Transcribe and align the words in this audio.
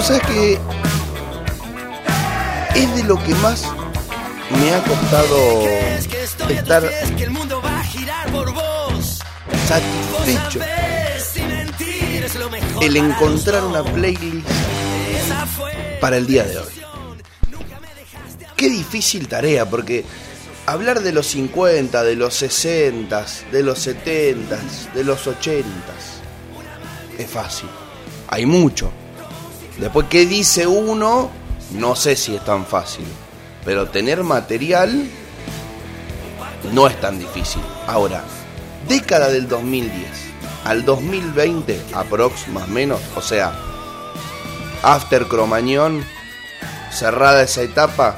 Vos 0.00 0.12
que 0.28 0.58
es 2.74 2.96
de 2.96 3.04
lo 3.04 3.22
que 3.22 3.34
más 3.34 3.70
me 4.58 4.72
ha 4.72 4.82
costado 4.82 5.60
estar 6.48 6.90
satisfecho 9.66 10.60
el 12.80 12.96
encontrar 12.96 13.62
una 13.62 13.84
playlist 13.84 14.48
para 16.00 16.16
el 16.16 16.26
día 16.26 16.44
de 16.44 16.60
hoy. 16.60 16.72
Qué 18.56 18.70
difícil 18.70 19.28
tarea, 19.28 19.68
porque 19.68 20.06
hablar 20.64 21.00
de 21.00 21.12
los 21.12 21.26
50, 21.26 22.02
de 22.04 22.16
los 22.16 22.32
60, 22.36 23.26
de 23.52 23.62
los 23.62 23.78
70, 23.78 24.58
de 24.94 25.04
los 25.04 25.26
80 25.26 25.68
es 27.18 27.30
fácil. 27.30 27.68
Hay 28.28 28.46
mucho. 28.46 28.90
Después, 29.80 30.06
¿qué 30.10 30.26
dice 30.26 30.66
uno? 30.66 31.30
No 31.72 31.96
sé 31.96 32.16
si 32.16 32.34
es 32.36 32.44
tan 32.44 32.66
fácil. 32.66 33.04
Pero 33.64 33.88
tener 33.88 34.22
material 34.22 35.06
no 36.72 36.86
es 36.86 37.00
tan 37.00 37.18
difícil. 37.18 37.62
Ahora, 37.86 38.22
década 38.88 39.28
del 39.28 39.48
2010 39.48 40.06
al 40.64 40.84
2020, 40.84 41.80
aprox 41.94 42.48
más 42.48 42.64
o 42.64 42.66
menos, 42.72 43.00
o 43.16 43.22
sea, 43.22 43.54
after 44.82 45.26
Cromañón, 45.26 46.04
cerrada 46.92 47.42
esa 47.42 47.62
etapa, 47.62 48.16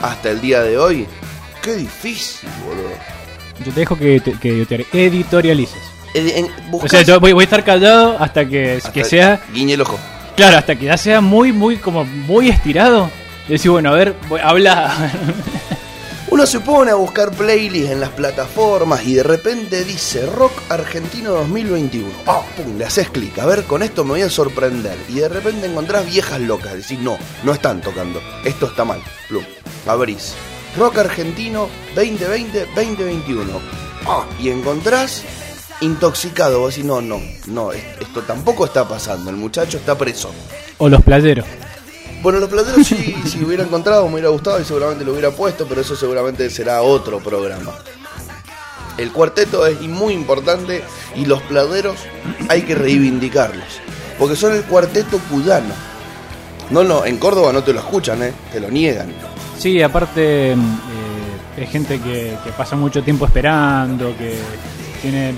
hasta 0.00 0.30
el 0.30 0.40
día 0.40 0.62
de 0.62 0.78
hoy, 0.78 1.06
qué 1.62 1.74
difícil, 1.74 2.48
boludo. 2.64 2.90
Yo 3.64 3.72
te 3.72 3.80
dejo 3.80 3.96
que, 3.98 4.20
te- 4.20 4.38
que 4.38 4.64
te 4.64 4.86
editorialices. 5.06 5.82
En- 6.14 6.48
O 6.72 6.88
sea, 6.88 7.02
yo 7.02 7.18
voy, 7.20 7.32
voy 7.32 7.42
a 7.42 7.44
estar 7.44 7.64
callado 7.64 8.16
hasta 8.18 8.46
que, 8.48 8.76
hasta- 8.76 8.92
que 8.92 9.04
sea. 9.04 9.40
Guiñe 9.52 9.74
el 9.74 9.80
ojo. 9.82 9.98
Claro, 10.40 10.56
hasta 10.56 10.74
que 10.74 10.86
ya 10.86 10.96
sea 10.96 11.20
muy, 11.20 11.52
muy, 11.52 11.76
como 11.76 12.02
muy 12.02 12.48
estirado. 12.48 13.10
Y 13.46 13.52
decir, 13.52 13.72
bueno, 13.72 13.90
a 13.90 13.92
ver, 13.92 14.16
habla. 14.42 15.12
Uno 16.30 16.46
se 16.46 16.60
pone 16.60 16.92
a 16.92 16.94
buscar 16.94 17.30
playlists 17.32 17.90
en 17.90 18.00
las 18.00 18.08
plataformas 18.08 19.04
y 19.04 19.16
de 19.16 19.22
repente 19.22 19.84
dice 19.84 20.24
Rock 20.24 20.52
Argentino 20.70 21.32
2021. 21.32 22.08
Ah, 22.26 22.40
pum, 22.56 22.78
le 22.78 22.86
haces 22.86 23.10
clic. 23.10 23.38
A 23.38 23.44
ver, 23.44 23.64
con 23.64 23.82
esto 23.82 24.02
me 24.02 24.12
voy 24.12 24.22
a 24.22 24.30
sorprender. 24.30 24.96
Y 25.10 25.16
de 25.16 25.28
repente 25.28 25.66
encontrás 25.66 26.06
viejas 26.06 26.40
locas. 26.40 26.72
Decís, 26.72 27.00
no, 27.00 27.18
no 27.42 27.52
están 27.52 27.82
tocando. 27.82 28.22
Esto 28.42 28.64
está 28.64 28.86
mal. 28.86 29.02
Plum. 29.28 29.44
Abrís. 29.86 30.32
Rock 30.78 30.96
Argentino 31.00 31.68
2020-2021. 31.96 33.44
Ah, 34.06 34.24
y 34.40 34.48
encontrás 34.48 35.22
intoxicado. 35.80 36.60
Vos 36.60 36.74
decís, 36.74 36.84
no, 36.86 37.00
no, 37.00 37.20
no, 37.46 37.72
es- 37.72 37.82
esto 38.00 38.22
tampoco 38.22 38.64
está 38.64 38.86
pasando. 38.88 39.30
El 39.30 39.36
muchacho 39.36 39.76
está 39.78 39.96
preso. 39.96 40.30
o 40.78 40.88
los 40.88 41.02
playeros. 41.02 41.46
Bueno, 42.22 42.38
los 42.38 42.48
plateros 42.50 42.86
sí, 42.86 43.14
si 43.26 43.42
hubiera 43.44 43.62
encontrado 43.64 44.04
me 44.06 44.14
hubiera 44.14 44.28
gustado 44.28 44.60
y 44.60 44.64
seguramente 44.64 45.04
lo 45.04 45.12
hubiera 45.12 45.30
puesto, 45.30 45.66
pero 45.66 45.80
eso 45.80 45.96
seguramente 45.96 46.48
será 46.50 46.82
otro 46.82 47.18
programa. 47.18 47.72
El 48.98 49.12
cuarteto 49.12 49.66
es 49.66 49.80
muy 49.80 50.12
importante 50.12 50.82
y 51.16 51.24
los 51.24 51.40
plateros 51.42 51.96
hay 52.48 52.62
que 52.62 52.74
reivindicarlos, 52.74 53.64
porque 54.18 54.36
son 54.36 54.54
el 54.54 54.62
cuarteto 54.64 55.18
cudano. 55.30 55.72
No, 56.70 56.84
no, 56.84 57.06
en 57.06 57.16
Córdoba 57.16 57.52
no 57.52 57.62
te 57.64 57.72
lo 57.72 57.78
escuchan, 57.80 58.22
¿eh? 58.22 58.32
te 58.52 58.60
lo 58.60 58.70
niegan. 58.70 59.10
Sí, 59.58 59.80
aparte, 59.82 60.52
eh, 60.52 60.56
es 61.56 61.70
gente 61.70 61.98
que, 62.00 62.36
que 62.44 62.50
pasa 62.52 62.76
mucho 62.76 63.02
tiempo 63.02 63.24
esperando, 63.24 64.14
que 64.18 64.36
tiene. 65.00 65.34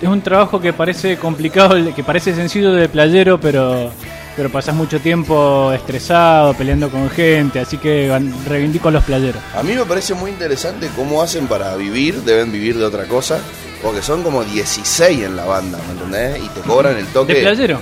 Es 0.00 0.08
un 0.08 0.20
trabajo 0.20 0.60
que 0.60 0.72
parece 0.72 1.16
complicado, 1.16 1.76
que 1.94 2.04
parece 2.04 2.34
sencillo 2.34 2.72
de 2.72 2.88
playero, 2.88 3.40
pero, 3.40 3.90
pero 4.36 4.50
pasas 4.50 4.74
mucho 4.74 5.00
tiempo 5.00 5.72
estresado, 5.72 6.52
peleando 6.52 6.90
con 6.90 7.08
gente, 7.08 7.60
así 7.60 7.78
que 7.78 8.12
reivindico 8.46 8.88
a 8.88 8.90
los 8.90 9.04
playeros. 9.04 9.40
A 9.54 9.62
mí 9.62 9.72
me 9.74 9.86
parece 9.86 10.12
muy 10.12 10.30
interesante 10.30 10.90
cómo 10.94 11.22
hacen 11.22 11.46
para 11.46 11.74
vivir, 11.76 12.22
deben 12.22 12.52
vivir 12.52 12.76
de 12.76 12.84
otra 12.84 13.04
cosa, 13.06 13.40
porque 13.82 14.02
son 14.02 14.22
como 14.22 14.44
16 14.44 15.22
en 15.22 15.34
la 15.34 15.46
banda, 15.46 15.78
¿me 15.86 15.92
entendés? 15.92 16.44
Y 16.44 16.48
te 16.50 16.60
cobran 16.60 16.98
el 16.98 17.06
toque 17.06 17.34
De 17.34 17.40
playero. 17.40 17.78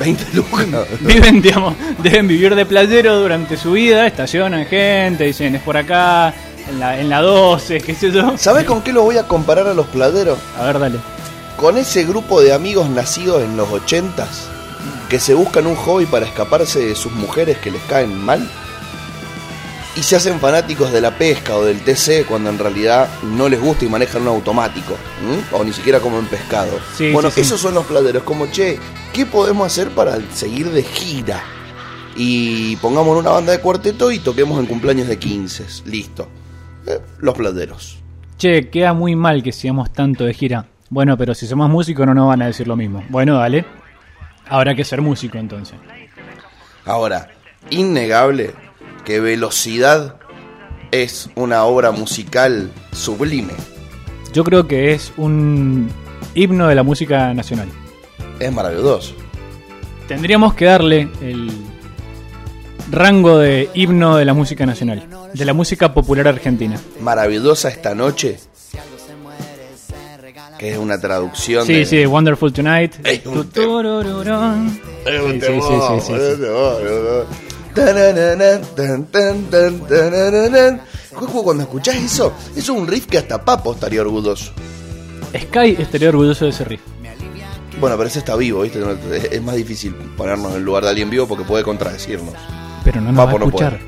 20 0.00 0.24
lucas. 0.32 0.66
Viven, 1.00 1.42
digamos, 1.42 1.74
deben 2.02 2.26
vivir 2.28 2.54
de 2.54 2.64
playero 2.64 3.20
durante 3.20 3.58
su 3.58 3.72
vida, 3.72 4.06
estacionan 4.06 4.64
gente, 4.64 5.24
dicen 5.24 5.54
es 5.54 5.62
por 5.62 5.76
acá, 5.76 6.32
en 6.68 6.80
la, 6.80 6.98
en 6.98 7.08
la 7.08 7.20
12, 7.20 7.80
qué 7.80 7.94
sé 7.94 8.10
yo. 8.10 8.36
¿Sabes 8.38 8.64
con 8.64 8.82
qué 8.82 8.92
lo 8.92 9.02
voy 9.02 9.18
a 9.18 9.24
comparar 9.24 9.66
a 9.66 9.74
los 9.74 9.86
plateros? 9.88 10.38
A 10.58 10.64
ver, 10.64 10.78
dale. 10.78 10.98
Con 11.62 11.78
ese 11.78 12.04
grupo 12.04 12.40
de 12.40 12.52
amigos 12.52 12.90
nacidos 12.90 13.40
en 13.40 13.56
los 13.56 13.70
ochentas 13.70 14.48
que 15.08 15.20
se 15.20 15.32
buscan 15.32 15.68
un 15.68 15.76
hobby 15.76 16.06
para 16.06 16.26
escaparse 16.26 16.80
de 16.80 16.96
sus 16.96 17.12
mujeres 17.12 17.56
que 17.58 17.70
les 17.70 17.80
caen 17.82 18.18
mal 18.18 18.50
y 19.94 20.02
se 20.02 20.16
hacen 20.16 20.40
fanáticos 20.40 20.90
de 20.90 21.00
la 21.00 21.16
pesca 21.16 21.56
o 21.56 21.64
del 21.64 21.78
TC 21.78 22.26
cuando 22.26 22.50
en 22.50 22.58
realidad 22.58 23.08
no 23.22 23.48
les 23.48 23.60
gusta 23.60 23.84
y 23.84 23.88
manejan 23.88 24.22
un 24.22 24.28
automático 24.28 24.96
¿m? 25.22 25.40
o 25.52 25.62
ni 25.62 25.72
siquiera 25.72 26.00
comen 26.00 26.26
pescado. 26.26 26.80
Sí, 26.96 27.12
bueno, 27.12 27.30
sí, 27.30 27.36
sí. 27.36 27.40
esos 27.42 27.60
son 27.60 27.74
los 27.74 27.86
plateros, 27.86 28.24
como 28.24 28.48
che, 28.50 28.80
¿qué 29.12 29.24
podemos 29.24 29.68
hacer 29.68 29.90
para 29.90 30.18
seguir 30.34 30.68
de 30.68 30.82
gira? 30.82 31.44
Y 32.16 32.74
pongamos 32.76 33.16
una 33.16 33.30
banda 33.30 33.52
de 33.52 33.60
cuarteto 33.60 34.10
y 34.10 34.18
toquemos 34.18 34.58
en 34.58 34.66
cumpleaños 34.66 35.06
de 35.06 35.16
15, 35.16 35.64
listo. 35.86 36.26
Eh, 36.88 36.98
los 37.20 37.36
plateros. 37.36 37.98
Che, 38.36 38.68
queda 38.68 38.94
muy 38.94 39.14
mal 39.14 39.44
que 39.44 39.52
sigamos 39.52 39.92
tanto 39.92 40.24
de 40.24 40.34
gira. 40.34 40.71
Bueno, 40.92 41.16
pero 41.16 41.34
si 41.34 41.46
somos 41.46 41.70
músicos 41.70 42.04
no 42.04 42.12
nos 42.12 42.28
van 42.28 42.42
a 42.42 42.46
decir 42.48 42.68
lo 42.68 42.76
mismo. 42.76 43.02
Bueno, 43.08 43.38
dale. 43.38 43.64
Habrá 44.46 44.74
que 44.74 44.84
ser 44.84 45.00
músico 45.00 45.38
entonces. 45.38 45.74
Ahora, 46.84 47.30
innegable 47.70 48.50
que 49.02 49.18
Velocidad 49.18 50.16
es 50.90 51.30
una 51.34 51.64
obra 51.64 51.92
musical 51.92 52.70
sublime. 52.92 53.54
Yo 54.34 54.44
creo 54.44 54.68
que 54.68 54.92
es 54.92 55.14
un 55.16 55.88
himno 56.34 56.68
de 56.68 56.74
la 56.74 56.82
música 56.82 57.32
nacional. 57.32 57.68
Es 58.38 58.52
maravilloso. 58.52 59.14
Tendríamos 60.08 60.52
que 60.52 60.66
darle 60.66 61.08
el 61.22 61.50
rango 62.90 63.38
de 63.38 63.70
himno 63.72 64.18
de 64.18 64.26
la 64.26 64.34
música 64.34 64.66
nacional, 64.66 65.08
de 65.32 65.44
la 65.46 65.54
música 65.54 65.94
popular 65.94 66.28
argentina. 66.28 66.78
Maravillosa 67.00 67.70
esta 67.70 67.94
noche. 67.94 68.38
Que 70.62 70.70
es 70.70 70.78
una 70.78 70.96
traducción 71.00 71.66
Sí, 71.66 71.72
de. 71.72 71.84
sí, 71.84 72.06
Wonderful 72.06 72.52
Tonight. 72.52 73.04
Es 73.04 73.26
un. 73.26 73.38
Es 73.38 73.50
temón, 73.50 73.98
sí, 74.06 74.12
es 75.04 75.40
un 75.40 75.40
temón, 81.10 81.42
Cuando 81.42 81.62
escuchás 81.64 81.96
eso, 81.96 82.32
es 82.54 82.68
un 82.68 82.86
riff 82.86 83.06
que 83.06 83.18
hasta 83.18 83.44
Papo 83.44 83.72
estaría 83.72 84.02
orgulloso. 84.02 84.52
Sky 85.36 85.76
estaría 85.80 86.10
orgulloso 86.10 86.44
de 86.44 86.52
ese 86.52 86.62
riff. 86.64 86.82
Bueno, 87.80 87.96
pero 87.96 88.06
ese 88.08 88.20
está 88.20 88.36
vivo, 88.36 88.62
¿viste? 88.62 88.80
Es 89.32 89.42
más 89.42 89.56
difícil 89.56 89.92
ponernos 90.16 90.52
en 90.52 90.58
el 90.58 90.62
lugar 90.62 90.84
de 90.84 90.90
alguien 90.90 91.10
vivo 91.10 91.26
porque 91.26 91.42
puede 91.42 91.64
contradecirnos. 91.64 92.34
Pero 92.84 93.00
no 93.00 93.10
nos 93.10 93.18
va 93.18 93.22
a 93.24 93.26
Papo 93.26 93.38
no 93.40 93.46
escuchar. 93.46 93.80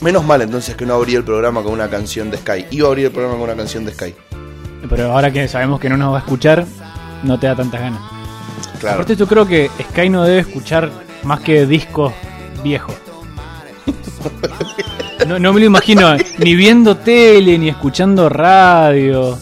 Menos 0.00 0.24
mal 0.24 0.42
entonces 0.42 0.76
que 0.76 0.86
no 0.86 0.94
abrí 0.94 1.16
el 1.16 1.24
programa 1.24 1.60
con 1.64 1.72
una 1.72 1.90
canción 1.90 2.30
de 2.30 2.36
Sky. 2.36 2.66
Iba 2.70 2.86
a 2.86 2.90
abrir 2.90 3.06
el 3.06 3.10
programa 3.10 3.34
con 3.34 3.48
una 3.48 3.56
canción 3.56 3.84
de 3.84 3.92
Sky. 3.92 4.14
Pero 4.88 5.12
ahora 5.12 5.30
que 5.30 5.48
sabemos 5.48 5.80
que 5.80 5.88
no 5.88 5.96
nos 5.96 6.12
va 6.12 6.18
a 6.18 6.20
escuchar, 6.20 6.66
no 7.22 7.38
te 7.38 7.46
da 7.46 7.56
tantas 7.56 7.80
ganas. 7.80 8.00
Claro. 8.80 8.96
Aparte 8.96 9.16
yo 9.16 9.26
creo 9.26 9.46
que 9.46 9.70
Sky 9.90 10.08
no 10.10 10.24
debe 10.24 10.40
escuchar 10.40 10.90
más 11.22 11.40
que 11.40 11.66
discos 11.66 12.12
viejos. 12.62 12.94
No, 15.26 15.38
no 15.38 15.52
me 15.52 15.60
lo 15.60 15.66
imagino 15.66 16.14
ni 16.38 16.54
viendo 16.54 16.96
tele, 16.98 17.56
ni 17.56 17.70
escuchando 17.70 18.28
radio. 18.28 19.38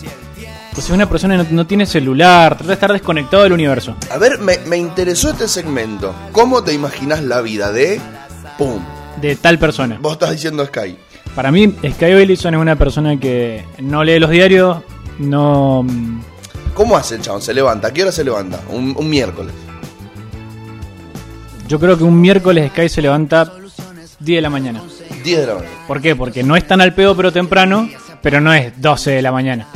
Pues 0.72 0.86
si 0.86 0.92
una 0.92 1.08
persona 1.08 1.36
no, 1.36 1.44
no 1.50 1.66
tiene 1.66 1.86
celular, 1.86 2.54
trata 2.56 2.68
de 2.68 2.74
estar 2.74 2.92
desconectado 2.92 3.42
del 3.42 3.52
universo. 3.52 3.96
A 4.10 4.18
ver, 4.18 4.38
me, 4.38 4.58
me 4.66 4.76
interesó 4.76 5.30
este 5.30 5.48
segmento. 5.48 6.14
¿Cómo 6.30 6.62
te 6.62 6.72
imaginas 6.72 7.22
la 7.22 7.40
vida 7.40 7.72
de... 7.72 8.00
¡Pum! 8.56 8.80
De 9.20 9.36
tal 9.36 9.58
persona. 9.58 9.98
Vos 10.00 10.12
estás 10.12 10.30
diciendo 10.30 10.64
Sky. 10.64 10.96
Para 11.34 11.50
mí, 11.50 11.74
Sky 11.78 12.14
Bellison 12.14 12.54
es 12.54 12.60
una 12.60 12.76
persona 12.76 13.18
que 13.18 13.64
no 13.78 14.04
lee 14.04 14.18
los 14.18 14.30
diarios, 14.30 14.78
no... 15.18 15.82
mm, 15.82 16.20
¿Cómo 16.74 16.96
hace 16.96 17.16
el 17.16 17.22
chabón? 17.22 17.42
¿Se 17.42 17.52
levanta? 17.52 17.88
¿A 17.88 17.92
qué 17.92 18.02
hora 18.02 18.12
se 18.12 18.24
levanta? 18.24 18.60
Un, 18.70 18.94
un 18.96 19.10
miércoles. 19.10 19.52
Yo 21.68 21.78
creo 21.78 21.96
que 21.96 22.04
un 22.04 22.20
miércoles 22.20 22.70
Sky 22.70 22.88
se 22.88 23.02
levanta 23.02 23.52
10 24.20 24.38
de 24.38 24.42
la 24.42 24.50
mañana. 24.50 24.82
10 25.24 25.40
de 25.40 25.46
la 25.46 25.54
mañana. 25.54 25.72
¿Por 25.86 26.00
qué? 26.00 26.16
Porque 26.16 26.42
no 26.42 26.56
es 26.56 26.66
tan 26.66 26.80
al 26.80 26.94
pedo 26.94 27.16
pero 27.16 27.32
temprano, 27.32 27.88
pero 28.22 28.40
no 28.40 28.52
es 28.52 28.80
12 28.80 29.10
de 29.12 29.22
la 29.22 29.32
mañana. 29.32 29.66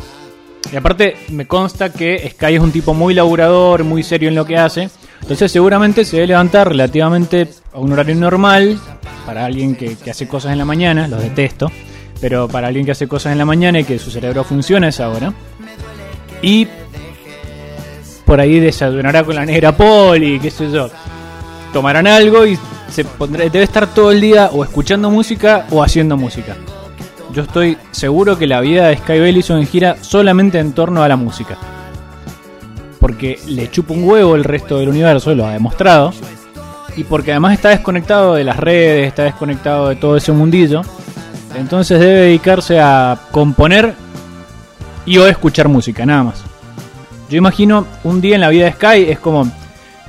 Y 0.72 0.76
aparte 0.76 1.16
me 1.30 1.46
consta 1.46 1.92
que 1.92 2.28
Sky 2.32 2.54
es 2.56 2.60
un 2.60 2.72
tipo 2.72 2.92
muy 2.94 3.14
laburador, 3.14 3.84
muy 3.84 4.02
serio 4.02 4.28
en 4.28 4.34
lo 4.34 4.44
que 4.44 4.56
hace. 4.58 4.90
Entonces 5.22 5.50
seguramente 5.50 6.04
se 6.04 6.16
debe 6.16 6.28
levantar 6.28 6.68
relativamente 6.68 7.48
a 7.72 7.78
un 7.78 7.92
horario 7.92 8.14
normal 8.14 8.78
para 9.24 9.44
alguien 9.44 9.74
que, 9.74 9.96
que 9.96 10.10
hace 10.10 10.28
cosas 10.28 10.52
en 10.52 10.58
la 10.58 10.64
mañana, 10.64 11.08
los 11.08 11.22
detesto. 11.22 11.70
Pero 12.20 12.48
para 12.48 12.68
alguien 12.68 12.86
que 12.86 12.92
hace 12.92 13.08
cosas 13.08 13.32
en 13.32 13.38
la 13.38 13.44
mañana 13.44 13.80
y 13.80 13.84
que 13.84 13.98
su 13.98 14.10
cerebro 14.10 14.44
funciona 14.44 14.86
a 14.86 14.90
esa. 14.90 15.10
Y 16.42 16.66
por 18.24 18.40
ahí 18.40 18.58
desayunará 18.58 19.24
con 19.24 19.36
la 19.36 19.46
negra 19.46 19.76
poli, 19.76 20.40
qué 20.40 20.50
sé 20.50 20.70
yo. 20.70 20.90
tomarán 21.72 22.06
algo 22.06 22.46
y 22.46 22.58
se 22.90 23.04
pondrá, 23.04 23.44
debe 23.44 23.62
estar 23.62 23.92
todo 23.92 24.10
el 24.10 24.20
día 24.20 24.50
o 24.52 24.64
escuchando 24.64 25.10
música 25.10 25.66
o 25.70 25.82
haciendo 25.82 26.16
música. 26.16 26.56
Yo 27.32 27.42
estoy 27.42 27.76
seguro 27.90 28.38
que 28.38 28.46
la 28.46 28.60
vida 28.60 28.88
de 28.88 28.96
Sky 28.96 29.20
Bellison 29.20 29.64
gira 29.66 29.96
solamente 30.00 30.58
en 30.58 30.72
torno 30.72 31.02
a 31.02 31.08
la 31.08 31.16
música. 31.16 31.56
Porque 32.98 33.38
le 33.46 33.70
chupa 33.70 33.94
un 33.94 34.04
huevo 34.04 34.34
el 34.34 34.44
resto 34.44 34.78
del 34.78 34.88
universo, 34.88 35.34
lo 35.34 35.46
ha 35.46 35.52
demostrado. 35.52 36.12
Y 36.96 37.04
porque 37.04 37.32
además 37.32 37.52
está 37.52 37.68
desconectado 37.68 38.34
de 38.34 38.44
las 38.44 38.56
redes, 38.56 39.06
está 39.06 39.24
desconectado 39.24 39.88
de 39.88 39.96
todo 39.96 40.16
ese 40.16 40.32
mundillo. 40.32 40.82
Entonces 41.56 41.98
debe 41.98 42.20
dedicarse 42.20 42.78
a 42.80 43.18
componer 43.30 43.94
y 45.04 45.18
o 45.18 45.26
escuchar 45.26 45.68
música, 45.68 46.04
nada 46.04 46.24
más. 46.24 46.42
Yo 47.28 47.38
imagino 47.38 47.86
un 48.04 48.20
día 48.20 48.34
en 48.36 48.40
la 48.40 48.48
vida 48.48 48.66
de 48.66 48.72
Sky 48.72 49.10
es 49.10 49.18
como 49.18 49.50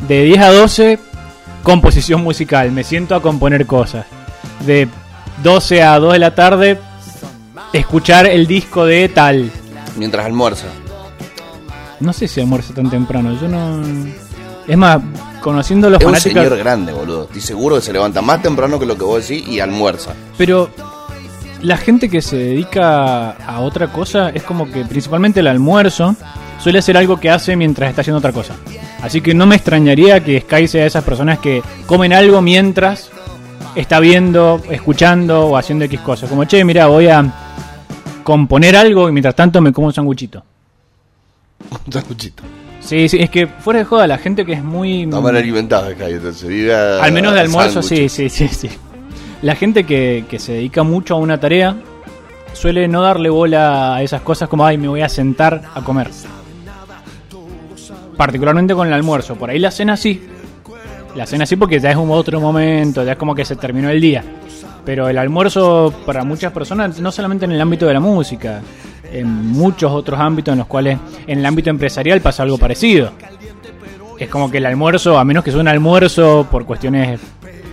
de 0.08 0.24
10 0.24 0.40
a 0.40 0.52
12 0.52 1.00
composición 1.64 2.24
musical, 2.24 2.72
me 2.72 2.84
siento 2.84 3.16
a 3.16 3.22
componer 3.22 3.66
cosas. 3.66 4.06
De 4.66 4.88
12 5.44 5.84
a 5.84 6.00
2 6.00 6.14
de 6.14 6.20
la 6.20 6.36
tarde 6.36 6.80
escuchar 7.74 8.26
el 8.26 8.48
disco 8.48 8.86
de 8.86 9.10
tal. 9.10 9.52
Mientras 9.98 10.26
almuerza. 10.26 10.68
No 12.00 12.14
sé 12.14 12.28
si 12.28 12.40
almuerza 12.40 12.74
tan 12.74 12.90
temprano, 12.90 13.38
yo 13.40 13.48
no... 13.48 13.84
Es 14.68 14.78
más, 14.78 15.02
conociendo 15.42 15.90
los 15.90 16.00
Es 16.00 16.06
un 16.06 16.14
fanáticos... 16.14 16.44
señor 16.44 16.58
grande, 16.58 16.94
boludo. 16.94 17.24
Estoy 17.24 17.42
seguro 17.42 17.76
que 17.78 17.82
se 17.82 17.94
levanta 17.94 18.22
más 18.22 18.42
temprano 18.42 18.80
que 18.80 18.86
lo 18.86 18.98
que 18.98 19.04
vos 19.04 19.28
decís 19.28 19.48
y 19.48 19.60
almuerza. 19.60 20.14
Pero 20.38 20.70
la 21.62 21.77
gente 21.77 22.09
que 22.09 22.21
se 22.21 22.38
dedica 22.38 23.31
a 23.31 23.59
otra 23.62 23.88
cosa 23.88 24.30
es 24.30 24.44
como 24.44 24.69
que 24.71 24.86
principalmente 24.86 25.39
el 25.39 25.48
almuerzo 25.48 26.15
suele 26.59 26.81
ser 26.81 26.98
algo 26.98 27.19
que 27.19 27.30
hace 27.30 27.56
mientras 27.56 27.89
está 27.89 28.01
haciendo 28.01 28.19
otra 28.19 28.31
cosa. 28.31 28.56
Así 29.01 29.21
que 29.21 29.33
no 29.33 29.45
me 29.45 29.56
extrañaría 29.56 30.24
que 30.24 30.42
Sky 30.42 30.68
sea 30.68 30.81
de 30.81 30.88
esas 30.88 31.04
personas 31.04 31.39
que 31.39 31.62
comen 31.86 32.13
algo 32.13 32.42
mientras 32.42 33.09
está 33.75 34.00
viendo, 34.00 34.62
escuchando 34.71 35.48
o 35.48 35.57
haciendo 35.57 35.86
X 35.86 36.00
cosas. 36.01 36.30
Como, 36.30 36.45
che, 36.45 36.63
mira, 36.63 36.88
voy 36.88 37.07
a 37.07 37.24
componer 38.24 38.75
algo 38.75 39.07
y 39.07 39.12
mientras 39.12 39.36
tanto 39.36 39.62
me 39.62 39.71
como 39.71 39.88
un 39.88 39.94
sanguchito. 39.94 40.44
Un 41.86 41.94
sanguchito. 41.94 42.44
Sí, 42.80 43.07
sí, 43.10 43.18
es 43.19 43.30
que 43.30 43.48
fuera 43.48 43.80
de 43.80 43.86
joda, 43.86 44.07
la 44.07 44.18
gente 44.18 44.45
que 44.45 44.53
es 44.53 44.63
muy... 44.63 45.03
Está 45.03 45.19
mal 45.19 45.36
alimentado 45.36 45.88
acá, 45.92 46.07
entonces 46.10 46.71
a- 46.74 47.03
Al 47.03 47.12
menos 47.12 47.33
de 47.33 47.42
almuerzo, 47.42 47.81
sí, 47.81 48.07
sí, 48.10 48.30
sí, 48.30 48.48
sí. 48.48 48.69
La 49.42 49.56
gente 49.56 49.84
que, 49.84 50.25
que 50.30 50.39
se 50.39 50.54
dedica 50.54 50.84
mucho 50.84 51.16
a 51.16 51.18
una 51.18 51.39
tarea 51.39 51.75
suele 52.54 52.88
no 52.88 53.01
darle 53.04 53.30
bola 53.30 53.95
a 53.95 54.01
esas 54.01 54.22
cosas 54.22 54.50
como, 54.50 54.66
ay, 54.66 54.78
me 54.78 54.88
voy 54.88 55.01
a 55.01 55.10
sentar 55.10 55.62
a 55.74 55.81
comer. 55.84 56.10
Particularmente 58.18 58.74
con 58.74 58.88
el 58.88 58.94
almuerzo. 58.94 59.36
Por 59.36 59.50
ahí 59.50 59.60
la 59.60 59.72
cena 59.72 59.95
sí. 59.95 60.28
La 61.16 61.25
cena 61.25 61.45
sí 61.45 61.56
porque 61.56 61.80
ya 61.80 61.92
es 61.92 61.98
un 61.98 62.12
otro 62.12 62.42
momento, 62.42 63.04
ya 63.04 63.13
es 63.13 63.18
como 63.18 63.36
que 63.36 63.45
se 63.45 63.56
terminó 63.56 63.89
el 63.89 64.01
día. 64.01 64.24
Pero 64.84 65.07
el 65.07 65.18
almuerzo 65.18 65.94
para 66.06 66.24
muchas 66.24 66.51
personas, 66.51 67.00
no 67.00 67.12
solamente 67.12 67.45
en 67.45 67.51
el 67.51 67.62
ámbito 67.62 67.86
de 67.86 67.94
la 67.94 68.00
música, 68.00 68.62
en 69.12 69.28
muchos 69.28 69.92
otros 69.92 70.19
ámbitos 70.19 70.54
en 70.54 70.60
los 70.60 70.68
cuales 70.68 70.98
en 71.28 71.39
el 71.39 71.45
ámbito 71.45 71.69
empresarial 71.69 72.22
pasa 72.22 72.44
algo 72.44 72.57
parecido. 72.57 73.12
Es 74.18 74.30
como 74.30 74.50
que 74.50 74.57
el 74.57 74.66
almuerzo, 74.66 75.19
a 75.19 75.24
menos 75.24 75.44
que 75.44 75.51
sea 75.51 75.60
un 75.60 75.68
almuerzo 75.68 76.48
por 76.50 76.66
cuestiones 76.66 77.19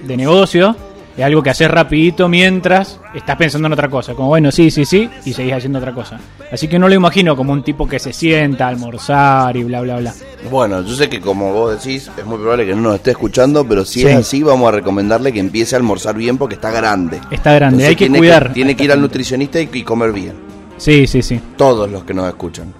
de 0.06 0.16
negocio, 0.16 0.76
es 1.16 1.22
algo 1.24 1.42
que 1.42 1.50
haces 1.50 1.70
rapidito 1.70 2.28
mientras 2.28 2.98
estás 3.14 3.36
pensando 3.36 3.66
en 3.66 3.72
otra 3.72 3.88
cosa. 3.88 4.14
Como 4.14 4.28
bueno, 4.28 4.50
sí, 4.50 4.70
sí, 4.70 4.84
sí, 4.84 5.08
y 5.24 5.32
seguís 5.32 5.52
haciendo 5.54 5.78
otra 5.78 5.92
cosa. 5.92 6.18
Así 6.50 6.66
que 6.68 6.78
no 6.78 6.88
lo 6.88 6.94
imagino 6.94 7.36
como 7.36 7.52
un 7.52 7.62
tipo 7.62 7.86
que 7.86 7.98
se 7.98 8.12
sienta 8.12 8.64
a 8.66 8.68
almorzar 8.68 9.56
y 9.56 9.62
bla, 9.64 9.80
bla, 9.82 9.96
bla. 9.98 10.14
Bueno, 10.50 10.82
yo 10.82 10.94
sé 10.94 11.08
que 11.08 11.20
como 11.20 11.52
vos 11.52 11.76
decís, 11.82 12.10
es 12.16 12.24
muy 12.26 12.38
probable 12.38 12.66
que 12.66 12.74
no 12.74 12.82
nos 12.82 12.96
esté 12.96 13.12
escuchando, 13.12 13.64
pero 13.66 13.84
si 13.84 14.00
Sí. 14.00 14.06
es 14.08 14.16
así, 14.16 14.42
vamos 14.42 14.68
a 14.68 14.72
recomendarle 14.72 15.32
que 15.32 15.40
empiece 15.40 15.76
a 15.76 15.78
almorzar 15.78 16.16
bien 16.16 16.36
porque 16.36 16.56
está 16.56 16.70
grande. 16.70 17.20
Está 17.30 17.54
grande, 17.54 17.76
Entonces 17.76 17.88
hay 17.90 17.96
que 17.96 18.04
tiene 18.06 18.18
cuidar. 18.18 18.52
tiene 18.52 18.76
que 18.76 18.84
ir 18.84 18.92
al 18.92 19.00
nutricionista 19.00 19.60
y, 19.60 19.68
y 19.72 19.82
comer 19.82 20.12
bien. 20.12 20.32
Sí, 20.76 21.06
sí, 21.06 21.22
sí. 21.22 21.40
Todos 21.56 21.88
los 21.90 22.02
que 22.04 22.12
nos 22.12 22.26
escuchan. 22.26 22.74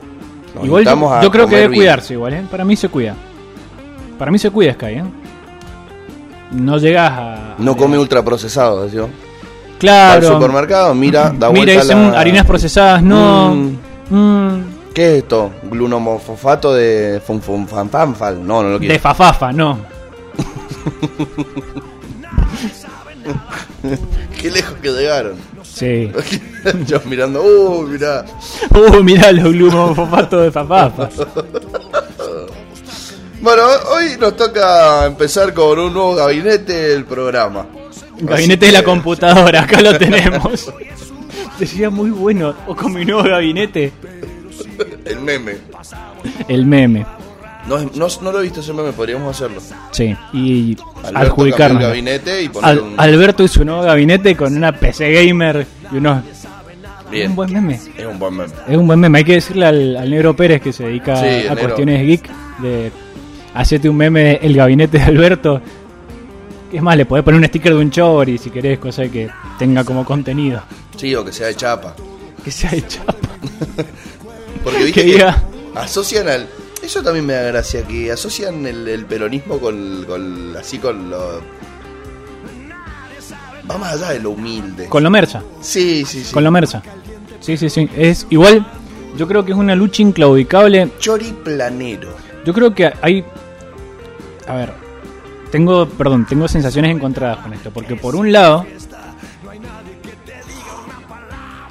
Nos 0.56 0.64
Igual 0.66 0.84
yo, 0.84 1.12
a 1.12 1.22
yo 1.22 1.30
creo 1.30 1.46
que 1.46 1.54
debe 1.56 1.68
bien. 1.68 1.78
cuidarse 1.80 2.14
igual, 2.14 2.34
¿eh? 2.34 2.42
Para 2.50 2.64
mí 2.64 2.74
se 2.76 2.88
cuida. 2.88 3.14
Para 4.18 4.30
mí 4.30 4.38
se 4.38 4.50
cuida 4.50 4.72
Sky, 4.74 4.86
¿eh? 4.86 5.04
No 6.52 6.78
llegas 6.78 7.12
a... 7.12 7.43
No 7.58 7.76
come 7.76 7.98
ultraprocesado, 7.98 8.84
decía. 8.84 9.00
Va 9.02 9.06
al 9.06 9.12
Claro. 9.78 10.28
supermercado, 10.34 10.94
mira, 10.94 11.24
da 11.24 11.50
Mira, 11.50 11.52
vuelta 11.74 11.80
dicen 11.82 12.12
la... 12.12 12.20
harinas 12.20 12.46
procesadas, 12.46 13.02
no. 13.02 13.54
Mm. 13.54 13.76
Mm, 14.10 14.64
¿Qué 14.94 15.16
es 15.18 15.22
esto? 15.24 15.50
Glunomofosfato 15.64 16.72
de 16.72 17.20
funfunfanfanfal. 17.26 18.46
No, 18.46 18.62
no 18.62 18.68
lo 18.70 18.78
quiero. 18.78 18.92
de 18.94 18.98
fafafa, 19.00 19.52
no. 19.52 19.78
Qué 24.40 24.50
lejos 24.50 24.74
que 24.82 24.90
llegaron. 24.90 25.34
Sí. 25.62 26.10
Yo 26.86 27.00
mirando, 27.06 27.42
uh, 27.42 27.82
mirá. 27.86 28.24
Uh, 28.70 29.02
mirá 29.02 29.30
los 29.32 29.52
glumofosfatos 29.52 30.44
de 30.44 30.52
fafafa. 30.52 31.08
Bueno, 33.44 33.62
hoy 33.94 34.16
nos 34.18 34.36
toca 34.36 35.04
empezar 35.04 35.52
con 35.52 35.78
un 35.78 35.92
nuevo 35.92 36.14
gabinete 36.14 36.72
del 36.72 37.04
programa. 37.04 37.66
Gabinete 38.18 38.66
de 38.66 38.72
la 38.72 38.82
computadora, 38.82 39.62
acá 39.64 39.82
lo 39.82 39.98
tenemos. 39.98 40.72
Sería 41.58 41.90
muy 41.90 42.08
bueno. 42.10 42.54
O 42.66 42.74
con 42.74 42.92
mi 42.94 43.04
nuevo 43.04 43.22
gabinete. 43.24 43.92
El 45.04 45.20
meme. 45.20 45.56
El 46.48 46.64
meme. 46.64 47.04
No, 47.68 47.78
no, 47.94 48.06
no 48.22 48.32
lo 48.32 48.40
he 48.40 48.42
visto 48.44 48.60
ese 48.60 48.72
meme, 48.72 48.92
podríamos 48.92 49.36
hacerlo. 49.36 49.60
Sí. 49.90 50.16
Y 50.32 50.76
adjudicarnos. 51.14 51.82
cambió 51.82 51.86
el 51.88 51.92
gabinete 51.92 52.42
y 52.42 52.48
poner 52.48 52.70
Al- 52.70 52.80
un... 52.80 52.94
Alberto 52.98 53.42
y 53.42 53.48
su 53.48 53.62
nuevo 53.64 53.82
gabinete 53.82 54.34
con 54.36 54.56
una 54.56 54.72
PC 54.72 55.12
gamer 55.12 55.66
y 55.92 55.96
unos. 55.98 56.22
Bien. 57.10 57.30
Un 57.30 57.36
buen 57.36 57.52
meme. 57.52 57.74
Es 57.96 58.06
un 58.06 58.18
buen 58.18 58.34
meme. 58.36 58.52
Es 58.66 58.76
un 58.76 58.86
buen 58.86 58.98
meme. 59.00 59.18
Hay 59.18 59.24
que 59.24 59.34
decirle 59.34 59.66
al, 59.66 59.96
al 59.98 60.10
negro 60.10 60.34
Pérez 60.34 60.62
que 60.62 60.72
se 60.72 60.84
dedica 60.84 61.16
Sí, 61.16 61.26
a 61.26 61.28
negro. 61.50 61.56
cuestiones 61.60 62.06
geek 62.06 62.30
de 62.60 62.90
hacete 63.54 63.88
un 63.88 63.96
meme 63.96 64.20
de 64.20 64.34
el 64.42 64.56
gabinete 64.56 64.98
de 64.98 65.04
Alberto. 65.04 65.60
Es 66.72 66.82
más, 66.82 66.96
le 66.96 67.06
podés 67.06 67.24
poner 67.24 67.38
un 67.40 67.46
sticker 67.46 67.72
de 67.72 67.78
un 67.80 67.90
chori 67.90 68.36
si 68.36 68.50
querés, 68.50 68.78
cosa 68.78 69.08
que 69.08 69.30
tenga 69.58 69.84
como 69.84 70.04
contenido. 70.04 70.62
Sí, 70.96 71.14
o 71.14 71.24
que 71.24 71.32
sea 71.32 71.46
de 71.46 71.54
chapa. 71.54 71.94
Que 72.44 72.50
sea 72.50 72.70
de 72.70 72.86
chapa. 72.86 73.14
Porque 74.64 74.84
viste 74.84 75.02
Que 75.02 75.06
que, 75.12 75.18
diga- 75.18 75.42
asocian 75.74 76.28
al... 76.28 76.48
Eso 76.82 77.02
también 77.02 77.24
me 77.24 77.32
da 77.32 77.42
gracia, 77.44 77.82
que 77.86 78.10
asocian 78.12 78.66
el, 78.66 78.86
el 78.88 79.04
peronismo 79.06 79.58
con, 79.58 80.04
con... 80.06 80.54
Así 80.56 80.78
con 80.78 81.10
lo... 81.10 81.40
Va 83.70 83.78
más 83.78 83.94
allá 83.94 84.10
de 84.10 84.20
lo 84.20 84.30
humilde. 84.30 84.86
Con 84.88 85.02
lo 85.02 85.10
mersa. 85.10 85.42
Sí, 85.62 86.04
sí, 86.04 86.22
sí. 86.24 86.32
Con 86.34 86.44
lo 86.44 86.50
mersa. 86.50 86.82
Sí, 87.40 87.56
sí, 87.56 87.70
sí. 87.70 87.88
Es 87.96 88.26
igual. 88.30 88.66
Yo 89.16 89.26
creo 89.26 89.44
que 89.44 89.52
es 89.52 89.58
una 89.58 89.74
lucha 89.74 90.02
inclaudicable. 90.02 90.90
Chori 90.98 91.32
planero. 91.44 92.14
Yo 92.44 92.52
creo 92.52 92.74
que 92.74 92.92
hay. 93.00 93.24
A 94.46 94.54
ver. 94.54 94.72
Tengo, 95.50 95.88
perdón, 95.88 96.26
tengo 96.26 96.48
sensaciones 96.48 96.90
encontradas 96.90 97.38
con 97.38 97.52
esto. 97.52 97.70
Porque 97.70 97.96
por 97.96 98.16
un 98.16 98.32
lado. 98.32 98.66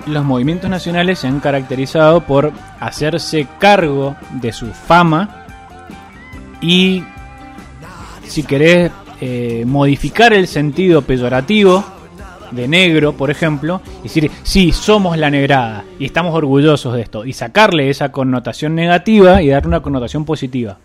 Los 0.05 0.25
movimientos 0.25 0.69
nacionales 0.69 1.19
se 1.19 1.27
han 1.27 1.39
caracterizado 1.39 2.25
por 2.25 2.51
hacerse 2.81 3.47
cargo 3.57 4.17
de 4.31 4.51
su 4.51 4.67
fama 4.67 5.45
y, 6.61 7.03
si 8.25 8.43
querés, 8.43 8.91
eh, 9.21 9.63
modificar 9.65 10.33
el 10.33 10.47
sentido 10.47 11.03
peyorativo 11.03 11.85
de 12.51 12.67
negro, 12.67 13.13
por 13.13 13.31
ejemplo, 13.31 13.81
decir, 14.03 14.29
sí, 14.43 14.73
somos 14.73 15.17
la 15.17 15.29
negrada 15.29 15.85
y 15.97 16.05
estamos 16.05 16.35
orgullosos 16.35 16.93
de 16.93 17.01
esto, 17.01 17.25
y 17.25 17.31
sacarle 17.31 17.89
esa 17.89 18.11
connotación 18.11 18.75
negativa 18.75 19.41
y 19.41 19.47
darle 19.47 19.69
una 19.69 19.81
connotación 19.81 20.25
positiva. 20.25 20.77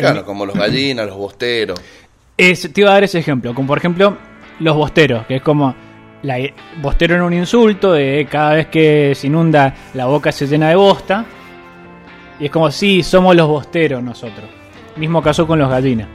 Claro, 0.00 0.24
como 0.24 0.46
los 0.46 0.54
gallinas, 0.56 1.06
los 1.06 1.16
bosteros. 1.16 1.80
Es- 2.36 2.72
te 2.72 2.80
iba 2.80 2.90
a 2.90 2.94
dar 2.94 3.04
ese 3.04 3.18
ejemplo, 3.18 3.54
como 3.54 3.68
por 3.68 3.78
ejemplo 3.78 4.16
los 4.58 4.76
bosteros, 4.76 5.26
que 5.26 5.36
es 5.36 5.42
como 5.42 5.74
la, 6.22 6.38
bostero 6.80 7.14
en 7.16 7.22
un 7.22 7.32
insulto, 7.32 7.92
de 7.92 8.26
cada 8.30 8.54
vez 8.54 8.66
que 8.68 9.14
se 9.14 9.26
inunda 9.26 9.74
la 9.94 10.06
boca 10.06 10.32
se 10.32 10.46
llena 10.46 10.68
de 10.68 10.74
bosta, 10.76 11.24
y 12.38 12.46
es 12.46 12.50
como, 12.50 12.70
sí, 12.70 13.02
somos 13.02 13.34
los 13.36 13.46
bosteros 13.48 14.02
nosotros. 14.02 14.48
Mismo 14.96 15.22
caso 15.22 15.46
con 15.46 15.58
los 15.58 15.68
gallinas. 15.70 16.08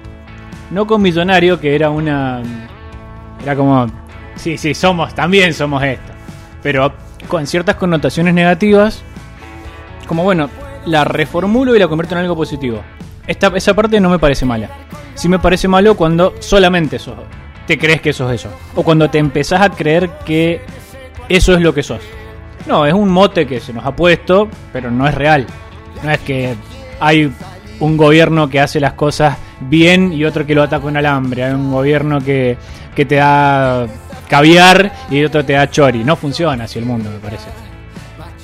No 0.72 0.86
con 0.88 1.02
Millonario, 1.02 1.60
que 1.60 1.76
era 1.76 1.90
una... 1.92 2.42
Era 3.44 3.56
como, 3.56 3.86
sí, 4.36 4.58
sí, 4.58 4.74
somos, 4.74 5.14
también 5.14 5.54
somos 5.54 5.84
esto. 5.84 6.12
Pero 6.64 6.92
con 7.28 7.46
ciertas 7.46 7.76
connotaciones 7.76 8.34
negativas, 8.34 9.04
como 10.08 10.24
bueno, 10.24 10.50
la 10.86 11.04
reformulo 11.04 11.76
y 11.76 11.80
la 11.80 11.88
convierto 11.88 12.16
en 12.16 12.22
algo 12.22 12.36
positivo. 12.36 12.82
Esta, 13.28 13.48
esa 13.56 13.74
parte 13.74 14.00
no 14.00 14.10
me 14.10 14.20
parece 14.20 14.46
mala. 14.46 14.70
Sí 15.16 15.30
me 15.30 15.40
parece 15.40 15.68
malo 15.68 15.96
cuando 15.96 16.36
solamente 16.40 17.00
sos, 17.00 17.16
te 17.66 17.78
crees 17.78 18.02
que 18.02 18.14
sos 18.14 18.32
eso. 18.32 18.50
O 18.76 18.84
cuando 18.84 19.10
te 19.10 19.18
empezás 19.18 19.62
a 19.62 19.70
creer 19.70 20.10
que 20.26 20.62
eso 21.30 21.54
es 21.54 21.62
lo 21.62 21.74
que 21.74 21.84
sos. 21.84 22.02
No, 22.68 22.86
es 22.86 22.94
un 22.94 23.10
mote 23.10 23.46
que 23.46 23.60
se 23.60 23.74
nos 23.74 23.86
ha 23.86 23.96
puesto, 23.96 24.50
pero 24.74 24.92
no 24.92 25.08
es 25.08 25.16
real. 25.16 25.46
No 26.04 26.12
es 26.12 26.20
que 26.20 26.56
hay 27.00 27.32
un 27.80 27.98
gobierno 27.98 28.50
que 28.50 28.60
hace 28.60 28.80
las 28.80 28.94
cosas 28.94 29.38
bien 29.60 30.14
y 30.14 30.26
otro 30.26 30.46
que 30.46 30.56
lo 30.56 30.64
ata 30.64 30.80
con 30.80 30.98
alambre. 30.98 31.44
Hay 31.44 31.54
un 31.54 31.72
gobierno 31.72 32.20
que, 32.20 32.58
que 32.96 33.06
te 33.06 33.16
da 33.16 33.88
caviar 34.28 34.92
y 35.10 35.24
otro 35.24 35.46
te 35.46 35.54
da 35.54 35.70
chori. 35.70 36.04
No 36.04 36.16
funciona 36.16 36.66
así 36.66 36.80
el 36.80 36.86
mundo, 36.86 37.10
me 37.10 37.20
parece. 37.20 37.48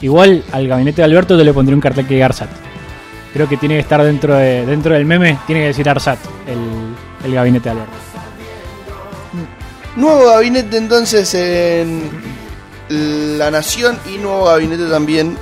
Igual 0.02 0.44
al 0.52 0.68
gabinete 0.68 0.98
de 1.02 1.06
Alberto 1.06 1.38
yo 1.38 1.44
le 1.44 1.54
pondría 1.54 1.76
un 1.76 1.82
cartel 1.82 2.08
que 2.08 2.16
diga 2.16 2.28
Arsat. 2.28 2.50
Creo 3.34 3.48
que 3.48 3.58
tiene 3.58 3.76
que 3.76 3.82
estar 3.82 4.04
dentro 4.04 4.36
de 4.36 4.66
dentro 4.66 4.94
del 4.94 5.06
meme, 5.06 5.40
tiene 5.48 5.62
que 5.62 5.68
decir 5.68 5.90
Arsat, 5.90 6.20
el, 6.48 6.96
el 7.26 7.34
gabinete 7.34 7.70
de 7.70 7.72
Alberto. 7.72 7.94
Nuevo 9.96 10.26
gabinete 10.28 10.78
entonces 10.78 11.34
en 11.34 12.10
La 13.38 13.52
Nación 13.52 13.98
y 14.14 14.18
nuevo 14.18 14.46
gabinete 14.46 14.86
también 14.86 15.38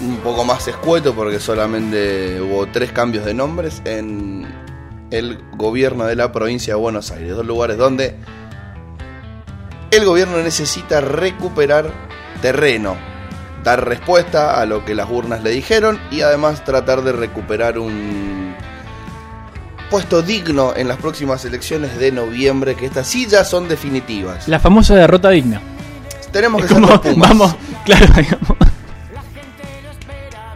un 0.00 0.16
poco 0.18 0.44
más 0.44 0.66
escueto 0.66 1.14
porque 1.14 1.38
solamente 1.38 2.40
hubo 2.40 2.66
tres 2.66 2.92
cambios 2.92 3.24
de 3.24 3.34
nombres 3.34 3.82
en 3.84 4.46
el 5.10 5.38
gobierno 5.52 6.06
de 6.06 6.16
la 6.16 6.32
provincia 6.32 6.74
de 6.74 6.80
Buenos 6.80 7.10
Aires, 7.12 7.36
dos 7.36 7.46
lugares 7.46 7.78
donde 7.78 8.16
el 9.90 10.04
gobierno 10.04 10.38
necesita 10.38 11.00
recuperar 11.00 11.90
terreno, 12.42 12.96
dar 13.64 13.84
respuesta 13.88 14.60
a 14.60 14.66
lo 14.66 14.84
que 14.84 14.94
las 14.94 15.08
urnas 15.10 15.42
le 15.42 15.50
dijeron 15.50 15.98
y 16.10 16.20
además 16.20 16.62
tratar 16.64 17.02
de 17.02 17.12
recuperar 17.12 17.78
un 17.78 18.54
puesto 19.90 20.22
digno 20.22 20.72
en 20.76 20.86
las 20.88 20.98
próximas 20.98 21.44
elecciones 21.44 21.98
de 21.98 22.12
noviembre, 22.12 22.74
que 22.74 22.86
estas 22.86 23.06
sí 23.06 23.26
ya 23.26 23.44
son 23.44 23.66
definitivas. 23.68 24.46
La 24.48 24.58
famosa 24.60 24.94
derrota 24.94 25.30
digna. 25.30 25.60
Tenemos 26.32 26.62
que 26.62 26.68
ser 26.68 26.80
los 26.80 27.00
Pumas. 27.00 27.28
vamos, 27.28 27.56
claro, 27.84 28.06
digamos, 28.16 28.56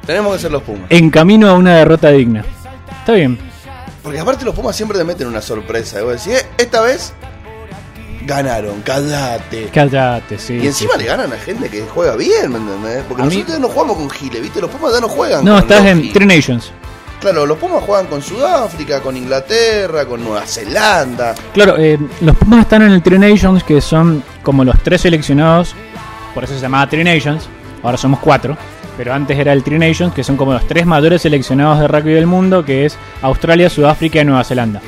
Tenemos 0.07 0.33
que 0.35 0.38
ser 0.43 0.50
los 0.50 0.62
Pumas. 0.62 0.87
en 0.91 1.11
camino 1.11 1.49
a 1.49 1.55
una 1.55 1.77
derrota 1.77 2.11
digna. 2.11 2.45
Está 3.00 3.12
bien. 3.12 3.38
Porque 4.03 4.19
aparte 4.19 4.45
los 4.45 4.55
Pumas 4.55 4.75
siempre 4.75 4.97
te 4.99 5.05
meten 5.05 5.27
una 5.27 5.43
sorpresa. 5.43 6.00
Y 6.00 6.05
vos 6.05 6.12
decís, 6.25 6.41
"Eh, 6.43 6.47
esta 6.59 6.81
vez 6.81 7.12
ganaron, 8.28 8.82
cállate. 8.82 9.68
Cállate, 9.73 10.38
sí. 10.38 10.54
Y 10.62 10.66
encima 10.68 10.92
sí, 10.92 10.99
le 11.00 11.04
ganan 11.06 11.32
a 11.32 11.37
gente 11.38 11.68
que 11.68 11.82
juega 11.82 12.14
bien, 12.14 12.52
¿me 12.52 12.58
entendés? 12.58 13.02
Porque 13.08 13.23
A 13.23 13.26
mí- 13.26 13.35
nosotros 13.37 13.58
no 13.58 13.68
jugamos 13.68 13.97
con 13.97 14.11
Giles, 14.11 14.42
¿viste? 14.42 14.61
Los 14.61 14.70
Pumas 14.70 14.92
ya 14.92 15.00
no 15.00 15.08
juegan 15.08 15.44
No, 15.44 15.52
con 15.54 15.62
estás 15.62 15.82
los 15.82 15.90
en 15.92 15.99
Giles. 15.99 16.12
Three 16.12 16.26
Nations. 16.26 16.73
Claro, 17.20 17.47
los 17.47 17.58
Pumas 17.58 17.82
juegan 17.82 18.06
con 18.06 18.23
Sudáfrica, 18.23 19.00
con 19.00 19.16
Inglaterra, 19.16 20.04
con 20.06 20.23
Nueva 20.23 20.47
Zelanda. 20.47 21.35
Claro, 21.52 21.76
eh, 21.78 21.99
los 22.20 22.37
Pumas 22.37 22.61
están 22.61 22.82
en 22.82 22.92
el 22.92 23.02
Three 23.02 23.18
Nations, 23.18 23.64
que 23.64 23.80
son 23.80 24.23
como 24.44 24.62
los 24.62 24.80
tres 24.85 25.00
seleccionados, 25.00 25.75
por 26.35 26.44
eso 26.44 26.54
se 26.54 26.61
llamaba 26.61 26.88
Three 26.88 27.02
Nations, 27.02 27.49
ahora 27.82 27.97
somos 27.97 28.20
cuatro, 28.20 28.56
pero 28.97 29.12
antes 29.14 29.37
era 29.37 29.52
el 29.52 29.64
Three 29.64 29.78
Nations, 29.80 30.14
que 30.14 30.23
son 30.23 30.37
como 30.37 30.52
los 30.52 30.66
tres 30.68 30.87
mayores 30.87 31.23
seleccionados 31.23 31.80
de 31.80 31.88
rugby 31.88 32.12
del 32.12 32.26
mundo, 32.26 32.64
que 32.64 32.85
es 32.85 32.97
Australia, 33.23 33.68
Sudáfrica 33.68 34.20
y 34.20 34.25
Nueva 34.25 34.44
Zelanda. 34.44 34.80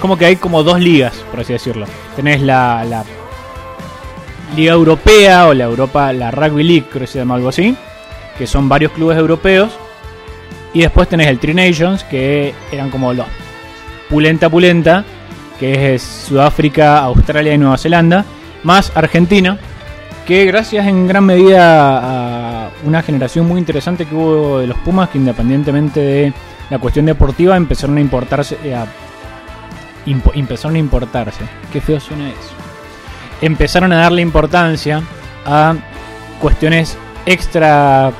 Como 0.00 0.16
que 0.16 0.26
hay 0.26 0.36
como 0.36 0.62
dos 0.62 0.78
ligas, 0.80 1.14
por 1.30 1.40
así 1.40 1.52
decirlo. 1.52 1.86
Tenés 2.16 2.40
la, 2.42 3.04
Liga 4.56 4.72
Europea 4.72 5.46
o 5.48 5.54
la 5.54 5.64
Europa, 5.64 6.12
la 6.12 6.30
Rugby 6.30 6.62
League, 6.62 6.86
creo 6.88 7.02
que 7.02 7.06
se 7.06 7.18
llama 7.18 7.34
algo 7.34 7.48
así, 7.50 7.76
que 8.38 8.46
son 8.46 8.68
varios 8.68 8.92
clubes 8.92 9.18
europeos. 9.18 9.70
Y 10.72 10.80
después 10.82 11.08
tenés 11.08 11.26
el 11.26 11.38
Three 11.38 11.54
Nations, 11.54 12.04
que 12.04 12.54
eran 12.72 12.90
como 12.90 13.12
los 13.12 13.26
pulenta 14.08 14.48
pulenta, 14.48 15.04
que 15.58 15.94
es 15.94 16.02
Sudáfrica, 16.02 16.98
Australia 17.00 17.54
y 17.54 17.58
Nueva 17.58 17.76
Zelanda, 17.78 18.24
más 18.62 18.92
Argentina, 18.94 19.58
que 20.26 20.44
gracias 20.44 20.86
en 20.86 21.06
gran 21.08 21.24
medida 21.24 22.66
a 22.66 22.70
una 22.84 23.02
generación 23.02 23.46
muy 23.46 23.58
interesante 23.58 24.06
que 24.06 24.14
hubo 24.14 24.60
de 24.60 24.66
los 24.66 24.78
Pumas, 24.78 25.08
que 25.10 25.18
independientemente 25.18 26.00
de 26.00 26.32
la 26.70 26.78
cuestión 26.78 27.06
deportiva 27.06 27.56
empezaron 27.56 27.96
a 27.96 28.00
importarse, 28.00 28.56
a- 28.74 28.86
empezaron 30.34 30.76
a 30.76 30.78
importarse. 30.78 31.44
Qué 31.72 31.80
feo 31.80 32.00
suena 32.00 32.28
eso. 32.28 32.50
Empezaron 33.40 33.92
a 33.92 33.96
darle 33.96 34.22
importancia 34.22 35.02
a 35.46 35.74
cuestiones 36.40 36.96
extra 37.26 38.12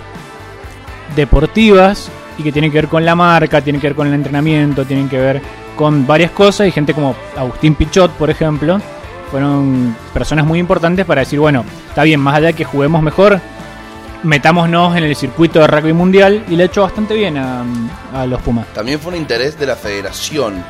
deportivas 1.17 2.11
y 2.39 2.43
que 2.43 2.53
tienen 2.53 2.71
que 2.71 2.79
ver 2.79 2.89
con 2.89 3.05
la 3.05 3.15
marca, 3.15 3.61
tienen 3.61 3.81
que 3.81 3.89
ver 3.89 3.97
con 3.97 4.07
el 4.07 4.15
entrenamiento, 4.15 4.85
tienen 4.85 5.09
que 5.09 5.19
ver 5.19 5.43
con 5.77 6.07
varias 6.07 6.31
cosas 6.33 6.67
y 6.69 6.73
gente 6.73 6.95
como 6.95 7.15
Agustín 7.37 7.75
Pichot, 7.75 8.13
por 8.13 8.31
ejemplo, 8.31 8.81
fueron 9.31 9.97
personas 10.13 10.45
muy 10.45 10.59
importantes 10.59 11.05
para 11.05 11.21
decir, 11.21 11.39
bueno, 11.39 11.65
está 11.89 12.03
bien, 12.03 12.21
más 12.21 12.37
allá 12.37 12.49
de 12.49 12.55
que 12.55 12.65
juguemos 12.65 13.03
mejor, 13.03 13.41
metámonos 14.23 14.97
en 14.97 15.05
el 15.05 15.15
circuito 15.15 15.61
de 15.61 15.67
rugby 15.67 15.93
mundial 15.93 16.45
y 16.49 16.57
le 16.57 16.65
ha 16.65 16.67
hecho 16.67 16.83
bastante 16.83 17.15
bien 17.15 17.37
a, 17.37 17.65
los 18.27 18.41
Pumas. 18.43 18.67
También 18.75 18.99
fue 18.99 19.13
un 19.13 19.19
interés 19.19 19.59
de 19.59 19.67
la 19.67 19.77
federación 19.77 20.65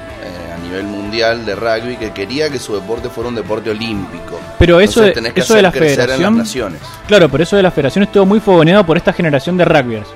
a 0.59 0.63
nivel 0.63 0.85
mundial 0.85 1.47
de 1.47 1.55
rugby 1.55 1.97
que 1.97 2.13
quería 2.13 2.51
que 2.51 2.59
su 2.59 2.75
deporte 2.75 3.09
fuera 3.09 3.29
un 3.29 3.35
deporte 3.35 3.71
olímpico. 3.71 4.39
Pero 4.59 4.81
eso, 4.81 5.01
Entonces 5.01 5.07
de, 5.07 5.13
tenés 5.13 5.33
que 5.35 5.41
eso 5.41 5.55
de 5.55 5.63
la 5.63 5.69
en 5.69 5.75
las 5.75 5.83
federación, 5.83 6.39
naciones. 6.39 6.81
claro, 7.07 7.29
pero 7.29 7.43
eso 7.45 7.57
de 7.57 7.63
la 7.63 7.71
federación 7.71 8.05
estuvo 8.05 8.27
muy 8.27 8.41
fogoneado 8.41 8.85
por 8.85 8.97
esta 8.97 9.13
generación 9.13 9.57
de 9.57 9.65
rugbyers. 9.65 10.09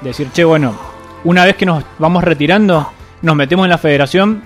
Decir, 0.00 0.30
che, 0.32 0.44
bueno, 0.44 0.78
una 1.24 1.44
vez 1.44 1.56
que 1.56 1.66
nos 1.66 1.84
vamos 1.98 2.24
retirando, 2.24 2.90
nos 3.22 3.36
metemos 3.36 3.64
en 3.64 3.70
la 3.70 3.78
federación. 3.78 4.42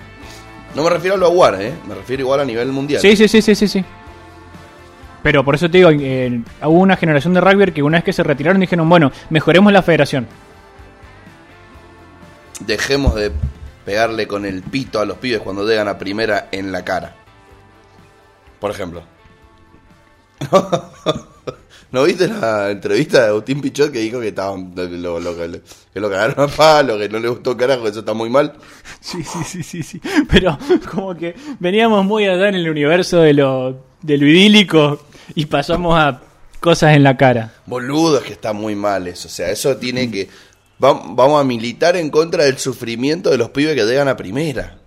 No 0.75 0.83
me 0.83 0.89
refiero 0.89 1.15
a 1.15 1.17
lo 1.17 1.27
aguar, 1.27 1.61
¿eh? 1.61 1.73
me 1.87 1.95
refiero 1.95 2.21
igual 2.23 2.41
a 2.41 2.45
nivel 2.45 2.71
mundial. 2.71 3.01
Sí, 3.01 3.15
sí, 3.15 3.27
sí, 3.27 3.41
sí, 3.41 3.55
sí, 3.55 3.67
sí. 3.67 3.85
Pero 5.23 5.43
por 5.43 5.55
eso 5.55 5.69
te 5.69 5.77
digo, 5.79 5.89
eh, 5.91 6.41
hubo 6.63 6.79
una 6.79 6.97
generación 6.97 7.33
de 7.33 7.41
rugby 7.41 7.71
que 7.71 7.81
una 7.81 7.97
vez 7.97 8.03
que 8.03 8.13
se 8.13 8.23
retiraron 8.23 8.59
dijeron, 8.59 8.87
bueno, 8.87 9.11
mejoremos 9.29 9.71
la 9.73 9.81
federación. 9.81 10.27
Dejemos 12.59 13.15
de 13.15 13.31
pegarle 13.85 14.27
con 14.27 14.45
el 14.45 14.61
pito 14.63 14.99
a 14.99 15.05
los 15.05 15.17
pibes 15.17 15.41
cuando 15.41 15.65
llegan 15.67 15.87
a 15.87 15.97
primera 15.97 16.49
en 16.51 16.71
la 16.71 16.83
cara. 16.83 17.15
Por 18.59 18.71
ejemplo. 18.71 19.03
¿No 21.91 22.03
viste 22.03 22.27
la 22.27 22.71
entrevista 22.71 23.21
de 23.21 23.27
Agustín 23.27 23.61
Pichot 23.61 23.91
que 23.91 23.99
dijo 23.99 24.19
que 24.19 24.29
estaban 24.29 24.73
lo, 24.75 25.19
lo- 25.19 25.35
que, 25.37 25.61
que 25.93 25.99
lo 25.99 26.09
cagaron 26.09 26.49
a 26.49 26.53
palo, 26.53 26.97
que 26.97 27.07
no 27.07 27.19
le 27.19 27.29
gustó 27.29 27.55
carajo, 27.55 27.87
eso 27.87 27.99
está 27.99 28.13
muy 28.13 28.29
mal? 28.29 28.53
Sí, 28.99 29.23
sí, 29.23 29.43
sí, 29.45 29.61
sí, 29.63 29.83
sí. 29.83 30.01
Pero 30.29 30.57
como 30.91 31.15
que 31.15 31.35
veníamos 31.59 32.03
muy 32.03 32.25
allá 32.27 32.49
en 32.49 32.55
el 32.55 32.67
universo 32.67 33.19
de 33.21 33.33
lo, 33.33 33.85
de 34.01 34.17
lo 34.17 34.25
idílico 34.27 34.99
y 35.35 35.45
pasamos 35.45 35.97
a 35.97 36.21
cosas 36.59 36.95
en 36.95 37.03
la 37.03 37.15
cara. 37.15 37.53
Boludo, 37.67 38.17
es 38.17 38.23
que 38.23 38.33
está 38.33 38.51
muy 38.51 38.75
mal 38.75 39.07
eso. 39.07 39.27
O 39.27 39.31
sea, 39.31 39.51
eso 39.51 39.77
tiene 39.77 40.09
que. 40.09 40.27
Va- 40.83 41.01
Vamos 41.07 41.39
a 41.39 41.43
militar 41.43 41.95
en 41.95 42.09
contra 42.09 42.43
del 42.45 42.57
sufrimiento 42.57 43.29
de 43.29 43.37
los 43.37 43.49
pibes 43.49 43.75
que 43.75 43.83
llegan 43.83 44.07
a 44.07 44.15
primera. 44.17 44.77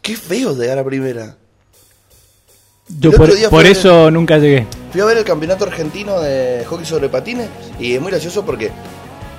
Qué 0.00 0.16
feo 0.16 0.54
llegar 0.56 0.78
a 0.78 0.84
primera. 0.84 1.36
Yo 2.98 3.12
por, 3.12 3.64
eso 3.64 4.10
nunca 4.10 4.38
llegué. 4.38 4.66
Fui 4.90 5.00
a 5.00 5.04
ver 5.04 5.16
el 5.18 5.24
campeonato 5.24 5.64
argentino 5.64 6.20
de 6.20 6.64
hockey 6.68 6.84
sobre 6.84 7.08
patines 7.08 7.48
y 7.78 7.94
es 7.94 8.00
muy 8.00 8.10
gracioso 8.10 8.44
porque 8.44 8.70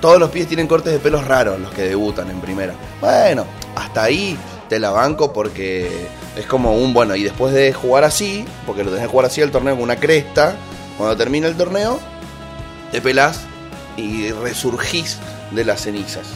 todos 0.00 0.18
los 0.18 0.30
pibes 0.30 0.48
tienen 0.48 0.66
cortes 0.66 0.92
de 0.92 0.98
pelos 0.98 1.24
raros 1.26 1.60
los 1.60 1.72
que 1.72 1.82
debutan 1.82 2.30
en 2.30 2.40
primera. 2.40 2.74
Bueno, 3.00 3.44
hasta 3.76 4.04
ahí 4.04 4.36
te 4.68 4.80
la 4.80 4.90
banco 4.90 5.32
porque 5.32 6.06
es 6.36 6.46
como 6.46 6.74
un 6.74 6.92
bueno, 6.94 7.14
y 7.14 7.22
después 7.22 7.54
de 7.54 7.72
jugar 7.72 8.02
así, 8.04 8.44
porque 8.66 8.82
lo 8.82 8.90
tenés 8.90 9.06
que 9.06 9.10
jugar 9.10 9.26
así 9.26 9.40
el 9.42 9.50
torneo 9.52 9.74
con 9.74 9.84
una 9.84 9.96
cresta, 9.96 10.56
cuando 10.96 11.16
termina 11.16 11.46
el 11.46 11.54
torneo, 11.54 12.00
te 12.90 13.00
pelás 13.00 13.42
y 13.96 14.30
resurgís 14.32 15.18
de 15.54 15.64
las 15.64 15.80
cenizas. 15.82 16.26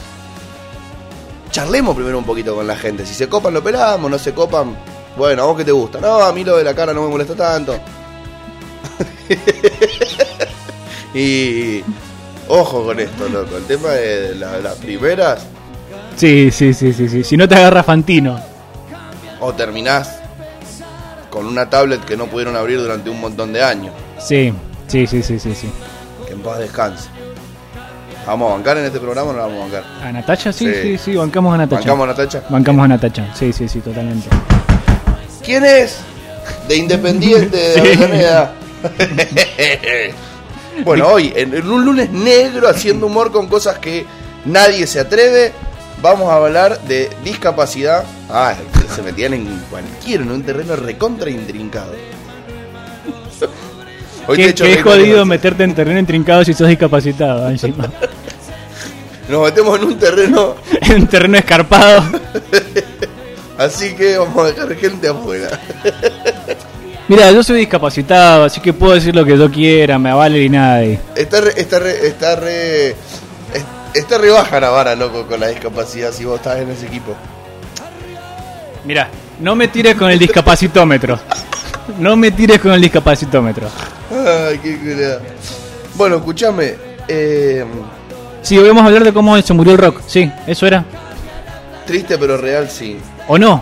Charlemos 1.51 1.95
primero 1.95 2.17
un 2.17 2.23
poquito 2.25 2.55
con 2.55 2.67
la 2.67 2.75
gente. 2.75 3.05
Si 3.05 3.13
se 3.13 3.27
copan, 3.27 3.53
lo 3.53 3.63
pelamos, 3.63 4.09
no 4.09 4.19
se 4.19 4.33
copan. 4.33 4.77
Bueno, 5.17 5.43
¿a 5.43 5.45
vos 5.47 5.57
qué 5.57 5.65
te 5.65 5.71
gusta? 5.71 5.99
No, 5.99 6.21
a 6.21 6.31
mí 6.31 6.43
lo 6.43 6.55
de 6.57 6.63
la 6.63 6.73
cara 6.75 6.93
no 6.93 7.01
me 7.03 7.09
molesta 7.09 7.35
tanto. 7.35 7.75
y 11.13 11.83
ojo 12.47 12.85
con 12.85 12.99
esto, 12.99 13.27
loco. 13.29 13.57
El 13.57 13.63
tema 13.65 13.89
de 13.89 14.35
la- 14.35 14.57
las 14.59 14.75
primeras, 14.75 15.45
Sí, 16.15 16.51
sí, 16.51 16.73
sí, 16.73 16.91
sí, 16.91 17.07
sí. 17.07 17.23
Si 17.23 17.37
no 17.37 17.47
te 17.47 17.55
agarra 17.55 17.81
Fantino. 17.81 18.39
o 19.39 19.53
terminás 19.53 20.17
con 21.29 21.45
una 21.45 21.69
tablet 21.69 22.03
que 22.03 22.17
no 22.17 22.25
pudieron 22.27 22.57
abrir 22.57 22.77
durante 22.79 23.09
un 23.09 23.21
montón 23.21 23.53
de 23.53 23.63
años. 23.63 23.93
Sí, 24.19 24.53
sí, 24.87 25.07
sí, 25.07 25.23
sí, 25.23 25.39
sí, 25.39 25.55
sí. 25.55 25.69
Que 26.27 26.33
en 26.33 26.41
paz 26.41 26.59
descanse. 26.59 27.07
¿Vamos 28.29 28.51
a 28.51 28.55
bancar 28.55 28.77
en 28.77 28.85
este 28.85 28.99
programa 28.99 29.31
o 29.31 29.33
no 29.33 29.39
la 29.39 29.45
vamos 29.47 29.59
a 29.59 29.63
bancar? 29.63 29.83
¿A 30.03 30.11
Natacha? 30.11 30.53
Sí, 30.53 30.65
Sí. 30.67 30.73
sí, 30.83 30.97
sí, 30.97 31.15
bancamos 31.15 31.53
a 31.53 31.57
Natacha. 31.57 31.79
¿Bancamos 31.79 32.03
a 32.03 32.07
Natacha? 32.07 32.43
Bancamos 32.49 32.85
a 32.85 32.87
Natacha. 32.87 33.27
Sí, 33.33 33.51
sí, 33.51 33.67
sí, 33.67 33.79
totalmente. 33.79 34.29
¿Quién 35.43 35.65
es? 35.65 35.97
De 36.67 36.75
Independiente 36.75 37.57
de. 37.57 37.75
Avellaneda. 37.79 38.53
bueno, 40.85 41.07
hoy, 41.07 41.33
en, 41.35 41.53
en 41.55 41.67
un 41.69 41.83
lunes 41.83 42.09
negro, 42.11 42.69
haciendo 42.69 43.07
humor 43.07 43.31
con 43.31 43.47
cosas 43.47 43.79
que 43.79 44.05
nadie 44.45 44.85
se 44.87 44.99
atreve, 44.99 45.51
vamos 46.01 46.29
a 46.29 46.35
hablar 46.35 46.79
de 46.81 47.09
discapacidad. 47.23 48.03
Ah, 48.29 48.53
se 48.95 49.01
metían 49.01 49.33
en 49.33 49.59
cualquiera, 49.71 50.23
en 50.23 50.31
un 50.31 50.43
terreno 50.43 50.75
recontra 50.75 51.29
intrincado. 51.29 51.91
Hoy 54.29 54.53
Qué, 54.53 54.81
jodido 54.83 55.25
meterte 55.25 55.63
en 55.63 55.73
terreno 55.73 55.99
intrincado 55.99 56.45
si 56.45 56.53
sos 56.53 56.67
discapacitado, 56.67 57.49
encima. 57.49 57.89
Nos 59.27 59.43
metemos 59.43 59.79
en 59.79 59.85
un 59.85 59.97
terreno 59.97 60.55
en 60.81 61.07
terreno 61.07 61.37
escarpado. 61.37 62.03
Así 63.57 63.93
que 63.95 64.17
vamos 64.17 64.37
a 64.37 64.47
dejar 64.51 64.75
gente 64.75 65.07
afuera. 65.07 65.59
Mira, 67.07 67.31
yo 67.31 67.41
soy 67.43 67.57
discapacitado, 67.61 68.43
así 68.45 68.61
que 68.61 68.71
puedo 68.71 68.93
decir 68.93 69.13
lo 69.15 69.25
que 69.25 69.35
yo 69.35 69.51
quiera, 69.51 69.97
me 69.99 70.13
vale 70.13 70.43
y 70.43 70.47
nadie. 70.49 70.99
Está 71.15 71.41
re, 71.41 71.53
está 71.57 71.79
re, 71.79 72.07
está 72.07 72.35
re, 72.35 72.89
es- 72.91 72.95
está 73.95 74.17
re 74.19 74.29
baja 74.29 74.59
la 74.61 74.69
vara, 74.69 74.95
loco, 74.95 75.25
con 75.27 75.39
la 75.39 75.47
discapacidad 75.47 76.13
si 76.13 76.23
vos 76.23 76.37
estás 76.37 76.59
en 76.59 76.69
ese 76.69 76.85
equipo. 76.85 77.15
Mira, 78.85 79.09
no 79.41 79.55
me 79.55 79.67
tires 79.69 79.95
con 79.95 80.09
el 80.11 80.19
discapacitómetro. 80.19 81.19
No 81.97 82.15
me 82.15 82.31
tires 82.31 82.59
con 82.59 82.71
el 82.71 82.81
discapacitómetro. 82.81 83.67
Ay, 84.11 84.59
qué 84.59 84.77
curada. 84.77 85.21
Bueno, 85.95 86.17
escúchame. 86.17 86.75
Eh, 87.07 87.65
Sí, 88.41 88.57
hoy 88.57 88.69
vamos 88.69 88.83
a 88.83 88.85
hablar 88.87 89.03
de 89.03 89.11
cómo 89.11 89.39
se 89.41 89.53
murió 89.53 89.73
el 89.73 89.77
rock. 89.79 90.01
Sí, 90.07 90.31
eso 90.47 90.65
era. 90.65 90.85
triste 91.85 92.17
pero 92.17 92.37
real, 92.37 92.69
sí. 92.69 92.97
¿O 93.27 93.37
no? 93.37 93.61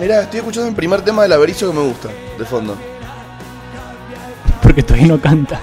Mirá, 0.00 0.22
estoy 0.22 0.38
escuchando 0.40 0.68
el 0.68 0.74
primer 0.74 1.02
tema 1.02 1.22
del 1.22 1.32
Averizo 1.32 1.70
que 1.70 1.78
me 1.78 1.84
gusta, 1.86 2.08
de 2.38 2.44
fondo. 2.44 2.76
Porque 4.60 4.82
todavía 4.82 5.06
no 5.06 5.20
canta. 5.20 5.60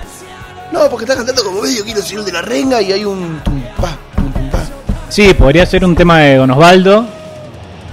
No, 0.71 0.89
porque 0.89 1.03
está 1.03 1.15
cantando 1.15 1.43
como 1.43 1.61
medio 1.61 1.83
quiero 1.83 1.99
decir 1.99 2.19
el 2.19 2.25
de 2.25 2.31
la 2.31 2.41
renga 2.41 2.81
y 2.81 2.91
hay 2.93 3.03
un 3.03 3.41
tum 3.43 3.61
pa, 3.75 3.97
tum 4.15 4.31
tum 4.31 4.49
pa. 4.49 4.59
Sí, 5.09 5.33
podría 5.33 5.65
ser 5.65 5.83
un 5.83 5.95
tema 5.95 6.19
de 6.19 6.35
Don 6.37 6.51
Osvaldo 6.51 7.05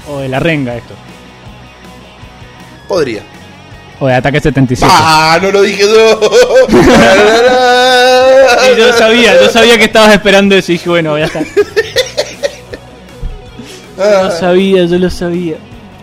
o 0.09 0.21
de 0.21 0.29
La 0.29 0.39
Renga 0.39 0.77
esto. 0.77 0.95
Podría. 2.89 3.23
O 3.99 4.07
de 4.07 4.15
Ataque 4.15 4.41
77. 4.41 4.93
¡Ah! 4.95 5.39
No 5.41 5.51
lo 5.51 5.63
dije 5.63 5.83
yo. 5.83 6.21
Y 8.73 8.79
yo 8.79 8.93
sabía, 8.93 9.41
yo 9.41 9.49
sabía 9.51 9.79
que 9.79 9.85
estabas 9.85 10.13
esperando 10.13 10.55
eso 10.55 10.73
y 10.73 10.75
dije, 10.75 10.89
bueno, 10.89 11.17
ya 11.19 11.27
está. 11.27 11.43
Yo 13.97 14.23
lo 14.25 14.31
sabía, 14.31 14.85
yo 14.85 14.99
lo 14.99 15.09
sabía. 15.09 15.57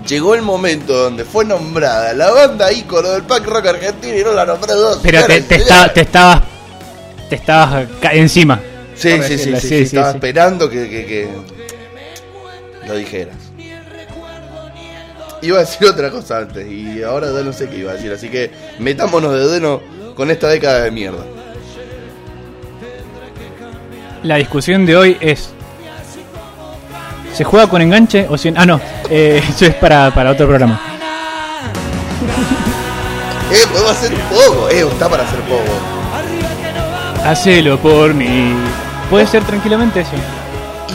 Llegó 0.08 0.34
el 0.34 0.42
momento 0.42 0.94
donde 0.94 1.24
fue 1.26 1.46
nombrada 1.46 2.14
la 2.14 2.32
banda 2.32 2.72
ícono 2.72 3.10
del 3.10 3.22
punk 3.24 3.46
rock 3.46 3.68
argentino 3.68 4.18
y 4.18 4.24
no 4.24 4.34
la 4.34 4.46
nombré 4.46 4.74
dos. 4.74 5.00
Pero 5.04 5.24
te, 5.26 5.42
te, 5.42 5.60
te 5.94 6.02
estabas. 6.02 6.42
Te 7.30 7.36
estabas 7.36 7.88
encima. 8.12 8.60
Sí, 8.96 9.12
sí, 9.22 9.38
sí, 9.38 9.56
sí, 9.60 9.68
sí, 9.68 9.76
Estaba 9.76 10.12
sí. 10.12 10.18
esperando 10.18 10.70
que, 10.70 10.90
que, 10.90 11.06
que 11.06 11.28
lo 12.88 12.96
dijeras. 12.96 13.36
Iba 15.44 15.58
a 15.58 15.62
decir 15.62 15.88
otra 15.88 16.10
cosa 16.10 16.38
antes 16.38 16.66
y 16.72 17.04
ahora 17.04 17.28
ya 17.34 17.42
no 17.42 17.52
sé 17.52 17.68
qué 17.68 17.78
iba 17.80 17.92
a 17.92 17.96
decir, 17.96 18.12
así 18.14 18.30
que 18.30 18.50
metámonos 18.80 19.34
de 19.34 19.46
lleno 19.54 19.82
con 20.16 20.32
esta 20.32 20.48
década 20.48 20.82
de 20.84 20.92
mierda. 20.92 21.24
La 24.24 24.38
discusión 24.38 24.86
de 24.86 24.96
hoy 24.96 25.18
es. 25.20 25.50
¿Se 27.34 27.44
juega 27.44 27.68
con 27.68 27.82
enganche 27.82 28.26
o 28.30 28.38
sin.? 28.38 28.58
Ah, 28.58 28.66
no. 28.66 28.80
eh, 29.10 29.44
eso 29.50 29.66
es 29.66 29.76
para, 29.76 30.14
para 30.14 30.32
otro 30.32 30.48
programa. 30.48 30.80
Eh, 33.52 33.68
podemos 33.70 33.92
hacer 33.92 34.14
poco, 34.30 34.70
eh, 34.70 34.88
está 34.90 35.10
para 35.10 35.24
hacer 35.24 35.40
poco. 35.42 37.24
Hacelo 37.26 37.78
por 37.80 38.14
mí. 38.14 38.54
Puede 39.10 39.28
ser 39.28 39.44
tranquilamente 39.44 40.00
eso. 40.02 40.12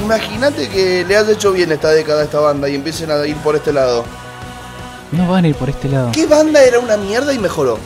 Imagínate 0.03 0.69
que 0.69 1.05
le 1.07 1.17
has 1.17 1.29
hecho 1.29 1.53
bien 1.53 1.71
esta 1.71 1.91
década 1.91 2.23
a 2.23 2.25
esta 2.25 2.41
banda 2.41 2.69
y 2.69 2.75
empiecen 2.77 3.11
a 3.11 3.27
ir 3.27 3.37
por 3.37 3.57
este 3.57 3.73
lado. 3.73 4.05
No 5.13 5.29
van 5.29 5.45
a 5.45 5.49
ir 5.49 5.55
por 5.55 5.69
este 5.71 5.89
lado. 5.89 6.13
¿Qué 6.13 6.27
banda 6.27 6.63
era 6.63 6.79
una 6.79 6.97
mierda 6.97 7.33
y 7.33 7.39
mejoró? 7.39 7.79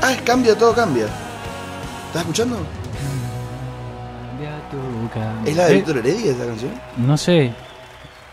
Ah, 0.00 0.14
cambia, 0.24 0.56
todo 0.58 0.74
cambia. 0.74 1.06
¿Estás 2.06 2.22
escuchando? 2.22 2.58
¿Es 5.44 5.56
la 5.56 5.66
de 5.66 5.72
Eh, 5.72 5.76
Víctor 5.76 5.98
Heredia 5.98 6.32
esa 6.32 6.46
canción? 6.46 6.72
No 6.96 7.16
sé. 7.16 7.52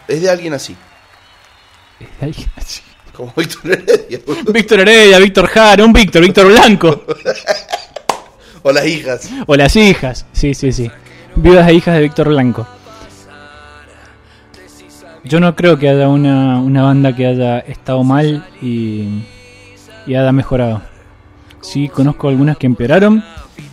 Es 0.08 0.22
de 0.22 0.30
alguien 0.30 0.54
así. 0.54 0.76
Es 2.00 2.08
de 2.20 2.26
alguien 2.26 2.50
así. 2.56 2.82
Como 3.14 3.32
Víctor 3.36 3.72
Heredia. 3.72 4.20
boludo. 4.26 4.52
Víctor 4.54 4.80
Heredia, 4.80 5.20
Víctor 5.20 5.48
Jara, 5.48 5.84
un 5.86 5.94
Víctor, 5.94 6.22
Víctor 6.24 6.48
Blanco. 6.48 7.04
o 8.64 8.72
las 8.72 8.86
hijas. 8.86 9.30
O 9.46 9.56
las 9.56 9.76
hijas. 9.76 10.26
Sí, 10.34 10.54
sí, 10.56 10.72
sí. 10.72 10.90
Vivas 11.36 11.68
e 11.68 11.74
hijas 11.74 11.96
de 11.96 12.02
Víctor 12.02 12.30
Blanco. 12.30 12.66
Yo 15.30 15.40
no 15.40 15.56
creo 15.56 15.78
que 15.78 15.88
haya 15.88 16.10
una, 16.10 16.60
una 16.60 16.82
banda 16.82 17.16
que 17.16 17.28
haya 17.28 17.60
estado 17.60 18.04
mal 18.04 18.44
y, 18.64 19.24
y 20.08 20.16
haya 20.16 20.32
mejorado. 20.32 20.82
Sí, 21.62 21.88
conozco 21.88 22.30
algunas 22.30 22.58
que 22.58 22.66
empeoraron, 22.66 23.24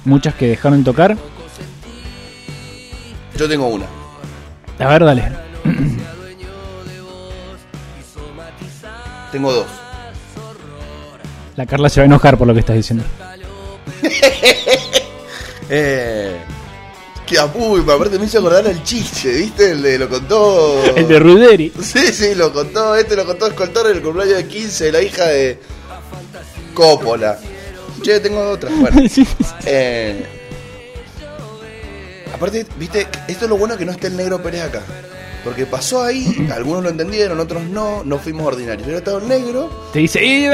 muchas 0.04 0.34
que 0.34 0.48
dejaron 0.48 0.84
tocar. 0.84 1.16
Yo 3.38 3.48
tengo 3.48 3.68
una. 3.68 3.86
A 4.78 4.86
ver, 4.86 5.02
dale. 5.02 5.32
Tengo 9.32 9.50
dos. 9.50 9.66
La 11.56 11.64
Carla 11.64 11.88
se 11.88 12.00
va 12.00 12.02
a 12.02 12.06
enojar 12.06 12.36
por 12.36 12.46
lo 12.46 12.52
que 12.52 12.60
estás 12.60 12.76
diciendo. 12.76 13.04
Eh, 15.68 16.36
que 17.26 17.36
uy, 17.54 17.80
aparte 17.82 18.18
me 18.18 18.26
hizo 18.26 18.38
acordar 18.38 18.66
el 18.66 18.82
chiste, 18.84 19.32
¿viste? 19.32 19.72
El 19.72 19.82
de 19.82 19.98
lo 19.98 20.08
contó. 20.08 20.82
El 20.96 21.08
de 21.08 21.18
Ruderi. 21.18 21.72
Sí, 21.82 22.12
sí, 22.12 22.34
lo 22.34 22.52
contó, 22.52 22.94
este 22.94 23.16
lo 23.16 23.26
contó 23.26 23.46
Escoltor 23.48 23.90
en 23.90 23.96
el 23.96 24.02
cumpleaños 24.02 24.36
de 24.36 24.46
15 24.46 24.84
de 24.84 24.92
la 24.92 25.02
hija 25.02 25.26
de 25.26 25.58
Coppola. 26.74 27.38
Che, 28.02 28.20
tengo 28.20 28.48
otra. 28.50 28.70
Bueno, 28.70 29.02
Sí. 29.10 29.26
eh, 29.64 30.24
aparte, 32.32 32.66
viste, 32.78 33.08
esto 33.26 33.44
es 33.46 33.50
lo 33.50 33.56
bueno 33.56 33.76
que 33.76 33.84
no 33.84 33.92
esté 33.92 34.06
el 34.08 34.16
negro 34.16 34.42
Pérez 34.42 34.62
acá. 34.62 34.82
Porque 35.42 35.64
pasó 35.66 36.02
ahí, 36.02 36.48
algunos 36.52 36.82
lo 36.82 36.90
entendieron, 36.90 37.40
otros 37.40 37.62
no, 37.64 38.02
no 38.04 38.18
fuimos 38.18 38.46
ordinarios. 38.46 38.84
Pero 38.86 38.98
estaba 38.98 39.18
el 39.20 39.28
negro. 39.28 39.88
Te 39.92 40.00
dice... 40.00 40.20
Sí, 40.20 40.46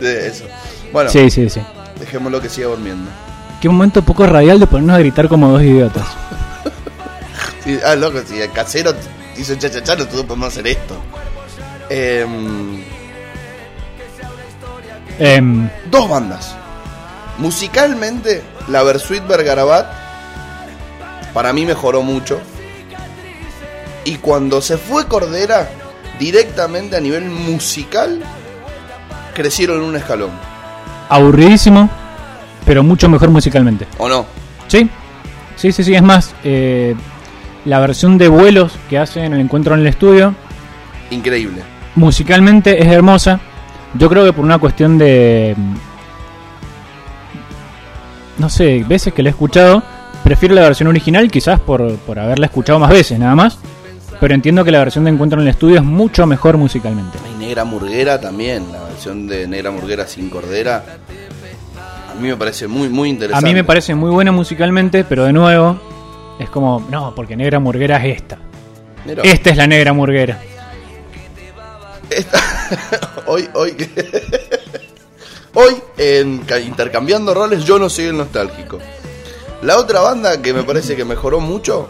eso. 0.00 0.44
Bueno, 0.92 1.10
Sí, 1.10 1.30
sí, 1.30 1.48
sí. 1.48 1.60
dejémoslo 1.98 2.40
que 2.40 2.48
siga 2.48 2.68
durmiendo. 2.68 3.10
Qué 3.62 3.68
momento 3.68 4.02
poco 4.02 4.26
radial 4.26 4.58
de 4.58 4.66
ponernos 4.66 4.96
a 4.96 4.98
gritar 4.98 5.28
como 5.28 5.48
dos 5.48 5.62
idiotas. 5.62 6.04
Sí, 7.62 7.78
ah, 7.86 7.94
loco, 7.94 8.18
si 8.26 8.40
el 8.40 8.50
casero 8.50 8.92
hizo 9.36 9.54
chachachá, 9.54 9.94
nosotros 9.94 10.24
podemos 10.24 10.48
hacer 10.48 10.66
esto. 10.66 10.96
Em, 11.88 12.82
dos 15.92 16.08
bandas. 16.08 16.56
Musicalmente, 17.38 18.42
la 18.66 18.82
Versuit 18.82 19.24
Bergarabat 19.24 19.86
para 21.32 21.52
mí 21.52 21.64
mejoró 21.64 22.02
mucho. 22.02 22.40
Y 24.04 24.16
cuando 24.16 24.60
se 24.60 24.76
fue 24.76 25.06
Cordera, 25.06 25.70
directamente 26.18 26.96
a 26.96 27.00
nivel 27.00 27.30
musical, 27.30 28.24
crecieron 29.34 29.76
en 29.76 29.84
un 29.84 29.94
escalón. 29.94 30.32
aburridísimo, 31.08 31.88
pero 32.64 32.82
mucho 32.82 33.08
mejor 33.08 33.30
musicalmente. 33.30 33.86
¿O 33.98 34.08
no? 34.08 34.26
Sí, 34.68 34.88
sí, 35.56 35.72
sí, 35.72 35.84
sí. 35.84 35.94
Es 35.94 36.02
más, 36.02 36.34
eh, 36.44 36.94
la 37.64 37.80
versión 37.80 38.18
de 38.18 38.28
vuelos 38.28 38.72
que 38.88 38.98
hacen 38.98 39.24
en 39.24 39.32
el 39.34 39.40
encuentro 39.40 39.74
en 39.74 39.80
el 39.80 39.86
estudio, 39.86 40.34
Increíble. 41.10 41.62
musicalmente 41.94 42.82
es 42.82 42.88
hermosa. 42.88 43.40
Yo 43.94 44.08
creo 44.08 44.24
que 44.24 44.32
por 44.32 44.44
una 44.44 44.58
cuestión 44.58 44.96
de. 44.98 45.54
No 48.38 48.48
sé, 48.48 48.84
veces 48.88 49.12
que 49.12 49.22
la 49.22 49.28
he 49.28 49.32
escuchado, 49.32 49.82
prefiero 50.24 50.54
la 50.54 50.62
versión 50.62 50.88
original, 50.88 51.30
quizás 51.30 51.60
por, 51.60 51.96
por 51.98 52.18
haberla 52.18 52.46
escuchado 52.46 52.78
más 52.78 52.90
veces, 52.90 53.18
nada 53.18 53.34
más. 53.34 53.58
Pero 54.18 54.34
entiendo 54.34 54.64
que 54.64 54.70
la 54.70 54.78
versión 54.78 55.04
de 55.04 55.10
encuentro 55.10 55.40
en 55.40 55.46
el 55.46 55.50
estudio 55.50 55.76
es 55.76 55.84
mucho 55.84 56.26
mejor 56.26 56.56
musicalmente. 56.56 57.18
Hay 57.26 57.34
Negra 57.44 57.64
Murguera 57.64 58.20
también, 58.20 58.70
la 58.72 58.84
versión 58.84 59.26
de 59.26 59.46
Negra 59.48 59.70
Murguera 59.72 60.06
sin 60.06 60.30
Cordera. 60.30 60.84
A 62.22 62.24
mí 62.24 62.28
me 62.30 62.36
parece 62.36 62.68
muy, 62.68 62.88
muy 62.88 63.08
A 63.08 63.12
interesante. 63.12 63.46
mí 63.48 63.54
me 63.54 63.64
parece 63.64 63.94
muy 63.96 64.10
buena 64.10 64.30
musicalmente, 64.30 65.02
pero 65.02 65.24
de 65.24 65.32
nuevo, 65.32 65.76
es 66.38 66.48
como, 66.50 66.86
no, 66.88 67.12
porque 67.16 67.36
Negra 67.36 67.58
Murguera 67.58 67.96
es 68.04 68.16
esta. 68.16 68.38
Esta 69.24 69.50
es 69.50 69.56
la 69.56 69.66
Negra 69.66 69.92
Murguera. 69.92 70.38
Esta- 72.08 72.40
hoy, 73.26 73.48
hoy, 73.54 73.74
hoy, 75.54 75.74
en 75.98 76.38
ca- 76.40 76.60
intercambiando 76.60 77.34
roles, 77.34 77.64
yo 77.64 77.78
no 77.80 77.88
soy 77.90 78.04
el 78.06 78.16
nostálgico. 78.16 78.78
La 79.62 79.76
otra 79.78 80.00
banda 80.00 80.40
que 80.40 80.52
me 80.52 80.62
parece 80.62 80.94
que 80.94 81.04
mejoró 81.04 81.40
mucho. 81.40 81.88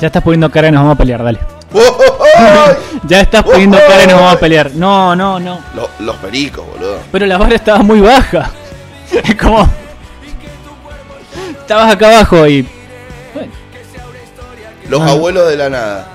Ya 0.00 0.08
estás 0.08 0.22
poniendo 0.22 0.50
cara 0.50 0.68
y 0.68 0.72
nos 0.72 0.80
vamos 0.82 0.94
a 0.94 0.98
pelear, 0.98 1.24
dale. 1.24 1.38
¡Oh! 1.72 2.72
Ya 3.04 3.20
estás 3.20 3.42
poniendo 3.44 3.78
cara 3.78 4.04
y 4.04 4.06
nos 4.06 4.16
vamos 4.16 4.34
a 4.34 4.40
pelear. 4.40 4.70
No, 4.74 5.14
no, 5.16 5.38
no. 5.38 5.60
Lo- 5.74 5.88
los 6.00 6.16
pericos, 6.16 6.66
boludo. 6.66 6.98
Pero 7.12 7.26
la 7.26 7.38
vara 7.38 7.54
estaba 7.54 7.78
muy 7.80 8.00
baja. 8.00 8.50
Es 9.12 9.34
como. 9.36 9.68
Estabas 11.60 11.94
acá 11.94 12.08
abajo 12.08 12.46
y. 12.46 12.66
Bueno, 13.34 13.52
Los 14.88 15.00
Ah. 15.02 15.10
abuelos 15.10 15.48
de 15.48 15.56
la 15.56 15.70
nada. 15.70 16.08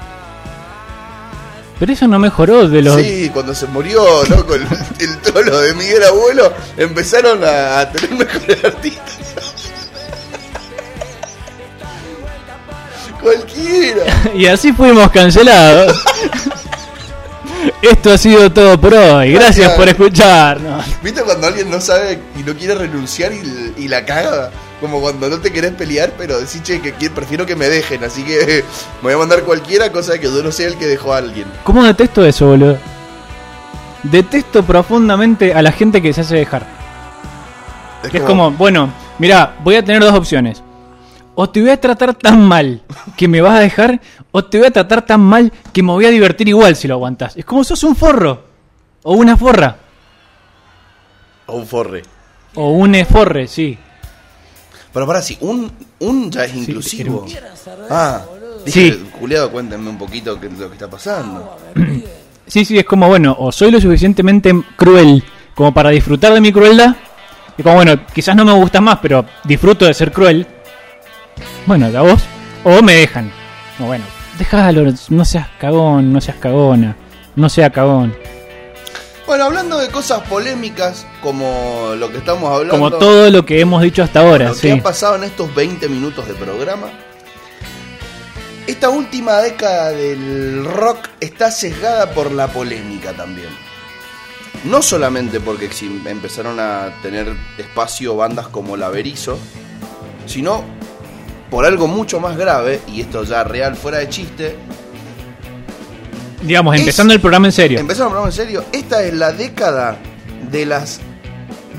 Pero 1.80 1.92
eso 1.94 2.08
no 2.08 2.18
mejoró 2.20 2.68
de 2.70 2.82
los... 2.82 2.96
Sí, 3.02 3.30
cuando 3.34 3.54
se 3.54 3.66
murió, 3.68 4.02
¿no? 4.30 4.46
Con 4.46 4.62
el, 4.62 4.68
el 5.00 5.18
trolo 5.20 5.60
de 5.60 5.74
Miguel 5.74 6.04
Abuelo, 6.04 6.54
empezaron 6.78 7.44
a, 7.44 7.80
a 7.80 7.92
tener 7.92 8.12
mejores 8.12 8.64
artistas. 8.64 9.18
Cualquiera. 13.24 14.04
Y 14.36 14.46
así 14.46 14.74
fuimos 14.74 15.10
cancelados. 15.12 16.04
Esto 17.82 18.14
ha 18.14 18.18
sido 18.18 18.52
todo 18.52 18.80
por 18.80 18.94
hoy. 18.94 19.34
Gracias 19.34 19.72
por 19.74 19.88
escucharnos. 19.88 20.86
¿Viste 21.02 21.22
cuando 21.22 21.48
alguien 21.48 21.70
no 21.70 21.80
sabe 21.82 22.20
y 22.38 22.44
no 22.44 22.56
quiere 22.56 22.76
renunciar 22.76 23.32
y, 23.34 23.74
y 23.78 23.88
la 23.88 24.06
caga? 24.06 24.52
Como 24.80 25.00
cuando 25.00 25.30
no 25.30 25.40
te 25.40 25.52
querés 25.52 25.72
pelear, 25.74 26.14
pero 26.18 26.40
decís, 26.40 26.62
che, 26.64 26.82
que, 26.82 26.94
que 26.94 27.10
prefiero 27.10 27.46
que 27.46 27.56
me 27.56 27.68
dejen, 27.70 28.04
así 28.04 28.24
que 28.24 28.64
me 29.02 29.04
voy 29.04 29.14
a 29.14 29.18
mandar 29.18 29.44
cualquiera 29.44 29.92
cosa 29.92 30.18
que 30.18 30.26
yo 30.26 30.44
no 30.44 30.52
sea 30.52 30.68
el 30.68 30.78
que 30.78 30.88
dejó 30.88 31.14
a 31.14 31.18
alguien. 31.18 31.46
¿Cómo 31.64 31.84
detesto 31.84 32.26
eso, 32.26 32.48
boludo? 32.48 32.78
Detesto 34.04 34.64
profundamente 34.64 35.54
a 35.54 35.62
la 35.62 35.72
gente 35.72 36.02
que 36.02 36.12
se 36.14 36.22
hace 36.22 36.36
dejar. 36.36 36.66
Que 38.10 38.18
es 38.18 38.24
como, 38.24 38.52
bueno, 38.52 38.90
mira, 39.20 39.56
voy 39.64 39.76
a 39.76 39.84
tener 39.84 40.02
dos 40.02 40.14
opciones. 40.14 40.63
O 41.36 41.50
te 41.50 41.62
voy 41.62 41.72
a 41.72 41.82
tratar 41.82 42.14
tan 42.14 42.48
mal 42.48 42.82
que 43.18 43.28
me 43.28 43.42
vas 43.42 43.56
a 43.58 43.60
dejar, 43.60 44.00
o 44.32 44.46
te 44.46 44.60
voy 44.60 44.68
a 44.68 44.72
tratar 44.72 45.06
tan 45.06 45.22
mal 45.22 45.52
que 45.74 45.82
me 45.82 45.92
voy 45.92 46.06
a 46.06 46.10
divertir 46.12 46.48
igual 46.48 46.76
si 46.76 46.88
lo 46.88 46.94
aguantas. 46.96 47.36
Es 47.36 47.46
como 47.46 47.64
sos 47.64 47.84
un 47.84 47.96
forro. 47.96 48.44
O 49.04 49.16
una 49.16 49.36
forra. 49.36 49.78
O 51.48 51.58
un 51.58 51.66
forre. 51.68 52.04
O 52.56 52.70
un 52.70 52.96
eforre, 52.96 53.48
sí. 53.48 53.78
Pero 54.94 55.08
para 55.08 55.22
sí, 55.22 55.38
un, 55.42 55.72
un 56.00 56.30
ya 56.32 56.46
es 56.46 56.56
inclusivo. 56.56 57.26
ah, 57.90 58.22
Sí. 58.66 58.92
dije, 58.92 59.00
Juliado, 59.20 59.52
cuéntenme 59.52 59.90
un 59.90 59.98
poquito 59.98 60.34
lo 60.36 60.40
que 60.40 60.48
está 60.74 60.90
pasando. 60.90 61.58
Sí, 62.46 62.66
sí, 62.66 62.78
es 62.78 62.84
como, 62.84 63.08
bueno, 63.08 63.34
o 63.40 63.54
soy 63.54 63.72
lo 63.72 63.80
suficientemente 63.80 64.54
cruel 64.76 65.24
como 65.56 65.74
para 65.74 65.92
disfrutar 65.92 66.34
de 66.34 66.42
mi 66.42 66.52
crueldad. 66.52 66.94
Y 67.58 67.64
como, 67.64 67.76
bueno, 67.76 68.06
quizás 68.14 68.36
no 68.36 68.44
me 68.44 68.52
gustas 68.52 68.82
más, 68.82 69.00
pero 69.02 69.26
disfruto 69.46 69.86
de 69.86 69.94
ser 69.94 70.12
cruel. 70.12 70.46
Bueno, 71.66 71.86
a 71.86 72.02
vos. 72.02 72.24
O 72.64 72.82
me 72.82 72.96
dejan. 72.96 73.32
O 73.80 73.86
bueno, 73.86 74.06
déjalo, 74.38 74.94
no 75.10 75.26
seas 75.26 75.48
cagón, 75.60 76.12
no 76.12 76.22
seas 76.22 76.38
cagona. 76.38 76.96
No 77.36 77.50
sea 77.50 77.72
cagón. 77.72 78.16
Bueno, 79.26 79.46
hablando 79.46 79.78
de 79.78 79.88
cosas 79.88 80.22
polémicas, 80.28 81.08
como 81.22 81.94
lo 81.98 82.12
que 82.12 82.18
estamos 82.18 82.52
hablando. 82.52 82.74
Como 82.74 82.92
todo 82.92 83.30
lo 83.30 83.46
que 83.46 83.62
hemos 83.62 83.82
dicho 83.82 84.04
hasta 84.04 84.20
ahora, 84.20 84.50
lo 84.50 84.54
que 84.54 84.60
sí. 84.60 84.72
ha 84.72 84.84
pasado 84.84 85.16
en 85.16 85.24
estos 85.24 85.54
20 85.56 85.88
minutos 85.88 86.28
de 86.28 86.34
programa. 86.34 86.88
Esta 88.68 88.90
última 88.90 89.38
década 89.38 89.92
del 89.92 90.66
rock 90.66 91.10
está 91.20 91.52
sesgada 91.52 92.12
por 92.12 92.32
la 92.32 92.48
polémica 92.48 93.14
también. 93.14 93.50
No 94.66 94.82
solamente 94.82 95.40
porque 95.40 95.70
empezaron 96.06 96.60
a 96.60 96.94
tener 97.02 97.34
espacio 97.58 98.16
bandas 98.16 98.48
como 98.48 98.78
La 98.78 98.90
Berizo, 98.90 99.38
sino 100.26 100.64
por 101.54 101.68
algo 101.68 101.86
mucho 101.88 102.20
más 102.20 102.36
grave, 102.36 102.80
y 102.88 103.02
esto 103.02 103.24
ya 103.24 103.44
real 103.44 103.76
fuera 103.76 104.00
de 104.00 104.10
chiste, 104.10 104.56
Digamos, 106.42 106.74
Es- 106.74 106.82
empezando 106.82 107.14
el 107.14 107.22
programa 107.22 107.46
en 107.46 107.52
serio. 107.52 107.80
Empezamos 107.80 108.08
el 108.10 108.14
programa 108.16 108.30
en 108.30 108.36
serio. 108.36 108.66
Esta 108.74 109.04
es 109.04 109.14
la 109.14 109.32
década 109.32 109.98
de 110.52 110.66
las 110.66 111.00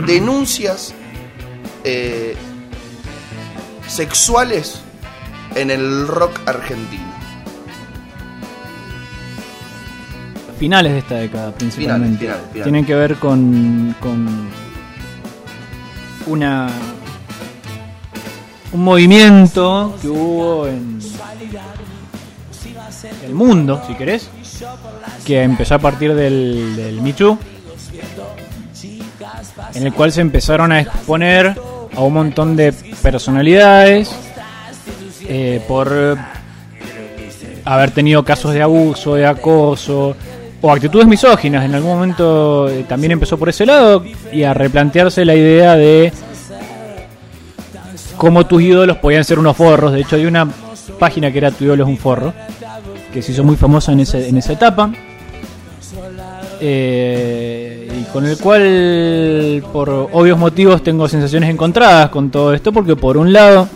denuncias 0.07 0.95
eh, 1.83 2.37
sexuales 3.89 4.81
en 5.57 5.71
el 5.73 6.07
rock 6.07 6.39
argentino. 6.47 7.03
Finales 10.59 10.93
de 10.93 10.99
esta 11.01 11.15
década, 11.17 11.53
principalmente. 11.53 12.19
finales, 12.21 12.43
finales. 12.53 12.63
Tienen 12.63 12.87
que 12.87 12.95
ver 12.95 13.17
con, 13.17 13.95
con 14.01 14.49
una 16.27 16.69
un 18.75 18.83
movimiento 18.83 19.95
que 20.03 20.09
hubo 20.09 20.67
en 20.67 20.99
el 23.25 23.33
mundo, 23.33 23.81
si 23.87 23.95
querés, 23.95 24.29
que 25.25 25.43
empezó 25.43 25.77
a 25.77 25.79
partir 25.79 26.13
del, 26.15 26.77
del 26.77 27.01
Me 27.01 27.13
Too, 27.13 27.39
en 29.75 29.87
el 29.87 29.95
cual 29.95 30.13
se 30.13 30.21
empezaron 30.21 30.73
a 30.73 30.81
exponer 30.81 31.57
a 31.97 32.01
un 32.01 32.13
montón 32.13 32.57
de 32.57 32.73
personalidades 33.01 34.13
eh, 35.29 35.63
por 35.69 36.19
haber 37.65 37.91
tenido 37.93 38.25
casos 38.25 38.53
de 38.53 38.63
abuso, 38.63 39.15
de 39.15 39.27
acoso 39.27 40.17
o 40.61 40.73
actitudes 40.73 41.07
misóginas. 41.07 41.65
En 41.65 41.75
algún 41.77 41.93
momento 41.93 42.69
eh, 42.69 42.85
también 42.89 43.13
empezó 43.13 43.39
por 43.39 43.49
ese 43.49 43.67
lado 43.67 44.05
y 44.33 44.43
a 44.43 44.53
replantearse 44.53 45.25
la 45.25 45.35
idea 45.35 45.77
de 45.77 46.13
cómo 48.17 48.47
tus 48.47 48.63
ídolos 48.63 48.97
podían 48.99 49.25
ser 49.25 49.39
unos 49.39 49.57
forros. 49.57 49.93
De 49.93 50.01
hecho, 50.01 50.17
hay 50.17 50.27
una 50.27 50.49
página 50.99 51.31
que 51.33 51.39
era 51.39 51.51
Tu 51.51 51.65
ídolo 51.65 51.85
es 51.85 51.89
un 51.89 51.99
forro, 51.99 52.33
que 53.13 53.23
se 53.23 53.33
hizo 53.33 53.45
muy 53.45 53.57
famosa 53.57 53.93
en, 53.93 54.01
ese, 54.01 54.29
en 54.29 54.37
esa 54.37 54.53
etapa. 54.53 54.91
Eh, 56.61 57.89
y 58.01 58.05
con 58.13 58.27
el 58.27 58.39
cual, 58.39 59.63
por 59.73 59.91
obvios 60.13 60.39
motivos, 60.39 60.83
tengo 60.83 61.09
sensaciones 61.09 61.51
encontradas 61.51 62.11
con 62.11 62.31
todo 62.31 62.55
esto, 62.55 62.73
porque 62.73 62.97
por 62.97 63.17
un 63.17 63.33
lado, 63.33 63.69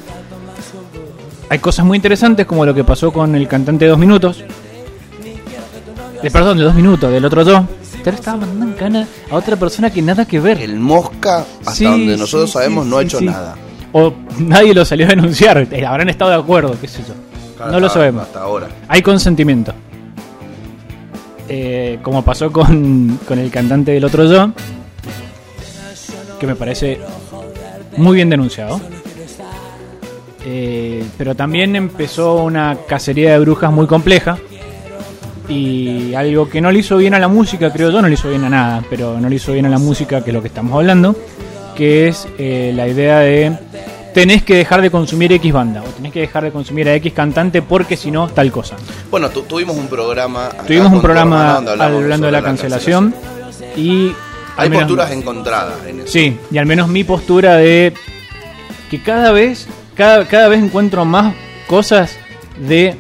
hay 1.49 1.59
cosas 1.59 1.85
muy 1.85 1.97
interesantes 1.97 2.47
como 2.47 2.65
lo 2.65 2.75
que 2.75 2.85
pasó 2.85 3.13
con 3.13 3.35
el 3.35 3.47
cantante 3.49 3.85
de 3.85 3.91
dos 3.91 3.99
minutos. 3.99 4.45
De, 6.23 6.31
perdón, 6.31 6.59
de 6.59 6.65
dos 6.65 6.75
minutos, 6.75 7.11
del 7.13 7.25
otro 7.25 7.43
yo. 7.43 7.65
Te 8.03 8.11
le 8.11 8.17
estaba 8.17 8.39
mandando 8.39 8.67
en 8.67 8.73
cana 8.73 9.07
a 9.31 9.35
otra 9.37 9.57
persona 9.57 9.91
que 9.91 10.01
nada 10.03 10.25
que 10.25 10.41
ver. 10.41 10.61
El 10.61 10.79
Mosca, 10.79 11.45
hasta 11.61 11.73
Sí, 11.73 11.85
donde 11.85 12.17
nosotros 12.17 12.49
sí, 12.51 12.55
sabemos, 12.55 12.85
sí, 12.85 12.91
no 12.91 12.99
ha 12.99 13.03
hecho 13.03 13.21
nada. 13.21 13.57
O 13.93 14.13
nadie 14.39 14.75
lo 14.75 14.85
salió 14.85 15.07
a 15.07 15.11
denunciar. 15.11 15.67
Eh, 15.71 15.85
Habrán 15.87 16.09
estado 16.09 16.31
de 16.31 16.37
acuerdo, 16.37 16.77
qué 16.81 16.89
sé 16.89 17.03
yo. 17.07 17.15
No 17.71 17.81
lo 17.81 17.89
sabemos. 17.89 18.23
Hasta 18.23 18.43
ahora. 18.43 18.69
Hay 18.87 19.03
consentimiento. 19.03 19.73
Eh, 21.49 21.99
como 22.03 22.23
pasó 22.23 22.53
con, 22.53 23.19
con 23.27 23.39
el 23.39 23.51
cantante 23.51 23.93
del 23.93 24.05
otro 24.05 24.27
yo, 24.27 24.53
que 26.39 26.47
me 26.47 26.55
parece 26.55 27.01
muy 27.97 28.17
bien 28.17 28.31
denunciado. 28.31 28.81
Eh, 30.45 31.05
pero 31.19 31.35
también 31.35 31.77
empezó 31.77 32.45
una 32.45 32.77
cacería 32.87 33.33
de 33.33 33.39
brujas 33.41 33.73
muy 33.73 33.87
compleja. 33.87 34.39
Y 35.49 36.15
algo 36.15 36.49
que 36.49 36.61
no 36.61 36.71
le 36.71 36.81
hizo 36.81 36.99
bien 36.99 37.15
a 37.15 37.19
la 37.19 37.29
música, 37.29 37.73
creo 37.73 37.91
yo, 37.91 38.03
no 38.03 38.09
le 38.09 38.15
hizo 38.15 38.29
bien 38.29 38.45
a 38.45 38.51
nada, 38.51 38.83
pero 38.89 39.19
no 39.19 39.29
le 39.29 39.37
hizo 39.37 39.53
bien 39.53 39.65
a 39.65 39.71
la 39.71 39.79
música, 39.79 40.23
que 40.23 40.31
es 40.31 40.35
lo 40.35 40.43
que 40.43 40.49
estamos 40.49 40.75
hablando, 40.75 41.17
que 41.75 42.09
es 42.09 42.29
eh, 42.39 42.73
la 42.75 42.87
idea 42.87 43.21
de 43.21 43.57
tenés 44.21 44.43
que 44.43 44.57
dejar 44.57 44.83
de 44.83 44.91
consumir 44.91 45.33
X 45.33 45.53
banda 45.53 45.83
o 45.83 45.91
tenés 45.91 46.13
que 46.13 46.21
dejar 46.21 46.45
de 46.45 46.51
consumir 46.53 46.89
a 46.89 46.95
X 46.95 47.13
cantante 47.13 47.63
porque 47.63 47.97
si 47.97 48.11
no, 48.11 48.29
tal 48.29 48.51
cosa. 48.53 48.77
Bueno, 49.11 49.31
tu- 49.31 49.43
tuvimos 49.43 49.77
un 49.77 49.89
programa. 49.89 50.49
Tuvimos 50.67 50.93
un 50.93 51.01
programa 51.01 51.57
hablando 51.57 52.27
de 52.27 52.33
la 52.33 52.43
cancelación 52.43 53.15
y... 53.77 54.13
Hay 54.57 54.69
menos- 54.71 54.85
posturas 54.87 55.13
encontradas 55.13 55.75
en 55.87 56.01
eso. 56.01 56.09
Sí, 56.09 56.37
y 56.51 56.59
al 56.59 56.67
menos 56.67 56.89
mi 56.89 57.05
postura 57.05 57.55
de 57.57 57.93
que 58.91 59.01
cada 59.03 59.31
vez, 59.31 59.69
cada, 59.95 60.27
cada 60.27 60.49
vez 60.49 60.61
encuentro 60.61 61.05
más 61.05 61.35
cosas 61.69 62.17
de 62.59 62.97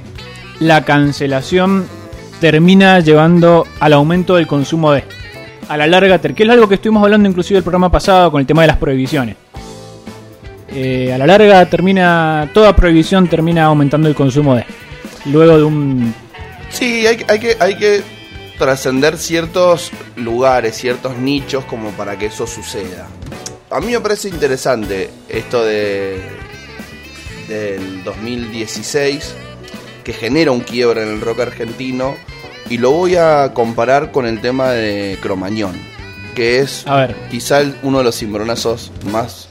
la 0.61 0.85
cancelación 0.85 1.87
termina 2.41 3.01
llevando 3.01 3.67
al 3.81 3.93
aumento 3.93 4.37
del 4.37 4.47
consumo 4.47 4.93
de. 4.93 5.03
A 5.69 5.77
la 5.77 5.87
larga, 5.89 6.19
que 6.21 6.45
es 6.45 6.49
algo 6.49 6.69
que 6.69 6.77
estuvimos 6.77 7.03
hablando 7.03 7.29
inclusive 7.29 7.59
el 7.59 7.65
programa 7.65 7.91
pasado 7.91 8.31
con 8.31 8.41
el 8.41 8.47
tema 8.47 8.63
de 8.63 8.69
las 8.69 8.77
prohibiciones. 8.77 9.35
Eh, 10.71 11.13
a 11.13 11.19
la 11.19 11.27
larga 11.27 11.65
termina, 11.67 12.51
toda 12.53 12.77
prohibición 12.77 13.29
termina 13.29 13.65
aumentando 13.65 14.09
el 14.09 14.15
consumo 14.15 14.55
de. 14.55 14.65
Luego 15.27 15.57
de 15.57 15.65
un... 15.65 16.15
Sí, 16.71 17.07
hay, 17.07 17.25
hay 17.29 17.39
que, 17.41 17.57
hay 17.59 17.77
que 17.77 18.03
trascender 18.59 19.17
ciertos 19.17 19.91
lugares, 20.17 20.77
ciertos 20.77 21.17
nichos 21.17 21.65
como 21.65 21.91
para 21.93 22.19
que 22.19 22.27
eso 22.27 22.47
suceda. 22.47 23.07
A 23.71 23.81
mí 23.81 23.93
me 23.93 24.01
parece 24.01 24.29
interesante 24.29 25.11
esto 25.29 25.65
de 25.65 26.21
del 27.49 28.05
2016 28.05 29.35
que 30.05 30.13
genera 30.13 30.53
un 30.53 30.61
quiebre 30.61 31.03
en 31.03 31.09
el 31.09 31.21
rock 31.21 31.41
argentino 31.41 32.15
y 32.71 32.79
lo 32.79 32.93
voy 32.93 33.17
a 33.17 33.53
comparar 33.55 34.13
con 34.13 34.27
el 34.27 34.41
tema 34.41 34.71
de 34.71 35.19
Cromañón, 35.23 35.75
que 36.35 36.59
es 36.61 36.87
A 36.87 36.97
ver, 36.97 37.17
quizá 37.31 37.63
uno 37.83 37.99
de 37.99 38.05
los 38.05 38.19
cimbronazos 38.19 38.93
más 39.11 39.48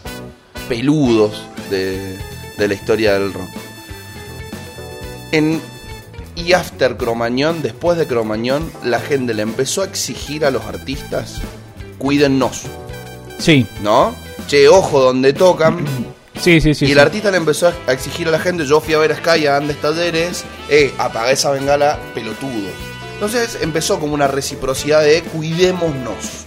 peludos 0.68 1.44
de, 1.70 2.18
de 2.58 2.68
la 2.68 2.74
historia 2.74 3.14
del 3.14 3.34
rock. 3.34 3.50
En, 5.32 5.62
y 6.36 6.54
after 6.54 6.98
Cromañón, 6.98 7.62
después 7.62 7.98
de 7.98 8.08
Cromañón, 8.08 8.72
la 8.84 9.00
gente 9.00 9.34
le 9.34 9.42
empezó 9.42 9.82
a 9.82 9.86
exigir 9.86 10.46
a 10.46 10.52
los 10.52 10.64
artistas, 10.66 11.42
cuídennos, 11.98 12.64
sí, 13.40 13.66
¿no? 13.82 14.14
Che, 14.48 14.68
ojo 14.68 15.02
donde 15.02 15.34
tocan. 15.34 15.86
sí, 16.40 16.62
sí, 16.62 16.74
sí. 16.74 16.86
y 16.86 16.92
el 16.92 16.98
sí. 16.98 17.00
artista 17.00 17.32
le 17.32 17.38
empezó 17.38 17.74
a 17.88 17.92
exigir 17.92 18.28
a 18.28 18.32
la 18.32 18.40
gente, 18.40 18.66
yo 18.66 18.80
fui 18.80 18.94
a 18.94 19.00
ver 19.00 19.12
a 19.12 19.18
Sky 19.18 19.48
a 19.48 19.58
Andes 19.58 19.82
Talleres, 19.82 20.46
eh, 20.70 20.94
apaga 20.98 21.32
esa 21.32 21.52
bengala, 21.52 22.00
pelotudo. 22.14 22.70
Entonces 23.16 23.58
empezó 23.62 24.00
como 24.00 24.14
una 24.14 24.28
reciprocidad 24.28 25.02
de 25.02 25.24
cuidémonos. 25.24 26.46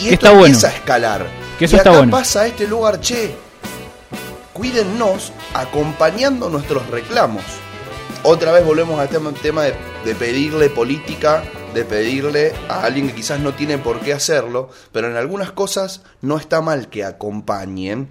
Y 0.00 0.04
esto 0.04 0.14
está 0.14 0.30
bueno. 0.30 0.46
empieza 0.46 0.66
a 0.66 0.70
escalar. 0.72 1.41
Que 1.62 1.66
eso 1.66 1.76
y 1.76 1.78
está 1.78 1.90
acá 1.90 1.98
bueno. 2.00 2.10
pasa 2.10 2.40
a 2.40 2.46
este 2.48 2.66
lugar, 2.66 3.00
che, 3.00 3.36
cuídennos 4.52 5.32
acompañando 5.54 6.48
nuestros 6.50 6.84
reclamos. 6.90 7.44
Otra 8.24 8.50
vez 8.50 8.64
volvemos 8.66 8.98
al 8.98 9.08
tema, 9.08 9.30
tema 9.30 9.62
de, 9.62 9.74
de 10.04 10.16
pedirle 10.16 10.70
política, 10.70 11.44
de 11.72 11.84
pedirle 11.84 12.52
a 12.68 12.82
alguien 12.82 13.06
que 13.06 13.14
quizás 13.14 13.38
no 13.38 13.54
tiene 13.54 13.78
por 13.78 14.00
qué 14.00 14.12
hacerlo, 14.12 14.70
pero 14.90 15.08
en 15.08 15.14
algunas 15.16 15.52
cosas 15.52 16.02
no 16.20 16.36
está 16.36 16.60
mal 16.62 16.88
que 16.88 17.04
acompañen, 17.04 18.08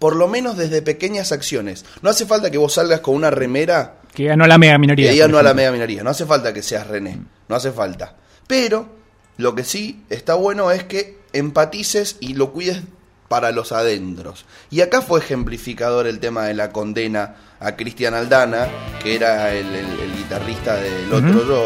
por 0.00 0.16
lo 0.16 0.26
menos 0.26 0.56
desde 0.56 0.82
pequeñas 0.82 1.30
acciones. 1.30 1.84
No 2.02 2.10
hace 2.10 2.26
falta 2.26 2.50
que 2.50 2.58
vos 2.58 2.72
salgas 2.72 2.98
con 2.98 3.14
una 3.14 3.30
remera 3.30 4.00
Que 4.14 4.24
ganó 4.24 4.48
la 4.48 4.58
mega 4.58 4.78
minoría. 4.78 5.12
que 5.12 5.20
por 5.20 5.30
no 5.30 5.38
a 5.38 5.44
la 5.44 5.54
media 5.54 5.70
minoría. 5.70 6.02
No 6.02 6.10
hace 6.10 6.26
falta 6.26 6.52
que 6.52 6.64
seas 6.64 6.88
René. 6.88 7.20
No 7.48 7.54
hace 7.54 7.70
falta. 7.70 8.16
Pero 8.48 8.88
lo 9.36 9.54
que 9.54 9.62
sí 9.62 10.02
está 10.10 10.34
bueno 10.34 10.72
es 10.72 10.82
que 10.82 11.17
empatices 11.32 12.16
y 12.20 12.34
lo 12.34 12.52
cuides 12.52 12.82
para 13.28 13.52
los 13.52 13.72
adentros. 13.72 14.44
Y 14.70 14.80
acá 14.80 15.02
fue 15.02 15.20
ejemplificador 15.20 16.06
el 16.06 16.18
tema 16.20 16.44
de 16.44 16.54
la 16.54 16.70
condena 16.72 17.36
a 17.60 17.76
Cristian 17.76 18.14
Aldana, 18.14 18.68
que 19.02 19.14
era 19.16 19.52
el, 19.54 19.66
el- 19.74 20.00
el 20.00 20.14
guitarrista 20.16 20.76
del 20.76 21.12
otro 21.12 21.46
yo. 21.46 21.64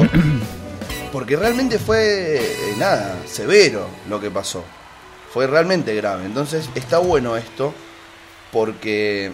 Porque 1.12 1.36
realmente 1.36 1.78
fue, 1.78 2.36
eh, 2.38 2.74
nada, 2.78 3.16
severo 3.26 3.86
lo 4.08 4.20
que 4.20 4.30
pasó. 4.30 4.64
Fue 5.32 5.46
realmente 5.46 5.94
grave. 5.94 6.24
Entonces 6.24 6.68
está 6.74 6.98
bueno 6.98 7.36
esto 7.36 7.72
porque 8.50 9.32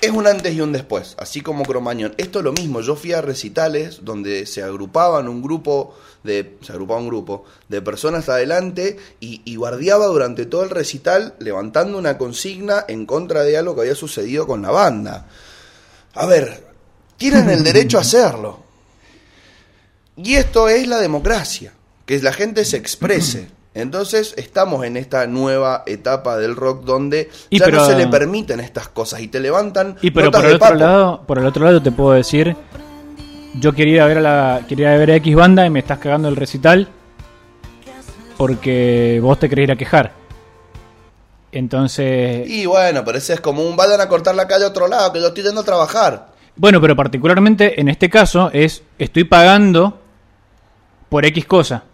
es 0.00 0.10
un 0.10 0.26
antes 0.26 0.54
y 0.54 0.60
un 0.60 0.72
después, 0.72 1.14
así 1.18 1.40
como 1.40 1.64
Cromañón. 1.64 2.14
Esto 2.16 2.38
es 2.38 2.44
lo 2.44 2.52
mismo, 2.52 2.80
yo 2.80 2.96
fui 2.96 3.12
a 3.12 3.20
recitales 3.20 4.00
donde 4.02 4.46
se 4.46 4.62
agrupaban 4.62 5.28
un 5.28 5.42
grupo 5.42 5.94
de 6.22 6.58
se 6.62 6.72
agrupaba 6.72 7.00
un 7.00 7.08
grupo 7.08 7.44
de 7.68 7.80
personas 7.80 8.28
adelante 8.28 8.98
y, 9.20 9.42
y 9.44 9.56
guardiaba 9.56 10.06
durante 10.06 10.46
todo 10.46 10.64
el 10.64 10.70
recital 10.70 11.34
levantando 11.38 11.98
una 11.98 12.18
consigna 12.18 12.84
en 12.88 13.06
contra 13.06 13.42
de 13.42 13.56
algo 13.56 13.74
que 13.74 13.82
había 13.82 13.94
sucedido 13.94 14.46
con 14.46 14.62
la 14.62 14.70
banda. 14.70 15.28
A 16.14 16.26
ver, 16.26 16.64
tienen 17.16 17.50
el 17.50 17.62
derecho 17.62 17.98
a 17.98 18.00
hacerlo. 18.02 18.60
Y 20.16 20.34
esto 20.34 20.68
es 20.68 20.86
la 20.86 20.98
democracia, 20.98 21.72
que 22.04 22.18
la 22.20 22.32
gente 22.32 22.64
se 22.64 22.76
exprese. 22.76 23.48
Entonces 23.72 24.34
estamos 24.36 24.84
en 24.84 24.96
esta 24.96 25.26
nueva 25.28 25.84
etapa 25.86 26.36
del 26.36 26.56
rock 26.56 26.82
donde 26.84 27.30
Y 27.50 27.58
ya 27.60 27.66
pero- 27.66 27.78
no 27.78 27.86
se 27.86 27.96
le 27.96 28.08
permiten 28.08 28.58
estas 28.60 28.88
cosas 28.88 29.20
y 29.20 29.28
te 29.28 29.38
levantan 29.38 29.96
Y 30.02 30.10
pero 30.10 30.26
notas 30.26 30.40
por 30.40 30.46
el 30.46 30.50
de 30.50 30.56
otro 30.56 30.68
papo. 30.68 30.80
lado, 30.80 31.22
por 31.26 31.38
el 31.38 31.46
otro 31.46 31.64
lado 31.64 31.80
te 31.82 31.92
puedo 31.92 32.12
decir, 32.12 32.56
yo 33.60 33.72
quería 33.72 33.94
ir 33.94 34.00
a 34.00 34.06
ver 34.06 34.18
a 34.18 34.20
la 34.20 34.60
quería 34.68 34.88
ir 34.90 34.94
a 34.96 34.98
ver 34.98 35.10
a 35.12 35.16
X 35.16 35.34
banda 35.36 35.64
y 35.66 35.70
me 35.70 35.78
estás 35.78 35.98
cagando 35.98 36.28
el 36.28 36.34
recital 36.36 36.88
porque 38.36 39.20
vos 39.22 39.38
te 39.38 39.48
querés 39.48 39.64
ir 39.64 39.72
a 39.72 39.76
quejar. 39.76 40.12
Entonces, 41.52 42.48
Y 42.48 42.66
bueno, 42.66 43.04
pero 43.04 43.18
ese 43.18 43.34
es 43.34 43.40
como 43.40 43.62
un 43.62 43.76
vayan 43.76 44.00
a 44.00 44.08
cortar 44.08 44.34
la 44.34 44.46
calle 44.46 44.64
a 44.64 44.68
otro 44.68 44.86
lado, 44.88 45.12
que 45.12 45.20
yo 45.20 45.28
estoy 45.28 45.42
yendo 45.44 45.60
a 45.60 45.64
trabajar. 45.64 46.28
bueno, 46.56 46.80
pero 46.80 46.94
particularmente 46.96 47.80
en 47.80 47.88
este 47.88 48.08
caso 48.10 48.50
es 48.52 48.82
estoy 48.98 49.24
pagando 49.24 49.98
por 51.08 51.24
X 51.24 51.44
cosa. 51.46 51.84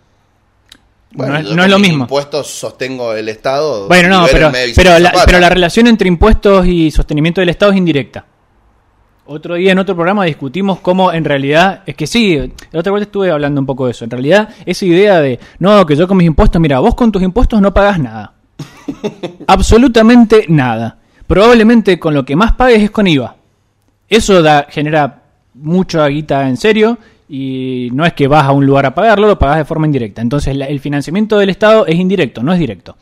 Bueno, 1.17 1.33
no 1.33 1.39
es, 1.39 1.57
no 1.57 1.67
lo 1.67 1.79
mis 1.79 1.89
mismo. 1.89 2.05
impuestos 2.05 2.47
sostengo 2.47 3.15
el 3.15 3.29
Estado. 3.29 3.89
Bueno, 3.89 4.09
no, 4.09 4.27
pero, 4.31 4.53
pero, 4.75 4.99
la, 4.99 5.13
pero 5.25 5.41
la 5.41 5.49
relación 5.49 5.87
entre 5.87 6.09
impuestos 6.09 6.67
y 6.67 6.91
sostenimiento 6.91 7.41
del 7.41 7.49
Estado 7.49 7.73
es 7.73 7.79
indirecta. 7.79 8.27
Otro 9.29 9.55
día 9.55 9.73
en 9.73 9.79
otro 9.79 9.97
programa 9.97 10.25
discutimos 10.25 10.79
cómo 10.81 11.13
en 11.13 11.25
realidad, 11.25 11.83
es 11.87 11.97
que 11.97 12.07
sí, 12.07 12.53
la 12.71 12.81
otra 12.81 12.93
vez 12.93 13.03
estuve 13.03 13.31
hablando 13.31 13.61
un 13.61 13.67
poco 13.67 13.87
de 13.87 13.91
eso, 13.91 14.05
en 14.05 14.11
realidad 14.11 14.51
esa 14.65 14.85
idea 14.85 15.21
de, 15.21 15.41
no, 15.59 15.85
que 15.85 15.97
yo 15.97 16.07
con 16.07 16.17
mis 16.17 16.29
impuestos, 16.29 16.61
mira, 16.61 16.79
vos 16.79 16.95
con 16.95 17.11
tus 17.11 17.23
impuestos 17.23 17.61
no 17.61 17.75
pagas 17.75 17.99
nada. 17.99 18.35
Absolutamente 19.49 20.45
nada. 20.49 20.99
Probablemente 21.27 21.99
con 21.99 22.15
lo 22.15 22.25
que 22.25 22.37
más 22.37 22.53
pagues 22.53 22.83
es 22.83 22.91
con 22.93 23.09
IVA. 23.09 23.35
Eso 24.09 24.43
da, 24.43 24.67
genera 24.71 25.23
mucha 25.55 26.07
guita 26.07 26.49
en 26.49 26.57
serio 26.57 26.99
y 27.29 27.89
no 27.93 28.05
es 28.07 28.13
que 28.13 28.29
vas 28.29 28.45
a 28.45 28.53
un 28.53 28.67
lugar 28.67 28.87
a 28.87 28.95
pagarlo, 28.95 29.27
lo 29.27 29.39
pagas 29.39 29.59
de 29.59 29.65
forma 29.65 29.87
indirecta. 29.87 30.23
Entonces 30.23 30.57
la- 30.57 30.67
el 30.67 30.81
financiamiento 30.81 31.39
del 31.39 31.51
Estado 31.51 31.87
es 31.87 31.97
indirecto, 31.97 32.43
no 32.43 32.53
es 32.53 32.59
directo. 32.59 32.97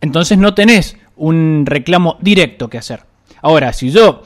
Entonces 0.00 0.38
no 0.38 0.54
tenés 0.54 0.96
un 1.16 1.64
reclamo 1.66 2.16
directo 2.20 2.68
que 2.68 2.78
hacer. 2.78 3.02
Ahora, 3.42 3.72
si 3.72 3.90
yo 3.90 4.22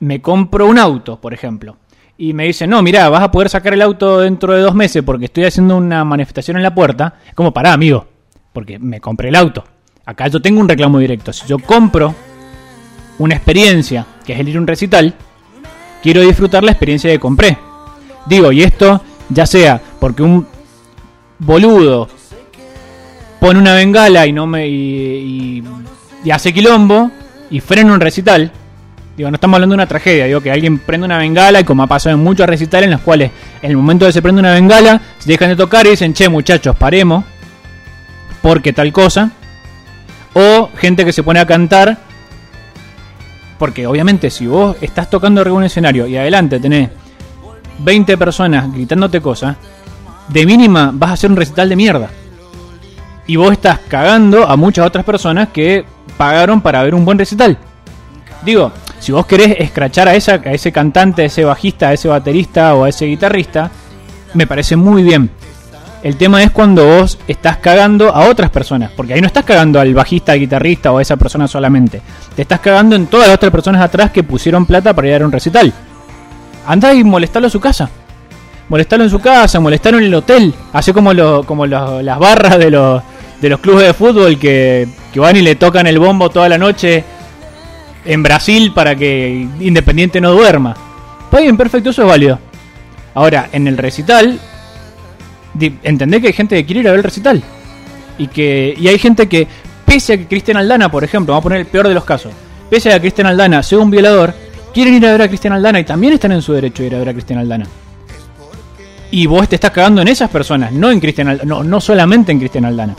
me 0.00 0.20
compro 0.20 0.66
un 0.66 0.78
auto, 0.78 1.20
por 1.20 1.32
ejemplo, 1.34 1.76
y 2.18 2.32
me 2.32 2.44
dicen, 2.46 2.70
no, 2.70 2.82
mira, 2.82 3.08
vas 3.08 3.22
a 3.22 3.30
poder 3.30 3.48
sacar 3.48 3.74
el 3.74 3.82
auto 3.82 4.20
dentro 4.20 4.54
de 4.54 4.60
dos 4.62 4.74
meses 4.74 5.02
porque 5.04 5.26
estoy 5.26 5.44
haciendo 5.44 5.76
una 5.76 6.04
manifestación 6.04 6.56
en 6.56 6.62
la 6.62 6.74
puerta, 6.74 7.16
es 7.28 7.34
como, 7.34 7.52
pará, 7.52 7.72
amigo, 7.72 8.06
porque 8.52 8.78
me 8.78 9.00
compré 9.00 9.28
el 9.28 9.36
auto. 9.36 9.64
Acá 10.04 10.28
yo 10.28 10.40
tengo 10.40 10.60
un 10.60 10.68
reclamo 10.68 10.98
directo. 10.98 11.32
Si 11.32 11.46
yo 11.46 11.58
compro 11.58 12.14
una 13.18 13.34
experiencia, 13.34 14.06
que 14.24 14.32
es 14.32 14.40
el 14.40 14.48
ir 14.48 14.56
a 14.56 14.60
un 14.60 14.66
recital, 14.66 15.14
quiero 16.02 16.20
disfrutar 16.22 16.62
la 16.64 16.70
experiencia 16.72 17.10
que 17.10 17.18
compré. 17.18 17.58
Digo, 18.26 18.52
y 18.52 18.62
esto 18.62 19.02
ya 19.28 19.46
sea 19.46 19.80
porque 20.00 20.22
un 20.22 20.46
boludo 21.38 22.08
pone 23.40 23.58
una 23.58 23.74
bengala 23.74 24.26
y 24.26 24.32
no 24.32 24.46
me 24.46 24.66
y, 24.68 24.72
y- 25.58 25.64
y 26.24 26.30
hace 26.30 26.52
quilombo 26.52 27.10
y 27.50 27.60
frena 27.60 27.92
un 27.92 28.00
recital. 28.00 28.50
Digo, 29.16 29.30
no 29.30 29.36
estamos 29.36 29.54
hablando 29.54 29.72
de 29.74 29.76
una 29.76 29.86
tragedia, 29.86 30.26
digo 30.26 30.40
que 30.42 30.50
alguien 30.50 30.78
prende 30.78 31.06
una 31.06 31.16
bengala 31.18 31.60
y 31.60 31.64
como 31.64 31.82
ha 31.82 31.86
pasado 31.86 32.14
en 32.16 32.22
muchos 32.22 32.46
recitales 32.46 32.86
en 32.86 32.90
los 32.92 33.00
cuales 33.00 33.30
en 33.62 33.70
el 33.70 33.76
momento 33.76 34.04
de 34.04 34.10
que 34.10 34.14
se 34.14 34.22
prende 34.22 34.40
una 34.40 34.52
bengala, 34.52 35.00
se 35.18 35.30
dejan 35.30 35.48
de 35.48 35.56
tocar 35.56 35.86
y 35.86 35.90
dicen, 35.90 36.12
che 36.12 36.28
muchachos, 36.28 36.76
paremos, 36.76 37.24
porque 38.42 38.72
tal 38.74 38.92
cosa. 38.92 39.30
O 40.34 40.68
gente 40.76 41.04
que 41.06 41.12
se 41.14 41.22
pone 41.22 41.38
a 41.40 41.46
cantar, 41.46 41.96
porque 43.58 43.86
obviamente 43.86 44.28
si 44.30 44.46
vos 44.46 44.76
estás 44.82 45.08
tocando 45.08 45.40
arriba 45.40 45.56
un 45.56 45.64
escenario 45.64 46.06
y 46.06 46.16
adelante 46.18 46.60
tenés 46.60 46.90
20 47.78 48.16
personas 48.16 48.72
gritándote 48.72 49.20
cosas, 49.20 49.56
de 50.28 50.46
mínima 50.46 50.90
vas 50.92 51.10
a 51.10 51.12
hacer 51.14 51.30
un 51.30 51.36
recital 51.36 51.68
de 51.68 51.76
mierda. 51.76 52.10
Y 53.26 53.36
vos 53.36 53.52
estás 53.52 53.80
cagando 53.88 54.46
a 54.46 54.56
muchas 54.56 54.86
otras 54.86 55.04
personas 55.04 55.48
que 55.48 55.84
pagaron 56.16 56.60
para 56.60 56.82
ver 56.82 56.94
un 56.94 57.04
buen 57.04 57.18
recital. 57.18 57.58
Digo, 58.44 58.70
si 59.00 59.12
vos 59.12 59.26
querés 59.26 59.56
escrachar 59.58 60.08
a, 60.08 60.14
esa, 60.14 60.34
a 60.34 60.52
ese 60.52 60.72
cantante, 60.72 61.22
a 61.22 61.26
ese 61.26 61.44
bajista, 61.44 61.88
a 61.88 61.92
ese 61.92 62.08
baterista 62.08 62.74
o 62.74 62.84
a 62.84 62.88
ese 62.88 63.06
guitarrista, 63.06 63.70
me 64.34 64.46
parece 64.46 64.76
muy 64.76 65.02
bien. 65.02 65.30
El 66.02 66.16
tema 66.16 66.42
es 66.42 66.52
cuando 66.52 66.86
vos 66.86 67.18
estás 67.26 67.56
cagando 67.56 68.14
a 68.14 68.28
otras 68.28 68.50
personas, 68.50 68.92
porque 68.94 69.14
ahí 69.14 69.20
no 69.20 69.26
estás 69.26 69.44
cagando 69.44 69.80
al 69.80 69.92
bajista, 69.92 70.32
al 70.32 70.38
guitarrista 70.38 70.92
o 70.92 70.98
a 70.98 71.02
esa 71.02 71.16
persona 71.16 71.48
solamente. 71.48 72.00
Te 72.36 72.42
estás 72.42 72.60
cagando 72.60 72.94
en 72.94 73.06
todas 73.06 73.26
las 73.26 73.36
otras 73.36 73.50
personas 73.50 73.82
atrás 73.82 74.12
que 74.12 74.22
pusieron 74.22 74.66
plata 74.66 74.94
para 74.94 75.08
ir 75.08 75.22
a 75.22 75.26
un 75.26 75.32
recital. 75.32 75.72
Andá 76.66 76.92
y 76.94 77.04
molestarlo 77.04 77.48
a 77.48 77.50
su 77.50 77.60
casa. 77.60 77.88
Molestarlo 78.68 79.04
en 79.04 79.10
su 79.10 79.20
casa, 79.20 79.60
molestarlo 79.60 79.98
en 79.98 80.04
el 80.06 80.14
hotel. 80.14 80.52
Así 80.72 80.92
como, 80.92 81.12
lo, 81.14 81.44
como 81.44 81.66
lo- 81.66 82.02
las 82.02 82.18
barras 82.18 82.58
de 82.58 82.70
los, 82.70 83.02
de 83.40 83.48
los 83.48 83.60
clubes 83.60 83.86
de 83.86 83.94
fútbol 83.94 84.38
que, 84.38 84.88
que 85.12 85.20
van 85.20 85.36
y 85.36 85.42
le 85.42 85.54
tocan 85.54 85.86
el 85.86 85.98
bombo 85.98 86.28
toda 86.30 86.48
la 86.48 86.58
noche 86.58 87.04
en 88.04 88.22
Brasil 88.22 88.72
para 88.74 88.94
que 88.96 89.46
Independiente 89.60 90.20
no 90.20 90.32
duerma. 90.32 90.74
Está 91.24 91.40
bien, 91.40 91.56
perfecto, 91.56 91.90
eso 91.90 92.02
es 92.02 92.08
válido. 92.08 92.38
Ahora, 93.14 93.48
en 93.52 93.66
el 93.68 93.78
recital, 93.78 94.38
entendé 95.82 96.20
que 96.20 96.28
hay 96.28 96.32
gente 96.32 96.56
que 96.56 96.64
quiere 96.66 96.80
ir 96.80 96.88
a 96.88 96.90
ver 96.90 96.98
el 96.98 97.04
recital. 97.04 97.42
Y 98.18 98.28
que 98.28 98.74
y 98.78 98.88
hay 98.88 98.98
gente 98.98 99.28
que, 99.28 99.46
pese 99.84 100.14
a 100.14 100.16
que 100.18 100.26
Cristian 100.26 100.56
Aldana, 100.56 100.90
por 100.90 101.04
ejemplo, 101.04 101.32
vamos 101.32 101.42
a 101.42 101.48
poner 101.48 101.60
el 101.60 101.66
peor 101.66 101.88
de 101.88 101.94
los 101.94 102.04
casos, 102.04 102.32
pese 102.70 102.90
a 102.90 102.94
que 102.94 103.00
Cristian 103.02 103.26
Aldana 103.26 103.62
sea 103.62 103.78
un 103.78 103.90
violador, 103.90 104.34
quieren 104.76 104.92
ir 104.92 105.06
a 105.06 105.12
ver 105.12 105.22
a 105.22 105.28
Cristian 105.28 105.54
Aldana 105.54 105.80
y 105.80 105.84
también 105.84 106.12
están 106.12 106.32
en 106.32 106.42
su 106.42 106.52
derecho 106.52 106.82
de 106.82 106.88
ir 106.88 106.94
a 106.94 106.98
ver 106.98 107.08
a 107.08 107.12
Cristian 107.14 107.38
Aldana. 107.38 107.66
Y 109.10 109.26
vos 109.26 109.48
te 109.48 109.54
estás 109.54 109.70
cagando 109.70 110.02
en 110.02 110.08
esas 110.08 110.28
personas, 110.28 110.70
no 110.70 110.90
en 110.90 111.00
Cristian 111.00 111.28
Aldana, 111.28 111.48
no, 111.48 111.64
no 111.64 111.80
solamente 111.80 112.30
en 112.30 112.38
Cristian 112.38 112.66
Aldana. 112.66 112.94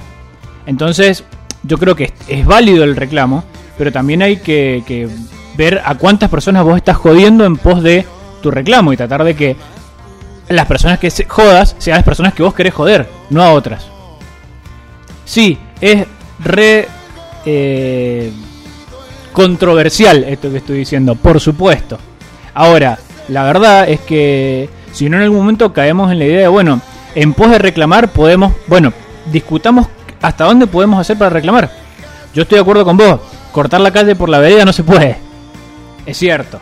Entonces, 0.65 1.23
yo 1.61 1.77
creo 1.77 1.95
que 1.95 2.11
es, 2.27 2.45
válido 2.47 2.83
el 2.83 2.95
reclamo, 2.95 3.43
pero 3.77 3.91
también 3.91 4.23
hay 4.23 4.37
que, 4.37 5.07
ver 5.55 5.83
a 5.85 5.93
cuántas 5.93 6.31
personas 6.31 6.63
vos 6.63 6.77
estás 6.77 6.97
jodiendo 6.97 7.45
en 7.45 7.57
pos 7.57 7.83
de 7.83 8.07
tu 8.41 8.49
reclamo 8.49 8.91
y 8.91 8.97
tratar 8.97 9.23
de 9.23 9.35
que 9.35 9.55
las 10.49 10.65
personas 10.65 10.97
que 10.97 11.11
jodas 11.27 11.75
sean 11.77 11.97
las 11.97 12.05
personas 12.05 12.33
que 12.33 12.41
vos 12.41 12.55
querés 12.55 12.73
joder, 12.73 13.07
no 13.29 13.43
a 13.43 13.53
otras. 13.53 13.85
Sí, 15.25 15.59
es 15.79 16.07
re 16.39 16.87
eh, 17.45 18.31
controversial 19.37 20.23
esto 20.23 20.49
que 20.49 20.57
estoy 20.57 20.79
diciendo, 20.79 21.13
por 21.13 21.39
supuesto. 21.39 21.99
Ahora, 22.55 22.97
la 23.27 23.43
verdad 23.43 23.87
es 23.87 23.99
que 23.99 24.67
si 24.93 25.09
no 25.09 25.17
en 25.17 25.23
algún 25.23 25.37
momento 25.37 25.71
caemos 25.73 26.11
en 26.11 26.17
la 26.17 26.25
idea 26.25 26.39
de, 26.39 26.47
bueno, 26.47 26.81
en 27.13 27.35
pos 27.35 27.51
de 27.51 27.59
reclamar 27.59 28.11
podemos, 28.11 28.51
bueno, 28.65 28.91
discutamos 29.31 29.89
hasta 30.23 30.45
dónde 30.45 30.65
podemos 30.65 30.99
hacer 30.99 31.19
para 31.19 31.29
reclamar. 31.29 31.69
Yo 32.33 32.41
estoy 32.41 32.55
de 32.55 32.63
acuerdo 32.63 32.83
con 32.83 32.97
vos, 32.97 33.19
cortar 33.51 33.79
la 33.79 33.91
calle 33.91 34.15
por 34.15 34.27
la 34.27 34.39
vereda 34.39 34.65
no 34.65 34.73
se 34.73 34.83
puede. 34.83 35.17
Es 36.07 36.17
cierto, 36.17 36.59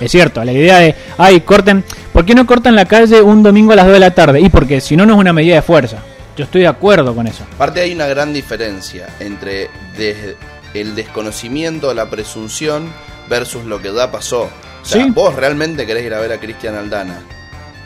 es 0.00 0.10
cierto, 0.10 0.42
la 0.42 0.52
idea 0.52 0.78
de, 0.78 0.94
ay, 1.18 1.42
corten, 1.42 1.84
¿Por 2.10 2.24
qué 2.24 2.34
no 2.34 2.46
cortan 2.46 2.74
la 2.74 2.86
calle 2.86 3.20
un 3.20 3.42
domingo 3.42 3.72
a 3.72 3.76
las 3.76 3.84
2 3.84 3.92
de 3.92 4.00
la 4.00 4.12
tarde? 4.12 4.40
Y 4.40 4.48
porque 4.48 4.80
si 4.80 4.96
no, 4.96 5.04
no 5.04 5.12
es 5.12 5.20
una 5.20 5.34
medida 5.34 5.56
de 5.56 5.62
fuerza. 5.62 5.98
Yo 6.38 6.44
estoy 6.44 6.62
de 6.62 6.68
acuerdo 6.68 7.14
con 7.14 7.26
eso. 7.26 7.44
Aparte 7.54 7.82
hay 7.82 7.92
una 7.92 8.06
gran 8.06 8.32
diferencia 8.32 9.08
entre 9.20 9.68
desde 9.98 10.36
el 10.74 10.94
desconocimiento, 10.94 11.94
la 11.94 12.10
presunción 12.10 12.92
versus 13.28 13.64
lo 13.64 13.80
que 13.80 13.90
da 13.92 14.10
pasó. 14.10 14.42
O 14.82 14.84
sea, 14.86 15.02
Sí. 15.04 15.10
vos 15.10 15.34
realmente 15.34 15.86
querés 15.86 16.04
ir 16.04 16.12
a 16.14 16.20
ver 16.20 16.32
a 16.32 16.38
Cristian 16.40 16.74
Aldana 16.74 17.22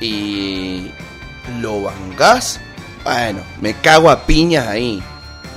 y 0.01 0.91
lo 1.61 1.83
bancás, 1.83 2.61
bueno, 3.05 3.41
me 3.61 3.75
cago 3.75 4.11
a 4.11 4.25
piñas 4.27 4.67
ahí. 4.67 5.03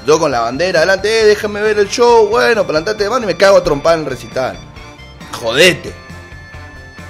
Yo 0.06 0.20
con 0.20 0.32
la 0.32 0.42
bandera 0.42 0.80
adelante, 0.80 1.22
eh, 1.22 1.26
déjame 1.26 1.62
ver 1.62 1.78
el 1.80 1.88
show, 1.90 2.28
bueno, 2.28 2.66
plantate 2.66 3.04
de 3.04 3.10
mano 3.10 3.24
y 3.24 3.28
me 3.28 3.38
cago 3.38 3.58
a 3.58 3.64
trompar 3.64 3.96
en 3.98 4.06
el 4.06 4.10
recital. 4.10 4.58
Jodete. 5.32 5.94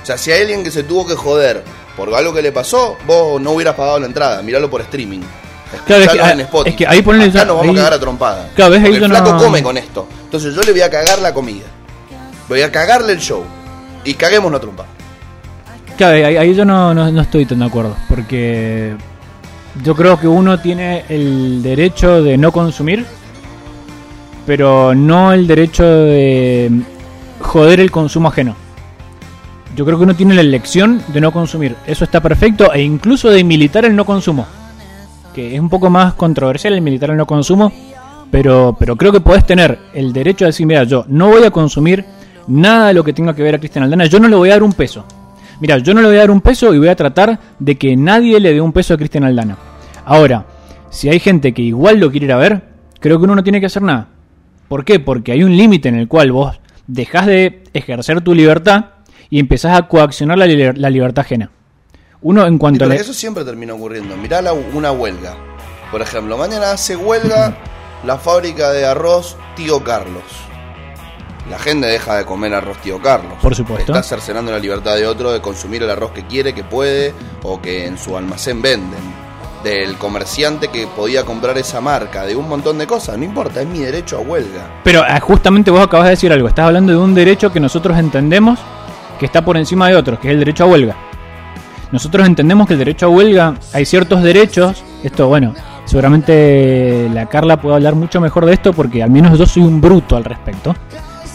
O 0.01 0.05
sea, 0.05 0.17
si 0.17 0.31
hay 0.31 0.41
alguien 0.41 0.63
que 0.63 0.71
se 0.71 0.83
tuvo 0.83 1.07
que 1.07 1.15
joder 1.15 1.63
por 1.95 2.13
algo 2.13 2.33
que 2.33 2.41
le 2.41 2.51
pasó, 2.51 2.97
vos 3.05 3.39
no 3.41 3.51
hubieras 3.51 3.75
pagado 3.75 3.99
la 3.99 4.07
entrada, 4.07 4.41
miralo 4.41 4.69
por 4.69 4.81
streaming. 4.81 5.21
Claro, 5.85 6.03
es 6.03 6.09
que- 6.09 6.19
en 6.19 6.39
Spotify. 6.41 6.69
es 6.69 6.75
que 6.75 6.87
ahí 6.87 7.01
ponele 7.01 7.25
Acá 7.25 7.33
ya- 7.39 7.45
nos 7.45 7.57
vamos 7.57 7.69
ahí- 7.69 7.75
a 7.79 7.83
cagar 7.83 7.93
a 7.93 7.99
trompada. 7.99 8.49
Claro, 8.55 8.73
ahí 8.75 8.95
el 8.95 9.05
flaco 9.05 9.31
no- 9.33 9.37
come 9.37 9.63
con 9.63 9.77
esto. 9.77 10.07
Entonces 10.25 10.53
yo 10.55 10.61
le 10.63 10.71
voy 10.71 10.81
a 10.81 10.89
cagar 10.89 11.19
la 11.19 11.33
comida. 11.33 11.65
Voy 12.49 12.61
a 12.61 12.71
cagarle 12.71 13.13
el 13.13 13.19
show. 13.19 13.43
Y 14.03 14.13
caguemos 14.15 14.51
la 14.51 14.59
trompa. 14.59 14.85
Claro, 15.97 16.15
ahí, 16.27 16.35
ahí 16.37 16.55
yo 16.55 16.65
no, 16.65 16.93
no, 16.93 17.11
no 17.11 17.21
estoy 17.21 17.45
tan 17.45 17.59
de 17.59 17.65
acuerdo. 17.65 17.95
Porque 18.09 18.95
yo 19.83 19.95
creo 19.95 20.19
que 20.19 20.27
uno 20.27 20.59
tiene 20.59 21.05
el 21.09 21.61
derecho 21.61 22.23
de 22.23 22.37
no 22.37 22.51
consumir, 22.51 23.05
pero 24.45 24.95
no 24.95 25.33
el 25.33 25.47
derecho 25.47 25.83
de 25.83 26.71
joder 27.39 27.79
el 27.79 27.91
consumo 27.91 28.29
ajeno. 28.29 28.55
Yo 29.75 29.85
creo 29.85 29.97
que 29.97 30.03
uno 30.03 30.15
tiene 30.15 30.33
la 30.33 30.41
elección 30.41 31.01
de 31.07 31.21
no 31.21 31.31
consumir. 31.31 31.75
Eso 31.85 32.03
está 32.03 32.19
perfecto. 32.19 32.73
E 32.73 32.81
incluso 32.81 33.29
de 33.29 33.43
militar 33.43 33.85
el 33.85 33.95
no 33.95 34.05
consumo. 34.05 34.45
Que 35.33 35.55
es 35.55 35.59
un 35.59 35.69
poco 35.69 35.89
más 35.89 36.13
controversial 36.13 36.73
el 36.73 36.81
militar 36.81 37.13
no 37.13 37.25
consumo. 37.25 37.71
Pero, 38.29 38.75
pero 38.79 38.95
creo 38.95 39.11
que 39.11 39.19
podés 39.19 39.45
tener 39.45 39.77
el 39.93 40.13
derecho 40.13 40.45
de 40.45 40.49
decir, 40.49 40.65
mira, 40.65 40.83
yo 40.83 41.05
no 41.07 41.29
voy 41.29 41.43
a 41.43 41.51
consumir 41.51 42.05
nada 42.47 42.87
de 42.87 42.93
lo 42.93 43.03
que 43.03 43.13
tenga 43.13 43.35
que 43.35 43.43
ver 43.43 43.55
a 43.55 43.59
Cristian 43.59 43.83
Aldana. 43.83 44.05
Yo 44.05 44.19
no 44.19 44.27
le 44.27 44.35
voy 44.35 44.49
a 44.49 44.53
dar 44.53 44.63
un 44.63 44.73
peso. 44.73 45.05
Mira, 45.59 45.77
yo 45.77 45.93
no 45.93 46.01
le 46.01 46.07
voy 46.07 46.15
a 46.15 46.21
dar 46.21 46.31
un 46.31 46.41
peso 46.41 46.73
y 46.73 46.79
voy 46.79 46.87
a 46.87 46.95
tratar 46.95 47.39
de 47.59 47.75
que 47.77 47.95
nadie 47.95 48.39
le 48.39 48.53
dé 48.53 48.61
un 48.61 48.71
peso 48.71 48.93
a 48.93 48.97
Cristian 48.97 49.25
Aldana. 49.25 49.57
Ahora, 50.05 50.45
si 50.89 51.09
hay 51.09 51.19
gente 51.19 51.53
que 51.53 51.61
igual 51.61 51.99
lo 51.99 52.09
quiere 52.09 52.25
ir 52.25 52.31
a 52.31 52.37
ver, 52.37 52.63
creo 52.99 53.17
que 53.17 53.25
uno 53.25 53.35
no 53.35 53.43
tiene 53.43 53.59
que 53.59 53.67
hacer 53.67 53.81
nada. 53.81 54.07
¿Por 54.67 54.85
qué? 54.85 54.99
Porque 54.99 55.33
hay 55.33 55.43
un 55.43 55.55
límite 55.55 55.89
en 55.89 55.95
el 55.95 56.07
cual 56.07 56.31
vos 56.31 56.59
dejás 56.87 57.27
de 57.27 57.63
ejercer 57.73 58.21
tu 58.21 58.33
libertad 58.33 58.85
y 59.29 59.39
empezás 59.39 59.77
a 59.77 59.87
coaccionar 59.87 60.37
la, 60.37 60.47
la 60.47 60.89
libertad 60.89 61.25
ajena. 61.25 61.51
Uno 62.23 62.45
en 62.45 62.57
cuanto 62.57 62.85
a 62.85 62.95
eso 62.95 63.13
siempre 63.13 63.43
termina 63.43 63.73
ocurriendo. 63.73 64.15
Mirá 64.15 64.41
la- 64.41 64.53
una 64.53 64.91
huelga. 64.91 65.35
Por 65.91 66.01
ejemplo, 66.01 66.37
mañana 66.37 66.71
hace 66.71 66.95
huelga 66.95 67.55
la 68.05 68.17
fábrica 68.17 68.71
de 68.71 68.85
arroz 68.85 69.35
Tío 69.55 69.83
Carlos. 69.83 70.23
La 71.49 71.57
gente 71.57 71.87
deja 71.87 72.17
de 72.17 72.25
comer 72.25 72.53
arroz 72.53 72.77
Tío 72.77 73.01
Carlos. 73.01 73.33
Por 73.41 73.55
supuesto. 73.55 73.91
Está 73.91 74.03
cercenando 74.03 74.51
la 74.51 74.59
libertad 74.59 74.95
de 74.95 75.07
otro 75.07 75.31
de 75.31 75.41
consumir 75.41 75.81
el 75.83 75.89
arroz 75.89 76.11
que 76.11 76.25
quiere, 76.25 76.53
que 76.53 76.63
puede 76.63 77.13
o 77.43 77.59
que 77.61 77.87
en 77.87 77.97
su 77.97 78.15
almacén 78.15 78.61
venden. 78.61 78.99
Del 79.63 79.97
comerciante 79.97 80.69
que 80.69 80.87
podía 80.87 81.23
comprar 81.23 81.57
esa 81.57 81.81
marca, 81.81 82.23
de 82.25 82.35
un 82.35 82.47
montón 82.47 82.77
de 82.77 82.87
cosas. 82.87 83.17
No 83.17 83.25
importa, 83.25 83.61
es 83.61 83.67
mi 83.67 83.79
derecho 83.79 84.17
a 84.17 84.21
huelga. 84.21 84.81
Pero 84.83 85.03
ah, 85.07 85.19
justamente 85.19 85.69
vos 85.71 85.81
acabas 85.81 86.05
de 86.05 86.11
decir 86.11 86.31
algo. 86.31 86.47
Estás 86.47 86.65
hablando 86.67 86.91
de 86.93 86.97
un 86.99 87.13
derecho 87.13 87.51
que 87.51 87.59
nosotros 87.59 87.97
entendemos 87.97 88.59
que 89.19 89.25
está 89.25 89.43
por 89.43 89.57
encima 89.57 89.87
de 89.89 89.95
otros, 89.95 90.19
que 90.19 90.27
es 90.29 90.33
el 90.33 90.39
derecho 90.39 90.63
a 90.63 90.67
huelga. 90.67 90.95
Nosotros 91.91 92.25
entendemos 92.25 92.67
que 92.67 92.73
el 92.73 92.79
derecho 92.79 93.07
a 93.07 93.09
huelga, 93.09 93.55
hay 93.73 93.85
ciertos 93.85 94.23
derechos. 94.23 94.83
Esto, 95.03 95.27
bueno, 95.27 95.53
seguramente 95.85 97.09
la 97.13 97.27
Carla 97.27 97.59
puede 97.59 97.75
hablar 97.75 97.95
mucho 97.95 98.21
mejor 98.21 98.45
de 98.45 98.53
esto 98.53 98.71
porque 98.71 99.03
al 99.03 99.11
menos 99.11 99.37
yo 99.37 99.45
soy 99.45 99.63
un 99.63 99.81
bruto 99.81 100.15
al 100.15 100.23
respecto. 100.23 100.73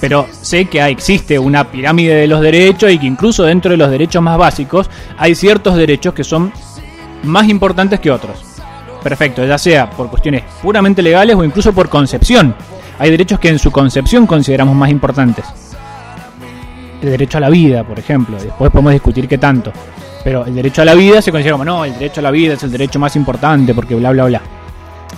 Pero 0.00 0.26
sé 0.30 0.66
que 0.66 0.84
existe 0.86 1.38
una 1.38 1.64
pirámide 1.70 2.14
de 2.14 2.26
los 2.26 2.40
derechos 2.40 2.90
y 2.90 2.98
que 2.98 3.06
incluso 3.06 3.44
dentro 3.44 3.70
de 3.70 3.76
los 3.76 3.90
derechos 3.90 4.22
más 4.22 4.38
básicos 4.38 4.90
hay 5.18 5.34
ciertos 5.34 5.76
derechos 5.76 6.14
que 6.14 6.24
son 6.24 6.52
más 7.22 7.48
importantes 7.48 8.00
que 8.00 8.10
otros. 8.10 8.42
Perfecto, 9.02 9.44
ya 9.44 9.58
sea 9.58 9.90
por 9.90 10.10
cuestiones 10.10 10.42
puramente 10.62 11.02
legales 11.02 11.36
o 11.36 11.44
incluso 11.44 11.72
por 11.72 11.88
concepción. 11.88 12.54
Hay 12.98 13.10
derechos 13.10 13.38
que 13.38 13.48
en 13.48 13.58
su 13.58 13.70
concepción 13.70 14.26
consideramos 14.26 14.74
más 14.74 14.90
importantes. 14.90 15.44
El 17.02 17.10
derecho 17.10 17.38
a 17.38 17.42
la 17.42 17.50
vida, 17.50 17.84
por 17.84 17.98
ejemplo. 17.98 18.38
Después 18.40 18.70
podemos 18.70 18.92
discutir 18.92 19.28
qué 19.28 19.38
tanto. 19.38 19.72
Pero 20.26 20.44
el 20.44 20.56
derecho 20.56 20.82
a 20.82 20.84
la 20.84 20.96
vida 20.96 21.22
se 21.22 21.30
considera 21.30 21.54
como, 21.54 21.64
no, 21.64 21.84
el 21.84 21.92
derecho 21.92 22.18
a 22.18 22.22
la 22.24 22.32
vida 22.32 22.54
es 22.54 22.62
el 22.64 22.72
derecho 22.72 22.98
más 22.98 23.14
importante 23.14 23.72
porque 23.72 23.94
bla, 23.94 24.10
bla, 24.10 24.24
bla. 24.24 24.42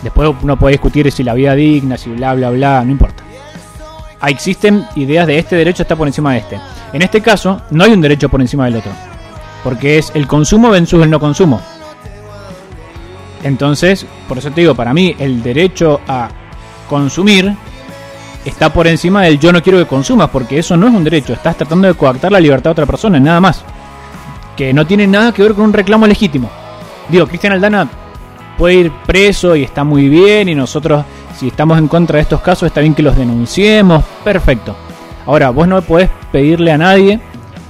Después 0.02 0.34
uno 0.42 0.58
puede 0.58 0.72
discutir 0.72 1.10
si 1.10 1.24
la 1.24 1.32
vida 1.32 1.54
digna, 1.54 1.96
si 1.96 2.10
bla, 2.10 2.34
bla, 2.34 2.50
bla, 2.50 2.84
no 2.84 2.90
importa. 2.90 3.22
Ah, 4.20 4.28
Existen 4.28 4.84
ideas 4.96 5.26
de 5.26 5.38
este 5.38 5.56
derecho 5.56 5.80
está 5.80 5.96
por 5.96 6.06
encima 6.06 6.34
de 6.34 6.40
este. 6.40 6.60
En 6.92 7.00
este 7.00 7.22
caso, 7.22 7.62
no 7.70 7.84
hay 7.84 7.92
un 7.92 8.02
derecho 8.02 8.28
por 8.28 8.42
encima 8.42 8.66
del 8.66 8.76
otro. 8.76 8.92
Porque 9.64 9.96
es 9.96 10.12
el 10.14 10.26
consumo 10.26 10.68
versus 10.68 11.02
el 11.02 11.08
no 11.08 11.18
consumo. 11.18 11.58
Entonces, 13.42 14.04
por 14.28 14.36
eso 14.36 14.50
te 14.50 14.60
digo, 14.60 14.74
para 14.74 14.92
mí 14.92 15.16
el 15.18 15.42
derecho 15.42 16.02
a 16.06 16.28
consumir 16.86 17.56
está 18.44 18.70
por 18.70 18.86
encima 18.86 19.22
del 19.22 19.40
yo 19.40 19.54
no 19.54 19.62
quiero 19.62 19.78
que 19.78 19.86
consumas, 19.86 20.28
porque 20.28 20.58
eso 20.58 20.76
no 20.76 20.86
es 20.86 20.92
un 20.92 21.02
derecho, 21.02 21.32
estás 21.32 21.56
tratando 21.56 21.88
de 21.88 21.94
coactar 21.94 22.30
la 22.30 22.40
libertad 22.40 22.64
de 22.64 22.72
otra 22.72 22.86
persona, 22.86 23.18
nada 23.18 23.40
más. 23.40 23.64
Que 24.58 24.74
no 24.74 24.86
tiene 24.86 25.06
nada 25.06 25.32
que 25.32 25.40
ver 25.40 25.54
con 25.54 25.66
un 25.66 25.72
reclamo 25.72 26.06
legítimo. 26.06 26.50
Digo, 27.08 27.28
Cristian 27.28 27.52
Aldana 27.52 27.88
puede 28.58 28.74
ir 28.74 28.92
preso 29.06 29.54
y 29.54 29.62
está 29.62 29.84
muy 29.84 30.08
bien, 30.08 30.48
y 30.48 30.54
nosotros, 30.56 31.04
si 31.38 31.46
estamos 31.46 31.78
en 31.78 31.86
contra 31.86 32.16
de 32.16 32.22
estos 32.22 32.40
casos, 32.40 32.66
está 32.66 32.80
bien 32.80 32.92
que 32.92 33.04
los 33.04 33.16
denunciemos, 33.16 34.02
perfecto. 34.24 34.74
Ahora, 35.26 35.50
vos 35.50 35.68
no 35.68 35.80
podés 35.80 36.10
pedirle 36.32 36.72
a 36.72 36.76
nadie 36.76 37.20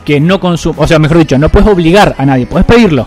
que 0.06 0.18
no 0.18 0.40
consuma, 0.40 0.76
o 0.78 0.86
sea, 0.86 0.98
mejor 0.98 1.18
dicho, 1.18 1.36
no 1.36 1.50
puedes 1.50 1.68
obligar 1.68 2.14
a 2.16 2.24
nadie, 2.24 2.46
puedes 2.46 2.66
pedirlo. 2.66 3.06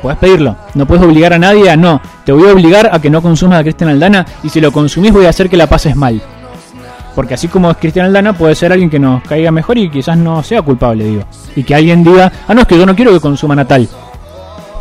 Puedes 0.00 0.18
pedirlo. 0.18 0.56
No 0.72 0.86
puedes 0.86 1.04
obligar 1.04 1.34
a 1.34 1.38
nadie 1.38 1.68
a 1.68 1.76
no. 1.76 2.00
Te 2.24 2.32
voy 2.32 2.48
a 2.48 2.52
obligar 2.54 2.88
a 2.90 2.98
que 2.98 3.10
no 3.10 3.20
consumas 3.20 3.60
a 3.60 3.62
Cristian 3.62 3.90
Aldana 3.90 4.24
y 4.42 4.48
si 4.48 4.58
lo 4.58 4.72
consumís 4.72 5.12
voy 5.12 5.26
a 5.26 5.28
hacer 5.28 5.50
que 5.50 5.58
la 5.58 5.66
pases 5.66 5.94
mal. 5.94 6.22
Porque 7.14 7.34
así 7.34 7.48
como 7.48 7.70
es 7.70 7.76
Cristian 7.76 8.06
Aldana, 8.06 8.32
puede 8.32 8.54
ser 8.54 8.72
alguien 8.72 8.88
que 8.88 8.98
nos 8.98 9.22
caiga 9.22 9.50
mejor 9.50 9.78
y 9.78 9.90
quizás 9.90 10.16
no 10.16 10.42
sea 10.42 10.62
culpable, 10.62 11.04
digo. 11.04 11.24
Y 11.56 11.64
que 11.64 11.74
alguien 11.74 12.04
diga, 12.04 12.30
ah, 12.46 12.54
no, 12.54 12.62
es 12.62 12.66
que 12.66 12.78
yo 12.78 12.86
no 12.86 12.94
quiero 12.94 13.12
que 13.12 13.20
consuman 13.20 13.58
a 13.58 13.64
tal. 13.66 13.88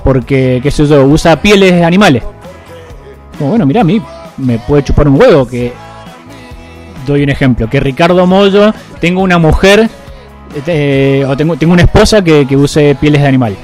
Porque, 0.03 0.59
qué 0.61 0.71
sé 0.71 0.85
yo, 0.85 1.03
usa 1.05 1.41
pieles 1.41 1.73
de 1.73 1.83
animales. 1.83 2.23
Como, 3.37 3.51
bueno, 3.51 3.65
mira, 3.65 3.81
a 3.81 3.83
mí 3.83 4.01
me 4.37 4.59
puede 4.59 4.83
chupar 4.83 5.07
un 5.07 5.19
huevo 5.19 5.47
que... 5.47 5.73
Doy 7.07 7.23
un 7.23 7.29
ejemplo, 7.29 7.67
que 7.67 7.79
Ricardo 7.79 8.27
Mollo 8.27 8.71
tenga 8.99 9.21
una 9.21 9.39
mujer 9.39 9.89
eh, 10.67 11.25
o 11.27 11.35
tengo, 11.35 11.55
tengo 11.55 11.73
una 11.73 11.83
esposa 11.83 12.23
que, 12.23 12.45
que 12.45 12.55
use 12.55 12.95
pieles 12.99 13.21
de 13.21 13.27
animal. 13.27 13.55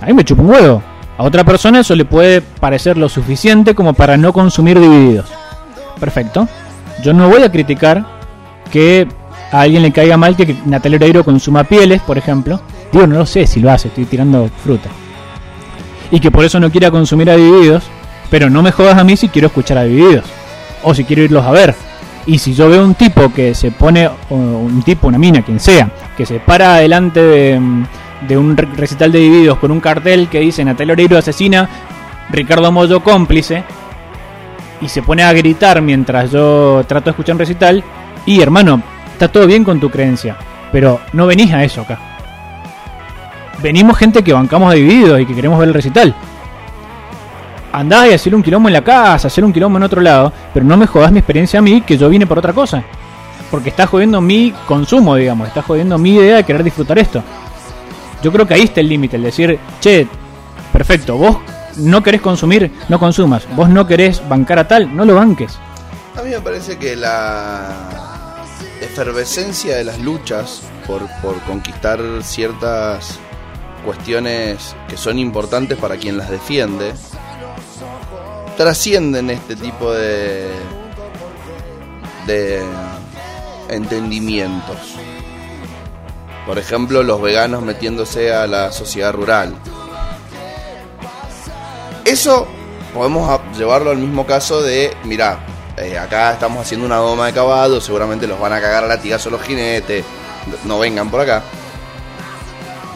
A 0.00 0.06
mí 0.06 0.14
me 0.14 0.24
chupa 0.24 0.42
un 0.42 0.50
huevo. 0.50 0.82
A 1.18 1.22
otra 1.22 1.44
persona 1.44 1.80
eso 1.80 1.94
le 1.94 2.04
puede 2.04 2.40
parecer 2.40 2.96
lo 2.96 3.08
suficiente 3.08 3.74
como 3.74 3.94
para 3.94 4.16
no 4.16 4.32
consumir 4.32 4.78
divididos. 4.80 5.26
Perfecto. 5.98 6.48
Yo 7.02 7.12
no 7.12 7.28
voy 7.28 7.42
a 7.42 7.50
criticar 7.52 8.04
que 8.70 9.06
a 9.52 9.60
alguien 9.60 9.82
le 9.82 9.92
caiga 9.92 10.16
mal 10.16 10.36
que 10.36 10.56
Natalia 10.64 10.96
Oreiro 10.96 11.24
consuma 11.24 11.64
pieles, 11.64 12.00
por 12.02 12.18
ejemplo. 12.18 12.60
Digo, 12.92 13.06
no 13.06 13.18
lo 13.18 13.26
sé 13.26 13.46
si 13.46 13.60
lo 13.60 13.70
hace, 13.70 13.88
estoy 13.88 14.04
tirando 14.06 14.48
fruta. 14.64 14.88
Y 16.10 16.20
que 16.20 16.30
por 16.30 16.44
eso 16.44 16.58
no 16.60 16.70
quiera 16.70 16.90
consumir 16.90 17.30
a. 17.30 17.36
Pero 18.30 18.50
no 18.50 18.62
me 18.62 18.72
jodas 18.72 18.98
a 18.98 19.04
mí 19.04 19.16
si 19.16 19.28
quiero 19.28 19.48
escuchar 19.48 19.78
a. 19.78 19.84
O 20.82 20.94
si 20.94 21.04
quiero 21.04 21.22
irlos 21.22 21.44
a 21.44 21.50
ver. 21.52 21.74
Y 22.26 22.38
si 22.38 22.54
yo 22.54 22.68
veo 22.68 22.84
un 22.84 22.94
tipo 22.94 23.32
que 23.32 23.54
se 23.54 23.70
pone, 23.70 24.10
un 24.30 24.82
tipo, 24.84 25.06
una 25.06 25.18
mina, 25.18 25.42
quien 25.42 25.60
sea, 25.60 25.88
que 26.16 26.26
se 26.26 26.40
para 26.40 26.74
delante 26.76 27.20
de, 27.20 28.36
un 28.36 28.56
re- 28.56 28.68
recital 28.76 29.12
de 29.12 29.20
divididos 29.20 29.58
con 29.58 29.70
un 29.70 29.78
cartel 29.78 30.28
que 30.28 30.40
dice 30.40 30.64
Natalia 30.64 30.94
Oreiro 30.94 31.16
asesina, 31.16 31.68
Ricardo 32.30 32.72
Mollo 32.72 33.00
cómplice, 33.04 33.62
y 34.80 34.88
se 34.88 35.02
pone 35.02 35.22
a 35.22 35.32
gritar 35.32 35.80
mientras 35.80 36.30
yo 36.30 36.84
trato 36.86 37.06
de 37.06 37.10
escuchar 37.10 37.34
un 37.34 37.40
recital, 37.40 37.84
y 38.24 38.40
hermano, 38.40 38.82
está 39.12 39.28
todo 39.28 39.46
bien 39.46 39.64
con 39.64 39.80
tu 39.80 39.90
creencia, 39.90 40.36
pero 40.72 41.00
no 41.12 41.26
venís 41.26 41.52
a 41.52 41.64
eso 41.64 41.82
acá. 41.82 41.98
Venimos 43.62 43.96
gente 43.96 44.22
que 44.22 44.32
bancamos 44.32 44.74
divididos 44.74 45.20
y 45.20 45.26
que 45.26 45.34
queremos 45.34 45.58
ver 45.58 45.68
el 45.68 45.74
recital. 45.74 46.14
Andá 47.72 48.08
y 48.08 48.12
hacer 48.12 48.34
un 48.34 48.42
quilombo 48.42 48.68
en 48.68 48.74
la 48.74 48.84
casa, 48.84 49.28
hacer 49.28 49.44
un 49.44 49.52
quilombo 49.52 49.78
en 49.78 49.84
otro 49.84 50.00
lado, 50.00 50.32
pero 50.52 50.64
no 50.64 50.76
me 50.76 50.86
jodas 50.86 51.12
mi 51.12 51.18
experiencia 51.18 51.58
a 51.58 51.62
mí 51.62 51.80
que 51.80 51.96
yo 51.96 52.08
vine 52.08 52.26
por 52.26 52.38
otra 52.38 52.52
cosa. 52.52 52.82
Porque 53.50 53.70
está 53.70 53.86
jodiendo 53.86 54.20
mi 54.20 54.52
consumo, 54.66 55.14
digamos, 55.14 55.48
está 55.48 55.62
jodiendo 55.62 55.96
mi 55.98 56.14
idea 56.14 56.36
de 56.36 56.44
querer 56.44 56.64
disfrutar 56.64 56.98
esto. 56.98 57.22
Yo 58.22 58.32
creo 58.32 58.46
que 58.46 58.54
ahí 58.54 58.62
está 58.62 58.80
el 58.80 58.88
límite, 58.88 59.16
el 59.16 59.22
decir, 59.22 59.58
che, 59.80 60.06
perfecto, 60.72 61.16
vos 61.16 61.38
no 61.76 62.02
querés 62.02 62.20
consumir, 62.20 62.72
no 62.88 62.98
consumas. 62.98 63.46
Vos 63.54 63.68
no 63.68 63.86
querés 63.86 64.26
bancar 64.28 64.58
a 64.58 64.68
tal, 64.68 64.94
no 64.94 65.04
lo 65.04 65.14
banques. 65.14 65.58
A 66.16 66.22
mí 66.22 66.30
me 66.30 66.40
parece 66.40 66.78
que 66.78 66.96
la 66.96 68.44
efervescencia 68.80 69.76
de 69.76 69.84
las 69.84 69.98
luchas 70.00 70.62
por, 70.86 71.06
por 71.20 71.40
conquistar 71.42 72.00
ciertas 72.22 73.18
cuestiones 73.84 74.74
que 74.88 74.96
son 74.96 75.18
importantes 75.18 75.78
para 75.78 75.96
quien 75.96 76.18
las 76.18 76.30
defiende, 76.30 76.92
trascienden 78.56 79.30
este 79.30 79.54
tipo 79.56 79.92
de, 79.92 80.48
de 82.26 82.62
entendimientos. 83.68 84.76
Por 86.46 86.58
ejemplo, 86.58 87.02
los 87.02 87.20
veganos 87.20 87.62
metiéndose 87.62 88.32
a 88.32 88.46
la 88.46 88.72
sociedad 88.72 89.12
rural. 89.12 89.54
Eso 92.06 92.46
podemos 92.94 93.40
llevarlo 93.58 93.90
al 93.90 93.98
mismo 93.98 94.24
caso 94.24 94.62
de, 94.62 94.96
mirá, 95.02 95.40
eh, 95.76 95.98
acá 95.98 96.34
estamos 96.34 96.62
haciendo 96.62 96.86
una 96.86 96.98
doma 96.98 97.26
de 97.26 97.32
caballo, 97.32 97.80
seguramente 97.80 98.28
los 98.28 98.38
van 98.38 98.52
a 98.52 98.60
cagar 98.60 98.84
a 98.84 98.86
latigazo 98.86 99.28
los 99.28 99.42
jinetes, 99.42 100.04
no 100.64 100.78
vengan 100.78 101.10
por 101.10 101.22
acá. 101.22 101.42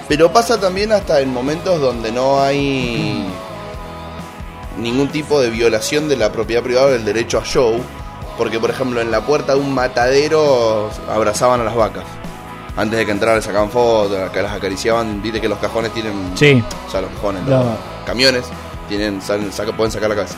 Pero 0.09 0.33
pasa 0.33 0.61
también 0.61 0.93
hasta 0.93 1.21
en 1.21 1.33
momentos 1.33 1.81
donde 1.81 2.13
no 2.13 2.41
hay 2.41 3.27
ningún 4.79 5.09
tipo 5.09 5.41
de 5.41 5.51
violación 5.51 6.09
de 6.09 6.17
la 6.17 6.31
propiedad 6.31 6.63
privada 6.63 6.87
o 6.87 6.91
del 6.91 7.05
derecho 7.05 7.39
a 7.39 7.45
show, 7.45 7.83
porque 8.39 8.61
por 8.61 8.71
ejemplo 8.71 9.01
en 9.01 9.11
la 9.11 9.23
puerta 9.23 9.55
de 9.55 9.61
un 9.61 9.75
matadero 9.75 10.89
abrazaban 11.13 11.61
a 11.61 11.65
las 11.65 11.75
vacas. 11.75 12.05
Antes 12.77 12.97
de 13.01 13.07
que 13.07 13.11
entraran 13.11 13.43
sacaban 13.43 13.71
fotos, 13.71 14.31
que 14.31 14.41
las 14.41 14.53
acariciaban, 14.53 15.21
viste 15.21 15.41
que 15.41 15.49
los 15.49 15.59
cajones 15.59 15.93
tienen... 15.93 16.31
Sí. 16.37 16.63
O 16.87 16.91
sea, 16.91 17.01
los 17.01 17.11
cajones, 17.11 17.45
los 17.49 17.67
camiones 18.07 18.45
tienen, 18.91 19.21
pueden 19.77 19.93
sacar 19.93 20.11
la 20.11 20.17
casa. 20.17 20.35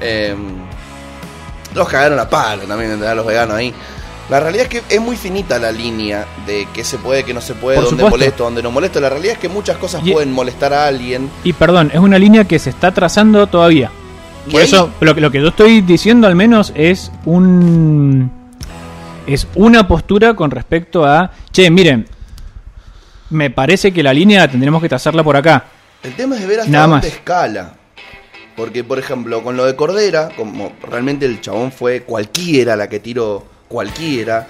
Em, 0.00 0.38
los 1.74 1.88
cagaron 1.88 2.18
a 2.18 2.28
palo 2.28 2.62
también, 2.64 3.00
los 3.00 3.26
veganos 3.26 3.56
ahí. 3.56 3.74
La 4.28 4.40
realidad 4.40 4.64
es 4.64 4.68
que 4.82 4.94
es 4.94 5.00
muy 5.00 5.16
finita 5.16 5.58
la 5.58 5.70
línea 5.70 6.26
de 6.46 6.66
qué 6.74 6.82
se 6.82 6.98
puede, 6.98 7.22
qué 7.22 7.32
no 7.32 7.40
se 7.40 7.54
puede, 7.54 7.80
dónde 7.80 8.04
molesto, 8.04 8.44
dónde 8.44 8.62
no 8.62 8.72
molesto. 8.72 9.00
La 9.00 9.08
realidad 9.08 9.34
es 9.34 9.38
que 9.38 9.48
muchas 9.48 9.76
cosas 9.76 10.02
pueden 10.02 10.32
molestar 10.32 10.72
a 10.72 10.86
alguien. 10.86 11.30
Y 11.44 11.52
perdón, 11.52 11.90
es 11.94 12.00
una 12.00 12.18
línea 12.18 12.44
que 12.44 12.58
se 12.58 12.70
está 12.70 12.92
trazando 12.92 13.46
todavía. 13.46 13.90
Por 14.50 14.60
eso, 14.60 14.90
lo, 15.00 15.14
lo 15.14 15.30
que 15.30 15.40
yo 15.40 15.48
estoy 15.48 15.80
diciendo 15.80 16.26
al 16.26 16.34
menos 16.34 16.72
es 16.74 17.12
un. 17.24 18.30
Es 19.26 19.46
una 19.54 19.86
postura 19.86 20.34
con 20.34 20.50
respecto 20.50 21.04
a. 21.04 21.30
Che, 21.52 21.70
miren, 21.70 22.06
me 23.30 23.50
parece 23.50 23.92
que 23.92 24.02
la 24.02 24.12
línea 24.12 24.48
tendremos 24.48 24.82
que 24.82 24.88
trazarla 24.88 25.22
por 25.22 25.36
acá. 25.36 25.64
El 26.02 26.14
tema 26.14 26.34
es 26.34 26.42
de 26.42 26.46
ver 26.46 26.60
hasta 26.60 26.86
dónde 26.86 27.08
escala. 27.08 27.74
Porque, 28.56 28.82
por 28.82 28.98
ejemplo, 28.98 29.44
con 29.44 29.56
lo 29.56 29.66
de 29.66 29.76
Cordera, 29.76 30.30
como 30.34 30.72
realmente 30.82 31.26
el 31.26 31.40
chabón 31.40 31.70
fue 31.70 32.02
cualquiera 32.02 32.74
la 32.74 32.88
que 32.88 33.00
tiró, 33.00 33.44
cualquiera. 33.68 34.48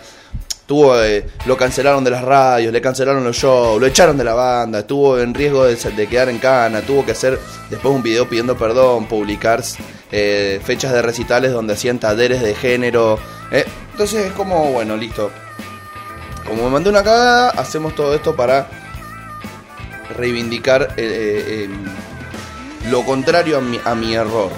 Tuvo, 0.64 1.00
eh, 1.00 1.26
lo 1.44 1.56
cancelaron 1.56 2.02
de 2.02 2.10
las 2.10 2.22
radios, 2.22 2.72
le 2.72 2.80
cancelaron 2.80 3.22
los 3.22 3.36
shows, 3.36 3.80
lo 3.80 3.86
echaron 3.86 4.16
de 4.18 4.24
la 4.24 4.34
banda, 4.34 4.80
estuvo 4.80 5.18
en 5.18 5.32
riesgo 5.32 5.64
de, 5.64 5.76
quedar 6.08 6.28
en 6.28 6.38
cana, 6.38 6.82
tuvo 6.82 7.04
que 7.04 7.12
hacer 7.12 7.38
después 7.70 7.94
un 7.94 8.02
video 8.02 8.28
pidiendo 8.28 8.56
perdón, 8.56 9.06
publicar 9.06 9.62
eh, 10.10 10.60
fechas 10.64 10.92
de 10.92 11.02
recitales 11.02 11.52
donde 11.52 11.74
hacían 11.74 12.00
talleres 12.00 12.42
de 12.42 12.54
género. 12.54 13.18
Eh. 13.52 13.64
Entonces 13.92 14.26
es 14.26 14.32
como, 14.32 14.72
bueno, 14.72 14.96
listo. 14.96 15.30
Como 16.46 16.64
me 16.64 16.70
mandé 16.70 16.90
una 16.90 17.02
cagada, 17.02 17.50
hacemos 17.50 17.94
todo 17.94 18.14
esto 18.14 18.34
para 18.36 18.68
reivindicar 20.16 20.94
lo 22.90 23.04
contrario 23.04 23.58
a 23.58 23.60
mi, 23.60 23.80
a 23.84 23.94
mi 23.94 24.14
error. 24.14 24.50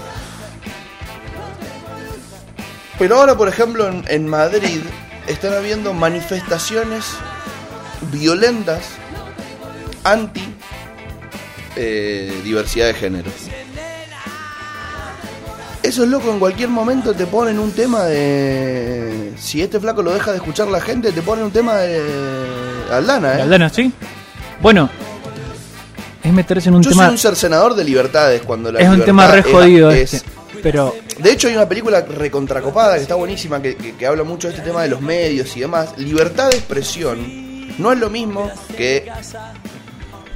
Pero 2.98 3.16
ahora, 3.16 3.36
por 3.36 3.48
ejemplo, 3.48 3.88
en, 4.08 4.26
Madrid 4.26 4.80
están 5.28 5.54
habiendo 5.54 5.94
manifestaciones 5.94 7.04
violentas 8.10 8.90
anti 10.02 10.42
eh, 11.76 12.40
diversidad 12.42 12.86
de 12.86 12.94
género. 12.94 13.30
Eso 15.82 16.02
es 16.02 16.08
loco, 16.10 16.30
en 16.32 16.40
cualquier 16.40 16.68
momento 16.68 17.14
te 17.14 17.26
ponen 17.26 17.58
un 17.58 17.70
tema 17.70 18.04
de. 18.04 19.32
Si 19.38 19.62
este 19.62 19.78
flaco 19.78 20.02
lo 20.02 20.12
deja 20.12 20.32
de 20.32 20.38
escuchar 20.38 20.66
la 20.68 20.80
gente, 20.80 21.12
te 21.12 21.22
ponen 21.22 21.44
un 21.46 21.50
tema 21.52 21.76
de. 21.76 22.02
Aldana, 22.90 23.38
¿eh? 23.38 23.42
Aldana, 23.42 23.68
sí. 23.68 23.92
Bueno, 24.60 24.90
es 26.28 26.34
meterse 26.34 26.68
en 26.68 26.76
un 26.76 26.82
Yo 26.82 26.90
tema. 26.90 27.16
Soy 27.16 27.30
un 27.30 27.36
senador 27.36 27.74
de 27.74 27.84
libertades 27.84 28.42
cuando 28.42 28.70
la 28.70 28.80
Es 28.80 28.88
un 28.88 29.04
tema 29.04 29.26
re 29.28 29.42
jodido 29.42 29.90
este, 29.90 30.20
pero 30.62 30.94
de 31.18 31.32
hecho 31.32 31.48
hay 31.48 31.54
una 31.54 31.68
película 31.68 32.00
recontracopada 32.02 32.96
que 32.96 33.02
está 33.02 33.14
buenísima 33.14 33.60
que, 33.60 34.06
habla 34.06 34.24
mucho 34.24 34.48
de 34.48 34.54
este 34.54 34.66
tema 34.66 34.82
de 34.82 34.88
los 34.88 35.00
medios 35.00 35.56
y 35.56 35.60
demás. 35.60 35.96
Libertad 35.96 36.50
de 36.50 36.56
expresión 36.56 37.78
no 37.78 37.92
es 37.92 37.98
lo 37.98 38.10
mismo 38.10 38.50
que 38.76 39.10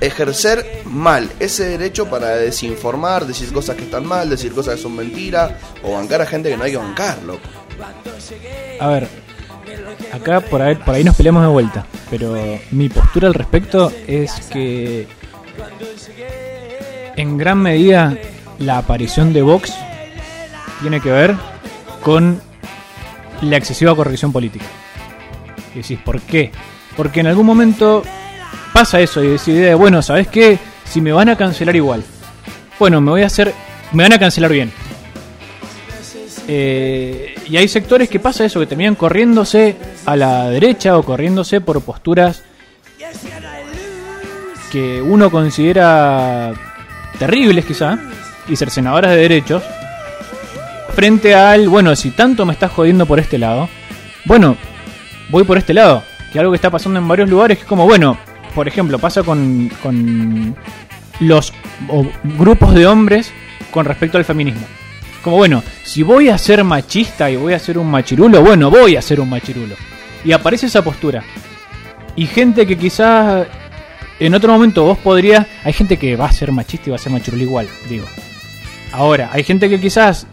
ejercer 0.01 0.83
mal 0.85 1.31
ese 1.39 1.65
derecho 1.65 2.09
para 2.09 2.37
desinformar, 2.37 3.27
decir 3.27 3.53
cosas 3.53 3.77
que 3.77 3.85
están 3.85 4.05
mal, 4.05 4.29
decir 4.29 4.53
cosas 4.53 4.77
que 4.77 4.83
son 4.83 4.97
mentiras 4.97 5.53
o 5.83 5.93
bancar 5.93 6.23
a 6.23 6.27
gente 6.27 6.51
que 6.51 6.57
no 6.57 6.65
hay 6.65 6.73
que 6.73 6.77
bancarlo. 6.77 7.39
A 8.81 8.89
ver, 8.89 9.09
acá 10.13 10.41
por 10.41 10.61
ahí, 10.63 10.75
por 10.75 10.95
ahí 10.95 11.05
nos 11.05 11.17
peleamos 11.17 11.43
de 11.43 11.49
vuelta, 11.49 11.87
pero 12.11 12.35
mi 12.73 12.89
postura 12.89 13.29
al 13.29 13.35
respecto 13.35 13.93
es 14.07 14.33
que 14.53 15.07
en 17.17 17.39
gran 17.39 17.59
medida 17.59 18.17
la 18.59 18.79
aparición 18.79 19.33
de 19.33 19.43
Vox 19.43 19.73
tiene 20.81 21.01
que 21.01 21.11
ver 21.11 21.35
con 22.03 22.41
la 23.43 23.57
excesiva 23.57 23.95
corrección 23.95 24.33
política. 24.33 24.65
Y 25.75 25.79
decís, 25.79 25.99
¿por 26.05 26.21
qué? 26.21 26.51
Porque 26.97 27.21
en 27.21 27.29
algún 27.29 27.47
momento 27.47 28.03
pasa 28.73 29.01
eso 29.01 29.23
y 29.23 29.29
decís, 29.29 29.75
bueno, 29.77 30.03
¿sabes 30.03 30.29
qué? 30.29 30.59
Si 30.85 31.01
me 31.01 31.13
van 31.13 31.29
a 31.29 31.37
cancelar 31.37 31.75
igual, 31.77 32.05
bueno, 32.79 33.01
me 33.01 33.11
voy 33.11 33.23
a 33.23 33.27
hacer, 33.27 33.53
me 33.93 34.03
van 34.03 34.13
a 34.13 34.19
cancelar 34.19 34.53
bien. 34.53 34.73
Eh, 36.49 37.35
y 37.49 37.57
hay 37.57 37.69
sectores 37.69 38.09
que 38.09 38.19
pasa 38.19 38.45
eso, 38.45 38.59
que 38.61 38.67
terminan 38.67 38.97
corriéndose 38.97 39.77
a 40.05 40.17
la 40.17 40.51
derecha 40.51 40.99
o 40.99 41.05
corriéndose 41.05 41.61
por 41.61 41.81
posturas 41.83 42.43
que 44.73 45.03
uno 45.03 45.31
considera 45.31 46.55
terribles 47.19 47.67
quizá, 47.67 47.99
y 48.49 48.57
cercenadoras 48.57 49.11
de 49.11 49.19
derechos, 49.19 49.63
frente 50.95 51.35
al, 51.35 51.69
bueno, 51.69 51.95
si 51.95 52.11
tanto 52.11 52.47
me 52.47 52.55
estás 52.55 52.73
jodiendo 52.73 53.05
por 53.05 53.21
este 53.21 53.37
lado, 53.37 53.69
bueno, 54.25 54.57
voy 55.29 55.45
por 55.45 55.59
este 55.59 55.75
lado. 55.75 56.03
Que 56.33 56.39
algo 56.39 56.53
que 56.53 56.57
está 56.57 56.71
pasando 56.71 56.99
en 56.99 57.07
varios 57.07 57.29
lugares 57.29 57.59
que 57.59 57.65
es 57.65 57.69
como, 57.69 57.85
bueno, 57.85 58.17
por 58.55 58.67
ejemplo, 58.67 58.99
pasa 58.99 59.23
con, 59.23 59.71
con 59.83 60.57
los 61.21 61.53
grupos 62.39 62.73
de 62.73 62.87
hombres 62.87 63.31
con 63.71 63.85
respecto 63.85 64.17
al 64.17 64.25
feminismo. 64.25 64.67
Como, 65.23 65.37
bueno, 65.37 65.63
si 65.85 66.03
voy 66.03 66.31
a 66.31 66.39
ser 66.39 66.65
machista 66.65 67.31
y 67.31 67.37
voy 67.37 67.53
a 67.53 67.59
ser 67.59 67.77
un 67.77 67.91
machirulo, 67.91 68.41
bueno, 68.41 68.71
voy 68.71 68.97
a 68.97 69.03
ser 69.03 69.21
un 69.21 69.29
machirulo. 69.29 69.75
Y 70.25 70.33
aparece 70.33 70.67
esa 70.67 70.83
postura. 70.83 71.23
Y 72.17 72.27
gente 72.27 72.67
que 72.67 72.79
quizás 72.79 73.47
en 74.21 74.35
otro 74.35 74.53
momento 74.53 74.85
vos 74.85 74.99
podrías... 74.99 75.47
Hay 75.65 75.73
gente 75.73 75.97
que 75.97 76.17
va 76.17 76.27
a 76.27 76.33
ser 76.33 76.53
machista 76.53 76.89
y 76.89 76.91
va 76.91 76.97
a 76.97 76.99
ser 76.99 77.13
machirulo 77.13 77.43
igual, 77.43 77.69
digo. 77.89 78.07
Ahora, 78.93 79.31
hay 79.33 79.43
gente 79.43 79.69
que 79.69 79.81
quizás 79.81 80.27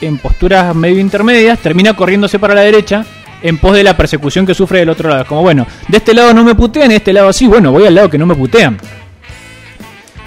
en 0.00 0.18
posturas 0.18 0.74
medio 0.74 0.98
intermedias, 0.98 1.58
termina 1.58 1.94
corriéndose 1.94 2.38
para 2.38 2.54
la 2.54 2.60
derecha 2.62 3.04
en 3.42 3.58
pos 3.58 3.74
de 3.74 3.82
la 3.82 3.96
persecución 3.96 4.46
que 4.46 4.54
sufre 4.54 4.80
del 4.80 4.90
otro 4.90 5.08
lado. 5.08 5.24
Como 5.26 5.42
bueno, 5.42 5.66
de 5.88 5.96
este 5.98 6.14
lado 6.14 6.34
no 6.34 6.44
me 6.44 6.54
putean, 6.54 6.88
de 6.88 6.96
este 6.96 7.12
lado 7.12 7.32
sí, 7.32 7.46
bueno, 7.46 7.72
voy 7.72 7.86
al 7.86 7.94
lado 7.94 8.10
que 8.10 8.18
no 8.18 8.26
me 8.26 8.34
putean. 8.34 8.78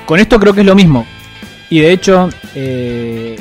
Con 0.05 0.19
esto 0.19 0.39
creo 0.39 0.53
que 0.53 0.61
es 0.61 0.65
lo 0.65 0.75
mismo. 0.75 1.05
Y 1.69 1.79
de 1.79 1.91
hecho, 1.91 2.29
eh, 2.55 3.39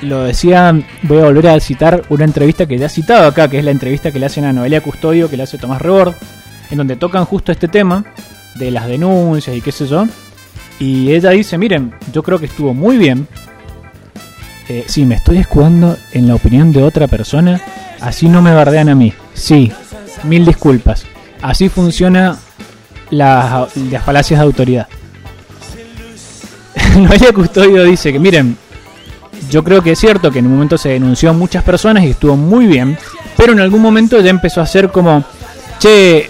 lo 0.00 0.24
decía, 0.24 0.74
voy 1.02 1.18
a 1.18 1.24
volver 1.24 1.48
a 1.48 1.60
citar 1.60 2.02
una 2.08 2.24
entrevista 2.24 2.66
que 2.66 2.78
ya 2.78 2.86
he 2.86 2.90
citado 2.90 3.26
acá, 3.26 3.48
que 3.48 3.58
es 3.58 3.64
la 3.64 3.70
entrevista 3.70 4.10
que 4.10 4.18
le 4.18 4.26
hacen 4.26 4.44
a 4.44 4.52
Noelia 4.52 4.80
Custodio, 4.80 5.28
que 5.28 5.36
le 5.36 5.42
hace 5.42 5.58
Tomás 5.58 5.82
Rebord, 5.82 6.14
en 6.70 6.78
donde 6.78 6.96
tocan 6.96 7.24
justo 7.24 7.52
este 7.52 7.68
tema 7.68 8.04
de 8.58 8.70
las 8.70 8.86
denuncias 8.86 9.56
y 9.56 9.60
qué 9.60 9.72
sé 9.72 9.86
yo. 9.86 10.06
Y 10.78 11.12
ella 11.12 11.30
dice, 11.30 11.58
miren, 11.58 11.92
yo 12.12 12.22
creo 12.22 12.38
que 12.38 12.46
estuvo 12.46 12.72
muy 12.72 12.98
bien 12.98 13.26
eh, 14.68 14.84
sí, 14.86 15.06
me 15.06 15.14
estoy 15.14 15.38
escudando 15.38 15.96
en 16.12 16.28
la 16.28 16.34
opinión 16.34 16.72
de 16.72 16.82
otra 16.82 17.08
persona, 17.08 17.58
así 18.00 18.28
no 18.28 18.42
me 18.42 18.52
bardean 18.52 18.90
a 18.90 18.94
mí. 18.94 19.14
Sí, 19.32 19.72
mil 20.24 20.44
disculpas. 20.44 21.06
Así 21.40 21.70
funciona 21.70 22.36
las, 23.08 23.74
las 23.76 24.04
falacias 24.04 24.40
de 24.40 24.44
autoridad. 24.44 24.88
Noelia 26.98 27.32
Custodio 27.32 27.84
dice 27.84 28.12
que, 28.12 28.18
miren, 28.18 28.58
yo 29.50 29.64
creo 29.64 29.82
que 29.82 29.92
es 29.92 29.98
cierto 29.98 30.30
que 30.30 30.40
en 30.40 30.46
un 30.46 30.52
momento 30.52 30.76
se 30.76 30.90
denunció 30.90 31.30
a 31.30 31.32
muchas 31.32 31.64
personas 31.64 32.04
y 32.04 32.10
estuvo 32.10 32.36
muy 32.36 32.66
bien, 32.66 32.98
pero 33.38 33.54
en 33.54 33.60
algún 33.60 33.80
momento 33.80 34.20
ya 34.20 34.28
empezó 34.28 34.60
a 34.60 34.66
ser 34.66 34.90
como, 34.90 35.24
che, 35.78 36.28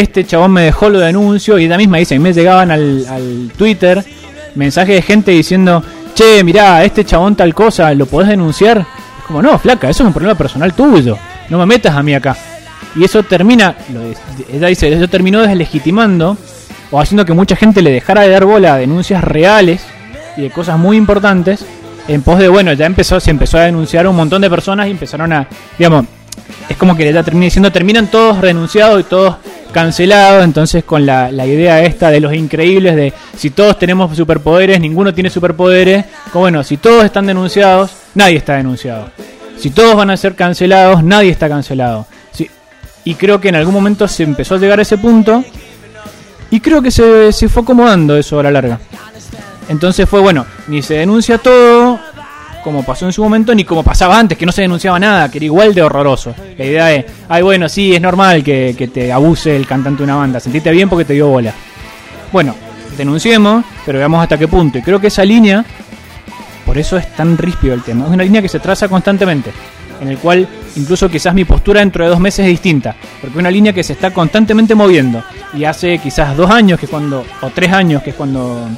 este 0.00 0.24
chabón 0.24 0.52
me 0.52 0.62
dejó 0.62 0.88
lo 0.88 0.98
denuncio 0.98 1.58
y 1.58 1.64
ella 1.64 1.76
misma 1.76 1.98
dice, 1.98 2.18
me 2.18 2.32
llegaban 2.32 2.70
al, 2.70 3.50
Twitter 3.56 4.04
mensajes 4.54 4.96
de 4.96 5.02
gente 5.02 5.30
diciendo, 5.30 5.82
che, 6.14 6.42
mirá, 6.42 6.84
este 6.84 7.04
chabón 7.04 7.36
tal 7.36 7.54
cosa, 7.54 7.94
¿lo 7.94 8.06
podés 8.06 8.28
denunciar? 8.28 8.78
Es 8.78 9.24
como, 9.26 9.42
no, 9.42 9.58
flaca, 9.58 9.88
eso 9.88 10.02
es 10.02 10.06
un 10.06 10.12
problema 10.12 10.36
personal 10.36 10.74
tuyo, 10.74 11.16
no 11.48 11.58
me 11.58 11.66
metas 11.66 11.94
a 11.94 12.02
mí 12.02 12.14
acá. 12.14 12.36
Y 12.96 13.04
eso 13.04 13.22
termina, 13.22 13.76
lo 13.92 14.00
ella 14.52 14.68
dice, 14.68 14.92
eso 14.92 15.08
terminó 15.08 15.42
deslegitimando 15.42 16.36
o 16.90 17.00
haciendo 17.00 17.24
que 17.24 17.34
mucha 17.34 17.54
gente 17.54 17.82
le 17.82 17.90
dejara 17.90 18.22
de 18.22 18.30
dar 18.30 18.44
bola 18.44 18.74
a 18.74 18.78
denuncias 18.78 19.22
reales 19.22 19.82
y 20.36 20.42
de 20.42 20.50
cosas 20.50 20.78
muy 20.78 20.96
importantes 20.96 21.64
en 22.08 22.22
pos 22.22 22.38
de, 22.38 22.48
bueno, 22.48 22.72
ya 22.72 22.86
empezó, 22.86 23.20
se 23.20 23.30
empezó 23.30 23.58
a 23.58 23.62
denunciar 23.62 24.06
un 24.06 24.16
montón 24.16 24.40
de 24.42 24.48
personas 24.48 24.88
y 24.88 24.90
empezaron 24.90 25.32
a, 25.32 25.46
digamos, 25.78 26.06
es 26.68 26.76
como 26.76 26.96
que 26.96 27.12
ya 27.12 27.22
termina 27.22 27.44
diciendo, 27.44 27.72
terminan 27.72 28.08
todos 28.08 28.38
renunciados 28.38 29.00
y 29.00 29.04
todos 29.04 29.36
cancelados, 29.72 30.44
entonces 30.44 30.84
con 30.84 31.04
la, 31.04 31.30
la, 31.30 31.46
idea 31.46 31.82
esta 31.82 32.10
de 32.10 32.20
los 32.20 32.32
increíbles, 32.34 32.96
de 32.96 33.12
si 33.36 33.50
todos 33.50 33.78
tenemos 33.78 34.16
superpoderes, 34.16 34.80
ninguno 34.80 35.12
tiene 35.12 35.30
superpoderes, 35.30 36.04
como 36.32 36.42
bueno, 36.42 36.64
si 36.64 36.76
todos 36.78 37.04
están 37.04 37.26
denunciados, 37.26 37.90
nadie 38.14 38.36
está 38.36 38.56
denunciado. 38.56 39.10
Si 39.58 39.70
todos 39.70 39.96
van 39.96 40.10
a 40.10 40.16
ser 40.16 40.34
cancelados, 40.34 41.02
nadie 41.02 41.30
está 41.30 41.48
cancelado. 41.48 42.06
Sí, 42.32 42.48
y 43.04 43.14
creo 43.14 43.40
que 43.40 43.48
en 43.48 43.56
algún 43.56 43.74
momento 43.74 44.06
se 44.06 44.22
empezó 44.22 44.54
a 44.54 44.58
llegar 44.58 44.78
a 44.78 44.82
ese 44.82 44.98
punto 44.98 45.44
y 46.50 46.60
creo 46.60 46.80
que 46.80 46.90
se, 46.90 47.32
se 47.32 47.48
fue 47.48 47.62
acomodando 47.62 48.16
eso 48.16 48.38
a 48.38 48.42
la 48.44 48.50
larga. 48.50 48.78
Entonces 49.68 50.08
fue 50.08 50.20
bueno, 50.20 50.46
ni 50.68 50.80
se 50.80 50.94
denuncia 50.94 51.38
todo, 51.38 52.00
como 52.62 52.82
pasó 52.82 53.06
en 53.06 53.12
su 53.12 53.22
momento, 53.22 53.54
ni 53.54 53.64
como 53.64 53.82
pasaba 53.82 54.18
antes, 54.18 54.36
que 54.36 54.46
no 54.46 54.52
se 54.52 54.62
denunciaba 54.62 54.98
nada, 54.98 55.30
que 55.30 55.38
era 55.38 55.44
igual 55.46 55.74
de 55.74 55.82
horroroso. 55.82 56.34
La 56.56 56.64
idea 56.64 56.94
es, 56.94 57.04
ay 57.28 57.42
bueno, 57.42 57.68
sí, 57.68 57.94
es 57.94 58.00
normal 58.00 58.42
que, 58.42 58.74
que 58.76 58.88
te 58.88 59.12
abuse 59.12 59.54
el 59.56 59.66
cantante 59.66 59.98
de 59.98 60.04
una 60.04 60.16
banda, 60.16 60.40
sentiste 60.40 60.70
bien 60.70 60.88
porque 60.88 61.04
te 61.04 61.14
dio 61.14 61.28
bola. 61.28 61.52
Bueno, 62.32 62.54
denunciemos, 62.96 63.64
pero 63.86 63.98
veamos 63.98 64.22
hasta 64.22 64.36
qué 64.36 64.48
punto. 64.48 64.78
Y 64.78 64.82
creo 64.82 65.00
que 65.00 65.06
esa 65.06 65.24
línea, 65.24 65.64
por 66.66 66.76
eso 66.76 66.96
es 66.96 67.10
tan 67.14 67.38
ríspido 67.38 67.74
el 67.74 67.82
tema, 67.82 68.06
es 68.06 68.10
una 68.10 68.24
línea 68.24 68.42
que 68.42 68.48
se 68.48 68.60
traza 68.60 68.88
constantemente, 68.88 69.50
en 70.00 70.08
el 70.08 70.18
cual 70.18 70.46
incluso 70.76 71.08
quizás 71.08 71.34
mi 71.34 71.44
postura 71.44 71.80
dentro 71.80 72.04
de 72.04 72.10
dos 72.10 72.20
meses 72.20 72.40
es 72.40 72.50
distinta, 72.50 72.94
porque 73.20 73.36
es 73.36 73.40
una 73.40 73.50
línea 73.50 73.72
que 73.72 73.82
se 73.82 73.94
está 73.94 74.10
constantemente 74.10 74.74
moviendo. 74.74 75.22
Y 75.54 75.64
hace 75.64 75.98
quizás 75.98 76.36
dos 76.36 76.50
años, 76.50 76.78
que 76.78 76.86
es 76.86 76.90
cuando, 76.90 77.24
o 77.40 77.50
tres 77.50 77.72
años, 77.72 78.02
que 78.02 78.10
es 78.10 78.16
cuando 78.16 78.68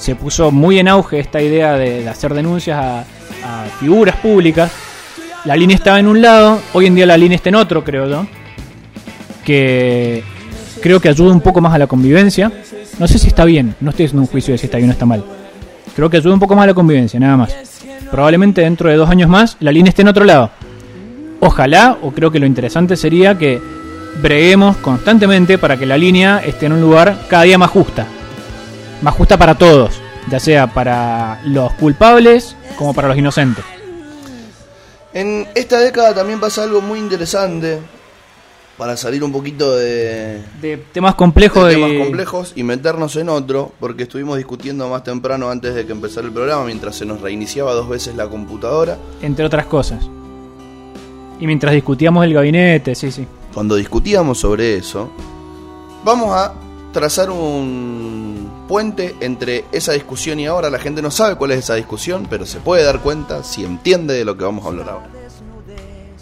se 0.00 0.14
puso 0.14 0.50
muy 0.50 0.78
en 0.78 0.88
auge 0.88 1.20
esta 1.20 1.42
idea 1.42 1.74
de, 1.74 2.08
hacer 2.08 2.32
denuncias 2.32 2.78
a, 2.78 3.00
a, 3.00 3.64
figuras 3.78 4.16
públicas. 4.16 4.72
La 5.44 5.54
línea 5.54 5.76
estaba 5.76 6.00
en 6.00 6.06
un 6.08 6.22
lado, 6.22 6.58
hoy 6.72 6.86
en 6.86 6.94
día 6.94 7.04
la 7.04 7.18
línea 7.18 7.36
está 7.36 7.50
en 7.50 7.56
otro, 7.56 7.84
creo 7.84 8.08
yo. 8.08 8.26
Que 9.44 10.24
creo 10.80 11.00
que 11.00 11.10
ayuda 11.10 11.32
un 11.32 11.42
poco 11.42 11.60
más 11.60 11.74
a 11.74 11.78
la 11.78 11.86
convivencia. 11.86 12.50
No 12.98 13.06
sé 13.06 13.18
si 13.18 13.28
está 13.28 13.44
bien, 13.44 13.74
no 13.80 13.90
estoy 13.90 14.06
haciendo 14.06 14.22
un 14.22 14.28
juicio 14.28 14.52
de 14.52 14.58
si 14.58 14.66
está 14.66 14.78
bien 14.78 14.88
o 14.88 14.92
está 14.92 15.04
mal. 15.04 15.22
Creo 15.94 16.08
que 16.08 16.16
ayuda 16.16 16.32
un 16.32 16.40
poco 16.40 16.56
más 16.56 16.64
a 16.64 16.68
la 16.68 16.74
convivencia, 16.74 17.20
nada 17.20 17.36
más. 17.36 17.54
Probablemente 18.10 18.62
dentro 18.62 18.88
de 18.88 18.96
dos 18.96 19.10
años 19.10 19.28
más 19.28 19.58
la 19.60 19.70
línea 19.70 19.90
esté 19.90 20.00
en 20.00 20.08
otro 20.08 20.24
lado. 20.24 20.50
Ojalá, 21.40 21.98
o 22.02 22.10
creo 22.12 22.30
que 22.30 22.38
lo 22.38 22.46
interesante 22.46 22.96
sería 22.96 23.36
que 23.36 23.60
breguemos 24.22 24.78
constantemente 24.78 25.58
para 25.58 25.76
que 25.76 25.84
la 25.84 25.98
línea 25.98 26.38
esté 26.44 26.66
en 26.66 26.72
un 26.72 26.80
lugar 26.80 27.26
cada 27.28 27.42
día 27.42 27.58
más 27.58 27.70
justa 27.70 28.06
más 29.02 29.14
justa 29.14 29.36
para 29.36 29.56
todos, 29.56 30.00
ya 30.30 30.40
sea 30.40 30.66
para 30.66 31.40
los 31.44 31.72
culpables 31.74 32.56
como 32.76 32.94
para 32.94 33.08
los 33.08 33.16
inocentes. 33.16 33.64
En 35.12 35.48
esta 35.54 35.80
década 35.80 36.14
también 36.14 36.38
pasa 36.38 36.62
algo 36.62 36.80
muy 36.80 36.98
interesante 36.98 37.80
para 38.78 38.96
salir 38.96 39.22
un 39.22 39.32
poquito 39.32 39.76
de, 39.76 40.42
de 40.62 40.78
temas 40.92 41.14
complejos 41.14 41.68
de 41.68 41.74
temas 41.74 41.92
complejos 41.98 42.52
y 42.54 42.62
meternos 42.62 43.14
en 43.16 43.28
otro, 43.28 43.72
porque 43.78 44.04
estuvimos 44.04 44.38
discutiendo 44.38 44.88
más 44.88 45.04
temprano 45.04 45.50
antes 45.50 45.74
de 45.74 45.84
que 45.84 45.92
empezara 45.92 46.26
el 46.26 46.32
programa, 46.32 46.64
mientras 46.64 46.96
se 46.96 47.04
nos 47.04 47.20
reiniciaba 47.20 47.74
dos 47.74 47.88
veces 47.88 48.14
la 48.14 48.28
computadora. 48.28 48.96
Entre 49.20 49.44
otras 49.44 49.66
cosas. 49.66 50.08
Y 51.40 51.46
mientras 51.46 51.74
discutíamos 51.74 52.24
el 52.24 52.32
gabinete, 52.32 52.94
sí, 52.94 53.10
sí. 53.10 53.26
Cuando 53.52 53.74
discutíamos 53.74 54.38
sobre 54.38 54.76
eso, 54.76 55.10
vamos 56.04 56.34
a 56.34 56.54
trazar 56.92 57.30
un 57.30 58.49
puente 58.70 59.16
entre 59.20 59.64
esa 59.72 59.92
discusión 59.94 60.38
y 60.38 60.46
ahora. 60.46 60.70
La 60.70 60.78
gente 60.78 61.02
no 61.02 61.10
sabe 61.10 61.34
cuál 61.34 61.50
es 61.50 61.58
esa 61.58 61.74
discusión, 61.74 62.28
pero 62.30 62.46
se 62.46 62.60
puede 62.60 62.84
dar 62.84 63.00
cuenta 63.00 63.42
si 63.42 63.64
entiende 63.64 64.14
de 64.14 64.24
lo 64.24 64.36
que 64.36 64.44
vamos 64.44 64.64
a 64.64 64.68
hablar 64.68 64.88
ahora. 64.90 65.08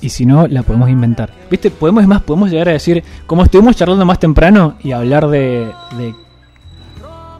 Y 0.00 0.08
si 0.08 0.24
no, 0.24 0.46
la 0.46 0.62
podemos 0.62 0.88
inventar. 0.88 1.30
¿Viste? 1.50 1.70
Podemos, 1.70 2.02
es 2.02 2.08
más, 2.08 2.22
podemos 2.22 2.50
llegar 2.50 2.70
a 2.70 2.72
decir, 2.72 3.04
como 3.26 3.44
estuvimos 3.44 3.76
charlando 3.76 4.06
más 4.06 4.18
temprano 4.18 4.78
y 4.82 4.92
hablar 4.92 5.28
de, 5.28 5.70
de 5.98 6.14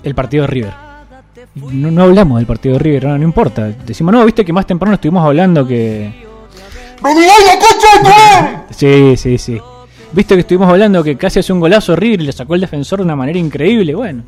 el 0.03 0.15
partido 0.15 0.43
de 0.43 0.49
River. 0.49 0.75
No, 1.55 1.91
no 1.91 2.03
hablamos 2.03 2.37
del 2.37 2.47
partido 2.47 2.75
de 2.75 2.81
River, 2.81 3.05
no, 3.07 3.17
no 3.17 3.25
importa. 3.25 3.65
Decimos, 3.87 4.13
no, 4.13 4.23
viste 4.27 4.45
que 4.45 4.53
más 4.53 4.67
temprano 4.67 4.97
estuvimos 4.97 5.25
hablando 5.25 5.67
que... 5.67 6.13
Sí, 8.73 9.17
sí, 9.17 9.39
sí. 9.39 9.59
Viste 10.13 10.35
que 10.35 10.41
estuvimos 10.41 10.69
hablando 10.69 11.03
que 11.03 11.17
casi 11.17 11.39
hace 11.39 11.51
un 11.51 11.61
golazo 11.61 11.97
River 11.97 12.21
y 12.21 12.27
le 12.27 12.33
sacó 12.33 12.55
el 12.55 12.61
defensor 12.61 12.99
de 12.99 13.07
una 13.07 13.17
manera 13.17 13.39
increíble. 13.39 13.95
Bueno, 13.95 14.23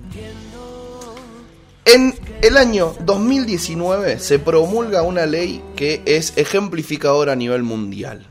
en 1.85 2.14
el 2.43 2.57
año 2.57 2.95
2019 3.05 4.18
se 4.18 4.39
promulga 4.39 5.03
una 5.03 5.26
ley 5.26 5.62
que 5.76 6.03
es 6.05 6.33
ejemplificadora 6.37 7.33
a 7.33 7.37
nivel 7.37 7.62
mundial. 7.62 8.26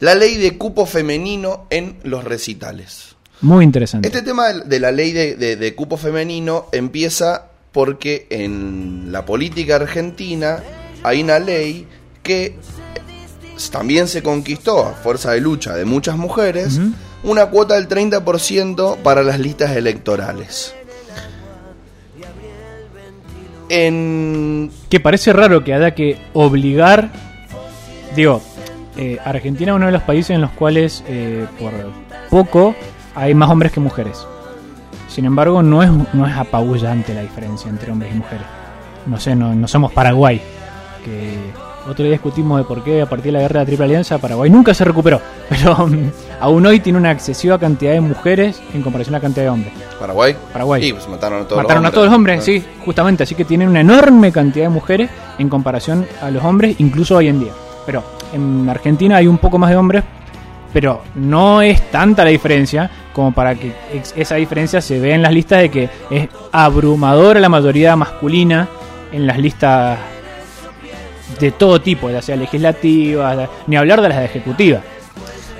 La 0.00 0.14
ley 0.14 0.36
de 0.36 0.58
cupo 0.58 0.86
femenino 0.86 1.66
en 1.70 1.98
los 2.02 2.24
recitales. 2.24 3.14
Muy 3.40 3.64
interesante. 3.64 4.08
Este 4.08 4.22
tema 4.22 4.52
de 4.52 4.80
la 4.80 4.90
ley 4.92 5.12
de, 5.12 5.36
de, 5.36 5.56
de 5.56 5.74
cupo 5.74 5.96
femenino 5.96 6.66
empieza 6.72 7.50
porque 7.72 8.26
en 8.30 9.10
la 9.10 9.24
política 9.24 9.76
argentina 9.76 10.62
hay 11.02 11.22
una 11.22 11.38
ley 11.38 11.86
que 12.22 12.56
también 13.70 14.08
se 14.08 14.22
conquistó 14.22 14.84
a 14.86 14.92
fuerza 14.92 15.32
de 15.32 15.40
lucha 15.40 15.74
de 15.74 15.84
muchas 15.84 16.16
mujeres, 16.16 16.78
uh 16.78 16.82
-huh. 16.82 16.92
una 17.24 17.46
cuota 17.46 17.74
del 17.74 17.88
30% 17.88 18.98
para 18.98 19.22
las 19.22 19.38
listas 19.38 19.76
electorales. 19.76 20.74
Que 23.72 25.00
parece 25.00 25.32
raro 25.32 25.64
que 25.64 25.72
haya 25.72 25.92
que 25.92 26.18
obligar. 26.34 27.08
Digo, 28.14 28.42
eh, 28.98 29.18
Argentina 29.24 29.72
es 29.72 29.76
uno 29.76 29.86
de 29.86 29.92
los 29.92 30.02
países 30.02 30.30
en 30.30 30.42
los 30.42 30.50
cuales 30.50 31.02
eh, 31.08 31.46
por 31.58 31.72
poco 32.28 32.74
hay 33.14 33.34
más 33.34 33.48
hombres 33.48 33.72
que 33.72 33.80
mujeres. 33.80 34.26
Sin 35.08 35.24
embargo, 35.24 35.62
no 35.62 35.82
es, 35.82 35.90
no 36.12 36.26
es 36.26 36.36
apabullante 36.36 37.14
la 37.14 37.22
diferencia 37.22 37.70
entre 37.70 37.92
hombres 37.92 38.12
y 38.12 38.18
mujeres. 38.18 38.46
No 39.06 39.18
sé, 39.18 39.34
no, 39.34 39.54
no 39.54 39.66
somos 39.66 39.90
Paraguay. 39.92 40.40
Que 41.02 41.38
otro 41.88 42.04
día 42.04 42.12
discutimos 42.12 42.58
de 42.58 42.64
por 42.64 42.82
qué 42.84 43.02
a 43.02 43.06
partir 43.06 43.26
de 43.26 43.32
la 43.32 43.40
guerra 43.40 43.60
de 43.60 43.64
la 43.64 43.66
Triple 43.66 43.84
Alianza 43.86 44.18
Paraguay 44.18 44.50
nunca 44.50 44.74
se 44.74 44.84
recuperó. 44.84 45.20
Pero 45.48 45.84
um, 45.84 46.10
aún 46.40 46.66
hoy 46.66 46.80
tiene 46.80 46.98
una 46.98 47.10
excesiva 47.10 47.58
cantidad 47.58 47.92
de 47.92 48.00
mujeres 48.00 48.62
en 48.72 48.82
comparación 48.82 49.14
a 49.14 49.18
la 49.18 49.22
cantidad 49.22 49.44
de 49.44 49.50
hombres. 49.50 49.72
¿Paraguay? 49.98 50.36
Paraguay. 50.52 50.82
Sí, 50.82 50.92
pues 50.92 51.08
mataron 51.08 51.42
a 51.42 51.48
todos 51.48 51.62
mataron 51.62 51.82
los 51.82 51.88
hombres. 51.88 51.90
a 51.90 51.94
todos 51.94 52.06
los 52.06 52.14
hombres, 52.14 52.44
sí, 52.44 52.64
justamente. 52.84 53.22
Así 53.24 53.34
que 53.34 53.44
tienen 53.44 53.68
una 53.68 53.80
enorme 53.80 54.32
cantidad 54.32 54.66
de 54.66 54.70
mujeres 54.70 55.10
en 55.38 55.48
comparación 55.48 56.06
a 56.20 56.30
los 56.30 56.44
hombres, 56.44 56.76
incluso 56.78 57.16
hoy 57.16 57.28
en 57.28 57.40
día. 57.40 57.52
Pero 57.84 58.02
en 58.32 58.68
Argentina 58.68 59.16
hay 59.16 59.26
un 59.26 59.38
poco 59.38 59.58
más 59.58 59.70
de 59.70 59.76
hombres, 59.76 60.04
pero 60.72 61.02
no 61.14 61.62
es 61.62 61.90
tanta 61.90 62.24
la 62.24 62.30
diferencia 62.30 62.90
como 63.12 63.32
para 63.32 63.54
que 63.54 63.72
esa 64.16 64.36
diferencia 64.36 64.80
se 64.80 64.98
vea 64.98 65.14
en 65.14 65.22
las 65.22 65.32
listas 65.32 65.60
de 65.60 65.70
que 65.70 65.90
es 66.10 66.28
abrumadora 66.50 67.40
la 67.40 67.48
mayoría 67.48 67.94
masculina 67.94 68.68
en 69.12 69.26
las 69.26 69.38
listas 69.38 69.98
de 71.46 71.52
todo 71.52 71.80
tipo, 71.80 72.08
ya 72.10 72.22
sea 72.22 72.36
legislativas, 72.36 73.48
ni 73.66 73.76
hablar 73.76 74.00
de 74.00 74.08
las 74.08 74.24
ejecutivas. 74.24 74.82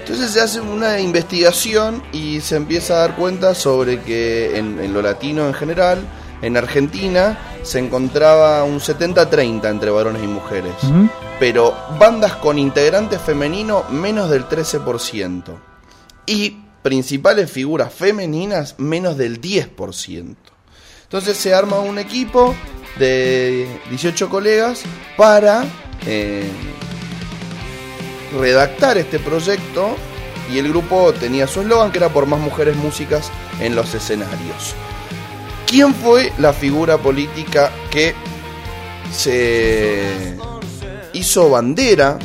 Entonces 0.00 0.30
se 0.30 0.40
hace 0.40 0.60
una 0.60 1.00
investigación 1.00 2.02
y 2.12 2.40
se 2.40 2.56
empieza 2.56 2.94
a 2.94 2.98
dar 2.98 3.16
cuenta 3.16 3.54
sobre 3.54 4.00
que 4.00 4.58
en, 4.58 4.78
en 4.80 4.92
lo 4.92 5.02
latino 5.02 5.46
en 5.46 5.54
general, 5.54 5.98
en 6.42 6.56
Argentina, 6.56 7.38
se 7.62 7.78
encontraba 7.78 8.64
un 8.64 8.80
70-30 8.80 9.70
entre 9.70 9.90
varones 9.90 10.22
y 10.22 10.26
mujeres. 10.26 10.72
Uh 10.82 10.86
-huh. 10.86 11.10
Pero 11.38 11.74
bandas 11.98 12.34
con 12.36 12.58
integrantes 12.58 13.20
femeninos, 13.20 13.88
menos 13.90 14.28
del 14.30 14.44
13%. 14.48 15.42
Y 16.26 16.56
principales 16.82 17.50
figuras 17.50 17.92
femeninas, 17.92 18.74
menos 18.78 19.16
del 19.16 19.40
10%. 19.40 20.36
Entonces 21.12 21.36
se 21.36 21.52
arma 21.52 21.78
un 21.78 21.98
equipo 21.98 22.54
de 22.98 23.68
18 23.90 24.30
colegas 24.30 24.80
para 25.14 25.62
eh, 26.06 26.50
redactar 28.40 28.96
este 28.96 29.18
proyecto 29.18 29.94
y 30.50 30.56
el 30.56 30.70
grupo 30.70 31.12
tenía 31.12 31.46
su 31.46 31.60
eslogan 31.60 31.92
que 31.92 31.98
era 31.98 32.08
por 32.08 32.24
más 32.24 32.40
mujeres 32.40 32.76
músicas 32.76 33.30
en 33.60 33.74
los 33.74 33.92
escenarios. 33.92 34.74
¿Quién 35.66 35.94
fue 35.94 36.32
la 36.38 36.54
figura 36.54 36.96
política 36.96 37.70
que 37.90 38.14
se 39.12 40.38
hizo 41.12 41.50
bandera 41.50 42.18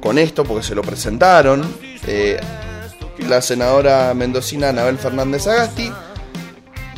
con 0.00 0.18
esto 0.18 0.42
porque 0.42 0.66
se 0.66 0.74
lo 0.74 0.82
presentaron? 0.82 1.62
Eh, 2.08 2.40
la 3.28 3.40
senadora 3.42 4.12
mendocina 4.12 4.70
Anabel 4.70 4.98
Fernández 4.98 5.46
Agasti 5.46 5.92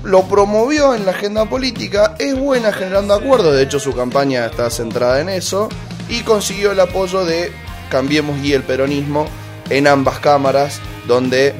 lo 0.03 0.23
promovió 0.25 0.95
en 0.95 1.05
la 1.05 1.13
agenda 1.13 1.49
política, 1.49 2.15
es 2.19 2.39
buena 2.39 2.73
generando 2.73 3.15
acuerdos, 3.15 3.55
de 3.55 3.63
hecho 3.63 3.79
su 3.79 3.93
campaña 3.95 4.47
está 4.47 4.71
centrada 4.71 5.21
en 5.21 5.29
eso, 5.29 5.69
y 6.09 6.21
consiguió 6.23 6.73
el 6.73 6.81
apoyo 6.81 7.25
de 7.25 7.53
Cambiemos 7.91 8.39
y 8.45 8.53
el 8.53 8.63
peronismo 8.63 9.27
en 9.69 9.87
ambas 9.87 10.21
cámaras, 10.21 10.81
donde 11.07 11.55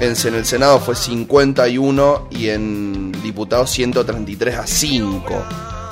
en 0.00 0.34
el 0.34 0.44
Senado 0.44 0.78
fue 0.80 0.94
51 0.94 2.28
y 2.30 2.48
en 2.48 3.12
diputados 3.22 3.70
133 3.70 4.56
a 4.56 4.66
5. 4.66 5.44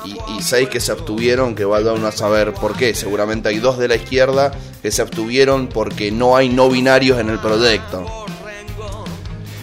Y, 0.05 0.37
y 0.37 0.41
6 0.43 0.69
que 0.69 0.79
se 0.79 0.91
abstuvieron, 0.91 1.55
que 1.55 1.65
valga 1.65 1.93
uno 1.93 2.07
a 2.07 2.11
saber 2.11 2.53
por 2.53 2.75
qué. 2.75 2.93
Seguramente 2.93 3.49
hay 3.49 3.59
dos 3.59 3.77
de 3.77 3.87
la 3.87 3.95
izquierda 3.95 4.51
que 4.81 4.91
se 4.91 5.01
abstuvieron 5.01 5.67
porque 5.67 6.11
no 6.11 6.37
hay 6.37 6.49
no 6.49 6.69
binarios 6.69 7.19
en 7.19 7.29
el 7.29 7.39
proyecto. 7.39 8.05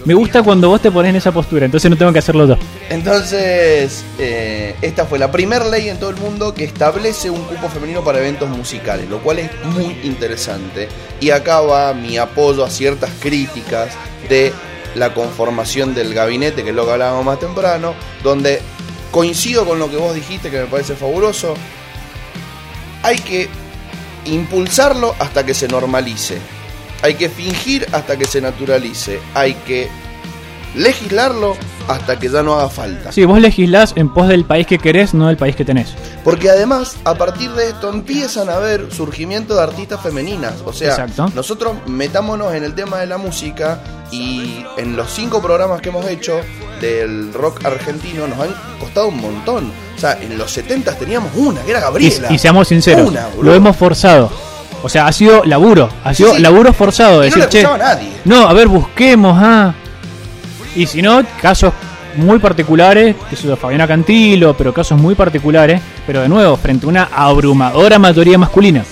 Me 0.05 0.13
gusta 0.13 0.43
cuando 0.43 0.67
vos 0.67 0.81
te 0.81 0.91
pones 0.91 1.11
en 1.11 1.15
esa 1.15 1.31
postura, 1.31 1.65
entonces 1.65 1.89
no 1.89 1.95
tengo 1.95 2.11
que 2.11 2.19
hacerlo 2.19 2.45
yo. 2.45 2.57
Entonces, 2.89 4.03
eh, 4.19 4.75
esta 4.81 5.05
fue 5.05 5.17
la 5.17 5.31
primera 5.31 5.65
ley 5.69 5.87
en 5.87 5.97
todo 5.97 6.09
el 6.09 6.17
mundo 6.17 6.53
que 6.53 6.65
establece 6.65 7.29
un 7.29 7.41
cupo 7.43 7.69
femenino 7.69 8.03
para 8.03 8.19
eventos 8.19 8.49
musicales, 8.49 9.09
lo 9.09 9.19
cual 9.19 9.39
es 9.39 9.49
muy 9.65 9.97
interesante. 10.03 10.89
Y 11.21 11.29
acá 11.29 11.61
va 11.61 11.93
mi 11.93 12.17
apoyo 12.17 12.65
a 12.65 12.69
ciertas 12.69 13.11
críticas 13.21 13.93
de 14.27 14.51
la 14.95 15.13
conformación 15.13 15.95
del 15.95 16.13
gabinete, 16.13 16.63
que 16.63 16.71
es 16.71 16.75
lo 16.75 16.85
que 16.85 16.91
hablábamos 16.91 17.23
más 17.23 17.39
temprano, 17.39 17.93
donde 18.23 18.61
coincido 19.09 19.65
con 19.65 19.79
lo 19.79 19.89
que 19.89 19.95
vos 19.95 20.13
dijiste, 20.13 20.51
que 20.51 20.59
me 20.59 20.65
parece 20.65 20.95
fabuloso. 20.95 21.53
Hay 23.03 23.19
que 23.19 23.47
impulsarlo 24.25 25.15
hasta 25.17 25.45
que 25.45 25.53
se 25.53 25.67
normalice. 25.69 26.39
Hay 27.03 27.15
que 27.15 27.29
fingir 27.29 27.85
hasta 27.91 28.17
que 28.17 28.25
se 28.25 28.41
naturalice. 28.41 29.19
Hay 29.35 29.53
que 29.53 29.89
legislarlo 30.75 31.55
hasta 31.87 32.17
que 32.17 32.29
ya 32.29 32.41
no 32.43 32.53
haga 32.55 32.69
falta. 32.69 33.11
Sí, 33.11 33.25
vos 33.25 33.39
legislás 33.39 33.93
en 33.95 34.11
pos 34.13 34.27
del 34.27 34.45
país 34.45 34.65
que 34.65 34.79
querés, 34.79 35.13
no 35.13 35.27
del 35.27 35.37
país 35.37 35.55
que 35.55 35.65
tenés. 35.65 35.93
Porque 36.23 36.49
además, 36.49 36.95
a 37.03 37.15
partir 37.15 37.51
de 37.51 37.69
esto, 37.69 37.89
empiezan 37.91 38.49
a 38.49 38.55
haber 38.55 38.91
surgimiento 38.91 39.55
de 39.55 39.63
artistas 39.63 40.01
femeninas. 40.01 40.55
O 40.65 40.71
sea, 40.71 40.91
Exacto. 40.91 41.29
nosotros 41.35 41.73
metámonos 41.87 42.53
en 42.55 42.63
el 42.63 42.73
tema 42.73 42.99
de 42.99 43.07
la 43.07 43.17
música 43.17 43.79
y 44.11 44.63
en 44.77 44.95
los 44.95 45.11
cinco 45.11 45.41
programas 45.41 45.81
que 45.81 45.89
hemos 45.89 46.05
hecho 46.07 46.39
del 46.79 47.33
rock 47.33 47.65
argentino 47.65 48.27
nos 48.27 48.39
han 48.39 48.55
costado 48.79 49.09
un 49.09 49.19
montón. 49.19 49.71
O 49.95 49.99
sea, 49.99 50.17
en 50.21 50.37
los 50.37 50.51
70 50.51 50.95
teníamos 50.95 51.31
una, 51.35 51.61
que 51.61 51.71
era 51.71 51.81
Gabriela. 51.81 52.31
y 52.31 52.37
seamos 52.37 52.69
sinceros, 52.69 53.09
Una, 53.09 53.27
lo 53.41 53.53
hemos 53.53 53.75
forzado. 53.75 54.31
O 54.83 54.89
sea, 54.89 55.07
ha 55.07 55.11
sido 55.11 55.43
laburo, 55.45 55.89
ha 56.03 56.13
sido 56.13 56.35
sí. 56.35 56.41
laburo 56.41 56.71
forzado. 56.73 57.21
de 57.21 57.27
Y 57.27 57.29
no 57.31 57.35
decir, 57.37 57.43
la 57.45 57.49
che, 57.49 57.57
escuchaba 57.61 57.77
nadie. 57.95 58.09
no, 58.25 58.47
a 58.47 58.53
ver, 58.53 58.67
busquemos, 58.67 59.35
ah. 59.41 59.73
Y 60.75 60.85
si 60.85 61.01
no, 61.01 61.23
casos 61.41 61.73
muy 62.15 62.37
particulares, 62.39 63.15
que 63.29 63.35
es 63.35 63.59
Fabiana 63.59 63.87
Cantilo, 63.87 64.55
pero 64.55 64.73
casos 64.73 64.99
muy 64.99 65.15
particulares, 65.15 65.81
pero 66.05 66.21
de 66.21 66.29
nuevo, 66.29 66.55
frente 66.57 66.85
a 66.85 66.89
una 66.89 67.09
abrumadora 67.11 67.97
mayoría 67.97 68.37
masculina. 68.37 68.83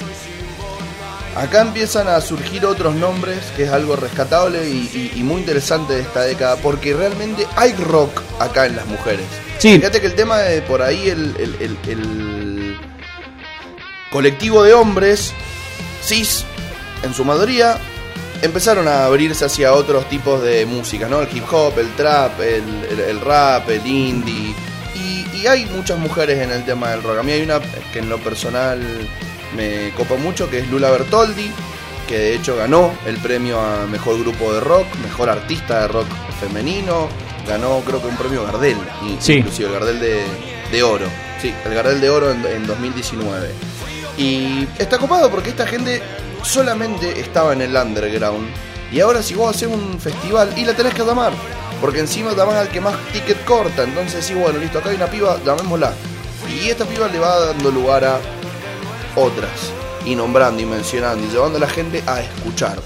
Acá 1.36 1.62
empiezan 1.62 2.08
a 2.08 2.20
surgir 2.22 2.66
otros 2.66 2.94
nombres, 2.96 3.39
que 3.56 3.64
es 3.64 3.72
algo 3.72 3.96
rescatable 3.96 4.70
y, 4.70 5.12
y- 5.16 5.20
y 5.20 5.24
muy 5.24 5.38
interesante 5.42 5.94
de 5.94 6.02
esta 6.02 6.22
década, 6.22 6.56
porque 6.58 6.94
realmente 6.94 7.48
hay 7.56 7.74
rock 7.74 8.22
acá 8.39 8.66
en 8.66 8.76
las 8.76 8.86
mujeres. 8.88 9.26
Sí. 9.58 9.78
Fíjate 9.78 10.02
que 10.02 10.08
el 10.08 10.16
tema 10.16 10.39
de 10.39 10.62
por 10.62 10.82
ahí, 10.82 11.08
el, 11.10 11.34
el- 11.39 11.56
el- 11.60 11.78
el 11.89 12.78
colectivo 14.12 14.62
de 14.64 14.74
hombres, 14.74 15.34
cis, 16.04 16.43
en 17.04 17.14
su 17.14 17.24
mayoría, 17.26 17.78
empezaron 18.41 18.88
a 18.88 19.06
abrirse 19.06 19.45
hacia 19.45 19.74
otros 19.74 20.08
tipos 20.10 20.41
de 20.41 20.66
música, 20.66 21.08
¿no? 21.08 21.22
El 21.22 21.36
hip 21.36 21.43
hop, 21.52 21.78
el 21.80 21.89
trap, 21.95 22.39
el, 22.41 22.64
el- 22.91 22.99
el 22.99 23.20
rap, 23.22 23.70
el 23.70 23.86
indie. 23.86 24.54
Y, 24.95 25.26
y 25.38 25.47
hay 25.47 25.66
muchas 25.68 25.97
mujeres 25.99 26.39
en 26.41 26.52
el 26.52 26.64
tema 26.66 26.89
del 26.91 27.04
rock. 27.04 27.20
A 27.20 27.24
mí 27.24 27.32
hay 27.32 27.41
una 27.43 27.60
que 27.93 27.99
en 27.99 28.10
lo 28.10 28.18
personal 28.20 28.80
me 29.56 29.91
copa 29.97 30.16
mucho, 30.16 30.49
que 30.49 30.60
es 30.60 30.68
Lula 30.70 30.89
Bertoldi, 30.91 31.52
que 32.08 32.18
de 32.18 32.36
hecho 32.36 32.56
ganó 32.58 32.93
el 33.06 33.18
premio 33.18 33.60
a 33.60 33.86
Mejor 33.88 34.20
Grupo 34.20 34.54
de 34.54 34.60
Rock, 34.60 34.86
Mejor 35.04 35.30
Artista 35.30 35.82
de 35.82 35.88
Rock 35.89 36.08
Femenino, 36.39 37.08
ganó 37.47 37.82
creo 37.86 38.02
que 38.02 38.08
un 38.08 38.18
premio 38.18 38.43
Gardel, 38.45 38.78
y- 39.04 39.18
Sí. 39.20 39.34
inclusive 39.34 39.68
el 39.70 39.74
Gardel 39.74 39.99
de, 39.99 40.24
de 40.72 40.84
Oro, 40.84 41.06
sí, 41.41 41.54
el 41.66 41.74
Gardel 41.74 42.02
de 42.02 42.10
Oro 42.10 42.32
en, 42.32 42.45
en 42.45 42.66
2019. 42.68 43.49
Y 44.22 44.67
está 44.78 44.99
copado 44.99 45.32
porque 45.32 45.49
esta 45.49 45.65
gente 45.65 45.99
solamente 46.43 47.19
estaba 47.19 47.53
en 47.53 47.61
el 47.61 47.76
underground. 47.76 48.47
Y 48.91 48.99
ahora 48.99 49.24
si 49.24 49.34
vos 49.34 49.55
haces 49.55 49.67
un 49.67 49.99
festival 49.99 50.53
y 50.57 50.63
la 50.65 50.74
tenés 50.76 50.93
que 50.93 51.03
llamar. 51.03 51.34
Porque 51.80 51.99
encima 51.99 52.34
llaman 52.36 52.57
al 52.57 52.69
que 52.69 52.80
más 52.82 52.95
ticket 53.11 53.43
corta. 53.45 53.84
Entonces 53.84 54.24
sí, 54.24 54.36
bueno, 54.36 54.59
listo, 54.59 54.78
acá 54.78 54.89
hay 54.89 54.97
una 54.97 55.07
piba, 55.07 55.39
llamémosla. 55.43 55.93
Y 56.47 56.69
esta 56.69 56.86
piba 56.86 57.07
le 57.07 57.17
va 57.17 57.47
dando 57.47 57.72
lugar 57.72 58.03
a 58.05 58.19
otras. 59.15 59.72
Y 60.05 60.13
nombrando 60.15 60.61
y 60.61 60.65
mencionando 60.65 61.26
y 61.26 61.30
llevando 61.32 61.57
a 61.57 61.61
la 61.61 61.69
gente 61.69 62.03
a 62.05 62.22
escuchar. 62.22 62.80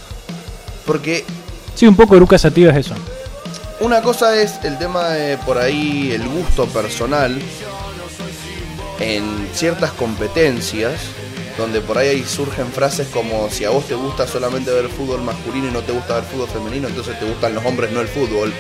Porque 0.86 1.26
Sí, 1.74 1.86
un 1.86 1.96
poco 1.98 2.16
Eruca 2.16 2.38
Sativa 2.38 2.72
es 2.72 2.86
eso. 2.86 2.96
una 3.82 4.02
cosa 4.02 4.40
es 4.42 4.54
el 4.64 4.78
tema 4.78 5.10
de 5.10 5.38
por 5.40 5.58
ahí 5.58 6.12
el 6.14 6.26
gusto 6.30 6.66
personal 6.68 7.38
en 9.00 9.50
ciertas 9.54 9.92
competencias, 9.92 11.02
donde 11.58 11.82
por 11.82 11.98
ahí 11.98 12.24
surgen 12.24 12.68
frases 12.68 13.08
como 13.14 13.50
si 13.50 13.64
a 13.66 13.70
vos 13.70 13.86
te 13.88 13.96
gusta 13.96 14.28
solamente 14.28 14.72
ver 14.72 14.90
fútbol 14.90 15.22
masculino 15.22 15.68
y 15.68 15.72
no 15.72 15.80
te 15.82 15.92
gusta 15.94 16.16
ver 16.16 16.24
fútbol 16.24 16.48
femenino, 16.50 16.88
entonces 16.88 17.18
te 17.20 17.26
gustan 17.26 17.56
los 17.56 17.66
hombres, 17.66 17.92
no 17.92 18.02
el 18.02 18.08
fútbol. 18.08 18.54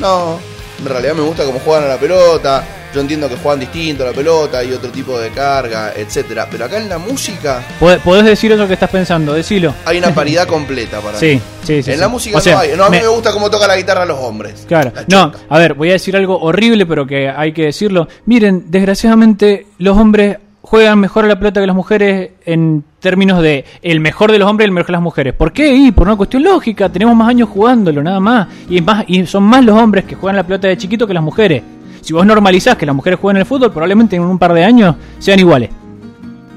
No, 0.00 0.38
en 0.78 0.86
realidad 0.86 1.14
me 1.14 1.22
gusta 1.22 1.44
cómo 1.44 1.58
juegan 1.60 1.84
a 1.84 1.88
la 1.88 1.98
pelota, 1.98 2.64
yo 2.92 3.00
entiendo 3.02 3.28
que 3.28 3.36
juegan 3.36 3.60
distinto 3.60 4.02
a 4.02 4.06
la 4.08 4.12
pelota, 4.12 4.58
hay 4.58 4.72
otro 4.72 4.90
tipo 4.90 5.16
de 5.16 5.30
carga, 5.30 5.92
etcétera. 5.94 6.48
Pero 6.50 6.64
acá 6.64 6.78
en 6.78 6.88
la 6.88 6.98
música 6.98 7.62
Pod- 7.78 8.00
Podés 8.00 8.24
decir 8.24 8.50
eso 8.50 8.66
que 8.66 8.72
estás 8.74 8.90
pensando, 8.90 9.32
decilo. 9.32 9.72
hay 9.84 9.98
una 9.98 10.12
paridad 10.14 10.48
completa 10.48 11.00
para 11.00 11.16
Sí, 11.18 11.34
mí. 11.34 11.40
sí, 11.62 11.82
sí. 11.84 11.90
en 11.90 11.96
sí. 11.96 12.00
la 12.00 12.08
música 12.08 12.38
O 12.38 12.40
sea, 12.40 12.54
no 12.54 12.60
hay. 12.60 12.70
No, 12.76 12.84
a 12.86 12.90
mí 12.90 12.96
me- 12.96 13.02
me 13.04 13.08
gusta 13.10 13.30
cómo 13.30 13.48
toca 13.48 13.68
la 13.68 13.76
guitarra 13.76 14.04
los 14.06 14.18
hombres. 14.18 14.64
Claro, 14.66 14.90
La 14.94 15.04
no, 15.06 15.32
a 15.48 15.58
ver, 15.58 15.74
voy 15.74 15.90
a 15.90 15.92
decir 15.92 16.16
algo 16.16 16.40
horrible, 16.40 16.84
pero 16.86 17.06
que 17.06 17.28
hay 17.28 17.52
que 17.52 17.66
decirlo. 17.66 18.08
Miren, 18.24 18.64
desgraciadamente 18.70 19.66
los 19.78 19.96
hombres 19.96 20.38
juegan 20.70 21.00
mejor 21.00 21.24
a 21.24 21.28
la 21.28 21.36
pelota 21.36 21.60
que 21.60 21.66
las 21.66 21.74
mujeres 21.74 22.30
en 22.46 22.84
términos 23.00 23.42
de 23.42 23.64
el 23.82 23.98
mejor 23.98 24.30
de 24.30 24.38
los 24.38 24.48
hombres 24.48 24.66
y 24.66 24.68
el 24.68 24.72
mejor 24.72 24.86
de 24.86 24.92
las 24.92 25.02
mujeres. 25.02 25.34
¿Por 25.34 25.52
qué? 25.52 25.74
Y 25.74 25.90
por 25.90 26.06
una 26.06 26.14
cuestión 26.16 26.44
lógica, 26.44 26.88
tenemos 26.88 27.16
más 27.16 27.28
años 27.28 27.48
jugándolo, 27.48 28.00
nada 28.04 28.20
más. 28.20 28.46
Y, 28.68 28.80
más, 28.80 29.04
y 29.08 29.26
son 29.26 29.42
más 29.42 29.64
los 29.64 29.76
hombres 29.76 30.04
que 30.04 30.14
juegan 30.14 30.36
la 30.36 30.44
pelota 30.44 30.68
de 30.68 30.76
chiquito 30.76 31.08
que 31.08 31.14
las 31.14 31.24
mujeres. 31.24 31.64
Si 32.02 32.12
vos 32.12 32.24
normalizás 32.24 32.76
que 32.76 32.86
las 32.86 32.94
mujeres 32.94 33.18
juegan 33.18 33.38
el 33.38 33.46
fútbol, 33.46 33.72
probablemente 33.72 34.14
en 34.14 34.22
un 34.22 34.38
par 34.38 34.54
de 34.54 34.62
años 34.64 34.94
sean 35.18 35.40
iguales. 35.40 35.70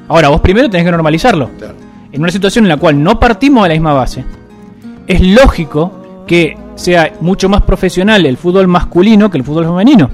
Ahora, 0.07 0.29
vos 0.29 0.41
primero 0.41 0.69
tenés 0.69 0.85
que 0.85 0.91
normalizarlo 0.91 1.49
Claro. 1.57 1.73
en 2.11 2.21
una 2.21 2.31
situación 2.31 2.65
en 2.65 2.69
la 2.69 2.77
cual 2.77 3.01
no 3.01 3.19
partimos 3.19 3.63
de 3.63 3.69
la 3.69 3.73
misma 3.73 3.93
base, 3.93 4.23
es 5.07 5.21
lógico 5.21 5.91
que 6.27 6.55
sea 6.75 7.13
mucho 7.19 7.49
más 7.49 7.63
profesional 7.63 8.27
el 8.27 8.37
fútbol 8.37 8.67
masculino 8.67 9.31
que 9.31 9.39
el 9.39 9.43
fútbol 9.43 9.65
femenino. 9.65 10.09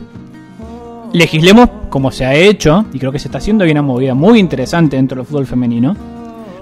Legislemos 1.13 1.69
como 1.89 2.11
se 2.11 2.25
ha 2.25 2.33
hecho, 2.35 2.85
y 2.93 2.99
creo 2.99 3.11
que 3.11 3.19
se 3.19 3.27
está 3.27 3.39
haciendo, 3.39 3.63
hay 3.63 3.71
una 3.71 3.81
movida 3.81 4.13
muy 4.13 4.39
interesante 4.39 4.95
dentro 4.95 5.17
del 5.17 5.25
fútbol 5.25 5.47
femenino, 5.47 5.95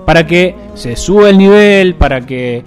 para 0.05 0.25
que 0.25 0.55
se 0.73 0.95
suba 0.95 1.29
el 1.29 1.37
nivel, 1.37 1.95
para 1.95 2.21
que 2.21 2.63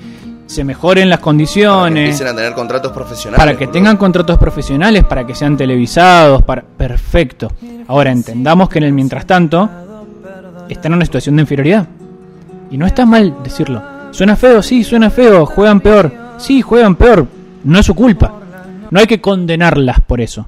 se 0.46 0.62
mejoren 0.64 1.08
las 1.08 1.18
Para 1.18 1.22
que 1.22 1.24
condiciones, 1.24 2.02
empiecen 2.02 2.26
a 2.26 2.34
tener 2.36 2.52
contratos 2.54 2.92
profesionales. 2.92 3.38
para 3.38 3.52
que 3.52 3.64
boludo. 3.64 3.72
tengan 3.72 3.96
contratos 3.96 4.36
profesionales, 4.36 5.04
para 5.04 5.26
que 5.26 5.34
sean 5.34 5.56
televisados, 5.56 6.42
para 6.42 6.62
perfecto. 6.62 7.48
Ahora 7.88 8.10
entendamos 8.10 8.68
que 8.68 8.78
en 8.78 8.84
el 8.84 8.92
mientras 8.92 9.24
tanto 9.26 9.70
están 10.68 10.92
en 10.92 10.96
una 10.96 11.04
situación 11.04 11.36
de 11.36 11.42
inferioridad. 11.42 11.86
Y 12.70 12.76
no 12.76 12.86
está 12.86 13.06
mal 13.06 13.36
decirlo. 13.42 13.82
Suena 14.10 14.36
feo, 14.36 14.62
sí, 14.62 14.84
suena 14.84 15.08
feo, 15.08 15.46
juegan 15.46 15.80
peor. 15.80 16.12
Sí, 16.36 16.62
juegan 16.62 16.96
peor. 16.96 17.26
No 17.64 17.78
es 17.78 17.86
su 17.86 17.94
culpa. 17.94 18.34
No 18.90 19.00
hay 19.00 19.06
que 19.06 19.20
condenarlas 19.20 20.00
por 20.00 20.20
eso. 20.20 20.46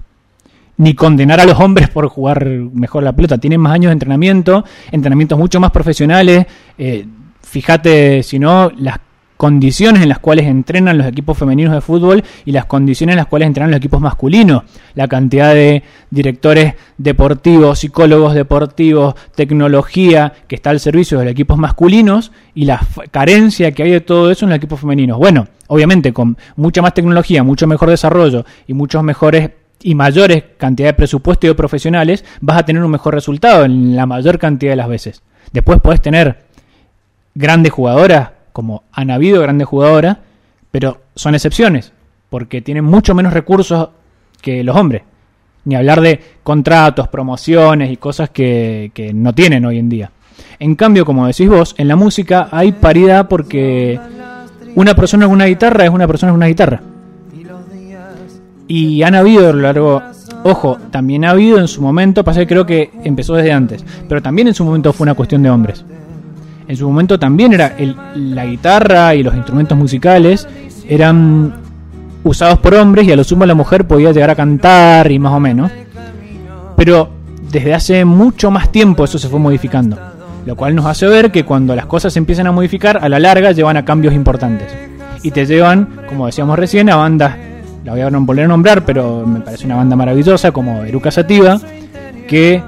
Ni 0.83 0.95
condenar 0.95 1.39
a 1.39 1.45
los 1.45 1.61
hombres 1.61 1.89
por 1.91 2.09
jugar 2.09 2.45
mejor 2.45 3.05
la 3.05 3.13
pelota. 3.13 3.39
Tienen 3.39 3.61
más 3.61 3.73
años 3.73 3.91
de 3.91 3.93
entrenamiento, 3.93 4.65
entrenamientos 4.91 5.39
mucho 5.39 5.61
más 5.61 5.71
profesionales. 5.71 6.45
Eh, 6.77 7.07
fíjate, 7.41 8.25
si 8.25 8.41
no, 8.41 8.69
las 8.77 8.99
condiciones 9.37 10.03
en 10.03 10.09
las 10.09 10.19
cuales 10.19 10.47
entrenan 10.47 10.99
los 10.99 11.07
equipos 11.07 11.39
femeninos 11.39 11.73
de 11.73 11.81
fútbol 11.81 12.25
y 12.45 12.51
las 12.51 12.65
condiciones 12.65 13.15
en 13.15 13.19
las 13.19 13.29
cuales 13.29 13.47
entrenan 13.47 13.71
los 13.71 13.79
equipos 13.79 14.01
masculinos. 14.01 14.65
La 14.97 15.07
cantidad 15.07 15.55
de 15.55 15.85
directores 16.11 16.75
deportivos, 16.99 17.79
psicólogos 17.79 18.35
deportivos, 18.35 19.15
tecnología 19.37 20.33
que 20.49 20.57
está 20.57 20.71
al 20.71 20.81
servicio 20.81 21.21
de 21.21 21.27
los 21.27 21.33
equipos 21.33 21.59
masculinos 21.59 22.33
y 22.57 22.65
la 22.65 22.85
carencia 23.13 23.71
que 23.71 23.85
hay 23.85 23.93
de 23.93 24.01
todo 24.01 24.33
eso 24.33 24.47
en 24.47 24.51
los 24.51 24.57
equipos 24.57 24.81
femeninos. 24.81 25.17
Bueno, 25.17 25.47
obviamente 25.69 26.13
con 26.13 26.37
mucha 26.57 26.83
más 26.83 26.93
tecnología, 26.93 27.45
mucho 27.45 27.69
mejor 27.69 27.89
desarrollo 27.89 28.45
y 28.67 28.75
muchos 28.75 29.03
mejores 29.05 29.51
y 29.83 29.95
mayores 29.95 30.45
cantidad 30.57 30.89
de 30.89 30.95
presupuesto 30.95 31.47
y 31.47 31.51
de 31.51 31.55
profesionales, 31.55 32.25
vas 32.41 32.59
a 32.59 32.65
tener 32.65 32.83
un 32.83 32.91
mejor 32.91 33.15
resultado 33.15 33.65
en 33.65 33.97
la 33.97 34.07
mayor 34.07 34.39
cantidad 34.39 34.73
de 34.73 34.77
las 34.77 34.89
veces. 34.89 35.23
Después 35.53 35.81
podés 35.81 36.01
tener 36.01 36.45
grandes 37.35 37.73
jugadoras, 37.73 38.31
como 38.53 38.85
han 38.93 39.11
habido 39.11 39.43
grandes 39.43 39.69
jugadoras, 39.69 40.19
pero 40.71 41.01
son 41.15 41.35
excepciones, 41.35 41.93
porque 42.31 42.63
tienen 42.63 42.85
mucho 42.85 43.15
menos 43.15 43.33
recursos 43.33 43.89
que 44.41 44.65
los 44.65 44.77
hombres. 44.77 45.03
Ni 45.65 45.77
hablar 45.77 46.01
de 46.01 46.21
contratos, 46.43 47.09
promociones 47.09 47.91
y 47.93 47.97
cosas 47.97 48.31
que, 48.31 48.91
que 48.95 49.13
no 49.13 49.35
tienen 49.35 49.65
hoy 49.65 49.79
en 49.79 49.89
día. 49.89 50.11
En 50.59 50.75
cambio, 50.75 51.05
como 51.05 51.27
decís 51.27 51.49
vos, 51.49 51.75
en 51.79 51.89
la 51.89 51.97
música 51.97 52.49
hay 52.51 52.73
paridad 52.73 53.29
porque 53.29 53.99
una 54.75 54.95
persona 54.95 55.27
con 55.27 55.35
una 55.35 55.47
guitarra 55.47 55.85
es 55.85 55.91
una 55.91 56.07
persona 56.07 56.33
con 56.33 56.39
una 56.39 56.47
guitarra. 56.47 56.83
Y 58.75 59.03
han 59.03 59.15
habido 59.15 59.51
a 59.51 59.53
lo 59.53 59.61
largo. 59.61 60.03
Ojo, 60.45 60.79
también 60.91 61.27
ha 61.27 61.33
habido 61.33 61.59
en 61.59 61.69
su 61.69 61.83
momento, 61.83 62.25
pasa 62.25 62.41
que 62.41 62.47
creo 62.47 62.65
que 62.65 62.91
empezó 63.05 63.35
desde 63.35 63.53
antes, 63.53 63.85
pero 64.09 64.23
también 64.23 64.49
en 64.49 64.55
su 64.55 64.65
momento 64.65 64.95
fue 64.95 65.05
una 65.05 65.13
cuestión 65.13 65.43
de 65.43 65.51
hombres. 65.51 65.85
En 66.67 66.75
su 66.75 66.89
momento 66.89 67.19
también 67.19 67.53
era 67.53 67.75
el, 67.77 67.95
la 68.35 68.47
guitarra 68.47 69.15
y 69.15 69.23
los 69.23 69.35
instrumentos 69.35 69.77
musicales 69.77 70.49
eran 70.89 71.53
usados 72.25 72.61
por 72.61 72.75
hombres 72.75 73.07
y 73.07 73.13
a 73.13 73.17
lo 73.17 73.25
sumo 73.25 73.45
la 73.45 73.55
mujer 73.55 73.87
podía 73.87 74.11
llegar 74.11 74.31
a 74.31 74.35
cantar 74.35 75.13
y 75.13 75.19
más 75.19 75.35
o 75.35 75.41
menos. 75.41 75.71
Pero 76.75 77.11
desde 77.51 77.75
hace 77.75 78.07
mucho 78.07 78.51
más 78.51 78.73
tiempo 78.73 79.05
eso 79.05 79.19
se 79.19 79.29
fue 79.29 79.39
modificando. 79.39 79.99
Lo 80.47 80.57
cual 80.57 80.75
nos 80.75 80.87
hace 80.87 81.07
ver 81.09 81.31
que 81.31 81.45
cuando 81.45 81.77
las 81.77 81.85
cosas 81.85 82.15
se 82.15 82.19
empiezan 82.19 82.47
a 82.47 82.53
modificar, 82.53 83.05
a 83.05 83.11
la 83.11 83.19
larga 83.19 83.53
llevan 83.53 83.77
a 83.77 83.85
cambios 83.85 84.15
importantes. 84.15 84.75
Y 85.23 85.31
te 85.31 85.45
llevan, 85.45 86.01
como 86.09 86.25
decíamos 86.25 86.59
recién, 86.59 86.89
a 86.89 86.97
bandas, 86.97 87.37
la 87.85 87.93
voy 87.93 88.01
a 88.01 88.09
volver 88.09 88.45
a 88.45 88.49
nombrar, 88.49 88.85
pero 88.85 89.27
me 89.27 89.41
parece 89.41 89.67
una 89.67 89.77
banda 89.77 89.97
maravillosa 89.97 90.53
como 90.53 90.85
Eruca 90.85 91.11
Sativa, 91.11 91.61
que 92.29 92.63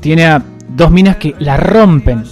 tiene 0.00 0.26
a 0.26 0.42
dos 0.68 0.90
minas 0.90 1.16
que 1.16 1.34
la 1.38 1.56
rompen, 1.56 2.24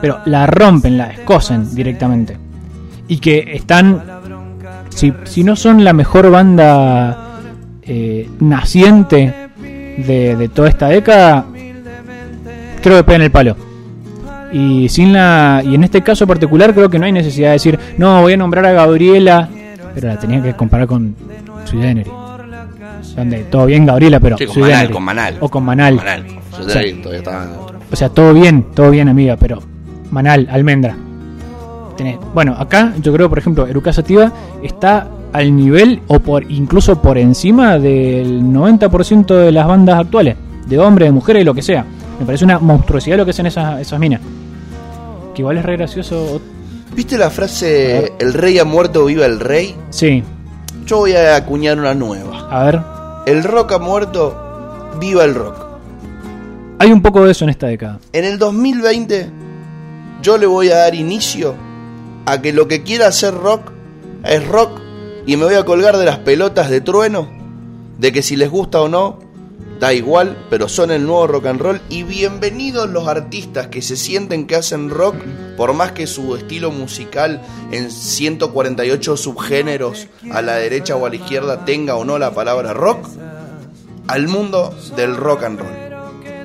pero 0.00 0.18
la 0.26 0.46
rompen, 0.46 0.98
la 0.98 1.08
descosen 1.08 1.74
directamente. 1.74 2.36
Y 3.08 3.18
que 3.18 3.54
están, 3.54 4.02
si, 4.90 5.12
si 5.24 5.44
no 5.44 5.56
son 5.56 5.84
la 5.84 5.92
mejor 5.92 6.30
banda 6.30 7.40
eh, 7.82 8.28
naciente 8.40 9.34
de, 9.98 10.36
de 10.36 10.48
toda 10.48 10.68
esta 10.68 10.88
década, 10.88 11.44
creo 12.82 12.98
que 12.98 13.04
pegan 13.04 13.22
el 13.22 13.30
palo. 13.30 13.56
Y 14.52 14.88
sin 14.88 15.12
la 15.12 15.62
y 15.64 15.74
en 15.74 15.82
este 15.82 16.02
caso 16.02 16.28
particular 16.28 16.72
creo 16.74 16.88
que 16.88 16.98
no 17.00 17.06
hay 17.06 17.12
necesidad 17.12 17.48
de 17.48 17.54
decir, 17.54 17.78
no, 17.98 18.22
voy 18.22 18.34
a 18.34 18.36
nombrar 18.36 18.64
a 18.66 18.72
Gabriela, 18.72 19.48
pero 19.94 20.08
la 20.08 20.18
tenía 20.18 20.40
que 20.40 20.54
comparar 20.54 20.86
con 20.86 21.16
Sui 21.64 21.80
Generis. 21.80 22.12
Donde 23.16 23.38
todo 23.44 23.66
bien 23.66 23.86
Gabriela, 23.86 24.20
pero 24.20 24.36
Sí, 24.38 24.46
con 24.46 24.60
Manal, 24.60 24.72
Generis. 24.76 24.94
con 24.94 25.02
Manal. 25.04 25.36
O 25.40 25.48
con 25.48 25.64
Manal. 25.64 25.94
Manal. 25.96 26.26
Yo 26.26 26.34
O 26.64 26.68
sea, 26.68 26.82
todavía 27.02 27.18
estaba- 27.18 27.46
O 27.92 27.96
sea, 27.96 28.08
todo 28.08 28.32
bien, 28.34 28.66
todo 28.74 28.90
bien, 28.90 29.08
amiga, 29.08 29.36
pero 29.36 29.60
Manal, 30.10 30.48
Almendra. 30.50 30.96
Tenés- 31.96 32.18
Bueno, 32.34 32.54
acá 32.58 32.92
yo 33.00 33.12
creo, 33.12 33.28
por 33.28 33.38
ejemplo, 33.38 33.66
Eruca 33.66 33.92
Sativa 33.92 34.32
está 34.62 35.08
al 35.32 35.54
nivel 35.56 36.00
o 36.08 36.18
por 36.20 36.50
incluso 36.50 37.00
por 37.00 37.18
encima 37.18 37.78
del 37.78 38.42
90% 38.52 39.36
de 39.36 39.52
las 39.52 39.66
bandas 39.66 40.00
actuales, 40.00 40.36
de 40.66 40.78
hombres, 40.78 41.08
de 41.08 41.12
mujeres, 41.12 41.44
lo 41.44 41.54
que 41.54 41.62
sea. 41.62 41.84
Me 42.18 42.26
parece 42.26 42.44
una 42.44 42.58
monstruosidad 42.58 43.16
lo 43.16 43.24
que 43.24 43.30
hacen 43.32 43.46
esas, 43.46 43.80
esas 43.80 43.98
minas. 43.98 44.20
Que 45.34 45.42
igual 45.42 45.58
es 45.58 45.64
re 45.64 45.76
gracioso. 45.76 46.40
¿Viste 46.94 47.18
la 47.18 47.30
frase 47.30 48.12
el 48.20 48.32
rey 48.34 48.58
ha 48.60 48.64
muerto, 48.64 49.04
viva 49.06 49.26
el 49.26 49.40
rey? 49.40 49.74
Sí, 49.90 50.22
Yo 50.86 50.98
voy 50.98 51.12
a 51.12 51.36
acuñar 51.36 51.78
una 51.78 51.94
nueva. 51.94 52.48
a 52.50 52.64
ver, 52.64 52.80
El 53.26 53.42
rock 53.42 53.72
ha 53.72 53.78
muerto, 53.78 54.36
viva 55.00 55.24
el 55.24 55.34
rock. 55.34 55.56
hay 56.78 56.92
un 56.92 57.00
poco 57.02 57.24
de 57.24 57.30
eso 57.32 57.44
en 57.44 57.50
esta 57.50 57.66
década. 57.68 57.98
En 58.12 58.24
el 58.24 58.38
2020 58.38 59.30
yo 60.22 60.36
le 60.38 60.46
voy 60.46 60.70
a 60.70 60.76
dar 60.78 60.94
inicio 60.94 61.54
a 62.26 62.40
que 62.42 62.52
lo 62.52 62.68
que 62.68 62.82
quiera 62.82 63.06
hacer 63.06 63.34
rock 63.34 63.72
es 64.24 64.46
rock 64.46 64.80
y 65.26 65.36
me 65.36 65.44
voy 65.44 65.54
a 65.54 65.64
colgar 65.64 65.96
de 65.96 66.04
las 66.04 66.18
pelotas 66.18 66.68
de 66.70 66.80
trueno 66.80 67.28
de 67.98 68.12
que 68.12 68.22
si 68.22 68.36
les 68.36 68.50
gusta 68.50 68.80
o 68.80 68.88
no 68.88 69.18
da 69.78 69.92
igual, 69.92 70.36
pero 70.50 70.68
son 70.68 70.90
el 70.90 71.04
nuevo 71.04 71.26
rock 71.26 71.46
and 71.46 71.60
roll 71.60 71.80
y 71.88 72.02
bienvenidos 72.02 72.88
los 72.88 73.08
artistas 73.08 73.68
que 73.68 73.82
se 73.82 73.96
sienten 73.96 74.46
que 74.46 74.56
hacen 74.56 74.90
rock 74.90 75.16
por 75.56 75.72
más 75.74 75.92
que 75.92 76.06
su 76.06 76.36
estilo 76.36 76.70
musical 76.70 77.42
en 77.70 77.90
148 77.90 79.16
subgéneros 79.16 80.08
a 80.32 80.42
la 80.42 80.56
derecha 80.56 80.96
o 80.96 81.06
a 81.06 81.08
la 81.08 81.16
izquierda 81.16 81.64
tenga 81.64 81.96
o 81.96 82.04
no 82.04 82.18
la 82.18 82.32
palabra 82.32 82.72
rock 82.72 83.06
al 84.06 84.28
mundo 84.28 84.74
del 84.96 85.16
rock 85.16 85.44
and 85.44 85.60
roll. 85.60 85.84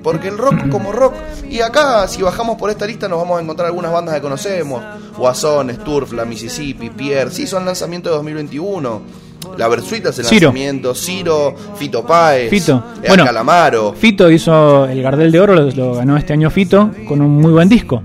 Porque 0.03 0.29
el 0.29 0.37
rock 0.37 0.69
como 0.69 0.93
rock, 0.93 1.13
y 1.49 1.59
acá 1.59 2.07
si 2.07 2.21
bajamos 2.21 2.57
por 2.57 2.69
esta 2.69 2.87
lista 2.87 3.09
nos 3.09 3.19
vamos 3.19 3.37
a 3.37 3.43
encontrar 3.43 3.67
algunas 3.67 3.91
bandas 3.91 4.15
que 4.15 4.21
conocemos, 4.21 4.81
Guasón, 5.17 5.69
Sturf, 5.71 6.13
La 6.13 6.23
Mississippi, 6.23 6.89
Pierre, 6.89 7.31
sí 7.31 7.45
son 7.45 7.65
lanzamientos 7.65 8.11
de 8.11 8.15
2021. 8.15 9.28
La 9.57 9.67
Versuita 9.67 10.09
es 10.09 10.19
el 10.19 10.25
Ciro. 10.25 10.47
lanzamiento, 10.47 10.95
Ciro, 10.95 11.55
Fito 11.75 12.05
Páez, 12.05 12.49
Fito. 12.49 12.83
eh, 13.01 13.07
Bueno. 13.09 13.25
Calamaro. 13.25 13.93
Fito 13.93 14.29
hizo 14.31 14.85
el 14.85 15.01
Gardel 15.01 15.31
de 15.31 15.39
Oro, 15.39 15.53
lo, 15.55 15.69
lo 15.71 15.95
ganó 15.95 16.15
este 16.17 16.33
año 16.33 16.49
Fito, 16.49 16.91
con 17.07 17.21
un 17.21 17.31
muy 17.41 17.51
buen 17.51 17.67
disco. 17.67 18.01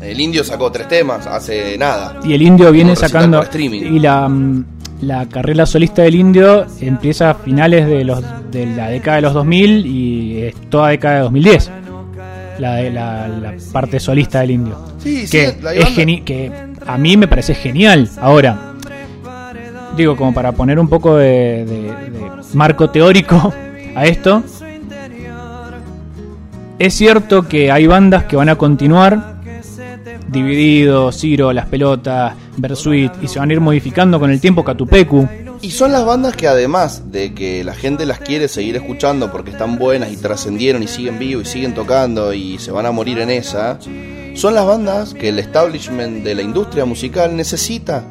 El 0.00 0.20
indio 0.20 0.44
sacó 0.44 0.70
tres 0.70 0.86
temas 0.88 1.26
hace 1.26 1.78
nada. 1.78 2.18
Y 2.24 2.34
el 2.34 2.42
indio 2.42 2.70
viene 2.72 2.94
sacando. 2.94 3.42
Y 3.54 3.98
la, 4.00 4.28
mm, 4.28 4.64
la 5.02 5.26
carrera 5.28 5.64
solista 5.66 6.02
del 6.02 6.14
indio 6.16 6.66
empieza 6.80 7.30
a 7.30 7.34
finales 7.34 7.86
de, 7.86 8.04
los, 8.04 8.22
de 8.50 8.66
la 8.66 8.88
década 8.88 9.16
de 9.16 9.22
los 9.22 9.32
2000 9.34 9.86
y 9.86 10.42
es 10.42 10.54
toda 10.68 10.90
década 10.90 11.14
de 11.16 11.20
2010. 11.22 11.70
La, 12.58 12.80
la, 12.82 13.28
la 13.28 13.54
parte 13.72 13.98
solista 13.98 14.40
del 14.40 14.50
indio. 14.52 14.78
Sí, 14.98 15.26
sí, 15.26 15.30
que, 15.38 15.56
la 15.62 15.72
es 15.74 15.88
que 16.24 16.52
a 16.86 16.98
mí 16.98 17.16
me 17.16 17.26
parece 17.26 17.54
genial. 17.54 18.08
Ahora, 18.20 18.73
digo, 19.96 20.16
como 20.16 20.34
para 20.34 20.52
poner 20.52 20.78
un 20.78 20.88
poco 20.88 21.16
de, 21.16 21.92
marco 22.54 22.90
teórico 22.90 23.52
a 23.94 24.06
esto, 24.06 24.42
es 26.78 26.94
cierto 26.94 27.48
que 27.48 27.70
hay 27.70 27.86
bandas 27.86 28.24
que 28.24 28.36
van 28.36 28.48
a 28.48 28.56
continuar, 28.56 29.34
Dividido, 30.28 31.12
Ciro, 31.12 31.52
Las 31.52 31.66
Pelotas, 31.66 32.34
Versuit, 32.56 33.12
y 33.22 33.28
se 33.28 33.38
van 33.38 33.50
a 33.50 33.52
ir 33.52 33.60
modificando 33.60 34.18
con 34.18 34.30
el 34.30 34.40
tiempo, 34.40 34.64
Catupecu. 34.64 35.28
Y 35.60 35.70
son 35.70 35.92
las 35.92 36.04
bandas 36.04 36.36
que 36.36 36.48
además 36.48 37.10
de 37.10 37.32
que 37.32 37.64
la 37.64 37.74
gente 37.74 38.04
las 38.04 38.18
quiere 38.18 38.48
seguir 38.48 38.76
escuchando 38.76 39.30
porque 39.30 39.52
están 39.52 39.78
buenas 39.78 40.12
y 40.12 40.16
trascendieron 40.16 40.82
y 40.82 40.88
siguen 40.88 41.18
vivo 41.18 41.40
y 41.40 41.44
siguen 41.44 41.72
tocando 41.72 42.34
y 42.34 42.58
se 42.58 42.70
van 42.70 42.84
a 42.84 42.90
morir 42.90 43.18
en 43.20 43.30
esa, 43.30 43.78
son 44.34 44.54
las 44.54 44.66
bandas 44.66 45.14
que 45.14 45.28
el 45.28 45.38
establishment 45.38 46.24
de 46.24 46.34
la 46.34 46.42
industria 46.42 46.84
musical 46.84 47.34
necesita. 47.36 48.04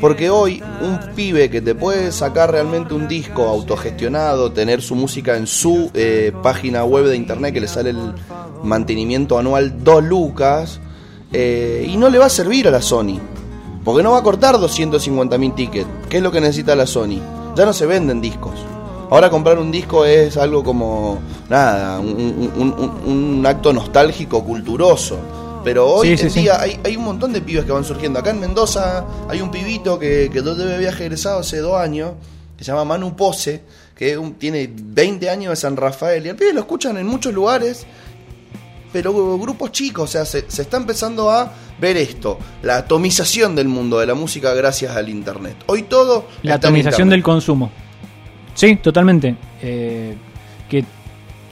Porque 0.00 0.30
hoy 0.30 0.62
un 0.80 0.98
pibe 1.14 1.50
que 1.50 1.60
te 1.60 1.74
puede 1.74 2.10
sacar 2.10 2.50
realmente 2.50 2.94
un 2.94 3.06
disco 3.06 3.46
autogestionado, 3.46 4.50
tener 4.50 4.80
su 4.80 4.94
música 4.94 5.36
en 5.36 5.46
su 5.46 5.90
eh, 5.94 6.32
página 6.42 6.84
web 6.84 7.06
de 7.06 7.16
internet 7.16 7.52
que 7.52 7.60
le 7.60 7.68
sale 7.68 7.90
el 7.90 8.14
mantenimiento 8.62 9.38
anual 9.38 9.84
2 9.84 10.04
lucas, 10.04 10.80
eh, 11.32 11.86
y 11.88 11.96
no 11.96 12.08
le 12.08 12.18
va 12.18 12.26
a 12.26 12.30
servir 12.30 12.66
a 12.68 12.70
la 12.70 12.80
Sony. 12.80 13.18
Porque 13.84 14.02
no 14.02 14.12
va 14.12 14.18
a 14.18 14.22
cortar 14.22 14.56
250.000 14.56 15.54
tickets, 15.54 15.88
que 16.08 16.18
es 16.18 16.22
lo 16.22 16.32
que 16.32 16.40
necesita 16.40 16.74
la 16.74 16.86
Sony. 16.86 17.20
Ya 17.56 17.66
no 17.66 17.72
se 17.72 17.86
venden 17.86 18.20
discos. 18.20 18.54
Ahora 19.10 19.28
comprar 19.28 19.58
un 19.58 19.72
disco 19.72 20.04
es 20.04 20.36
algo 20.36 20.62
como, 20.62 21.18
nada, 21.48 21.98
un, 21.98 23.42
acto 23.44 23.72
nostálgico, 23.72 24.44
culturoso. 24.44 25.18
Pero 25.64 25.86
hoy 25.88 26.16
Sí, 26.16 26.22
en 26.24 26.30
sí. 26.30 26.40
día 26.40 26.60
hay, 26.60 26.78
hay 26.84 26.96
un 26.96 27.04
montón 27.04 27.32
de 27.32 27.40
pibes 27.40 27.64
que 27.64 27.72
van 27.72 27.84
surgiendo. 27.84 28.18
Acá 28.18 28.30
en 28.30 28.40
Mendoza 28.40 29.04
hay 29.28 29.40
un 29.40 29.50
pibito 29.50 29.98
que 29.98 30.30
quedó 30.32 30.54
de 30.54 30.78
viaje 30.78 31.04
egresado 31.04 31.40
hace 31.40 31.58
dos 31.58 31.74
años, 31.76 32.12
que 32.56 32.64
se 32.64 32.70
llama 32.72 32.84
Manu 32.84 33.14
Pose, 33.14 33.62
que 33.94 34.16
un- 34.16 34.34
tiene 34.34 34.70
20 34.74 35.28
años 35.28 35.50
de 35.50 35.56
San 35.56 35.76
Rafael. 35.76 36.24
Y 36.24 36.30
al 36.30 36.36
pibe 36.36 36.52
lo 36.54 36.60
escuchan 36.60 36.96
en 36.96 37.06
muchos 37.06 37.32
lugares 37.34 37.86
pero 38.92 39.38
grupos 39.38 39.70
chicos, 39.70 40.02
o 40.10 40.12
sea, 40.12 40.24
se, 40.24 40.50
se 40.50 40.62
está 40.62 40.76
empezando 40.76 41.30
a 41.30 41.52
ver 41.80 41.96
esto, 41.96 42.38
la 42.62 42.78
atomización 42.78 43.54
del 43.54 43.68
mundo 43.68 44.00
de 44.00 44.06
la 44.06 44.14
música 44.14 44.52
gracias 44.52 44.96
al 44.96 45.08
internet. 45.08 45.54
Hoy 45.66 45.84
todo 45.84 46.26
La 46.42 46.54
atomización 46.56 47.08
del 47.08 47.22
consumo. 47.22 47.70
Sí, 48.54 48.74
totalmente. 48.82 49.36
Eh, 49.62 50.16
que 50.68 50.80
Lo 50.80 50.86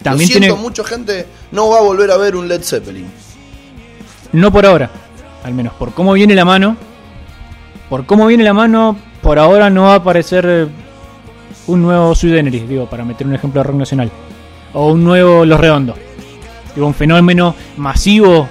también 0.02 0.26
siento, 0.28 0.46
tiene. 0.48 0.60
mucha 0.60 0.82
gente 0.82 1.26
no 1.52 1.68
va 1.68 1.78
a 1.78 1.82
volver 1.82 2.10
a 2.10 2.16
ver 2.16 2.34
un 2.34 2.48
Led 2.48 2.62
Zeppelin. 2.64 3.06
No 4.32 4.52
por 4.52 4.66
ahora, 4.66 4.90
al 5.44 5.54
menos 5.54 5.72
por 5.74 5.92
cómo 5.92 6.12
viene 6.12 6.34
la 6.34 6.44
mano. 6.44 6.76
Por 7.88 8.04
cómo 8.04 8.26
viene 8.26 8.44
la 8.44 8.52
mano, 8.52 8.96
por 9.22 9.38
ahora 9.38 9.70
no 9.70 9.84
va 9.84 9.94
a 9.94 9.96
aparecer 9.96 10.44
eh, 10.46 10.66
un 11.68 11.82
nuevo 11.82 12.14
Sui 12.14 12.30
digo, 12.42 12.86
para 12.86 13.04
meter 13.04 13.26
un 13.26 13.34
ejemplo 13.34 13.60
de 13.60 13.66
rock 13.66 13.76
nacional. 13.76 14.10
O 14.74 14.92
un 14.92 15.04
nuevo 15.04 15.44
Los 15.44 15.58
Redondos. 15.58 15.96
Digo, 16.74 16.86
un 16.86 16.94
fenómeno 16.94 17.54
masivo. 17.76 18.48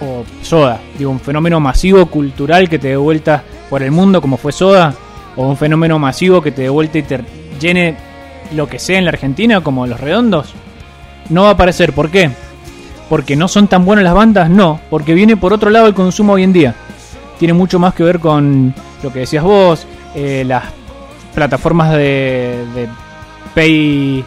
O 0.00 0.24
Soda. 0.42 0.78
Digo, 0.98 1.10
un 1.10 1.20
fenómeno 1.20 1.58
masivo 1.58 2.06
cultural 2.06 2.68
que 2.68 2.78
te 2.78 2.88
dé 2.88 2.96
vuelta 2.96 3.42
por 3.70 3.82
el 3.82 3.90
mundo 3.90 4.20
como 4.20 4.36
fue 4.36 4.52
Soda. 4.52 4.94
O 5.36 5.48
un 5.48 5.56
fenómeno 5.56 5.98
masivo 5.98 6.42
que 6.42 6.52
te 6.52 6.62
dé 6.62 6.68
vuelta 6.68 6.98
y 6.98 7.02
te 7.02 7.20
llene 7.58 7.96
lo 8.54 8.68
que 8.68 8.78
sea 8.78 8.98
en 8.98 9.04
la 9.04 9.10
Argentina 9.10 9.62
como 9.62 9.86
Los 9.86 10.00
Redondos. 10.00 10.52
No 11.30 11.42
va 11.42 11.48
a 11.48 11.52
aparecer. 11.52 11.92
¿Por 11.92 12.10
qué? 12.10 12.30
Porque 13.08 13.36
no 13.36 13.48
son 13.48 13.68
tan 13.68 13.84
buenas 13.84 14.04
las 14.04 14.14
bandas, 14.14 14.50
no, 14.50 14.80
porque 14.90 15.14
viene 15.14 15.36
por 15.36 15.52
otro 15.52 15.70
lado 15.70 15.86
el 15.86 15.94
consumo 15.94 16.34
hoy 16.34 16.42
en 16.42 16.52
día. 16.52 16.74
Tiene 17.38 17.52
mucho 17.54 17.78
más 17.78 17.94
que 17.94 18.02
ver 18.02 18.18
con 18.18 18.74
lo 19.02 19.12
que 19.12 19.20
decías 19.20 19.44
vos, 19.44 19.86
eh, 20.14 20.42
las 20.46 20.64
plataformas 21.34 21.92
de, 21.92 22.64
de 22.74 22.88
pay. 23.54 24.24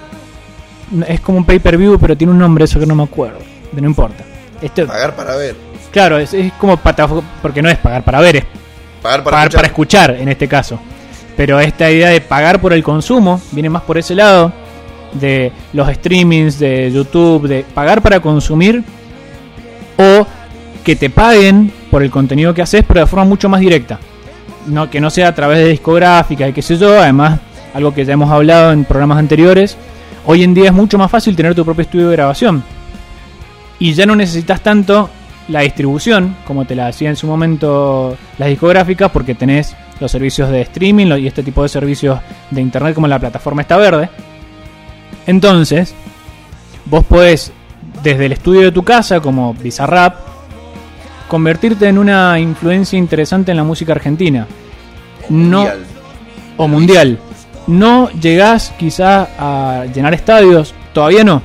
Es 1.07 1.19
como 1.21 1.37
un 1.39 1.45
pay 1.45 1.59
per 1.59 1.77
view, 1.77 1.97
pero 1.99 2.15
tiene 2.15 2.31
un 2.33 2.39
nombre, 2.39 2.65
eso 2.65 2.79
que 2.79 2.85
no 2.85 2.95
me 2.95 3.03
acuerdo. 3.03 3.39
No 3.73 3.87
importa. 3.87 4.23
Este, 4.61 4.85
Pagar 4.85 5.15
para 5.15 5.35
ver. 5.35 5.55
claro, 5.91 6.17
es, 6.17 6.33
es 6.33 6.51
como 6.53 6.77
plata- 6.77 7.07
porque 7.41 7.61
no 7.61 7.69
es 7.69 7.77
pagar 7.77 8.03
para 8.03 8.19
ver, 8.19 8.35
es 8.37 8.43
Pagar 9.01 9.23
para 9.23 9.35
pagar 9.35 9.47
escuchar. 9.47 9.57
para 9.61 9.67
escuchar 9.67 10.11
en 10.21 10.29
este 10.29 10.47
caso. 10.47 10.79
Pero 11.37 11.59
esta 11.59 11.89
idea 11.89 12.09
de 12.09 12.19
pagar 12.21 12.59
por 12.59 12.73
el 12.73 12.83
consumo 12.83 13.41
viene 13.51 13.69
más 13.69 13.83
por 13.83 13.97
ese 13.97 14.13
lado, 14.15 14.51
de 15.13 15.51
los 15.73 15.89
streamings 15.89 16.59
de 16.59 16.91
YouTube, 16.91 17.47
de 17.47 17.65
pagar 17.73 18.01
para 18.01 18.19
consumir 18.19 18.83
o 19.97 20.25
que 20.83 20.95
te 20.95 21.09
paguen 21.09 21.71
por 21.91 22.03
el 22.03 22.09
contenido 22.09 22.53
que 22.53 22.61
haces, 22.61 22.83
pero 22.87 23.01
de 23.01 23.05
forma 23.05 23.25
mucho 23.25 23.49
más 23.49 23.59
directa. 23.59 23.99
No, 24.67 24.89
que 24.89 25.01
no 25.01 25.09
sea 25.09 25.29
a 25.29 25.35
través 25.35 25.59
de 25.59 25.69
discográfica 25.69 26.47
y 26.47 26.53
qué 26.53 26.61
sé 26.61 26.77
yo, 26.77 26.99
además, 26.99 27.39
algo 27.73 27.93
que 27.93 28.05
ya 28.05 28.13
hemos 28.13 28.31
hablado 28.31 28.71
en 28.71 28.85
programas 28.85 29.17
anteriores, 29.17 29.77
hoy 30.25 30.43
en 30.43 30.53
día 30.53 30.65
es 30.65 30.73
mucho 30.73 30.97
más 30.97 31.09
fácil 31.11 31.35
tener 31.35 31.55
tu 31.55 31.65
propio 31.65 31.83
estudio 31.83 32.09
de 32.09 32.15
grabación. 32.15 32.63
Y 33.79 33.93
ya 33.93 34.05
no 34.05 34.15
necesitas 34.15 34.61
tanto 34.61 35.09
la 35.47 35.61
distribución, 35.61 36.35
como 36.45 36.65
te 36.65 36.75
la 36.75 36.87
hacía 36.87 37.09
en 37.09 37.15
su 37.15 37.27
momento 37.27 38.15
las 38.37 38.49
discográficas, 38.49 39.11
porque 39.11 39.35
tenés 39.35 39.75
los 39.99 40.11
servicios 40.11 40.49
de 40.49 40.61
streaming 40.61 41.07
y 41.17 41.27
este 41.27 41.43
tipo 41.43 41.63
de 41.63 41.69
servicios 41.69 42.19
de 42.51 42.61
internet 42.61 42.93
como 42.93 43.07
la 43.07 43.19
plataforma 43.19 43.61
está 43.61 43.77
verde. 43.77 44.09
Entonces, 45.29 45.93
vos 46.85 47.05
podés, 47.05 47.51
desde 48.01 48.25
el 48.25 48.31
estudio 48.31 48.61
de 48.61 48.71
tu 48.71 48.81
casa, 48.81 49.19
como 49.19 49.53
Bizarrap, 49.53 50.15
convertirte 51.27 51.87
en 51.87 51.99
una 51.99 52.39
influencia 52.39 52.97
interesante 52.97 53.51
en 53.51 53.57
la 53.57 53.63
música 53.63 53.91
argentina. 53.91 54.47
No, 55.29 55.67
o 56.57 56.67
mundial. 56.67 57.19
No 57.67 58.09
llegás 58.09 58.73
quizá 58.79 59.27
a 59.37 59.85
llenar 59.85 60.15
estadios, 60.15 60.73
todavía 60.93 61.23
no. 61.23 61.43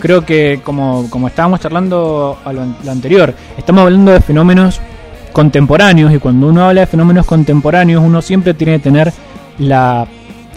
Creo 0.00 0.24
que 0.24 0.62
como, 0.64 1.10
como 1.10 1.28
estábamos 1.28 1.60
charlando 1.60 2.38
a 2.42 2.50
lo, 2.50 2.64
lo 2.82 2.90
anterior, 2.90 3.34
estamos 3.58 3.82
hablando 3.82 4.10
de 4.10 4.22
fenómenos 4.22 4.80
contemporáneos 5.34 6.14
y 6.14 6.18
cuando 6.18 6.48
uno 6.48 6.64
habla 6.64 6.80
de 6.80 6.86
fenómenos 6.86 7.26
contemporáneos 7.26 8.02
uno 8.02 8.22
siempre 8.22 8.54
tiene 8.54 8.78
que 8.78 8.84
tener 8.84 9.12
la 9.58 10.06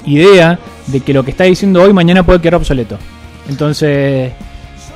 idea 0.05 0.57
de 0.87 0.99
que 1.01 1.13
lo 1.13 1.23
que 1.23 1.31
está 1.31 1.45
diciendo 1.45 1.81
hoy 1.81 1.93
mañana 1.93 2.23
puede 2.23 2.41
quedar 2.41 2.55
obsoleto. 2.55 2.97
Entonces, 3.49 4.31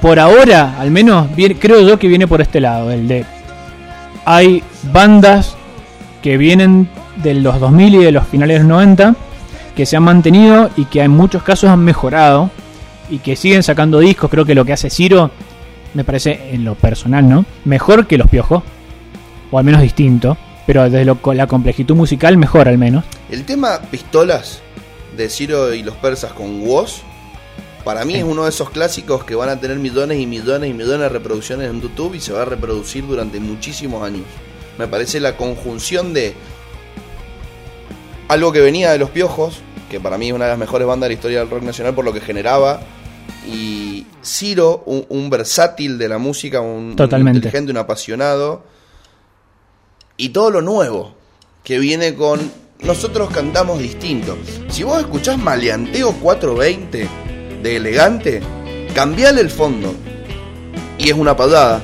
por 0.02 0.20
ahora, 0.20 0.80
al 0.80 0.92
menos, 0.92 1.28
creo 1.60 1.82
yo 1.82 1.98
que 1.98 2.08
viene 2.08 2.28
por 2.28 2.42
este 2.42 2.60
lado, 2.60 2.92
el 2.92 3.08
de 3.08 3.26
hay 4.26 4.64
bandas 4.92 5.56
que 6.22 6.38
vienen 6.38 6.90
de 7.18 7.36
los 7.36 7.60
2000 7.60 7.96
y 7.96 8.04
de 8.04 8.12
los 8.12 8.28
finales 8.28 8.56
de 8.56 8.60
los 8.60 8.70
90 8.70 9.16
que 9.76 9.86
se 9.86 9.98
han 9.98 10.04
mantenido 10.04 10.70
y 10.76 10.86
que 10.86 11.02
en 11.02 11.12
muchos 11.12 11.44
casos 11.44 11.70
han 11.70 11.84
mejorado 11.84 12.50
y 13.10 13.20
que 13.20 13.36
siguen 13.36 13.62
sacando 13.62 14.00
discos. 14.00 14.32
Creo 14.32 14.46
que 14.46 14.56
lo 14.56 14.66
que 14.66 14.74
hace 14.74 14.90
Ciro 14.90 15.32
me 15.94 16.04
parece 16.04 16.50
en 16.52 16.66
lo 16.66 16.76
personal, 16.76 17.28
¿no? 17.28 17.46
Mejor 17.66 18.08
que 18.08 18.18
los 18.18 18.30
piojos, 18.30 18.64
o 19.52 19.60
al 19.60 19.66
menos 19.66 19.82
distinto, 19.82 20.38
pero 20.66 20.84
desde 20.84 21.06
lo, 21.06 21.20
la 21.34 21.48
complejidad 21.48 21.96
musical 21.96 22.38
mejor 22.38 22.68
al 22.68 22.78
menos. 22.78 23.04
El 23.30 23.44
tema 23.44 23.80
Pistolas 23.92 24.62
de 25.16 25.30
Ciro 25.30 25.74
y 25.74 25.84
los 25.84 25.95
persas 25.95 26.34
con 26.34 26.68
Woz, 26.68 27.01
para 27.84 28.03
mí 28.03 28.16
es 28.16 28.24
uno 28.24 28.43
de 28.43 28.49
esos 28.49 28.72
clásicos 28.72 29.24
que 29.24 29.36
van 29.36 29.49
a 29.49 29.59
tener 29.59 29.78
millones 29.78 30.20
y 30.20 30.26
millones 30.26 30.72
y 30.72 30.74
millones 30.74 31.01
de 31.01 31.09
reproducciones 31.09 31.70
en 31.70 31.82
YouTube 31.82 32.16
y 32.16 32.20
se 32.20 32.34
va 32.34 32.41
a 32.41 32.45
reproducir 32.45 33.05
durante 33.05 33.39
muchísimos 33.39 34.01
años. 34.03 34.26
Me 34.80 34.88
parece 34.88 35.20
la 35.20 35.38
conjunción 35.38 36.11
de 36.11 36.34
algo 38.28 38.51
que 38.51 38.61
venía 38.61 38.91
de 38.91 38.97
los 38.97 39.11
piojos, 39.11 39.59
que 39.89 39.99
para 39.99 40.18
mí 40.18 40.30
es 40.30 40.34
una 40.34 40.45
de 40.45 40.51
las 40.51 40.57
mejores 40.57 40.88
bandas 40.88 41.07
de 41.07 41.13
la 41.13 41.13
historia 41.13 41.39
del 41.39 41.49
rock 41.49 41.61
nacional 41.61 41.93
por 41.93 42.03
lo 42.05 42.11
que 42.11 42.22
generaba, 42.22 42.82
y 43.47 44.07
Ciro, 44.24 44.84
un, 44.88 45.30
versátil 45.30 45.99
de 45.99 46.09
la 46.09 46.18
música, 46.18 46.61
un, 46.61 46.95
un 46.99 47.28
inteligente, 47.28 47.72
un 47.72 47.78
apasionado, 47.78 48.63
y 50.18 50.30
todo 50.30 50.49
lo 50.49 50.63
nuevo 50.63 51.13
que 51.63 51.78
viene 51.78 52.16
con 52.16 52.51
nosotros 52.82 53.30
cantamos 53.32 53.80
distinto. 53.80 54.38
Si 54.69 54.84
vos 54.84 54.99
escuchás 54.99 55.38
Maleanteo 55.38 56.13
420 56.13 57.09
de 57.61 57.76
Elegante, 57.76 58.41
cambiale 58.93 59.41
el 59.41 59.49
fondo 59.49 59.93
y 60.97 61.09
es 61.09 61.15
una 61.15 61.36
padada. 61.36 61.84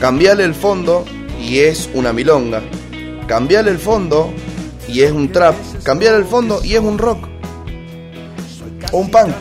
Cambiale 0.00 0.44
el 0.44 0.54
fondo 0.54 1.04
y 1.40 1.58
es 1.58 1.88
una 1.94 2.12
milonga. 2.12 2.62
Cambiale 3.26 3.70
el 3.70 3.78
fondo 3.78 4.32
y 4.88 5.02
es 5.02 5.12
un 5.12 5.32
trap. 5.32 5.54
Cambiale 5.82 6.18
el 6.18 6.24
fondo 6.24 6.62
y 6.64 6.74
es 6.74 6.80
un 6.80 6.98
rock. 6.98 7.28
O 8.92 8.98
un 8.98 9.10
punk. 9.10 9.34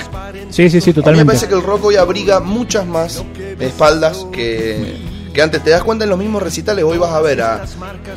Sí, 0.50 0.70
sí, 0.70 0.82
sí, 0.82 0.94
totalmente. 0.94 1.10
A 1.10 1.12
mí 1.12 1.18
me 1.20 1.26
parece 1.26 1.48
que 1.48 1.56
el 1.56 1.64
rock 1.64 1.86
hoy 1.86 1.96
abriga 1.96 2.40
muchas 2.40 2.86
más 2.86 3.24
espaldas 3.60 4.26
que, 4.32 4.96
que 5.34 5.42
antes. 5.42 5.64
Te 5.64 5.72
das 5.72 5.84
cuenta 5.84 6.06
en 6.06 6.10
los 6.10 6.20
mismos 6.20 6.42
recitales, 6.42 6.84
hoy 6.84 6.98
vas 6.98 7.12
a 7.12 7.22
ver 7.22 7.42
a 7.42 7.66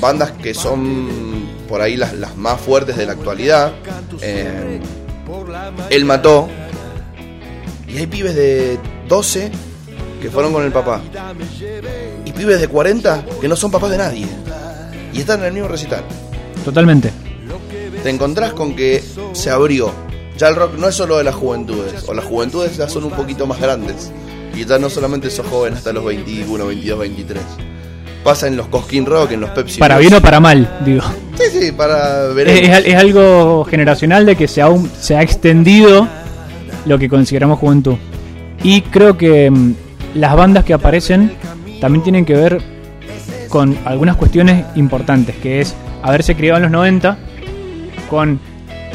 bandas 0.00 0.32
que 0.32 0.54
son 0.54 1.46
por 1.66 1.80
ahí 1.80 1.96
las, 1.96 2.14
las 2.14 2.36
más 2.36 2.60
fuertes 2.60 2.96
de 2.96 3.06
la 3.06 3.12
actualidad. 3.12 3.72
Eh, 4.20 4.80
él 5.90 6.04
mató. 6.04 6.48
Y 7.88 7.98
hay 7.98 8.06
pibes 8.06 8.34
de 8.34 8.78
12 9.08 9.50
que 10.20 10.30
fueron 10.30 10.52
con 10.52 10.64
el 10.64 10.72
papá. 10.72 11.00
Y 12.24 12.32
pibes 12.32 12.60
de 12.60 12.68
40 12.68 13.24
que 13.40 13.48
no 13.48 13.56
son 13.56 13.70
papás 13.70 13.90
de 13.90 13.98
nadie. 13.98 14.26
Y 15.12 15.20
están 15.20 15.40
en 15.40 15.46
el 15.46 15.52
mismo 15.52 15.68
recital. 15.68 16.04
Totalmente. 16.64 17.10
Te 18.02 18.10
encontrás 18.10 18.52
con 18.52 18.74
que 18.74 19.02
se 19.32 19.50
abrió. 19.50 19.92
Ya 20.36 20.48
el 20.48 20.56
rock 20.56 20.74
no 20.74 20.88
es 20.88 20.94
solo 20.94 21.18
de 21.18 21.24
las 21.24 21.34
juventudes. 21.34 22.04
O 22.08 22.14
las 22.14 22.24
juventudes 22.24 22.76
ya 22.76 22.88
son 22.88 23.04
un 23.04 23.12
poquito 23.12 23.46
más 23.46 23.60
grandes. 23.60 24.10
Y 24.54 24.64
ya 24.64 24.78
no 24.78 24.90
solamente 24.90 25.30
sos 25.30 25.46
joven 25.46 25.74
hasta 25.74 25.92
los 25.92 26.04
21, 26.04 26.66
22, 26.66 26.98
23 26.98 27.42
pasa 28.26 28.48
en 28.48 28.56
los 28.56 28.66
Cosquín 28.66 29.06
Rock, 29.06 29.30
en 29.32 29.40
los 29.40 29.50
Pepsi. 29.50 29.78
Para 29.78 29.98
bien 29.98 30.12
o 30.14 30.20
para 30.20 30.40
mal, 30.40 30.68
digo. 30.84 31.04
Sí, 31.36 31.44
sí, 31.60 31.70
para 31.70 32.26
ver. 32.34 32.48
Es, 32.48 32.94
algo 32.96 33.64
generacional 33.64 34.26
de 34.26 34.34
que 34.34 34.48
se 34.48 34.62
ha, 34.62 34.68
se 34.98 35.16
ha 35.16 35.22
extendido 35.22 36.08
lo 36.86 36.98
que 36.98 37.08
consideramos 37.08 37.60
juventud. 37.60 37.94
Y 38.64 38.82
creo 38.82 39.16
que 39.16 39.48
mm, 39.48 39.74
las 40.14 40.34
bandas 40.34 40.64
que 40.64 40.74
aparecen 40.74 41.32
también 41.80 42.02
tienen 42.02 42.24
que 42.24 42.34
ver 42.34 42.60
con 43.48 43.78
algunas 43.84 44.16
cuestiones 44.16 44.64
importantes, 44.74 45.36
que 45.36 45.60
es 45.60 45.76
haberse 46.02 46.34
criado 46.34 46.56
en 46.56 46.64
los 46.64 46.72
90, 46.72 47.18
con 48.10 48.40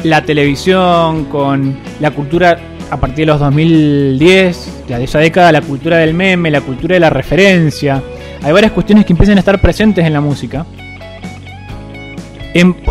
la 0.04 0.24
televisión, 0.26 1.24
con 1.24 1.78
la 2.00 2.10
cultura 2.10 2.58
a 2.90 2.98
partir 2.98 3.24
de 3.24 3.32
los 3.32 3.40
2010, 3.40 4.88
de 4.88 5.04
esa 5.04 5.20
década, 5.20 5.52
la 5.52 5.62
cultura 5.62 5.96
del 5.96 6.12
meme, 6.12 6.50
la 6.50 6.60
cultura 6.60 6.94
de 6.94 7.00
la 7.00 7.08
referencia, 7.08 8.02
hay 8.42 8.52
varias 8.52 8.72
cuestiones 8.72 9.06
que 9.06 9.12
empiezan 9.12 9.36
a 9.36 9.40
estar 9.40 9.60
presentes 9.60 10.04
en 10.04 10.12
la 10.12 10.20
música. 10.20 10.66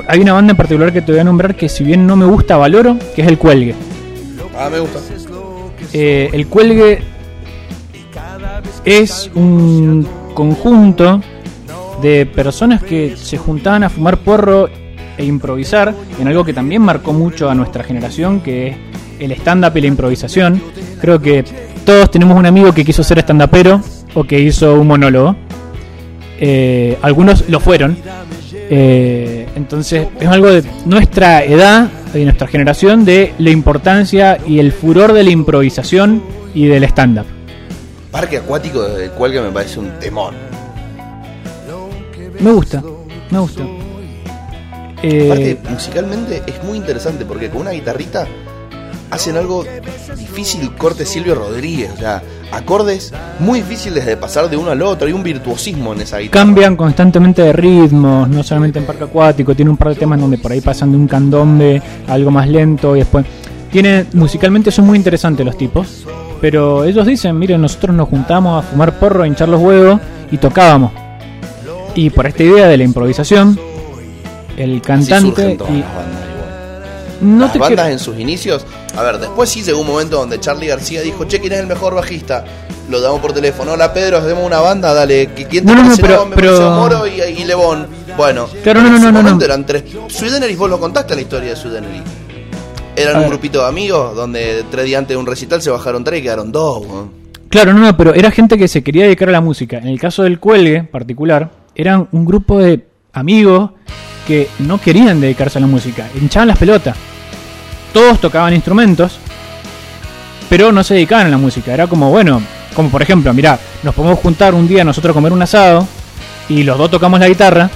hay 0.08 0.20
una 0.20 0.34
banda 0.34 0.52
en 0.52 0.58
particular 0.58 0.94
que 0.94 1.02
te 1.02 1.12
voy 1.12 1.20
a 1.20 1.24
nombrar 1.24 1.56
que 1.56 1.70
si 1.70 1.84
bien 1.84 2.08
no 2.08 2.16
me 2.16 2.26
gusta, 2.26 2.58
valoro, 2.58 2.98
que 3.16 3.22
es 3.22 3.28
El 3.28 3.38
Cuelgue. 3.38 3.76
Ah, 4.58 4.70
me 4.72 4.80
gusta. 4.80 5.00
Eh, 5.94 6.30
el 6.32 6.48
Cuelgue 6.48 7.04
es 8.86 9.30
un 9.36 10.08
conjunto 10.34 11.22
de 12.02 12.26
personas 12.26 12.82
que 12.82 13.16
se 13.18 13.38
juntaban 13.38 13.84
a 13.84 13.90
fumar 13.90 14.18
porro 14.18 14.70
e 15.18 15.26
improvisar 15.26 15.94
en 16.20 16.28
algo 16.28 16.46
que 16.46 16.54
también 16.54 16.82
marcó 16.82 17.14
mucho 17.14 17.50
a 17.50 17.56
nuestra 17.56 17.84
generación, 17.84 18.40
que 18.40 18.70
es 18.70 18.76
el 19.20 19.32
stand-up 19.34 19.76
y 19.76 19.82
la 19.82 19.88
improvisación. 19.88 20.62
Creo 21.00 21.22
que 21.22 21.44
todos 21.86 22.10
tenemos 22.10 22.38
un 22.38 22.46
amigo 22.46 22.74
que 22.74 22.86
quiso 22.86 23.04
ser 23.04 23.20
stand-upero 23.20 23.82
o 24.14 24.24
que 24.24 24.40
hizo 24.40 24.80
un 24.80 24.88
monólogo. 24.88 25.36
Eh, 26.40 26.98
algunos 27.02 27.48
lo 27.50 27.60
fueron. 27.60 27.98
Eh, 28.54 29.48
entonces 29.56 30.08
es 30.20 30.28
algo 30.28 30.48
de 30.48 30.64
nuestra 30.86 31.44
edad, 31.44 31.90
de 32.14 32.24
nuestra 32.24 32.48
generación, 32.48 33.06
de 33.06 33.34
la 33.38 33.50
importancia 33.50 34.38
y 34.48 34.60
el 34.60 34.72
furor 34.72 35.14
de 35.14 35.24
la 35.24 35.30
improvisación 35.30 36.24
y 36.54 36.68
del 36.68 36.84
stand-up. 36.86 37.26
Parque 38.12 38.38
acuático 38.38 38.82
del 38.84 39.12
cual 39.12 39.32
que 39.32 39.42
me 39.42 39.52
parece 39.52 39.80
un 39.80 39.92
temor. 40.00 40.34
Me 42.40 42.52
gusta, 42.52 42.84
me 43.30 43.40
gusta. 43.40 43.64
Aparte, 45.02 45.52
eh, 45.52 45.58
musicalmente 45.70 46.44
es 46.46 46.64
muy 46.64 46.78
interesante 46.78 47.26
porque 47.26 47.50
con 47.50 47.62
una 47.62 47.72
guitarrita 47.72 48.28
hacen 49.12 49.36
algo 49.38 49.66
difícil 50.18 50.72
corte 50.76 51.06
Silvio 51.06 51.36
Rodríguez, 51.36 51.92
o 51.94 51.98
sea, 51.98 52.24
acordes 52.52 53.14
muy 53.40 53.60
difíciles 53.60 54.06
de 54.06 54.18
pasar 54.18 54.50
de 54.50 54.58
uno 54.58 54.72
al 54.72 54.82
otro, 54.82 55.06
hay 55.06 55.14
un 55.14 55.22
virtuosismo 55.22 55.94
en 55.94 56.02
esa 56.02 56.18
guitarra. 56.18 56.46
Cambian 56.46 56.76
constantemente 56.76 57.42
de 57.42 57.54
ritmos, 57.54 58.30
no 58.30 58.42
solamente 58.42 58.80
en 58.80 58.86
parque 58.86 59.04
acuático, 59.04 59.54
tiene 59.54 59.70
un 59.70 59.78
par 59.78 59.90
de 59.90 59.96
temas 59.96 60.20
donde 60.20 60.38
por 60.38 60.52
ahí 60.52 60.62
pasan 60.62 60.92
de 60.92 60.98
un 60.98 61.08
candombe 61.08 61.82
a 62.08 62.14
algo 62.14 62.32
más 62.32 62.48
lento 62.48 62.96
y 62.96 63.00
después 63.00 63.26
tiene 63.70 64.06
musicalmente 64.14 64.72
son 64.72 64.86
muy 64.86 64.98
interesantes 64.98 65.46
los 65.46 65.58
tipos, 65.58 66.06
pero 66.40 66.86
ellos 66.86 67.06
dicen, 67.06 67.38
miren, 67.38 67.62
nosotros 67.62 67.96
nos 67.96 68.08
juntamos 68.08 68.64
a 68.64 68.68
fumar 68.68 68.98
porro, 68.98 69.24
a 69.24 69.28
hinchar 69.28 69.50
los 69.50 69.62
huevos 69.62 70.00
y 70.32 70.38
tocábamos. 70.38 70.92
Y 71.96 72.10
por 72.10 72.26
esta 72.26 72.44
idea 72.44 72.68
de 72.68 72.78
la 72.78 72.86
improvisación, 72.86 73.60
el 74.58 74.82
cantante 74.82 75.58
y 75.70 75.84
no 77.22 77.46
las 77.48 77.58
bandas 77.58 77.90
en 77.90 78.00
sus 78.00 78.20
inicios. 78.20 78.66
A 78.96 79.04
ver, 79.04 79.20
después 79.20 79.50
sí 79.50 79.64
llegó 79.64 79.82
un 79.82 79.88
momento 79.88 80.18
donde 80.18 80.40
Charlie 80.40 80.68
García 80.68 81.02
dijo, 81.02 81.26
che, 81.26 81.40
¿quién 81.40 81.54
es 81.54 81.60
el 81.60 81.68
mejor 81.68 81.96
bajista? 81.96 82.44
Lo 82.90 83.00
damos 83.00 83.22
por 83.22 83.32
teléfono. 83.34 83.72
Hola 83.74 83.94
Pedro, 83.94 84.18
hacemos 84.18 84.46
una 84.46 84.60
banda, 84.60 84.94
dale. 84.94 85.28
¿Quién 85.28 85.66
te 85.66 85.74
no, 85.74 85.84
no, 85.84 85.96
pero, 85.96 86.26
me 86.26 86.36
pero... 86.36 86.72
Moro 86.72 87.08
y, 87.08 87.22
y 87.22 87.46
Lebón. 87.46 87.88
Bueno, 88.18 88.50
Claro, 88.64 88.82
no, 88.82 88.90
no, 88.90 88.96
en 88.98 89.02
no, 89.04 89.12
no, 89.12 89.18
momento 89.20 89.40
no. 89.40 89.46
eran 89.46 89.66
tres. 89.66 89.84
Sudeneris, 90.08 90.58
vos 90.58 90.70
lo 90.70 90.80
contaste 90.80 91.16
la 91.16 91.22
historia 91.22 91.50
de 91.52 91.56
Sudeneris. 91.56 92.02
Eran 92.96 93.22
un 93.24 93.30
grupito 93.30 93.62
de 93.62 93.68
amigos 93.70 94.16
donde 94.16 94.66
tres 94.70 94.86
días 94.86 95.00
antes 95.00 95.16
de 95.16 95.18
un 95.18 95.26
recital 95.26 95.62
se 95.62 95.70
bajaron 95.70 96.04
tres 96.04 96.20
y 96.20 96.24
quedaron 96.24 96.52
dos. 96.52 96.86
weón. 96.86 97.12
Claro, 97.48 97.74
no, 97.74 97.80
no, 97.80 97.96
pero 97.96 98.14
era 98.14 98.32
gente 98.32 98.58
que 98.58 98.68
se 98.68 98.84
quería 98.84 99.06
dedicar 99.06 99.30
a 99.30 99.32
la 99.32 99.42
música. 99.42 99.78
En 99.78 99.88
el 99.88 100.00
caso 100.00 100.24
del 100.24 100.40
cuelgue 100.40 100.84
particular, 100.84 101.52
eran 101.76 102.08
un 102.12 102.26
grupo 102.26 102.60
de 102.60 102.86
amigos 103.14 103.72
que 104.28 104.50
no 104.60 104.80
querían 104.80 105.20
dedicarse 105.20 105.58
a 105.58 105.62
la 105.62 105.68
música, 105.68 106.08
hinchaban 106.20 106.48
las 106.50 106.58
pelotas. 106.58 106.96
Todos 107.94 108.20
tocaban 108.22 108.54
instrumentos, 108.54 109.18
pero 110.50 110.72
no 110.72 110.84
se 110.84 110.94
dedicaban 110.96 111.28
a 111.28 111.30
la 111.30 111.38
música. 111.38 111.74
Era 111.74 111.88
como, 111.88 112.10
bueno, 112.10 112.42
como 112.76 112.90
por 112.90 113.02
ejemplo, 113.02 113.34
mirá, 113.34 113.60
nos 113.84 113.94
podemos 113.96 114.20
juntar 114.20 114.54
un 114.54 114.68
día 114.68 114.84
nosotros 114.84 115.12
a 115.12 115.16
comer 115.16 115.34
un 115.34 115.42
asado 115.42 115.88
y 116.50 116.64
los 116.64 116.78
dos 116.78 116.90
tocamos 116.92 117.20
la 117.20 117.28
guitarra, 117.28 117.70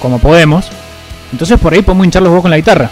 como 0.00 0.18
podemos. 0.18 0.66
Entonces 1.32 1.58
por 1.60 1.72
ahí 1.74 1.82
podemos 1.82 2.04
hinchar 2.06 2.22
los 2.22 2.30
huevos 2.30 2.42
con 2.42 2.50
la 2.50 2.56
guitarra. 2.56 2.90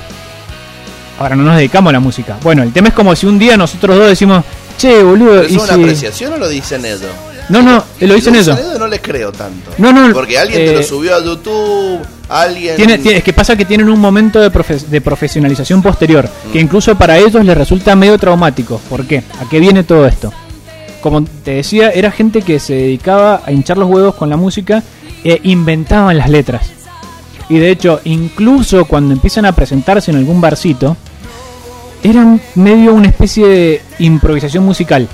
Ahora 1.19 1.35
no 1.35 1.45
nos 1.45 1.57
dedicamos 1.57 1.91
a 1.91 1.93
la 1.95 2.01
música. 2.01 2.37
Bueno, 2.43 2.63
el 2.63 2.73
tema 2.73 2.89
es 2.89 2.95
como 2.95 3.17
si 3.17 3.27
un 3.27 3.39
día 3.39 3.57
nosotros 3.57 3.97
dos 3.97 4.09
decimos, 4.09 4.45
che, 4.77 5.03
boludo, 5.03 5.41
¿Pero 5.41 5.49
y 5.49 5.57
¿Es 5.57 5.63
una 5.63 5.75
si- 5.75 5.81
apreciación 5.83 6.33
o 6.35 6.37
lo 6.37 6.49
dicen 6.49 6.85
ellos? 6.85 7.01
No, 7.49 7.63
no, 7.63 7.85
eh, 8.01 8.07
lo 8.07 8.15
dicen 8.15 8.35
ellos 8.35 8.59
no 8.79 8.87
les 8.89 9.01
creo 9.01 9.31
tanto. 9.33 9.71
No, 9.79 9.93
no, 9.93 10.13
Porque 10.13 10.37
alguien 10.39 10.59
te 10.65 10.71
eh, 10.73 10.77
lo 10.79 10.83
subió 10.83 11.15
a 11.15 11.23
YouTube, 11.23 12.01
alguien. 12.29 12.77
Tiene, 12.77 12.99
tiene- 12.99 13.19
es 13.19 13.25
que 13.25 13.33
pasa 13.33 13.57
que 13.57 13.65
tienen 13.65 13.89
un 13.89 14.01
momento 14.01 14.41
de, 14.41 14.51
profe- 14.53 14.85
de 14.85 15.01
profesionalización 15.01 15.81
posterior, 15.83 16.29
que 16.53 16.59
incluso 16.61 16.95
para 16.97 17.19
ellos 17.19 17.45
les 17.45 17.57
resulta 17.57 17.95
medio 17.95 18.19
traumático. 18.19 18.81
¿Por 18.91 19.07
qué? 19.07 19.23
¿A 19.41 19.49
qué 19.49 19.61
viene 19.61 19.85
todo 19.85 20.07
esto? 20.07 20.33
Como 21.01 21.23
te 21.23 21.53
decía, 21.53 21.91
era 21.91 22.11
gente 22.11 22.43
que 22.43 22.59
se 22.59 22.75
dedicaba 22.75 23.43
a 23.47 23.53
hinchar 23.53 23.79
los 23.79 23.89
huevos 23.89 24.17
con 24.17 24.29
la 24.29 24.37
música 24.37 24.83
e 25.23 25.41
inventaban 25.45 26.19
las 26.19 26.29
letras. 26.29 26.71
Y 27.49 27.59
de 27.59 27.71
hecho, 27.71 28.01
incluso 28.05 28.87
cuando 28.87 29.15
empiezan 29.15 29.45
a 29.45 29.53
presentarse 29.53 30.11
en 30.11 30.17
algún 30.17 30.41
barcito, 30.41 30.97
eran 32.03 32.41
medio 32.57 32.93
una 32.93 33.09
especie 33.09 33.47
de 33.47 33.83
improvisación 34.01 34.65
musical. 34.65 35.09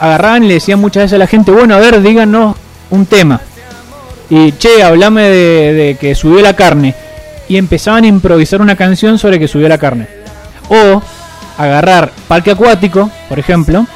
Agarraban 0.00 0.44
y 0.44 0.48
le 0.48 0.54
decían 0.54 0.80
muchas 0.80 1.04
veces 1.04 1.14
a 1.14 1.18
la 1.18 1.26
gente, 1.26 1.50
bueno, 1.50 1.74
a 1.74 1.78
ver, 1.78 2.02
díganos 2.02 2.56
un 2.90 3.06
tema. 3.06 3.40
Y 4.30 4.52
che, 4.52 4.82
hablame 4.82 5.22
de, 5.22 5.72
de 5.72 5.96
que 5.96 6.14
subió 6.14 6.40
la 6.40 6.54
carne. 6.54 6.94
Y 7.48 7.56
empezaban 7.56 8.04
a 8.04 8.08
improvisar 8.08 8.60
una 8.60 8.76
canción 8.76 9.18
sobre 9.18 9.38
que 9.38 9.48
subió 9.48 9.68
la 9.68 9.78
carne. 9.78 10.08
O 10.68 11.02
agarrar 11.58 12.10
parque 12.26 12.50
acuático, 12.50 13.10
por 13.28 13.38
ejemplo, 13.38 13.86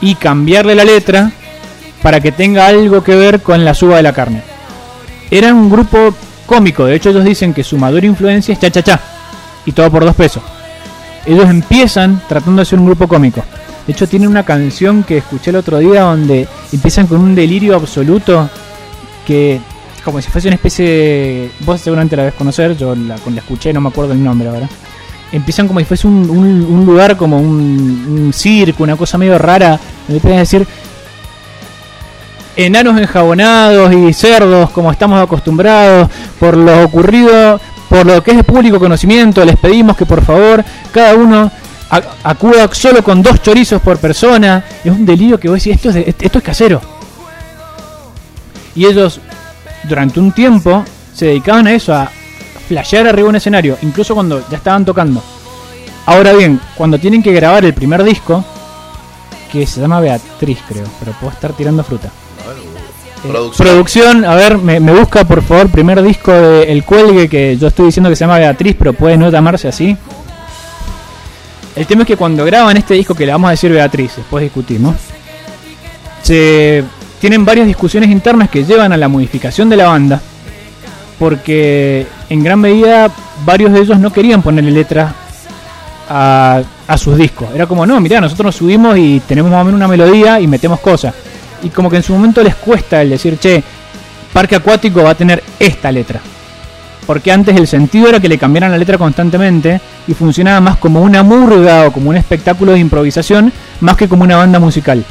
y 0.00 0.14
cambiarle 0.16 0.74
la 0.74 0.84
letra 0.84 1.30
para 2.02 2.20
que 2.20 2.32
tenga 2.32 2.66
algo 2.66 3.02
que 3.02 3.14
ver 3.14 3.40
con 3.40 3.64
la 3.64 3.74
suba 3.74 3.96
de 3.96 4.02
la 4.02 4.12
carne. 4.12 4.42
Era 5.30 5.54
un 5.54 5.70
grupo 5.70 6.14
cómico, 6.46 6.84
de 6.84 6.96
hecho 6.96 7.10
ellos 7.10 7.24
dicen 7.24 7.54
que 7.54 7.64
su 7.64 7.78
mayor 7.78 8.04
influencia 8.04 8.52
es 8.52 8.60
cha 8.60 8.70
cha 8.70 8.82
cha. 8.82 9.00
Y 9.64 9.72
todo 9.72 9.90
por 9.90 10.04
dos 10.04 10.14
pesos. 10.14 10.42
Ellos 11.24 11.48
empiezan 11.48 12.20
tratando 12.28 12.60
de 12.60 12.66
ser 12.66 12.78
un 12.78 12.86
grupo 12.86 13.08
cómico. 13.08 13.42
De 13.86 13.92
hecho 13.92 14.06
tienen 14.08 14.28
una 14.28 14.44
canción 14.44 15.02
que 15.04 15.18
escuché 15.18 15.50
el 15.50 15.56
otro 15.56 15.78
día 15.78 16.02
donde 16.02 16.48
empiezan 16.72 17.06
con 17.06 17.18
un 17.20 17.34
delirio 17.34 17.74
absoluto 17.76 18.48
que 19.26 19.60
como 20.04 20.20
si 20.20 20.30
fuese 20.30 20.48
una 20.48 20.56
especie 20.56 20.84
de... 20.86 21.50
Vos 21.60 21.80
seguramente 21.80 22.14
la 22.16 22.22
debes 22.24 22.36
conocer, 22.36 22.76
yo 22.76 22.94
la, 22.94 23.16
la 23.16 23.40
escuché, 23.40 23.72
no 23.72 23.80
me 23.80 23.88
acuerdo 23.88 24.12
el 24.12 24.22
nombre 24.22 24.48
ahora. 24.48 24.68
Empiezan 25.32 25.66
como 25.66 25.80
si 25.80 25.86
fuese 25.86 26.06
un, 26.06 26.28
un- 26.28 26.84
lugar, 26.86 27.16
como 27.16 27.38
un, 27.40 28.06
un 28.26 28.32
circo, 28.34 28.82
una 28.84 28.96
cosa 28.96 29.16
medio 29.18 29.38
rara. 29.38 29.70
donde 30.06 30.16
empiezan 30.16 30.36
a 30.36 30.40
decir 30.40 30.66
enanos 32.56 33.00
enjabonados 33.00 33.92
y 33.92 34.12
cerdos, 34.12 34.70
como 34.70 34.92
estamos 34.92 35.20
acostumbrados, 35.22 36.08
por 36.38 36.56
lo 36.56 36.84
ocurrido, 36.84 37.60
por 37.88 38.06
lo 38.06 38.22
que 38.22 38.32
es 38.32 38.36
de 38.36 38.44
público 38.44 38.78
conocimiento, 38.78 39.44
les 39.44 39.56
pedimos 39.56 39.96
que 39.96 40.06
por 40.06 40.22
favor 40.22 40.64
cada 40.92 41.14
uno 41.14 41.50
acuda 41.90 42.68
solo 42.72 43.02
con 43.02 43.22
dos 43.22 43.40
chorizos 43.42 43.80
por 43.82 43.98
persona. 43.98 44.64
Es 44.84 44.90
un 44.90 45.04
delirio 45.06 45.38
que 45.38 45.48
vos 45.48 45.58
decís, 45.62 45.76
esto 45.76 45.88
es, 45.90 45.94
de- 45.94 46.14
esto 46.20 46.38
es 46.38 46.44
casero. 46.44 46.80
Y 48.74 48.86
ellos, 48.86 49.20
durante 49.84 50.18
un 50.20 50.32
tiempo, 50.32 50.84
se 51.14 51.26
dedicaban 51.26 51.66
a 51.66 51.72
eso, 51.72 51.94
a 51.94 52.10
flashear 52.68 53.06
arriba 53.06 53.28
un 53.28 53.36
escenario, 53.36 53.76
incluso 53.82 54.14
cuando 54.14 54.42
ya 54.50 54.56
estaban 54.56 54.84
tocando. 54.84 55.22
Ahora 56.06 56.32
bien, 56.32 56.60
cuando 56.76 56.98
tienen 56.98 57.22
que 57.22 57.32
grabar 57.32 57.64
el 57.64 57.72
primer 57.74 58.02
disco, 58.02 58.44
que 59.52 59.66
se 59.66 59.80
llama 59.80 60.00
Beatriz, 60.00 60.58
creo, 60.68 60.84
pero 60.98 61.12
puedo 61.20 61.32
estar 61.32 61.52
tirando 61.52 61.84
fruta. 61.84 62.08
A 62.44 62.48
ver, 62.48 62.56
Eh, 62.58 63.28
Producción. 63.30 63.66
producción, 63.68 64.24
a 64.26 64.34
ver, 64.34 64.58
me, 64.58 64.80
me 64.80 64.92
busca 64.92 65.24
por 65.24 65.40
favor 65.42 65.68
primer 65.70 66.02
disco 66.02 66.30
de 66.32 66.64
El 66.70 66.84
Cuelgue, 66.84 67.26
que 67.28 67.56
yo 67.56 67.68
estoy 67.68 67.86
diciendo 67.86 68.10
que 68.10 68.16
se 68.16 68.24
llama 68.24 68.38
Beatriz, 68.38 68.76
pero 68.78 68.92
puede 68.92 69.16
no 69.16 69.30
llamarse 69.30 69.68
así. 69.68 69.96
El 71.76 71.86
tema 71.86 72.02
es 72.02 72.08
que 72.08 72.16
cuando 72.16 72.44
graban 72.44 72.76
este 72.76 72.94
disco, 72.94 73.14
que 73.14 73.26
le 73.26 73.32
vamos 73.32 73.48
a 73.48 73.52
decir 73.52 73.72
Beatriz, 73.72 74.12
después 74.16 74.42
discutimos, 74.42 74.94
se 76.22 76.84
tienen 77.20 77.44
varias 77.44 77.66
discusiones 77.66 78.10
internas 78.10 78.48
que 78.48 78.64
llevan 78.64 78.92
a 78.92 78.96
la 78.96 79.08
modificación 79.08 79.68
de 79.68 79.76
la 79.76 79.88
banda, 79.88 80.20
porque 81.18 82.06
en 82.28 82.44
gran 82.44 82.60
medida 82.60 83.10
varios 83.44 83.72
de 83.72 83.80
ellos 83.80 83.98
no 83.98 84.12
querían 84.12 84.42
ponerle 84.42 84.70
letra 84.70 85.14
a, 86.08 86.62
a 86.86 86.98
sus 86.98 87.16
discos. 87.16 87.48
Era 87.54 87.66
como, 87.66 87.86
no, 87.86 88.00
mirá, 88.00 88.20
nosotros 88.20 88.46
nos 88.46 88.56
subimos 88.56 88.96
y 88.96 89.20
tenemos 89.20 89.50
más 89.50 89.62
o 89.62 89.64
menos 89.64 89.78
una 89.78 89.88
melodía 89.88 90.40
y 90.40 90.46
metemos 90.46 90.80
cosas. 90.80 91.14
Y 91.62 91.70
como 91.70 91.90
que 91.90 91.96
en 91.96 92.02
su 92.02 92.12
momento 92.12 92.42
les 92.42 92.54
cuesta 92.54 93.02
el 93.02 93.10
decir, 93.10 93.38
che, 93.38 93.62
Parque 94.32 94.56
Acuático 94.56 95.02
va 95.02 95.10
a 95.10 95.14
tener 95.14 95.42
esta 95.58 95.90
letra. 95.90 96.20
Porque 97.06 97.32
antes 97.32 97.56
el 97.56 97.66
sentido 97.66 98.08
era 98.08 98.20
que 98.20 98.28
le 98.28 98.38
cambiaran 98.38 98.70
la 98.70 98.78
letra 98.78 98.98
constantemente 98.98 99.80
y 100.06 100.14
funcionaba 100.14 100.60
más 100.60 100.76
como 100.78 101.02
una 101.02 101.22
murga 101.22 101.86
o 101.86 101.92
como 101.92 102.10
un 102.10 102.16
espectáculo 102.16 102.72
de 102.72 102.78
improvisación 102.78 103.52
más 103.80 103.96
que 103.96 104.08
como 104.08 104.24
una 104.24 104.36
banda 104.36 104.58
musical. 104.58 105.04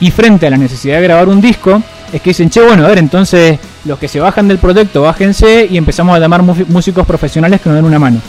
Y 0.00 0.10
frente 0.10 0.46
a 0.46 0.50
la 0.50 0.56
necesidad 0.56 0.96
de 0.96 1.02
grabar 1.02 1.28
un 1.28 1.40
disco, 1.40 1.82
es 2.12 2.20
que 2.20 2.30
dicen, 2.30 2.50
che, 2.50 2.60
bueno, 2.60 2.84
a 2.84 2.88
ver, 2.88 2.98
entonces 2.98 3.58
los 3.84 3.98
que 3.98 4.08
se 4.08 4.20
bajan 4.20 4.46
del 4.46 4.58
proyecto, 4.58 5.02
bájense 5.02 5.66
y 5.68 5.76
empezamos 5.76 6.16
a 6.16 6.20
llamar 6.20 6.42
músicos 6.42 7.06
profesionales 7.06 7.60
que 7.60 7.68
nos 7.68 7.76
den 7.76 7.84
una 7.84 7.98
mano. 7.98 8.20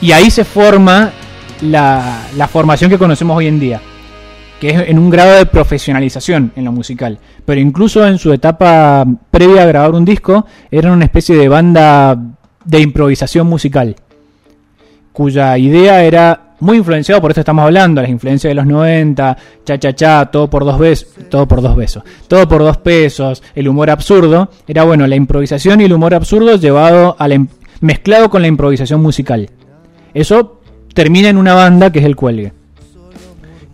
Y 0.00 0.12
ahí 0.12 0.30
se 0.30 0.44
forma 0.44 1.10
la, 1.60 2.22
la 2.36 2.48
formación 2.48 2.90
que 2.90 2.96
conocemos 2.96 3.36
hoy 3.36 3.46
en 3.48 3.60
día, 3.60 3.80
que 4.60 4.68
es 4.68 4.88
en 4.88 4.98
un 4.98 5.10
grado 5.10 5.36
de 5.36 5.46
profesionalización 5.46 6.52
en 6.54 6.66
lo 6.66 6.72
musical. 6.72 7.18
Pero 7.44 7.60
incluso 7.60 8.06
en 8.06 8.18
su 8.18 8.32
etapa 8.32 9.04
previa 9.30 9.62
a 9.62 9.66
grabar 9.66 9.92
un 9.92 10.04
disco, 10.04 10.46
eran 10.70 10.92
una 10.92 11.06
especie 11.06 11.34
de 11.34 11.48
banda 11.48 12.16
de 12.64 12.80
improvisación 12.80 13.46
musical, 13.46 13.96
cuya 15.12 15.56
idea 15.56 16.04
era 16.04 16.50
muy 16.60 16.76
influenciado, 16.76 17.22
por 17.22 17.30
eso 17.30 17.40
estamos 17.40 17.64
hablando, 17.64 18.02
las 18.02 18.10
influencias 18.10 18.50
de 18.50 18.54
los 18.54 18.66
90, 18.66 19.36
cha 19.64 19.78
cha 19.78 19.94
cha, 19.94 20.26
todo 20.26 20.50
por 20.50 20.66
dos 20.66 20.78
besos, 20.78 21.08
todo 21.30 21.48
por 21.48 21.62
dos 21.62 21.74
besos, 21.74 22.04
todo 22.28 22.46
por 22.46 22.60
dos 22.60 22.76
pesos, 22.76 23.42
el 23.54 23.66
humor 23.66 23.88
absurdo, 23.88 24.50
era 24.68 24.84
bueno, 24.84 25.06
la 25.06 25.16
improvisación 25.16 25.80
y 25.80 25.84
el 25.84 25.92
humor 25.94 26.14
absurdo 26.14 26.56
llevado 26.56 27.16
a 27.18 27.28
mezclado 27.80 28.28
con 28.28 28.42
la 28.42 28.48
improvisación 28.48 29.00
musical. 29.00 29.48
Eso 30.12 30.60
termina 30.92 31.30
en 31.30 31.38
una 31.38 31.54
banda 31.54 31.90
que 31.90 32.00
es 32.00 32.04
el 32.04 32.14
cuelgue. 32.14 32.59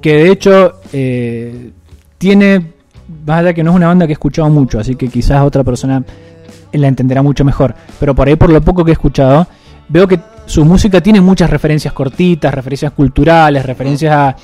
Que 0.01 0.15
de 0.15 0.31
hecho 0.31 0.81
eh, 0.93 1.71
tiene, 2.19 2.73
más 3.27 3.41
allá 3.41 3.55
que 3.55 3.63
no 3.65 3.71
es 3.71 3.77
una 3.77 3.89
banda 3.89 4.07
que 4.07 4.13
he 4.13 4.15
escuchado 4.15 4.49
mucho, 4.51 4.79
así 4.79 4.95
que 4.95 5.09
quizás 5.09 5.43
otra 5.43 5.65
persona 5.65 6.03
la 6.73 6.89
entenderá 6.89 7.23
mucho 7.23 7.45
mejor. 7.45 7.75
Pero 7.99 8.15
por 8.15 8.29
ahí, 8.29 8.37
por 8.37 8.51
lo 8.51 8.61
poco 8.61 8.85
que 8.85 8.91
he 8.91 8.93
escuchado, 8.93 9.47
veo 9.89 10.07
que 10.07 10.21
su 10.47 10.65
música 10.65 11.01
tiene 11.01 11.21
muchas 11.21 11.51
referencias 11.51 11.93
cortitas, 11.93 12.53
referencias 12.55 12.93
culturales, 12.93 13.65
referencias 13.65 14.15
a. 14.15 14.37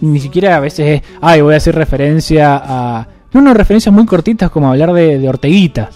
Ni 0.00 0.20
siquiera 0.20 0.56
a 0.56 0.60
veces 0.60 1.00
es. 1.02 1.08
Ay, 1.20 1.40
voy 1.40 1.54
a 1.54 1.56
hacer 1.56 1.74
referencia 1.74 2.60
a. 2.64 3.08
No, 3.32 3.40
no, 3.40 3.52
referencias 3.52 3.92
muy 3.92 4.06
cortitas 4.06 4.50
como 4.50 4.70
hablar 4.70 4.92
de, 4.92 5.18
de 5.18 5.28
Orteguita. 5.28 5.90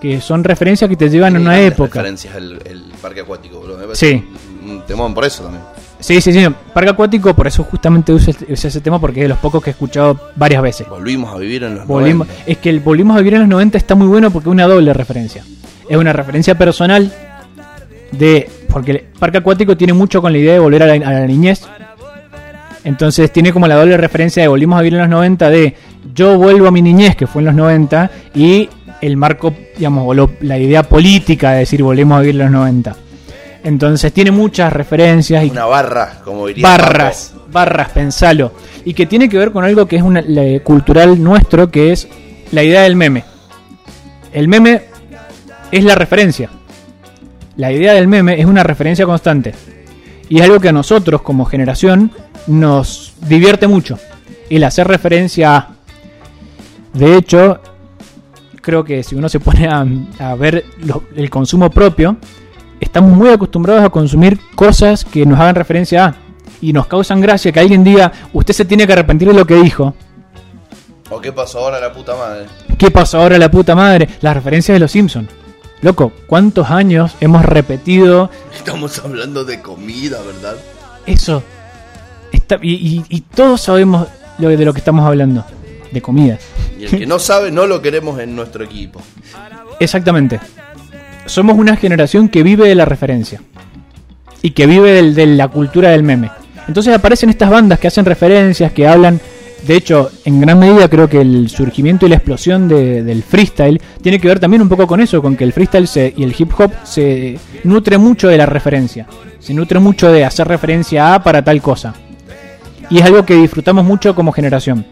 Que 0.00 0.20
son 0.20 0.44
referencias 0.44 0.88
que 0.88 0.96
te 0.96 1.08
llevan 1.08 1.36
a 1.36 1.40
una 1.40 1.60
época. 1.60 2.00
referencias 2.00 2.34
el 2.36 2.92
parque 3.00 3.20
acuático. 3.20 3.60
Me 3.78 3.84
parece 3.84 4.10
Sí. 4.12 4.24
Un 4.64 4.82
temón 4.86 5.14
por 5.14 5.24
eso 5.24 5.44
también. 5.44 5.62
Sí, 5.98 6.20
sí, 6.20 6.32
sí. 6.32 6.46
Parque 6.74 6.90
Acuático, 6.90 7.34
por 7.34 7.46
eso 7.46 7.64
justamente 7.64 8.12
uso, 8.12 8.30
este- 8.30 8.52
ese 8.52 8.80
tema 8.80 9.00
porque 9.00 9.20
es 9.20 9.24
de 9.24 9.28
los 9.28 9.38
pocos 9.38 9.62
que 9.62 9.70
he 9.70 9.72
escuchado 9.72 10.18
varias 10.36 10.62
veces. 10.62 10.88
Volvimos 10.88 11.34
a 11.34 11.38
vivir 11.38 11.64
en 11.64 11.76
los 11.76 11.86
Volvimos, 11.86 12.26
90. 12.28 12.50
es 12.50 12.58
que 12.58 12.70
el 12.70 12.80
Volvimos 12.80 13.14
a 13.16 13.18
vivir 13.20 13.34
en 13.34 13.40
los 13.40 13.48
90 13.48 13.78
está 13.78 13.94
muy 13.94 14.06
bueno 14.06 14.30
porque 14.30 14.48
es 14.48 14.52
una 14.52 14.66
doble 14.66 14.92
referencia. 14.92 15.42
Es 15.88 15.96
una 15.96 16.12
referencia 16.12 16.56
personal 16.56 17.12
de. 18.12 18.48
Porque 18.68 18.90
el 18.92 19.00
Parque 19.18 19.38
Acuático 19.38 19.76
tiene 19.76 19.92
mucho 19.94 20.20
con 20.20 20.32
la 20.32 20.38
idea 20.38 20.52
de 20.52 20.58
volver 20.58 20.82
a 20.82 20.86
la, 20.86 20.92
a 21.08 21.12
la 21.12 21.26
niñez. 21.26 21.62
Entonces 22.84 23.32
tiene 23.32 23.52
como 23.52 23.66
la 23.66 23.74
doble 23.76 23.96
referencia 23.96 24.42
de 24.42 24.48
Volvimos 24.48 24.78
a 24.78 24.82
vivir 24.82 24.94
en 24.94 25.00
los 25.00 25.08
90 25.08 25.50
de 25.50 25.74
yo 26.14 26.36
vuelvo 26.38 26.68
a 26.68 26.70
mi 26.70 26.82
niñez, 26.82 27.16
que 27.16 27.26
fue 27.26 27.40
en 27.42 27.46
los 27.46 27.54
90, 27.54 28.10
y 28.34 28.68
el 29.00 29.16
marco, 29.16 29.52
digamos, 29.76 30.04
o 30.06 30.14
lo- 30.14 30.30
la 30.40 30.56
idea 30.58 30.82
política 30.84 31.52
de 31.52 31.60
decir 31.60 31.82
volvemos 31.82 32.16
a 32.16 32.20
vivir 32.20 32.36
en 32.36 32.42
los 32.42 32.50
90. 32.50 32.96
Entonces 33.66 34.12
tiene 34.12 34.30
muchas 34.30 34.72
referencias 34.72 35.44
y 35.44 35.50
Una 35.50 35.64
barra, 35.64 36.20
como 36.24 36.46
diría. 36.46 36.62
barras, 36.62 37.34
barras, 37.50 37.90
pensalo. 37.90 38.52
Y 38.84 38.94
que 38.94 39.06
tiene 39.06 39.28
que 39.28 39.36
ver 39.38 39.50
con 39.50 39.64
algo 39.64 39.86
que 39.86 39.96
es 39.96 40.02
una, 40.02 40.22
la- 40.22 40.60
cultural 40.60 41.20
nuestro, 41.20 41.68
que 41.68 41.90
es 41.90 42.06
la 42.52 42.62
idea 42.62 42.82
del 42.82 42.94
meme. 42.94 43.24
El 44.32 44.46
meme 44.46 44.82
es 45.72 45.82
la 45.82 45.96
referencia. 45.96 46.48
La 47.56 47.72
idea 47.72 47.94
del 47.94 48.06
meme 48.06 48.38
es 48.40 48.46
una 48.46 48.62
referencia 48.62 49.04
constante. 49.04 49.52
Y 50.28 50.36
es 50.38 50.42
algo 50.44 50.60
que 50.60 50.68
a 50.68 50.72
nosotros 50.72 51.22
como 51.22 51.44
generación 51.44 52.12
nos 52.46 53.14
divierte 53.26 53.66
mucho. 53.66 53.98
El 54.48 54.62
hacer 54.62 54.86
referencia 54.86 55.56
a... 55.56 55.68
De 56.92 57.16
hecho, 57.16 57.58
creo 58.62 58.84
que 58.84 59.02
si 59.02 59.16
uno 59.16 59.28
se 59.28 59.40
pone 59.40 59.66
a, 59.68 60.34
ver 60.36 60.64
el 61.16 61.30
consumo 61.30 61.68
propio, 61.68 62.16
estamos 62.80 63.12
muy 63.12 63.30
acostumbrados 63.30 63.84
a 63.84 63.90
consumir 63.90 64.38
cosas 64.54 65.04
que 65.04 65.24
nos 65.26 65.38
hagan 65.38 65.54
referencia 65.54 66.06
a. 66.06 66.14
Y 66.60 66.72
nos 66.72 66.86
causan 66.86 67.20
gracia 67.20 67.52
que 67.52 67.60
alguien 67.60 67.84
diga, 67.84 68.12
usted 68.32 68.54
se 68.54 68.64
tiene 68.64 68.86
que 68.86 68.92
arrepentir 68.94 69.28
de 69.28 69.34
lo 69.34 69.46
que 69.46 69.56
dijo. 69.56 69.94
¿O 71.10 71.20
qué 71.20 71.32
pasó 71.32 71.60
ahora 71.60 71.78
la 71.78 71.92
puta 71.92 72.16
madre? 72.16 72.46
¿Qué 72.78 72.90
pasó 72.90 73.20
ahora 73.20 73.38
la 73.38 73.50
puta 73.50 73.74
madre? 73.74 74.08
Las 74.20 74.34
referencias 74.34 74.74
de 74.74 74.80
los 74.80 74.90
Simpsons. 74.90 75.28
Loco, 75.82 76.12
¿cuántos 76.26 76.70
años 76.70 77.14
hemos 77.20 77.44
repetido? 77.44 78.30
Estamos 78.54 78.98
hablando 78.98 79.44
de 79.44 79.60
comida, 79.60 80.18
¿verdad? 80.22 80.56
Eso. 81.04 81.42
Está, 82.32 82.58
y, 82.62 83.20
todos 83.34 83.60
sabemos 83.60 84.08
lo, 84.38 84.48
de 84.48 84.64
lo 84.64 84.72
que 84.72 84.78
estamos 84.78 85.04
hablando. 85.06 85.44
De 85.92 86.02
comida. 86.02 86.38
Y 86.78 86.84
el 86.84 86.90
que 86.90 87.06
no 87.06 87.18
sabe, 87.18 87.50
no 87.50 87.66
lo 87.66 87.80
queremos 87.80 88.18
en 88.18 88.34
nuestro 88.34 88.64
equipo. 88.64 89.00
Exactamente. 89.78 90.40
Somos 91.26 91.56
una 91.58 91.76
generación 91.76 92.28
que 92.28 92.42
vive 92.42 92.68
de 92.68 92.74
la 92.74 92.84
referencia. 92.84 93.42
Y 94.42 94.50
que 94.50 94.66
vive 94.66 95.02
de 95.02 95.26
la 95.26 95.48
cultura 95.48 95.90
del 95.90 96.02
meme. 96.02 96.30
Entonces 96.68 96.94
aparecen 96.94 97.30
estas 97.30 97.50
bandas 97.50 97.78
que 97.78 97.88
hacen 97.88 98.04
referencias, 98.04 98.72
que 98.72 98.86
hablan 98.86 99.20
de 99.66 99.74
hecho, 99.74 100.10
en 100.24 100.40
gran 100.40 100.58
medida 100.58 100.88
creo 100.88 101.08
que 101.08 101.20
el 101.20 101.48
surgimiento 101.48 102.06
y 102.06 102.08
la 102.08 102.16
explosión 102.16 102.68
del 102.68 103.22
freestyle 103.24 103.80
tiene 104.00 104.20
que 104.20 104.28
ver 104.28 104.38
también 104.38 104.62
un 104.62 104.68
poco 104.68 104.86
con 104.86 105.00
eso, 105.00 105.20
con 105.20 105.36
que 105.36 105.42
el 105.42 105.52
freestyle 105.52 105.88
y 106.16 106.22
el 106.22 106.34
hip 106.38 106.52
hop 106.58 106.72
se 106.84 107.38
nutre 107.64 107.98
mucho 107.98 108.28
de 108.28 108.36
la 108.36 108.46
referencia, 108.46 109.06
se 109.40 109.54
nutre 109.54 109.80
mucho 109.80 110.12
de 110.12 110.24
hacer 110.24 110.46
referencia 110.46 111.14
a 111.14 111.22
para 111.22 111.42
tal 111.42 111.60
cosa. 111.60 111.94
Y 112.90 112.98
es 112.98 113.04
algo 113.04 113.24
que 113.24 113.34
disfrutamos 113.34 113.84
mucho 113.84 114.14
como 114.14 114.30
generación. 114.30 114.86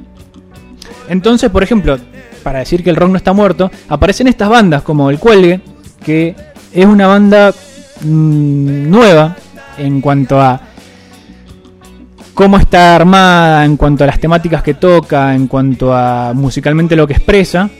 Entonces, 1.08 1.50
por 1.50 1.62
ejemplo, 1.62 1.96
para 2.42 2.58
decir 2.58 2.82
que 2.82 2.90
el 2.90 2.96
rock 2.96 3.10
no 3.10 3.16
está 3.16 3.32
muerto, 3.32 3.70
aparecen 3.88 4.26
estas 4.26 4.48
bandas 4.48 4.82
como 4.82 5.08
El 5.10 5.20
Cuelgue, 5.20 5.60
que 6.04 6.36
es 6.72 6.86
una 6.86 7.06
banda 7.06 7.52
mm, 8.02 8.90
nueva 8.90 9.36
en 9.78 10.00
cuanto 10.00 10.40
a 10.40 10.60
cómo 12.34 12.58
está 12.58 12.96
armada 12.96 13.64
en 13.64 13.76
cuanto 13.76 14.04
a 14.04 14.08
las 14.08 14.20
temáticas 14.20 14.62
que 14.62 14.74
toca, 14.74 15.34
en 15.34 15.46
cuanto 15.46 15.94
a 15.94 16.32
musicalmente 16.34 16.96
lo 16.96 17.06
que 17.06 17.14
expresa. 17.14 17.70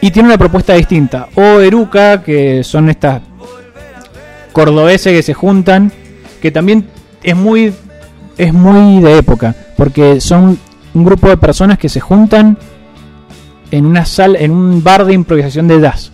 Y 0.00 0.10
tiene 0.12 0.28
una 0.28 0.38
propuesta 0.38 0.74
distinta. 0.74 1.28
O 1.34 1.60
Eruca, 1.60 2.22
que 2.22 2.62
son 2.62 2.88
estas 2.88 3.20
cordobeses 4.52 5.12
que 5.12 5.22
se 5.22 5.34
juntan, 5.34 5.90
que 6.40 6.52
también 6.52 6.86
es 7.22 7.34
muy 7.34 7.74
es 8.36 8.52
muy 8.52 9.02
de 9.02 9.18
época, 9.18 9.54
porque 9.76 10.20
son 10.20 10.56
un 10.94 11.04
grupo 11.04 11.28
de 11.28 11.36
personas 11.36 11.76
que 11.76 11.88
se 11.88 11.98
juntan 11.98 12.56
en 13.70 13.86
una 13.86 14.04
sala, 14.04 14.38
en 14.38 14.50
un 14.50 14.82
bar 14.82 15.04
de 15.04 15.14
improvisación 15.14 15.68
de 15.68 15.80
jazz. 15.80 16.12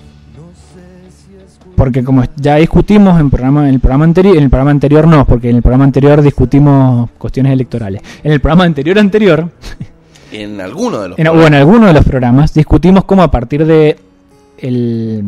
Porque 1.77 2.05
como 2.05 2.23
ya 2.37 2.57
discutimos 2.57 3.21
en, 3.21 3.31
programa, 3.31 3.69
en 3.69 3.75
el 3.75 3.81
programa 3.81 4.05
anterior, 4.05 4.37
en 4.37 4.45
el 4.45 4.51
programa 4.51 4.71
anterior 4.71 5.09
no, 5.09 5.25
porque 5.25 5.51
en 5.51 5.57
el 5.57 5.63
programa 5.63 5.85
anterior 5.85 6.23
discutimos 6.23 7.11
cuestiones 7.19 7.53
electorales. 7.53 8.01
En 8.23 8.33
el 8.33 8.41
programa 8.41 8.65
anterior 8.65 8.99
anterior, 8.99 9.49
en 10.33 10.61
alguno 10.61 11.01
de 11.01 11.09
los 11.09 11.19
en, 11.19 11.27
o 11.29 11.47
en 11.47 11.55
alguno 11.55 11.89
de 11.89 11.93
los 11.93 12.05
programas 12.05 12.55
discutimos 12.55 13.05
cómo 13.05 13.23
a 13.23 13.31
partir 13.31 13.67
de 13.67 13.99
el 14.59 15.25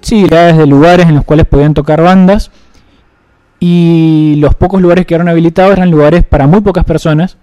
sí, 0.00 0.26
de 0.26 0.66
lugares 0.66 1.06
en 1.06 1.16
los 1.16 1.24
cuales 1.24 1.46
podían 1.46 1.74
tocar 1.74 2.00
bandas 2.00 2.50
y 3.58 4.36
los 4.38 4.54
pocos 4.54 4.80
lugares 4.80 5.06
que 5.06 5.14
eran 5.14 5.28
habilitados 5.28 5.72
eran 5.72 5.90
lugares 5.90 6.24
para 6.24 6.46
muy 6.46 6.60
pocas 6.60 6.84
personas 6.84 7.36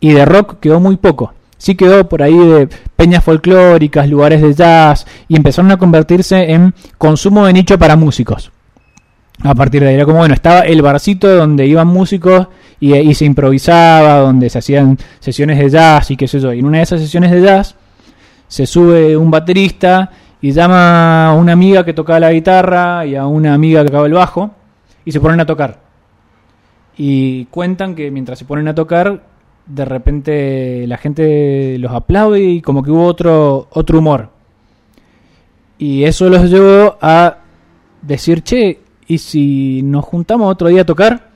y 0.00 0.12
de 0.12 0.24
rock 0.24 0.58
quedó 0.60 0.80
muy 0.80 0.96
poco 0.96 1.32
sí 1.60 1.74
quedó 1.74 2.08
por 2.08 2.22
ahí 2.22 2.36
de 2.36 2.68
peñas 2.96 3.22
folclóricas, 3.22 4.08
lugares 4.08 4.40
de 4.40 4.54
jazz, 4.54 5.06
y 5.28 5.36
empezaron 5.36 5.70
a 5.70 5.76
convertirse 5.76 6.52
en 6.52 6.74
consumo 6.96 7.44
de 7.44 7.52
nicho 7.52 7.78
para 7.78 7.96
músicos. 7.96 8.50
A 9.42 9.54
partir 9.54 9.82
de 9.82 9.88
ahí 9.88 9.94
era 9.94 10.06
como, 10.06 10.18
bueno, 10.18 10.34
estaba 10.34 10.60
el 10.60 10.80
barcito 10.80 11.28
donde 11.28 11.66
iban 11.66 11.86
músicos 11.86 12.48
y, 12.80 13.14
se 13.14 13.26
improvisaba, 13.26 14.20
donde 14.20 14.48
se 14.48 14.58
hacían 14.58 14.98
sesiones 15.18 15.58
de 15.58 15.68
jazz 15.68 16.10
y 16.10 16.16
qué 16.16 16.26
sé 16.26 16.40
yo. 16.40 16.52
Y 16.52 16.60
en 16.60 16.64
una 16.64 16.78
de 16.78 16.84
esas 16.84 17.00
sesiones 17.00 17.30
de 17.30 17.42
jazz 17.42 17.76
se 18.48 18.66
sube 18.66 19.16
un 19.16 19.30
baterista 19.30 20.10
y 20.40 20.52
llama 20.52 21.28
a 21.28 21.34
una 21.34 21.52
amiga 21.52 21.84
que 21.84 21.92
tocaba 21.92 22.20
la 22.20 22.32
guitarra 22.32 23.04
y 23.04 23.16
a 23.16 23.26
una 23.26 23.52
amiga 23.52 23.82
que 23.82 23.88
tocaba 23.88 24.06
el 24.06 24.14
bajo 24.14 24.50
y 25.04 25.12
se 25.12 25.20
ponen 25.20 25.40
a 25.40 25.46
tocar. 25.46 25.78
Y 26.96 27.44
cuentan 27.46 27.94
que 27.94 28.10
mientras 28.10 28.38
se 28.38 28.46
ponen 28.46 28.68
a 28.68 28.74
tocar 28.74 29.29
de 29.70 29.84
repente 29.84 30.84
la 30.86 30.96
gente 30.96 31.78
los 31.78 31.92
aplaude 31.92 32.40
y 32.40 32.60
como 32.60 32.82
que 32.82 32.90
hubo 32.90 33.04
otro, 33.04 33.68
otro 33.70 33.98
humor. 33.98 34.30
Y 35.78 36.04
eso 36.04 36.28
los 36.28 36.50
llevó 36.50 36.98
a 37.00 37.38
decir, 38.02 38.42
che, 38.42 38.80
¿y 39.06 39.18
si 39.18 39.82
nos 39.82 40.04
juntamos 40.04 40.50
otro 40.50 40.68
día 40.68 40.82
a 40.82 40.86
tocar? 40.86 41.30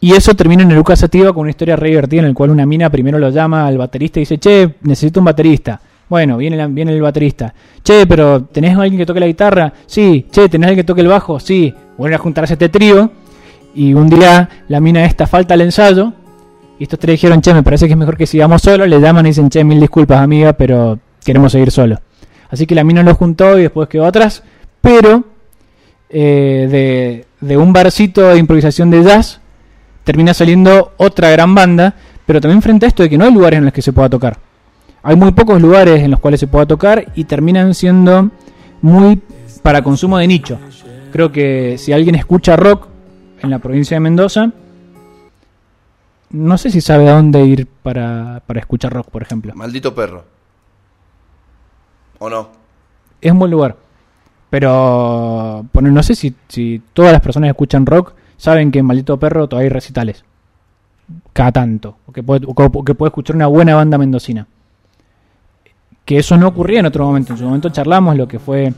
Y 0.00 0.12
eso 0.12 0.34
termina 0.34 0.62
en 0.62 0.70
Eruca 0.70 0.96
Sativa 0.96 1.32
con 1.32 1.42
una 1.42 1.50
historia 1.50 1.76
re 1.76 1.90
divertida 1.90 2.22
en 2.22 2.28
la 2.28 2.34
cual 2.34 2.50
una 2.50 2.66
mina 2.66 2.88
primero 2.90 3.18
lo 3.18 3.30
llama 3.30 3.66
al 3.66 3.78
baterista 3.78 4.18
y 4.18 4.22
dice, 4.22 4.38
che, 4.38 4.74
necesito 4.82 5.20
un 5.20 5.26
baterista. 5.26 5.80
Bueno, 6.08 6.38
viene, 6.38 6.66
viene 6.68 6.92
el 6.92 7.02
baterista. 7.02 7.52
Che, 7.82 8.06
pero 8.06 8.44
¿tenés 8.44 8.76
alguien 8.76 8.96
que 8.96 9.06
toque 9.06 9.20
la 9.20 9.26
guitarra? 9.26 9.72
Sí. 9.86 10.26
Che, 10.30 10.48
¿tenés 10.48 10.68
alguien 10.68 10.84
que 10.84 10.86
toque 10.86 11.02
el 11.02 11.08
bajo? 11.08 11.38
Sí. 11.38 11.74
Vuelven 11.98 12.18
a 12.18 12.22
juntarse 12.22 12.54
este 12.54 12.68
trío. 12.68 13.10
Y 13.74 13.92
un 13.92 14.08
día 14.08 14.48
la 14.68 14.80
mina 14.80 15.04
esta 15.04 15.26
falta 15.26 15.54
el 15.54 15.60
ensayo 15.60 16.14
y 16.78 16.84
estos 16.84 16.98
tres 16.98 17.14
dijeron, 17.14 17.40
che, 17.40 17.52
me 17.52 17.62
parece 17.62 17.86
que 17.86 17.92
es 17.92 17.98
mejor 17.98 18.16
que 18.16 18.26
sigamos 18.26 18.62
solos. 18.62 18.88
Le 18.88 19.00
llaman 19.00 19.26
y 19.26 19.30
dicen, 19.30 19.50
che, 19.50 19.64
mil 19.64 19.80
disculpas, 19.80 20.20
amiga, 20.20 20.52
pero 20.52 20.98
queremos 21.24 21.50
seguir 21.50 21.72
solos. 21.72 21.98
Así 22.50 22.66
que 22.66 22.74
la 22.74 22.84
mina 22.84 23.02
lo 23.02 23.14
juntó 23.14 23.58
y 23.58 23.62
después 23.62 23.88
quedó 23.88 24.06
atrás. 24.06 24.44
Pero 24.80 25.24
eh, 26.08 27.24
de, 27.40 27.56
un 27.56 27.72
barcito 27.72 28.28
de 28.28 28.38
improvisación 28.38 28.90
de 28.90 29.02
jazz 29.02 29.40
termina 30.04 30.32
saliendo 30.34 30.92
otra 30.98 31.30
gran 31.30 31.52
banda. 31.54 31.96
Pero 32.24 32.40
también 32.40 32.62
frente 32.62 32.86
a 32.86 32.88
esto 32.88 33.02
de 33.02 33.10
que 33.10 33.18
no 33.18 33.24
hay 33.24 33.32
lugares 33.32 33.58
en 33.58 33.64
los 33.64 33.74
que 33.74 33.82
se 33.82 33.92
pueda 33.92 34.08
tocar. 34.08 34.38
Hay 35.02 35.16
muy 35.16 35.32
pocos 35.32 35.60
lugares 35.60 36.02
en 36.02 36.12
los 36.12 36.20
cuales 36.20 36.38
se 36.38 36.46
pueda 36.46 36.66
tocar 36.66 37.12
y 37.16 37.24
terminan 37.24 37.74
siendo 37.74 38.30
muy 38.82 39.20
para 39.62 39.82
consumo 39.82 40.18
de 40.18 40.28
nicho. 40.28 40.58
Creo 41.10 41.32
que 41.32 41.76
si 41.78 41.92
alguien 41.92 42.14
escucha 42.14 42.54
rock 42.54 42.86
en 43.42 43.50
la 43.50 43.58
provincia 43.58 43.96
de 43.96 44.00
Mendoza, 44.00 44.52
no 46.30 46.58
sé 46.58 46.70
si 46.70 46.80
sabe 46.80 47.08
a 47.08 47.14
dónde 47.14 47.44
ir 47.44 47.66
para, 47.66 48.42
para 48.46 48.60
escuchar 48.60 48.92
rock, 48.92 49.08
por 49.08 49.22
ejemplo. 49.22 49.54
Maldito 49.54 49.94
perro. 49.94 50.24
¿O 52.18 52.28
no? 52.28 52.48
Es 53.20 53.32
un 53.32 53.38
buen 53.38 53.50
lugar. 53.50 53.76
Pero 54.50 55.66
bueno, 55.72 55.90
no 55.90 56.02
sé 56.02 56.14
si, 56.14 56.34
si 56.48 56.82
todas 56.92 57.12
las 57.12 57.20
personas 57.20 57.48
que 57.48 57.52
escuchan 57.52 57.84
rock 57.86 58.14
saben 58.36 58.70
que 58.70 58.78
en 58.78 58.86
Maldito 58.86 59.18
Perro 59.18 59.46
todavía 59.46 59.66
hay 59.66 59.74
recitales. 59.74 60.24
Cada 61.32 61.52
tanto. 61.52 61.98
O 62.06 62.12
que, 62.12 62.22
puede, 62.22 62.46
que 62.46 62.94
puede 62.94 63.08
escuchar 63.08 63.36
una 63.36 63.46
buena 63.46 63.74
banda 63.74 63.98
mendocina. 63.98 64.46
Que 66.04 66.18
eso 66.18 66.36
no 66.38 66.48
ocurría 66.48 66.80
en 66.80 66.86
otro 66.86 67.04
momento. 67.04 67.34
En 67.34 67.38
su 67.38 67.44
momento 67.44 67.68
charlamos 67.68 68.16
lo 68.16 68.26
que 68.26 68.38
fue 68.38 68.72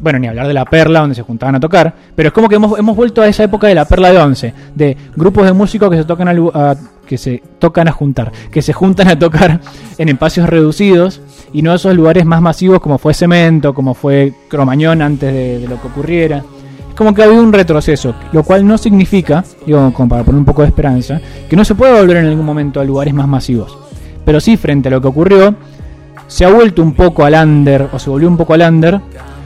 bueno, 0.00 0.18
ni 0.18 0.26
hablar 0.26 0.46
de 0.46 0.54
la 0.54 0.64
perla 0.64 1.00
donde 1.00 1.14
se 1.14 1.22
juntaban 1.22 1.54
a 1.54 1.60
tocar, 1.60 1.94
pero 2.14 2.28
es 2.28 2.32
como 2.32 2.48
que 2.48 2.56
hemos, 2.56 2.78
hemos 2.78 2.96
vuelto 2.96 3.22
a 3.22 3.28
esa 3.28 3.44
época 3.44 3.66
de 3.66 3.74
la 3.74 3.84
perla 3.84 4.12
de 4.12 4.18
once, 4.18 4.54
de 4.74 4.96
grupos 5.16 5.46
de 5.46 5.52
músicos 5.52 5.90
que 5.90 5.96
se 5.96 6.04
tocan 6.04 6.28
a, 6.28 6.74
que 7.06 7.18
se 7.18 7.42
tocan 7.58 7.88
a 7.88 7.92
juntar, 7.92 8.32
que 8.50 8.62
se 8.62 8.72
juntan 8.72 9.08
a 9.08 9.18
tocar 9.18 9.60
en 9.98 10.08
espacios 10.08 10.48
reducidos 10.48 11.20
y 11.52 11.62
no 11.62 11.74
esos 11.74 11.94
lugares 11.94 12.24
más 12.24 12.40
masivos 12.40 12.80
como 12.80 12.98
fue 12.98 13.14
Cemento, 13.14 13.74
como 13.74 13.94
fue 13.94 14.32
Cromañón 14.48 15.02
antes 15.02 15.32
de, 15.32 15.66
lo 15.68 15.80
que 15.80 15.86
ocurriera. 15.86 16.44
Es 16.88 16.94
como 16.94 17.14
que 17.14 17.22
ha 17.22 17.24
habido 17.24 17.42
un 17.42 17.52
retroceso, 17.52 18.14
lo 18.32 18.44
cual 18.44 18.66
no 18.66 18.78
significa, 18.78 19.44
digo, 19.66 19.92
como 19.92 20.08
para 20.08 20.22
poner 20.22 20.38
un 20.38 20.44
poco 20.44 20.62
de 20.62 20.68
esperanza, 20.68 21.20
que 21.48 21.56
no 21.56 21.64
se 21.64 21.74
pueda 21.74 21.98
volver 21.98 22.18
en 22.18 22.26
algún 22.26 22.46
momento 22.46 22.80
a 22.80 22.84
lugares 22.84 23.12
más 23.12 23.26
masivos. 23.26 23.76
Pero 24.24 24.40
sí, 24.40 24.56
frente 24.56 24.88
a 24.88 24.92
lo 24.92 25.00
que 25.00 25.08
ocurrió, 25.08 25.54
se 26.28 26.44
ha 26.44 26.50
vuelto 26.50 26.82
un 26.82 26.94
poco 26.94 27.24
al 27.24 27.34
under, 27.34 27.88
o 27.92 27.98
se 27.98 28.10
volvió 28.10 28.28
un 28.28 28.36
poco 28.36 28.54
al 28.54 28.62
under, 28.62 29.00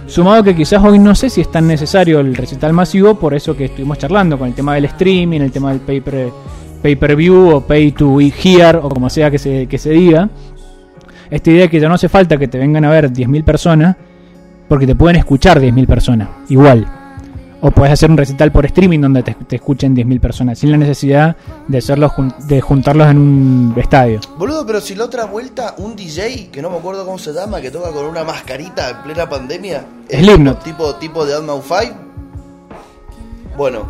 Sumado 0.09 0.43
que 0.43 0.57
quizás 0.57 0.83
hoy 0.83 0.99
no 0.99 1.15
sé 1.15 1.29
si 1.29 1.43
es 1.43 1.51
tan 1.51 1.67
necesario 1.67 2.21
el 2.21 2.35
recital 2.35 2.73
masivo, 2.73 3.17
por 3.17 3.35
eso 3.35 3.55
que 3.55 3.67
estuvimos 3.67 3.99
charlando 3.99 4.39
con 4.39 4.49
el 4.49 4.55
tema 4.55 4.75
del 4.75 4.87
streaming, 4.87 5.43
el 5.43 5.53
tema 5.53 5.71
del 5.71 5.81
paper, 5.81 6.31
pay 6.83 7.29
o 7.29 7.61
pay 7.61 7.93
to 7.93 8.19
hear 8.19 8.77
o 8.77 8.89
como 8.89 9.11
sea 9.11 9.31
que 9.31 9.39
se, 9.39 9.67
que 9.67 9.77
se 9.77 9.91
diga. 9.91 10.31
Esta 11.31 11.51
idea 11.51 11.63
de 11.63 11.69
que 11.69 11.79
ya 11.79 11.89
no 11.89 11.95
hace 11.95 12.09
falta 12.09 12.39
que 12.39 12.49
te 12.49 12.57
vengan 12.57 12.87
a 12.87 12.91
ver 12.91 13.13
10.000 13.13 13.45
personas, 13.45 13.97
porque 14.67 14.87
te 14.87 14.97
pueden 14.97 15.17
escuchar 15.17 15.61
10.000 15.61 15.87
personas, 15.87 16.29
igual. 16.49 16.87
O 17.61 17.73
puedes 17.73 17.93
hacer 17.93 18.09
un 18.09 18.17
recital 18.17 18.53
por 18.53 18.65
streaming 18.67 19.01
donde 19.01 19.25
te, 19.25 19.35
te 19.35 19.57
escuchen 19.57 19.95
10.000 19.97 20.21
personas, 20.21 20.59
sin 20.61 20.71
la 20.71 20.77
necesidad 20.77 21.37
de 21.67 21.79
hacerlos 21.79 22.13
jun- 22.13 22.33
de 22.47 22.61
juntarlos 22.61 23.09
en 23.09 23.19
un 23.19 23.75
estadio. 23.77 24.21
Boludo, 24.39 24.65
pero 24.65 24.81
si 24.81 24.95
la 24.95 25.05
otra 25.07 25.25
vuelta 25.25 25.75
un 25.79 25.97
DJ, 25.97 26.51
que 26.53 26.63
no 26.63 26.71
me 26.71 26.77
acuerdo 26.77 27.05
cómo 27.05 27.19
se 27.19 27.33
llama, 27.33 27.61
que 27.61 27.73
toca 27.73 27.91
con 27.91 28.05
una 28.05 28.23
mascarita 28.23 28.91
en 28.91 29.03
plena 29.03 29.29
pandemia, 29.29 29.85
es 30.09 30.21
Slipknot. 30.21 30.63
tipo, 30.63 30.95
tipo 30.97 31.27
de 31.27 31.35
Adman 31.35 31.61
5. 31.63 31.95
Bueno, 33.57 33.87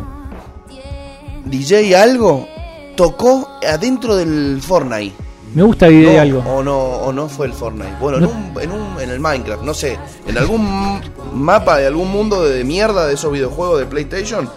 DJ 1.45 1.95
algo 1.95 2.47
tocó 2.95 3.47
adentro 3.67 4.15
del 4.15 4.59
Fortnite. 4.61 5.15
Me 5.53 5.63
gusta 5.63 5.87
DJ 5.87 6.13
No, 6.15 6.21
algo. 6.21 6.39
O 6.51 6.63
no, 6.63 6.77
o 6.77 7.11
no 7.13 7.27
fue 7.29 7.47
el 7.47 7.53
Fortnite. 7.53 7.93
Bueno, 7.99 8.17
en, 8.19 8.25
un, 8.25 8.53
en, 8.61 8.71
un, 8.71 8.99
en 9.01 9.09
el 9.09 9.19
Minecraft, 9.19 9.63
no 9.63 9.73
sé. 9.73 9.97
En 10.27 10.37
algún 10.37 11.01
mapa 11.33 11.77
de 11.77 11.87
algún 11.87 12.11
mundo 12.11 12.43
de 12.45 12.63
mierda 12.63 13.07
de 13.07 13.15
esos 13.15 13.31
videojuegos 13.31 13.79
de 13.79 13.85
PlayStation. 13.85 14.49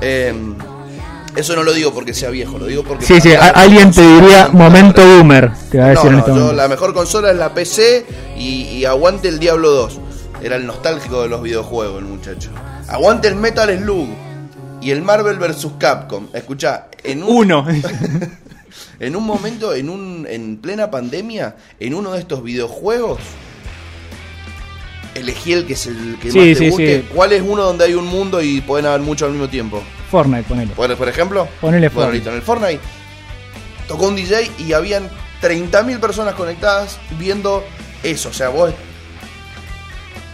eh, 0.00 0.34
eso 1.34 1.56
no 1.56 1.62
lo 1.62 1.72
digo 1.72 1.94
porque 1.94 2.12
sea 2.12 2.28
viejo, 2.28 2.58
lo 2.58 2.66
digo 2.66 2.82
porque. 2.84 3.06
Sí, 3.06 3.18
sí, 3.20 3.32
alguien 3.34 3.90
te 3.90 4.02
diría 4.02 4.48
momento 4.52 5.00
boomer, 5.02 5.50
te 5.70 5.78
va 5.78 5.86
a 5.86 5.88
decir 5.88 6.04
No, 6.04 6.10
en 6.10 6.12
no, 6.12 6.18
este 6.18 6.30
yo, 6.32 6.36
momento. 6.36 6.52
la 6.54 6.68
mejor 6.68 6.92
consola 6.92 7.30
es 7.30 7.38
la 7.38 7.54
PC 7.54 8.04
y, 8.36 8.64
y 8.64 8.84
aguante 8.84 9.28
el 9.28 9.38
Diablo 9.38 9.70
2. 9.70 9.98
Era 10.42 10.56
el 10.56 10.66
nostálgico 10.66 11.22
de 11.22 11.28
los 11.28 11.40
videojuegos, 11.40 11.98
el 12.00 12.04
muchacho. 12.04 12.50
Aguante 12.88 13.28
el 13.28 13.36
Metal 13.36 13.74
Slug 13.78 14.08
y 14.82 14.90
el 14.90 15.00
Marvel 15.00 15.38
vs. 15.38 15.68
Capcom. 15.78 16.26
Escucha, 16.34 16.88
en 17.02 17.22
un, 17.22 17.34
Uno. 17.34 17.64
en 19.00 19.16
un 19.16 19.24
momento, 19.24 19.74
en 19.74 19.88
un 19.90 20.26
en 20.28 20.56
plena 20.58 20.90
pandemia, 20.90 21.56
en 21.80 21.94
uno 21.94 22.12
de 22.12 22.20
estos 22.20 22.42
videojuegos, 22.42 23.18
elegí 25.14 25.52
el 25.52 25.66
que 25.66 25.74
es 25.74 25.86
el 25.86 26.16
que 26.20 26.30
Sí, 26.30 26.38
más 26.38 26.46
te 26.46 26.54
sí, 26.56 26.68
guste. 26.70 27.00
sí. 27.02 27.08
¿Cuál 27.14 27.32
es 27.32 27.42
uno 27.46 27.62
donde 27.64 27.84
hay 27.84 27.94
un 27.94 28.06
mundo 28.06 28.40
y 28.42 28.60
pueden 28.60 28.86
haber 28.86 29.00
muchos 29.00 29.26
al 29.26 29.32
mismo 29.32 29.48
tiempo? 29.48 29.82
Fortnite, 30.10 30.44
ponele. 30.44 30.72
Por, 30.74 30.94
por 30.96 31.08
ejemplo, 31.08 31.48
Ponele 31.60 31.88
bueno, 31.88 32.10
Fortnite. 32.10 32.12
listo, 32.16 32.30
en 32.30 32.36
el 32.36 32.42
Fortnite 32.42 32.80
tocó 33.88 34.06
un 34.08 34.16
DJ 34.16 34.50
y 34.58 34.72
habían 34.72 35.08
30.000 35.42 35.98
personas 36.00 36.34
conectadas 36.34 36.98
viendo 37.18 37.64
eso. 38.02 38.28
O 38.30 38.32
sea, 38.32 38.48
vos. 38.48 38.72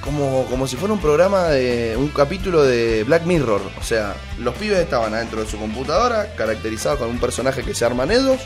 Como, 0.03 0.45
como 0.47 0.67
si 0.67 0.77
fuera 0.77 0.95
un 0.95 1.01
programa 1.01 1.49
de. 1.49 1.97
un 1.97 2.09
capítulo 2.09 2.63
de 2.63 3.05
Black 3.05 3.25
Mirror. 3.25 3.61
O 3.79 3.83
sea, 3.83 4.15
los 4.39 4.55
pibes 4.55 4.79
estaban 4.79 5.13
adentro 5.13 5.43
de 5.43 5.51
su 5.51 5.59
computadora, 5.59 6.35
caracterizados 6.37 6.99
con 6.99 7.11
un 7.11 7.19
personaje 7.19 7.63
que 7.63 7.75
se 7.75 7.85
arman 7.85 8.11
ellos, 8.11 8.41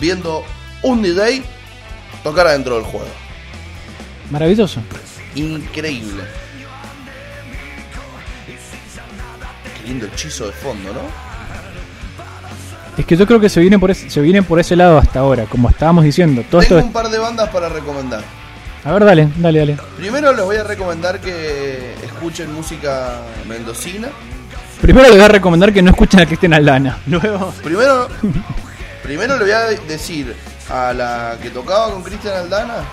viendo 0.00 0.44
un 0.82 1.02
DJ 1.02 1.42
tocar 2.22 2.46
adentro 2.46 2.76
del 2.76 2.84
juego. 2.84 3.06
Maravilloso. 4.30 4.80
Increíble. 5.34 6.24
Qué 9.76 9.88
lindo 9.88 10.06
hechizo 10.06 10.46
de 10.46 10.52
fondo, 10.52 10.92
¿no? 10.92 11.00
Es 12.96 13.04
que 13.04 13.16
yo 13.16 13.26
creo 13.26 13.40
que 13.40 13.48
se 13.48 13.60
viene 13.60 13.78
por 13.78 13.90
ese, 13.90 14.08
se 14.08 14.20
viene 14.20 14.42
por 14.42 14.60
ese 14.60 14.76
lado 14.76 14.98
hasta 14.98 15.18
ahora, 15.18 15.46
como 15.46 15.68
estábamos 15.68 16.04
diciendo. 16.04 16.42
Todo 16.48 16.60
Tengo 16.60 16.76
esto 16.76 16.86
un 16.86 16.92
par 16.92 17.08
de 17.10 17.18
bandas 17.18 17.48
para 17.50 17.68
recomendar. 17.68 18.22
A 18.84 18.92
ver, 18.92 19.04
dale, 19.04 19.32
dale, 19.36 19.58
dale. 19.60 19.78
Primero 19.96 20.32
les 20.34 20.44
voy 20.44 20.56
a 20.56 20.64
recomendar 20.64 21.20
que 21.20 21.94
escuchen 22.04 22.52
música 22.52 23.22
mendocina. 23.48 24.08
Primero 24.82 25.08
les 25.08 25.16
voy 25.16 25.24
a 25.24 25.28
recomendar 25.28 25.72
que 25.72 25.80
no 25.80 25.90
escuchen 25.90 26.20
a 26.20 26.26
Cristian 26.26 26.52
Aldana. 26.52 26.98
Luego. 27.06 27.52
Primero, 27.62 28.08
primero 29.02 29.38
le 29.38 29.44
voy 29.44 29.52
a 29.52 29.60
decir 29.88 30.36
a 30.70 30.92
la 30.92 31.38
que 31.42 31.50
tocaba 31.50 31.90
con 31.92 32.02
Cristian 32.02 32.36
Aldana 32.36 32.84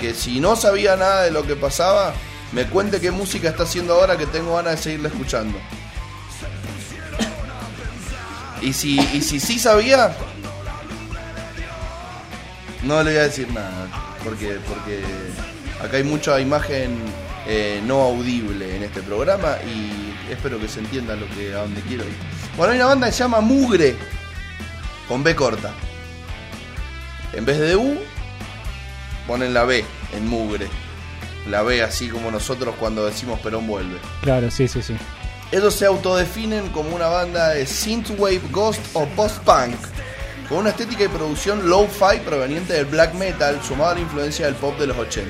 que 0.00 0.14
si 0.14 0.40
no 0.40 0.56
sabía 0.56 0.96
nada 0.96 1.22
de 1.22 1.30
lo 1.30 1.44
que 1.44 1.54
pasaba, 1.54 2.12
me 2.52 2.66
cuente 2.66 3.00
qué 3.00 3.10
música 3.10 3.48
está 3.48 3.62
haciendo 3.62 3.94
ahora 3.94 4.16
que 4.16 4.26
tengo 4.26 4.56
ganas 4.56 4.76
de 4.76 4.82
seguirla 4.82 5.08
escuchando. 5.08 5.58
Y 8.60 8.72
si, 8.72 9.00
y 9.12 9.22
si 9.22 9.40
sí 9.40 9.58
sabía, 9.58 10.14
no 12.82 13.02
le 13.02 13.10
voy 13.10 13.20
a 13.20 13.22
decir 13.24 13.48
nada, 13.52 13.86
porque, 14.24 14.58
porque 14.68 15.02
acá 15.82 15.96
hay 15.96 16.04
mucha 16.04 16.40
imagen 16.40 16.96
eh, 17.46 17.82
no 17.84 18.00
audible 18.02 18.76
en 18.76 18.82
este 18.84 19.02
programa 19.02 19.56
y 19.66 20.32
espero 20.32 20.60
que 20.60 20.68
se 20.68 20.80
entienda 20.80 21.16
lo 21.16 21.28
que 21.30 21.52
a 21.54 21.58
donde 21.58 21.80
quiero 21.82 22.04
ir. 22.04 22.14
Bueno, 22.56 22.72
hay 22.72 22.78
una 22.78 22.88
banda 22.88 23.06
que 23.06 23.12
se 23.12 23.18
llama 23.18 23.40
Mugre, 23.40 23.96
con 25.08 25.22
B 25.22 25.34
corta. 25.34 25.72
En 27.32 27.44
vez 27.44 27.58
de 27.58 27.76
U, 27.76 27.98
ponen 29.26 29.54
la 29.54 29.64
B 29.64 29.84
en 30.14 30.28
Mugre. 30.28 30.68
La 31.50 31.62
B 31.62 31.82
así 31.82 32.08
como 32.08 32.30
nosotros 32.30 32.74
cuando 32.78 33.04
decimos 33.04 33.40
Perón 33.40 33.66
vuelve. 33.66 33.98
Claro, 34.22 34.50
sí, 34.50 34.68
sí, 34.68 34.82
sí. 34.82 34.94
Ellos 35.50 35.74
se 35.74 35.86
autodefinen 35.86 36.68
como 36.68 36.94
una 36.94 37.08
banda 37.08 37.50
de 37.50 37.66
synthwave, 37.66 38.40
ghost 38.50 38.80
o 38.94 39.06
post-punk, 39.06 39.74
con 40.52 40.60
una 40.60 40.70
estética 40.70 41.04
y 41.04 41.08
producción 41.08 41.66
low-fi 41.68 42.18
proveniente 42.26 42.74
del 42.74 42.84
black 42.84 43.14
metal, 43.14 43.58
sumada 43.66 43.92
a 43.92 43.94
la 43.94 44.00
influencia 44.00 44.44
del 44.46 44.54
pop 44.54 44.78
de 44.78 44.86
los 44.88 44.96
80s. 44.98 45.24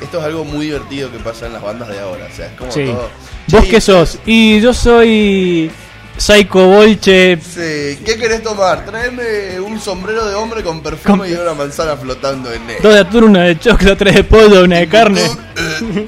Esto 0.00 0.18
es 0.20 0.24
algo 0.24 0.44
muy 0.44 0.66
divertido 0.66 1.10
que 1.10 1.18
pasa 1.18 1.46
en 1.46 1.52
las 1.54 1.62
bandas 1.62 1.88
de 1.88 1.98
ahora, 1.98 2.28
o 2.32 2.36
sea, 2.36 2.46
es 2.46 2.52
como 2.56 2.70
Sí. 2.70 2.84
todo... 2.86 3.10
¿Vos 3.48 3.64
qué 3.68 3.80
sos? 3.80 4.18
Y 4.24 4.60
yo 4.60 4.72
soy. 4.72 5.70
Psycho 6.16 6.66
Bolche. 6.66 7.36
Sí, 7.40 7.98
¿Qué 8.04 8.16
querés 8.18 8.42
tomar? 8.42 8.84
Tráeme 8.84 9.58
un 9.58 9.80
sombrero 9.80 10.24
de 10.26 10.34
hombre 10.36 10.62
con 10.62 10.80
perfume 10.82 11.18
Con- 11.18 11.28
y 11.28 11.32
una 11.32 11.54
manzana 11.54 11.96
flotando 11.96 12.52
en 12.52 12.62
él. 12.70 12.76
Dos 12.82 12.94
de 12.94 13.00
atún, 13.00 13.24
una 13.24 13.42
de 13.44 13.58
choclo, 13.58 13.96
tres 13.96 14.14
de 14.14 14.22
pollo, 14.24 14.62
una 14.62 14.76
de 14.78 14.88
carne. 14.88 15.22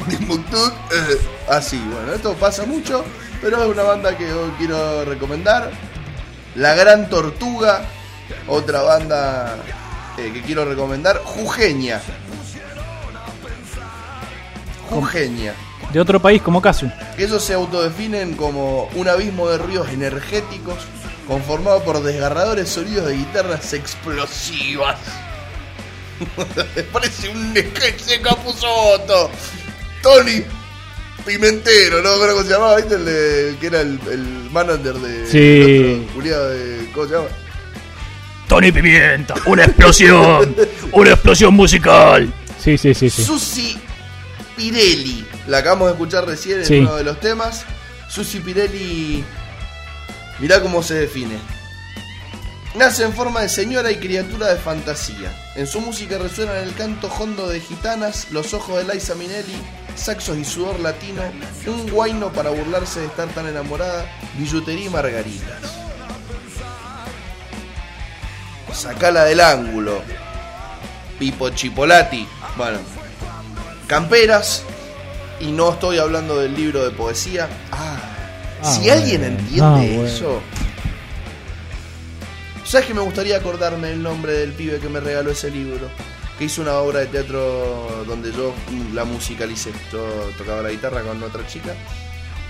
Timbuktu, 0.08 0.56
eh, 0.58 1.18
Así, 1.48 1.78
bueno, 1.92 2.12
esto 2.14 2.34
pasa 2.34 2.64
mucho, 2.64 3.04
pero 3.42 3.62
es 3.64 3.68
una 3.68 3.82
banda 3.82 4.16
que 4.16 4.32
hoy 4.32 4.50
quiero 4.58 5.04
recomendar. 5.04 5.70
La 6.54 6.74
Gran 6.74 7.08
Tortuga, 7.10 7.82
otra 8.48 8.82
banda 8.82 9.56
eh, 10.18 10.30
que 10.32 10.42
quiero 10.42 10.64
recomendar. 10.64 11.18
Jujeña. 11.24 12.01
Jujeña. 14.90 15.55
De 15.92 16.01
otro 16.01 16.20
país, 16.20 16.42
como 16.42 16.60
Casu. 16.60 16.90
que 17.16 17.24
ellos 17.24 17.42
se 17.44 17.55
autodefinen 17.55 18.34
como 18.34 18.88
un 18.94 19.09
abismo 19.09 19.48
de 19.48 19.59
ríos 19.59 19.88
energéticos 19.90 20.76
conformado 21.28 21.82
por 21.84 22.02
desgarradores 22.02 22.68
sonidos 22.68 23.06
de 23.06 23.16
guitarras 23.16 23.72
explosivas. 23.72 24.98
Parece 26.92 27.28
un 27.28 27.55
sketch 27.55 28.02
de 28.05 28.20
Capuzoto. 28.20 29.30
Tony 30.02 30.42
Pimentero, 31.24 32.02
¿no? 32.02 32.10
¿Cómo 32.18 32.42
se 32.42 32.48
llamaba? 32.51 32.76
¿Viste? 32.76 32.94
El, 32.96 33.05
de- 33.05 33.56
que 33.60 33.66
era 33.68 33.80
el, 33.80 33.98
el 34.10 34.20
manager 34.51 34.94
de... 34.94 35.26
Sí. 35.26 35.38
el 35.38 36.09
otro 36.12 36.48
de... 36.51 36.88
¿Cómo 36.94 37.06
se 37.06 37.14
llama? 37.14 37.26
Tony 38.48 38.70
Pimienta, 38.72 39.34
una 39.46 39.64
explosión, 39.64 40.54
una 40.92 41.10
explosión 41.10 41.54
musical. 41.54 42.32
Sí, 42.58 42.78
sí, 42.78 42.94
sí, 42.94 43.10
sí. 43.10 43.24
Susi 43.24 43.76
Pirelli. 44.56 45.26
La 45.48 45.58
acabamos 45.58 45.88
de 45.88 45.92
escuchar 45.92 46.26
recién 46.26 46.60
en 46.60 46.64
Sí. 46.66 46.78
uno 46.78 46.94
de 46.96 47.04
los 47.04 47.20
temas. 47.20 47.64
Susi 48.08 48.40
Pirelli. 48.40 49.24
Mirá 50.38 50.60
cómo 50.60 50.82
se 50.82 50.94
define. 50.94 51.36
Nace 52.74 53.04
en 53.04 53.12
forma 53.12 53.40
de 53.40 53.48
señora 53.48 53.90
y 53.92 53.96
criatura 53.96 54.48
de 54.48 54.56
fantasía. 54.56 55.32
En 55.54 55.66
su 55.66 55.80
música 55.80 56.18
resuenan 56.18 56.56
el 56.56 56.74
canto 56.74 57.08
hondo 57.18 57.48
de 57.48 57.60
gitanas, 57.60 58.28
los 58.32 58.52
ojos 58.52 58.84
de 58.84 58.92
Liza 58.92 59.14
Minnelli, 59.14 59.54
saxos 59.94 60.36
y 60.38 60.44
sudor 60.44 60.80
latino, 60.80 61.22
un 61.68 61.88
guaino 61.88 62.32
para 62.32 62.50
burlarse 62.50 62.98
de 63.00 63.06
estar 63.06 63.28
tan 63.28 63.46
enamorada, 63.46 64.04
billutería 64.36 64.86
y 64.86 64.88
margaritas. 64.90 65.73
Sacala 68.74 69.24
del 69.24 69.40
ángulo. 69.40 70.02
Pipo 71.18 71.48
Chipolati. 71.51 72.26
Bueno, 72.56 72.78
camperas. 73.86 74.62
Y 75.40 75.46
no 75.52 75.72
estoy 75.72 75.98
hablando 75.98 76.38
del 76.38 76.55
libro 76.55 76.84
de 76.84 76.90
poesía. 76.90 77.48
Ah, 77.72 77.96
Ah, 78.62 78.72
si 78.72 78.80
bueno. 78.84 78.92
alguien 78.94 79.24
entiende 79.24 79.62
Ah, 79.62 79.70
bueno. 79.76 80.05
eso. 80.05 80.40
¿Sabes 82.64 82.86
que 82.86 82.94
me 82.94 83.01
gustaría 83.02 83.36
acordarme 83.36 83.90
el 83.92 84.02
nombre 84.02 84.32
del 84.32 84.52
pibe 84.52 84.78
que 84.78 84.88
me 84.88 85.01
regaló 85.01 85.30
ese 85.30 85.51
libro? 85.51 85.88
Que 86.38 86.44
hizo 86.46 86.62
una 86.62 86.72
obra 86.78 87.01
de 87.01 87.06
teatro 87.06 88.05
donde 88.06 88.32
yo 88.32 88.55
la 88.94 89.05
musicalicé. 89.05 89.70
Yo 89.92 90.02
tocaba 90.38 90.62
la 90.62 90.70
guitarra 90.70 91.02
con 91.02 91.22
otra 91.22 91.46
chica. 91.46 91.74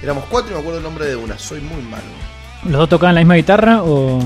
Éramos 0.02 0.24
cuatro 0.30 0.52
y 0.52 0.54
me 0.54 0.60
acuerdo 0.60 0.78
el 0.78 0.84
nombre 0.84 1.06
de 1.06 1.16
una. 1.16 1.38
Soy 1.38 1.60
muy 1.60 1.82
malo. 1.82 2.02
¿Los 2.64 2.78
dos 2.80 2.88
tocaban 2.90 3.16
la 3.16 3.20
misma 3.22 3.34
guitarra 3.34 3.82
o.? 3.82 4.20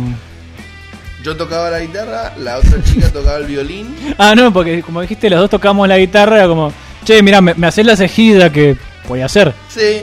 Yo 1.22 1.36
tocaba 1.36 1.70
la 1.70 1.80
guitarra, 1.80 2.32
la 2.38 2.58
otra 2.58 2.82
chica 2.84 3.08
tocaba 3.12 3.36
el 3.38 3.46
violín. 3.46 3.94
Ah, 4.18 4.34
no, 4.36 4.52
porque 4.52 4.82
como 4.82 5.00
dijiste, 5.00 5.28
los 5.28 5.40
dos 5.40 5.50
tocamos 5.50 5.86
la 5.88 5.98
guitarra, 5.98 6.36
era 6.36 6.48
como, 6.48 6.72
che, 7.04 7.22
mira, 7.22 7.40
me, 7.40 7.54
me 7.54 7.66
haces 7.66 7.84
la 7.84 7.96
cejida 7.96 8.50
que 8.52 8.76
podía 9.06 9.26
hacer, 9.26 9.52
Sí, 9.68 10.02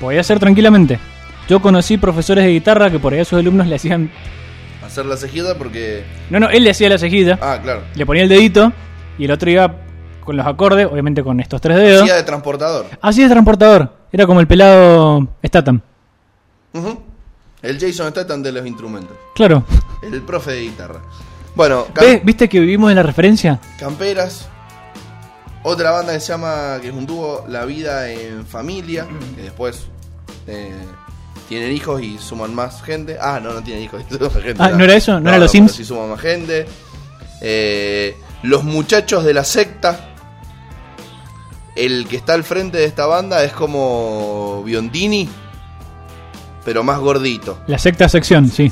podía 0.00 0.20
hacer 0.20 0.38
tranquilamente. 0.38 0.98
Yo 1.48 1.60
conocí 1.62 1.96
profesores 1.96 2.44
de 2.44 2.50
guitarra 2.50 2.90
que 2.90 2.98
por 2.98 3.12
ahí 3.14 3.20
a 3.20 3.24
sus 3.24 3.38
alumnos 3.38 3.66
le 3.66 3.76
hacían. 3.76 4.10
hacer 4.84 5.06
la 5.06 5.16
cejida 5.16 5.54
porque. 5.56 6.04
No, 6.30 6.40
no, 6.40 6.50
él 6.50 6.64
le 6.64 6.70
hacía 6.70 6.88
la 6.88 6.98
cejida, 6.98 7.38
Ah, 7.40 7.58
claro. 7.62 7.82
le 7.94 8.04
ponía 8.04 8.22
el 8.24 8.28
dedito 8.28 8.72
y 9.18 9.24
el 9.26 9.30
otro 9.30 9.50
iba 9.50 9.74
con 10.24 10.36
los 10.36 10.46
acordes, 10.46 10.86
obviamente 10.90 11.22
con 11.22 11.40
estos 11.40 11.60
tres 11.60 11.78
dedos. 11.78 12.02
Hacía 12.02 12.16
de 12.16 12.22
transportador. 12.24 12.86
Así 13.00 13.22
de 13.22 13.28
transportador. 13.30 13.94
Era 14.12 14.26
como 14.26 14.40
el 14.40 14.46
pelado 14.46 15.26
Statham. 15.46 15.80
Ujú. 16.74 17.02
El 17.62 17.78
Jason 17.80 18.10
Statham 18.10 18.42
de 18.42 18.52
los 18.52 18.66
instrumentos. 18.66 19.16
Claro. 19.34 19.64
El 20.02 20.22
profe 20.22 20.52
de 20.52 20.60
guitarra. 20.62 21.00
Bueno. 21.54 21.86
¿Viste 22.22 22.48
que 22.48 22.60
vivimos 22.60 22.90
en 22.90 22.96
la 22.96 23.02
referencia? 23.02 23.58
Camperas. 23.78 24.46
Otra 25.64 25.90
banda 25.90 26.12
que 26.12 26.20
se 26.20 26.28
llama, 26.28 26.78
que 26.80 26.88
es 26.88 26.94
un 26.94 27.04
dúo, 27.04 27.44
La 27.48 27.64
Vida 27.64 28.08
en 28.10 28.46
Familia. 28.46 29.06
Que 29.34 29.42
después 29.42 29.86
eh, 30.46 30.72
tienen 31.48 31.72
hijos 31.72 32.00
y 32.00 32.16
suman 32.18 32.54
más 32.54 32.80
gente. 32.82 33.18
Ah, 33.20 33.40
no, 33.42 33.52
no 33.52 33.62
tienen 33.62 33.82
hijos 33.82 34.04
y 34.08 34.14
suman 34.14 34.32
más 34.32 34.42
gente. 34.42 34.62
Ah, 34.62 34.70
¿no 34.70 34.84
era 34.84 34.94
eso? 34.94 35.18
¿No 35.18 35.30
era 35.30 35.38
los 35.38 35.50
Sims? 35.50 35.72
Sí 35.72 35.84
suman 35.84 36.10
más 36.10 36.20
gente. 36.20 36.66
Eh, 37.40 38.16
los 38.42 38.62
muchachos 38.64 39.24
de 39.24 39.34
la 39.34 39.44
secta. 39.44 40.14
El 41.74 42.08
que 42.08 42.16
está 42.16 42.34
al 42.34 42.42
frente 42.42 42.78
de 42.78 42.84
esta 42.84 43.06
banda 43.06 43.44
es 43.44 43.52
como 43.52 44.62
Biondini, 44.64 45.28
pero 46.68 46.84
más 46.84 46.98
gordito. 46.98 47.58
La 47.66 47.78
sexta 47.78 48.10
sección, 48.10 48.50
sí. 48.50 48.70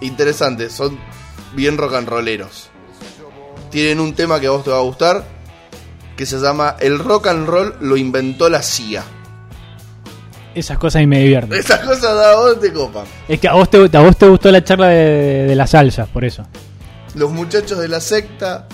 Interesante, 0.00 0.68
son 0.68 0.98
bien 1.54 1.78
rock 1.78 1.94
and 1.94 2.08
rolleros. 2.08 2.70
Tienen 3.70 4.00
un 4.00 4.14
tema 4.14 4.40
que 4.40 4.48
a 4.48 4.50
vos 4.50 4.64
te 4.64 4.70
va 4.70 4.78
a 4.78 4.82
gustar, 4.82 5.22
que 6.16 6.26
se 6.26 6.40
llama 6.40 6.74
El 6.80 6.98
rock 6.98 7.28
and 7.28 7.46
roll 7.46 7.76
lo 7.82 7.96
inventó 7.96 8.48
la 8.48 8.62
CIA. 8.62 9.04
Esas 10.56 10.76
cosas 10.76 10.96
ahí 10.98 11.06
me 11.06 11.20
divierten. 11.20 11.56
Esas 11.56 11.78
cosas 11.86 12.10
a 12.26 12.34
vos 12.34 12.58
te 12.60 12.72
copan. 12.72 13.04
Es 13.28 13.38
que 13.38 13.46
a 13.46 13.52
vos 13.52 13.70
te, 13.70 13.76
a 13.96 14.00
vos 14.00 14.16
te 14.16 14.26
gustó 14.26 14.50
la 14.50 14.64
charla 14.64 14.88
de, 14.88 15.44
de 15.44 15.54
la 15.54 15.68
salsa, 15.68 16.06
por 16.06 16.24
eso. 16.24 16.44
Los 17.14 17.30
muchachos 17.30 17.78
de 17.78 17.86
la 17.86 18.00
secta, 18.00 18.66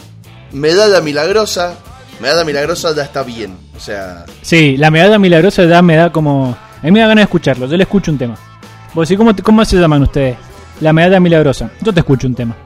Medalla 0.52 1.02
Milagrosa. 1.02 1.74
Medalla 2.20 2.42
Milagrosa 2.44 2.94
ya 2.96 3.02
está 3.02 3.22
bien. 3.22 3.54
O 3.76 3.80
sea, 3.80 4.24
Sí, 4.40 4.78
la 4.78 4.90
medalla 4.90 5.18
milagrosa 5.18 5.64
ya 5.66 5.82
me 5.82 5.96
da 5.96 6.10
como... 6.10 6.56
A 6.80 6.86
mí 6.86 6.92
me 6.92 7.00
da 7.00 7.08
ganas 7.08 7.22
de 7.22 7.24
escucharlo, 7.24 7.66
yo 7.66 7.76
le 7.76 7.82
escucho 7.82 8.10
un 8.10 8.16
tema. 8.16 8.36
Vos 8.94 9.06
decís, 9.06 9.18
¿cómo, 9.18 9.36
¿cómo 9.42 9.64
se 9.64 9.76
llaman 9.76 10.02
ustedes? 10.02 10.36
La 10.80 10.94
medalla 10.94 11.20
milagrosa. 11.20 11.70
Yo 11.82 11.92
te 11.92 12.00
escucho 12.00 12.26
un 12.26 12.34
tema. 12.34 12.56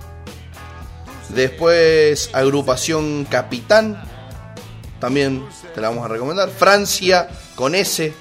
después 1.31 2.31
Agrupación 2.33 3.25
Capitán. 3.25 4.01
También 5.01 5.45
te 5.75 5.81
la 5.81 5.89
vamos 5.89 6.05
a 6.05 6.09
recomendar. 6.09 6.49
Francia 6.49 7.29
con 7.57 7.75
S, 7.75 8.15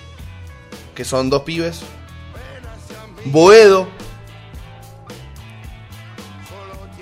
que 0.95 1.05
son 1.05 1.29
dos 1.29 1.43
pibes. 1.43 1.81
Boedo. 3.25 3.87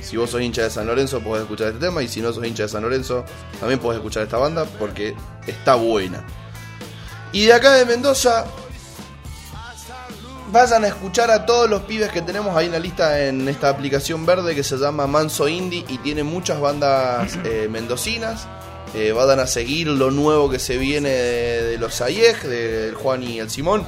Si 0.02 0.18
vos 0.18 0.30
sos 0.30 0.42
hincha 0.42 0.64
de 0.64 0.70
San 0.70 0.86
Lorenzo, 0.86 1.22
podés 1.22 1.44
escuchar 1.44 1.68
este 1.68 1.80
tema. 1.80 2.04
Y 2.04 2.10
si 2.10 2.20
no 2.20 2.34
sos 2.34 2.46
hincha 2.46 2.64
de 2.64 2.70
San 2.70 2.84
Lorenzo, 2.84 3.24
también 3.62 3.80
podés 3.80 4.00
escuchar 4.00 4.24
esta 4.24 4.38
banda 4.38 4.66
porque 4.78 5.16
está 5.48 5.76
buena. 5.76 6.26
Y 7.32 7.46
de 7.46 7.54
acá 7.54 7.72
de 7.72 7.86
Mendoza, 7.86 8.46
vayan 10.52 10.84
a 10.84 10.88
escuchar 10.88 11.32
a 11.32 11.46
todos 11.46 11.70
los 11.70 11.84
pibes 11.84 12.10
que 12.12 12.22
tenemos 12.22 12.56
ahí 12.56 12.66
en 12.68 12.72
la 12.74 12.80
lista 12.80 13.26
en 13.28 13.48
esta 13.48 13.70
aplicación 13.70 14.26
verde 14.26 14.54
que 14.56 14.64
se 14.64 14.78
llama 14.78 15.08
Manso 15.08 15.48
Indie 15.48 15.86
y 15.88 15.98
tiene 16.00 16.24
muchas 16.24 16.60
bandas 16.60 17.38
eh, 17.44 17.68
mendocinas. 17.70 18.48
Eh, 18.94 19.14
vayan 19.14 19.40
a 19.40 19.48
seguir 19.48 19.88
lo 19.88 20.12
nuevo 20.12 20.50
que 20.50 20.60
se 20.60 20.78
viene 20.78 21.10
de, 21.10 21.78
los 21.78 22.02
Ayej, 22.02 22.42
del 22.44 22.94
Juan 22.96 23.24
y 23.24 23.40
el 23.40 23.50
Simón. 23.50 23.86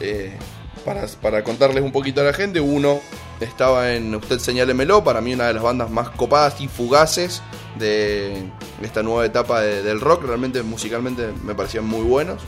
Eh, 0.00 0.36
para, 0.84 1.04
para 1.20 1.42
contarles 1.42 1.82
un 1.82 1.90
poquito 1.90 2.20
a 2.20 2.24
la 2.24 2.32
gente, 2.32 2.60
uno 2.60 3.00
estaba 3.40 3.92
en 3.92 4.14
Usted 4.14 4.38
Señálemelo, 4.38 5.02
para 5.02 5.20
mí 5.20 5.34
una 5.34 5.48
de 5.48 5.54
las 5.54 5.62
bandas 5.64 5.90
más 5.90 6.10
copadas 6.10 6.60
y 6.60 6.68
fugaces 6.68 7.42
de 7.76 8.44
esta 8.82 9.02
nueva 9.02 9.26
etapa 9.26 9.60
de- 9.62 9.82
del 9.82 10.00
rock. 10.00 10.22
Realmente 10.24 10.62
musicalmente 10.62 11.32
me 11.42 11.56
parecían 11.56 11.84
muy 11.84 12.02
buenos. 12.04 12.40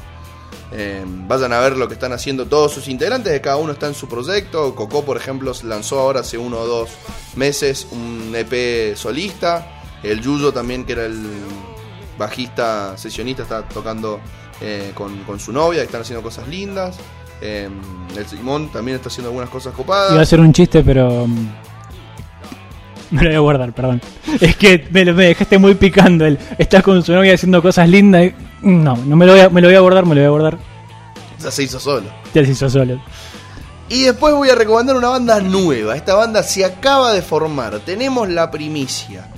Eh, 0.70 1.02
vayan 1.06 1.52
a 1.52 1.60
ver 1.60 1.76
lo 1.76 1.88
que 1.88 1.94
están 1.94 2.12
haciendo 2.12 2.46
todos 2.46 2.72
sus 2.72 2.88
integrantes, 2.88 3.32
de 3.32 3.40
cada 3.40 3.56
uno 3.56 3.72
está 3.72 3.86
en 3.86 3.94
su 3.94 4.08
proyecto. 4.08 4.74
Coco, 4.74 5.04
por 5.04 5.16
ejemplo, 5.16 5.52
lanzó 5.64 6.00
ahora 6.00 6.20
hace 6.20 6.36
uno 6.36 6.58
o 6.58 6.66
dos 6.66 6.90
meses 7.36 7.88
un 7.90 8.32
EP 8.34 8.94
solista. 8.96 9.80
El 10.02 10.20
Yuyo 10.20 10.52
también, 10.52 10.84
que 10.84 10.92
era 10.92 11.06
el 11.06 11.26
bajista 12.18 12.96
sesionista, 12.98 13.42
está 13.42 13.62
tocando 13.62 14.20
eh, 14.60 14.92
con, 14.94 15.40
su 15.40 15.52
novia, 15.52 15.80
que 15.80 15.86
están 15.86 16.02
haciendo 16.02 16.22
cosas 16.22 16.46
lindas. 16.48 16.98
Eh, 17.40 17.68
el 18.16 18.26
Simón 18.26 18.70
también 18.70 18.96
está 18.96 19.08
haciendo 19.08 19.30
algunas 19.30 19.48
cosas 19.48 19.72
copadas. 19.74 20.12
Iba 20.12 20.22
a 20.22 20.26
ser 20.26 20.40
un 20.40 20.52
chiste, 20.52 20.82
pero... 20.82 21.26
mm, 21.26 21.48
Me 23.10 23.22
lo 23.22 23.28
voy 23.28 23.36
a 23.36 23.40
guardar, 23.40 23.72
perdón. 23.72 24.02
Es 24.40 24.56
que 24.56 24.86
me 24.90 25.04
dejaste 25.04 25.56
muy 25.56 25.74
picando. 25.74 26.26
El, 26.26 26.38
estás 26.58 26.82
con 26.82 27.02
su 27.02 27.12
novia 27.12 27.34
haciendo 27.34 27.62
cosas 27.62 27.88
lindas. 27.88 28.32
No, 28.62 28.96
no 28.96 29.16
me 29.16 29.26
lo, 29.26 29.32
voy 29.32 29.40
a, 29.40 29.48
me 29.48 29.60
lo 29.60 29.68
voy 29.68 29.76
a 29.76 29.80
guardar, 29.80 30.06
me 30.06 30.14
lo 30.14 30.20
voy 30.20 30.26
a 30.26 30.30
guardar. 30.30 30.58
Ya 31.40 31.50
se 31.50 31.62
hizo 31.62 31.78
solo. 31.78 32.08
Ya 32.34 32.44
se 32.44 32.50
hizo 32.50 32.68
solo. 32.68 33.00
Y 33.88 34.02
después 34.02 34.34
voy 34.34 34.50
a 34.50 34.54
recomendar 34.54 34.96
una 34.96 35.08
banda 35.08 35.40
nueva. 35.40 35.96
Esta 35.96 36.14
banda 36.14 36.42
se 36.42 36.64
acaba 36.64 37.12
de 37.12 37.22
formar. 37.22 37.78
Tenemos 37.80 38.28
la 38.28 38.50
primicia. 38.50 39.28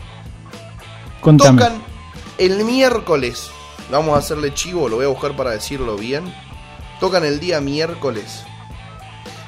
Contame. 1.21 1.61
Tocan 1.61 1.83
el 2.39 2.65
miércoles. 2.65 3.51
Vamos 3.91 4.15
a 4.15 4.19
hacerle 4.19 4.55
chivo, 4.55 4.89
lo 4.89 4.97
voy 4.97 5.05
a 5.05 5.09
buscar 5.09 5.37
para 5.37 5.51
decirlo 5.51 5.97
bien. 5.97 6.33
Tocan 6.99 7.25
el 7.25 7.39
día 7.39 7.61
miércoles. 7.61 8.45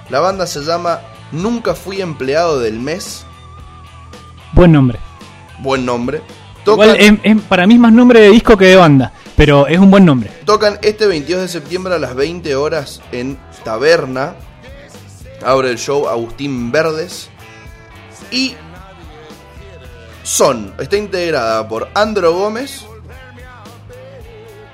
La 0.08 0.20
banda 0.20 0.46
se 0.46 0.60
llama 0.60 1.00
Nunca 1.32 1.74
fui 1.74 2.00
empleado 2.00 2.60
del 2.60 2.78
mes. 2.78 3.24
Buen 4.52 4.72
nombre. 4.72 4.98
Buen 5.58 5.86
nombre. 5.86 6.22
Tocan, 6.64 7.00
Igual 7.00 7.42
para 7.48 7.66
mí 7.66 7.74
es 7.74 7.80
más 7.80 7.92
nombre 7.92 8.20
de 8.20 8.30
disco 8.30 8.56
que 8.56 8.66
de 8.66 8.76
banda. 8.76 9.12
Pero 9.36 9.66
es 9.66 9.78
un 9.78 9.90
buen 9.90 10.04
nombre. 10.04 10.30
tocan 10.44 10.78
este 10.82 11.06
22 11.06 11.42
de 11.42 11.48
septiembre 11.48 11.94
a 11.94 11.98
las 11.98 12.14
20 12.14 12.54
horas 12.54 13.00
en 13.12 13.38
Taberna. 13.64 14.34
Abre 15.44 15.70
el 15.70 15.78
show 15.78 16.08
Agustín 16.08 16.70
Verdes. 16.70 17.28
Y 18.30 18.54
son, 20.22 20.72
está 20.78 20.96
integrada 20.96 21.66
por 21.68 21.88
Andro 21.94 22.32
Gómez. 22.32 22.84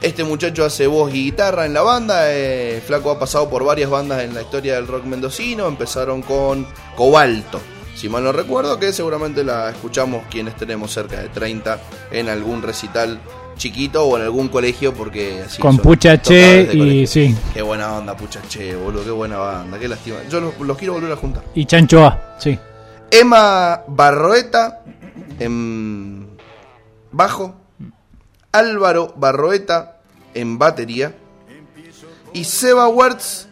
Este 0.00 0.22
muchacho 0.22 0.64
hace 0.64 0.86
voz 0.86 1.12
y 1.12 1.24
guitarra 1.24 1.66
en 1.66 1.74
la 1.74 1.82
banda. 1.82 2.32
eh, 2.32 2.82
Flaco 2.86 3.10
ha 3.10 3.18
pasado 3.18 3.48
por 3.48 3.64
varias 3.64 3.90
bandas 3.90 4.22
en 4.22 4.34
la 4.34 4.42
historia 4.42 4.74
del 4.74 4.86
rock 4.86 5.04
mendocino. 5.04 5.66
Empezaron 5.66 6.22
con 6.22 6.66
Cobalto, 6.96 7.60
si 7.96 8.08
mal 8.08 8.22
no 8.22 8.30
recuerdo, 8.30 8.78
que 8.78 8.92
seguramente 8.92 9.42
la 9.42 9.70
escuchamos 9.70 10.22
quienes 10.30 10.54
tenemos 10.56 10.92
cerca 10.92 11.20
de 11.20 11.28
30 11.30 11.80
en 12.12 12.28
algún 12.28 12.62
recital 12.62 13.18
chiquito 13.58 14.04
o 14.04 14.16
en 14.16 14.22
algún 14.24 14.48
colegio, 14.48 14.94
porque 14.94 15.42
así 15.42 15.60
Con 15.60 15.74
son 15.74 15.82
Pucha 15.82 16.16
tocadas 16.16 16.28
Che 16.28 16.66
de 16.66 16.74
y 16.76 17.06
sí. 17.06 17.36
Qué 17.52 17.60
buena 17.60 17.92
onda, 17.92 18.16
Pucha 18.16 18.40
Che, 18.48 18.74
boludo, 18.74 19.04
qué 19.04 19.10
buena 19.10 19.36
banda, 19.36 19.78
qué 19.78 19.88
lástima. 19.88 20.16
Yo 20.30 20.40
los, 20.40 20.58
los 20.60 20.78
quiero 20.78 20.94
volver 20.94 21.12
a 21.12 21.16
juntar. 21.16 21.42
Y 21.54 21.66
Chancho 21.66 22.06
A, 22.06 22.36
sí. 22.38 22.58
Emma 23.10 23.82
Barroeta 23.86 24.82
en 25.38 26.28
bajo, 27.12 27.54
Álvaro 28.52 29.12
Barroeta 29.16 29.98
en 30.34 30.58
batería 30.58 31.14
y 32.32 32.44
Seba 32.44 32.88
Wertz 32.88 33.48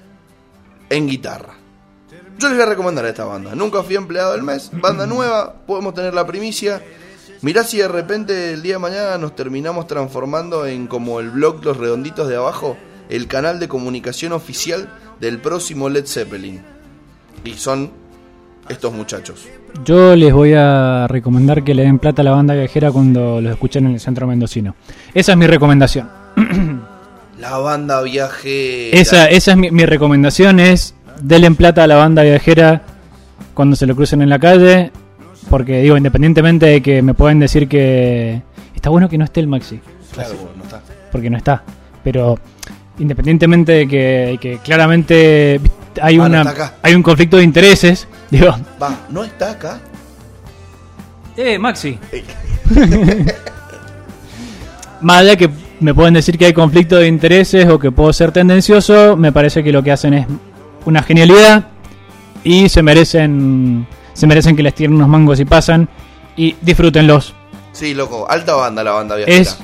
en 0.90 1.08
guitarra. 1.08 1.54
Yo 2.38 2.48
les 2.48 2.56
voy 2.58 2.66
a 2.66 2.68
recomendar 2.68 3.04
a 3.04 3.08
esta 3.08 3.24
banda. 3.24 3.54
Nunca 3.54 3.82
fui 3.82 3.96
empleado 3.96 4.32
del 4.32 4.42
mes, 4.42 4.70
banda 4.72 5.06
nueva, 5.06 5.54
podemos 5.66 5.94
tener 5.94 6.12
la 6.12 6.26
primicia. 6.26 6.82
Mirá 7.46 7.62
si 7.62 7.78
de 7.78 7.86
repente 7.86 8.54
el 8.54 8.62
día 8.62 8.72
de 8.72 8.78
mañana 8.80 9.18
nos 9.18 9.36
terminamos 9.36 9.86
transformando 9.86 10.66
en 10.66 10.88
como 10.88 11.20
el 11.20 11.30
blog 11.30 11.64
Los 11.64 11.76
Redonditos 11.76 12.26
de 12.26 12.34
Abajo, 12.34 12.76
el 13.08 13.28
canal 13.28 13.60
de 13.60 13.68
comunicación 13.68 14.32
oficial 14.32 14.88
del 15.20 15.38
próximo 15.38 15.88
Led 15.88 16.06
Zeppelin. 16.06 16.60
Y 17.44 17.52
son 17.52 17.92
estos 18.68 18.92
muchachos. 18.92 19.46
Yo 19.84 20.16
les 20.16 20.32
voy 20.32 20.54
a 20.54 21.06
recomendar 21.06 21.62
que 21.62 21.76
le 21.76 21.84
den 21.84 22.00
plata 22.00 22.22
a 22.22 22.24
la 22.24 22.32
banda 22.32 22.52
viajera 22.52 22.90
cuando 22.90 23.40
los 23.40 23.52
escuchen 23.52 23.86
en 23.86 23.92
el 23.92 24.00
centro 24.00 24.26
mendocino. 24.26 24.74
Esa 25.14 25.30
es 25.30 25.38
mi 25.38 25.46
recomendación. 25.46 26.10
La 27.38 27.58
banda 27.58 28.02
viaje. 28.02 28.98
Esa, 28.98 29.26
esa 29.26 29.52
es 29.52 29.56
mi, 29.56 29.70
mi 29.70 29.86
recomendación 29.86 30.58
es 30.58 30.96
denle 31.22 31.52
plata 31.52 31.84
a 31.84 31.86
la 31.86 31.94
banda 31.94 32.24
viajera 32.24 32.82
cuando 33.54 33.76
se 33.76 33.86
lo 33.86 33.94
crucen 33.94 34.20
en 34.20 34.30
la 34.30 34.40
calle. 34.40 34.90
Porque 35.50 35.80
digo, 35.82 35.96
independientemente 35.96 36.66
de 36.66 36.80
que 36.82 37.02
me 37.02 37.14
pueden 37.14 37.38
decir 37.38 37.68
que 37.68 38.42
está 38.74 38.90
bueno 38.90 39.08
que 39.08 39.16
no 39.18 39.24
esté 39.24 39.40
el 39.40 39.46
Maxi, 39.48 39.80
Claro, 40.12 40.34
no 40.56 40.64
está. 40.64 40.80
porque 41.12 41.30
no 41.30 41.36
está. 41.36 41.62
Pero 42.02 42.38
independientemente 42.98 43.72
de 43.72 43.88
que, 43.88 44.38
que 44.40 44.58
claramente 44.58 45.60
hay 46.00 46.18
Ah, 46.18 46.22
una 46.24 46.54
hay 46.82 46.94
un 46.94 47.02
conflicto 47.02 47.36
de 47.36 47.44
intereses, 47.44 48.08
digo, 48.30 48.54
Va, 48.82 48.98
no 49.10 49.22
está 49.24 49.52
acá. 49.52 49.78
eh, 51.36 51.58
Maxi. 51.58 51.98
Más 55.00 55.18
allá 55.18 55.36
que 55.36 55.48
me 55.80 55.94
pueden 55.94 56.14
decir 56.14 56.38
que 56.38 56.46
hay 56.46 56.52
conflicto 56.54 56.96
de 56.96 57.06
intereses 57.06 57.66
o 57.68 57.78
que 57.78 57.92
puedo 57.92 58.12
ser 58.12 58.32
tendencioso, 58.32 59.16
me 59.16 59.30
parece 59.30 59.62
que 59.62 59.70
lo 59.72 59.82
que 59.82 59.92
hacen 59.92 60.14
es 60.14 60.26
una 60.86 61.02
genialidad 61.02 61.66
y 62.42 62.68
se 62.68 62.82
merecen 62.82 63.86
se 64.16 64.26
merecen 64.26 64.56
que 64.56 64.62
les 64.62 64.74
tiren 64.74 64.94
unos 64.94 65.08
mangos 65.08 65.38
y 65.40 65.44
pasan 65.44 65.88
y 66.36 66.54
disfrútenlos. 66.62 67.34
Sí, 67.72 67.94
loco, 67.94 68.26
alta 68.28 68.54
banda 68.54 68.82
la 68.82 68.92
banda 68.92 69.16
viajera. 69.16 69.38
Es 69.38 69.58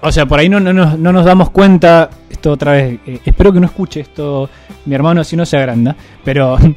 O 0.00 0.10
sea, 0.12 0.26
por 0.26 0.38
ahí 0.38 0.48
no, 0.48 0.60
no, 0.60 0.72
nos- 0.72 0.98
no 0.98 1.12
nos 1.12 1.24
damos 1.24 1.50
cuenta. 1.50 2.08
Esto 2.30 2.52
otra 2.52 2.72
vez. 2.72 2.98
eh, 3.06 3.20
espero 3.24 3.52
que 3.52 3.58
no 3.60 3.66
escuche 3.66 4.00
esto 4.00 4.48
mi 4.86 4.94
hermano, 4.94 5.22
si 5.24 5.36
no 5.36 5.44
se 5.46 5.56
agranda. 5.56 5.94
Pero. 6.24 6.56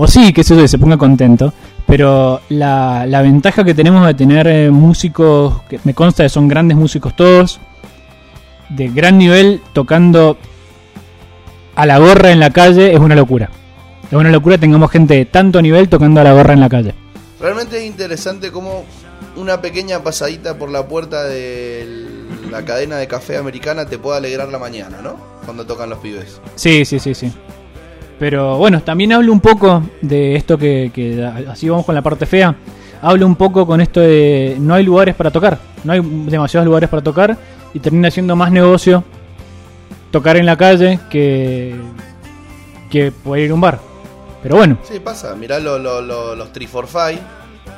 O 0.00 0.06
sí, 0.06 0.32
que 0.32 0.44
se, 0.44 0.68
se 0.68 0.78
ponga 0.78 0.96
contento. 0.96 1.52
Pero 1.84 2.40
la, 2.50 3.04
la 3.04 3.20
ventaja 3.20 3.64
que 3.64 3.74
tenemos 3.74 4.06
de 4.06 4.14
tener 4.14 4.46
eh, 4.46 4.70
músicos. 4.70 5.62
que 5.68 5.80
me 5.82 5.92
consta 5.92 6.22
que 6.22 6.28
son 6.28 6.46
grandes 6.46 6.76
músicos 6.76 7.16
todos. 7.16 7.58
De 8.68 8.86
gran 8.90 9.18
nivel, 9.18 9.60
tocando 9.72 10.38
a 11.74 11.84
la 11.84 11.98
gorra 11.98 12.30
en 12.30 12.38
la 12.38 12.50
calle, 12.50 12.92
es 12.94 13.00
una 13.00 13.16
locura. 13.16 13.50
Es 14.10 14.14
una 14.14 14.30
locura 14.30 14.56
tengamos 14.56 14.90
gente 14.90 15.14
de 15.14 15.24
tanto 15.26 15.60
nivel 15.60 15.88
tocando 15.88 16.20
a 16.20 16.24
la 16.24 16.32
gorra 16.32 16.54
en 16.54 16.60
la 16.60 16.68
calle. 16.70 16.94
Realmente 17.40 17.78
es 17.78 17.84
interesante 17.84 18.50
cómo 18.50 18.84
una 19.36 19.60
pequeña 19.60 20.02
pasadita 20.02 20.56
por 20.56 20.70
la 20.70 20.86
puerta 20.86 21.24
de 21.24 21.86
la 22.50 22.64
cadena 22.64 22.96
de 22.96 23.06
café 23.06 23.36
americana 23.36 23.84
te 23.84 23.98
puede 23.98 24.16
alegrar 24.16 24.48
la 24.48 24.58
mañana, 24.58 24.98
¿no? 25.02 25.16
Cuando 25.44 25.66
tocan 25.66 25.90
los 25.90 25.98
pibes. 25.98 26.40
Sí, 26.54 26.86
sí, 26.86 26.98
sí, 26.98 27.14
sí. 27.14 27.30
Pero 28.18 28.56
bueno, 28.56 28.82
también 28.82 29.12
hablo 29.12 29.30
un 29.30 29.40
poco 29.40 29.82
de 30.00 30.36
esto 30.36 30.56
que, 30.56 30.90
que 30.92 31.22
así 31.48 31.68
vamos 31.68 31.84
con 31.84 31.94
la 31.94 32.02
parte 32.02 32.24
fea. 32.24 32.56
Hablo 33.02 33.26
un 33.26 33.36
poco 33.36 33.66
con 33.66 33.80
esto 33.80 34.00
de 34.00 34.56
no 34.58 34.74
hay 34.74 34.84
lugares 34.84 35.14
para 35.14 35.30
tocar, 35.30 35.58
no 35.84 35.92
hay 35.92 36.00
demasiados 36.00 36.66
lugares 36.66 36.88
para 36.88 37.02
tocar 37.02 37.36
y 37.74 37.78
termina 37.78 38.10
siendo 38.10 38.34
más 38.34 38.50
negocio 38.50 39.04
tocar 40.10 40.36
en 40.36 40.46
la 40.46 40.56
calle 40.56 40.98
que 41.10 41.76
que 42.90 43.12
poder 43.12 43.44
ir 43.44 43.50
a 43.50 43.54
un 43.54 43.60
bar. 43.60 43.87
Pero 44.42 44.56
bueno, 44.56 44.78
Sí, 44.88 45.00
pasa. 45.00 45.34
Mirá 45.34 45.58
lo- 45.58 45.78
lo- 45.78 46.00
lo- 46.00 46.34
los 46.36 46.52
345, 46.52 47.22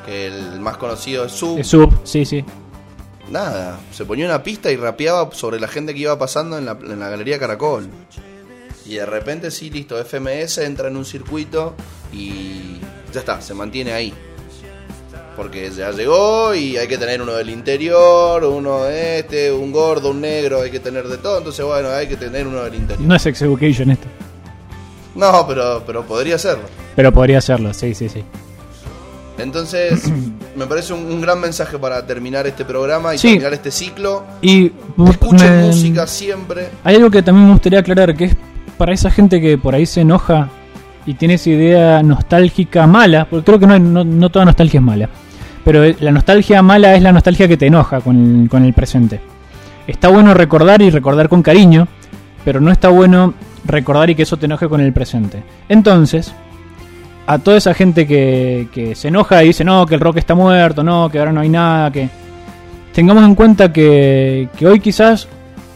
que 0.06 0.26
el 0.26 0.60
más 0.60 0.76
conocido 0.76 1.24
es 1.24 1.32
Sub. 1.32 1.58
es 1.58 1.66
sub, 1.66 1.92
sí, 2.04 2.24
sí. 2.24 2.44
Nada, 3.30 3.78
se 3.92 4.04
ponía 4.04 4.26
una 4.26 4.42
pista 4.42 4.70
y 4.72 4.76
rapeaba 4.76 5.30
sobre 5.32 5.60
la 5.60 5.68
gente 5.68 5.94
que 5.94 6.00
iba 6.00 6.18
pasando 6.18 6.58
en 6.58 6.64
la, 6.66 6.72
en 6.72 6.98
la 6.98 7.08
galería 7.08 7.38
Caracol. 7.38 7.88
Y 8.86 8.94
de 8.96 9.06
repente, 9.06 9.50
sí, 9.52 9.70
listo, 9.70 9.96
FMS 10.04 10.58
entra 10.64 10.88
en 10.88 10.96
un 10.96 11.04
circuito 11.04 11.74
y 12.12 12.78
ya 13.12 13.20
está, 13.20 13.40
se 13.40 13.54
mantiene 13.54 13.92
ahí. 13.92 14.12
Porque 15.36 15.70
ya 15.70 15.92
llegó 15.92 16.54
y 16.54 16.76
hay 16.76 16.88
que 16.88 16.98
tener 16.98 17.22
uno 17.22 17.32
del 17.32 17.50
interior, 17.50 18.42
uno 18.44 18.82
de 18.84 19.20
este, 19.20 19.52
un 19.52 19.70
gordo, 19.72 20.10
un 20.10 20.20
negro, 20.20 20.60
hay 20.60 20.70
que 20.70 20.80
tener 20.80 21.06
de 21.08 21.18
todo. 21.18 21.38
Entonces, 21.38 21.64
bueno, 21.64 21.88
hay 21.90 22.08
que 22.08 22.16
tener 22.16 22.46
uno 22.46 22.62
del 22.64 22.74
interior. 22.74 23.06
No 23.06 23.14
es 23.14 23.22
Sex 23.22 23.40
Education 23.42 23.90
esto, 23.92 24.08
No, 25.14 25.44
pero, 25.46 25.82
pero 25.86 26.02
podría 26.04 26.38
serlo. 26.38 26.64
pero 26.96 27.12
podría 27.12 27.40
serlo, 27.40 27.72
sí, 27.74 27.94
sí, 27.94 28.08
sí. 28.08 28.22
Entonces, 29.38 30.02
me 30.56 30.66
parece 30.66 30.92
un, 30.92 31.04
un 31.10 31.20
gran 31.20 31.40
mensaje 31.40 31.78
para 31.78 32.04
terminar 32.06 32.46
este 32.46 32.64
programa 32.64 33.14
y 33.14 33.18
Sí. 33.18 33.28
terminar 33.28 33.54
este 33.54 33.70
ciclo. 33.70 34.24
Y 34.42 34.72
Escuchen 35.08 35.60
me- 35.60 35.66
música 35.66 36.06
siempre. 36.06 36.68
Hay 36.84 36.96
algo 36.96 37.10
que 37.10 37.22
también 37.22 37.46
me 37.46 37.52
gustaría 37.52 37.80
aclarar, 37.80 38.14
que 38.16 38.26
es 38.26 38.36
para 38.76 38.92
esa 38.92 39.10
gente 39.10 39.40
que 39.40 39.58
por 39.58 39.74
ahí 39.74 39.86
se 39.86 40.02
enoja 40.02 40.48
y 41.06 41.14
tiene 41.14 41.34
esa 41.34 41.50
idea 41.50 42.02
nostálgica 42.02 42.86
mala, 42.86 43.26
porque 43.28 43.44
creo 43.44 43.58
que 43.58 43.66
no, 43.66 43.78
no, 43.78 44.04
no 44.04 44.30
toda 44.30 44.44
nostalgia 44.44 44.78
es 44.78 44.84
mala, 44.84 45.08
pero 45.64 45.82
la 46.00 46.10
nostalgia 46.12 46.62
mala 46.62 46.94
es 46.94 47.02
la 47.02 47.12
nostalgia 47.12 47.48
que 47.48 47.56
te 47.56 47.66
enoja 47.66 48.00
con, 48.00 48.46
con 48.48 48.64
el 48.64 48.72
presente. 48.74 49.20
Está 49.86 50.08
bueno 50.08 50.34
recordar 50.34 50.82
y 50.82 50.90
recordar 50.90 51.28
con 51.28 51.42
cariño, 51.42 51.88
pero 52.44 52.60
no 52.60 52.70
está 52.70 52.88
bueno 52.90 53.34
recordar 53.64 54.10
y 54.10 54.14
que 54.14 54.22
eso 54.22 54.36
te 54.36 54.46
enoje 54.46 54.68
con 54.68 54.80
el 54.80 54.92
presente. 54.92 55.42
Entonces, 55.68 56.32
a 57.26 57.38
toda 57.38 57.56
esa 57.56 57.74
gente 57.74 58.06
que, 58.06 58.92
se 58.94 59.08
enoja 59.08 59.42
y 59.44 59.48
dice, 59.48 59.64
no, 59.64 59.86
que 59.86 59.94
el 59.94 60.00
rock 60.00 60.18
está 60.18 60.34
muerto, 60.34 60.82
no, 60.82 61.08
que 61.10 61.18
ahora 61.18 61.32
no 61.32 61.40
hay 61.40 61.48
nada, 61.48 61.90
que... 61.90 62.08
Tengamos 62.92 63.24
en 63.24 63.36
cuenta 63.36 63.72
que, 63.72 64.48
que 64.56 64.66
hoy 64.66 64.80
quizás 64.80 65.28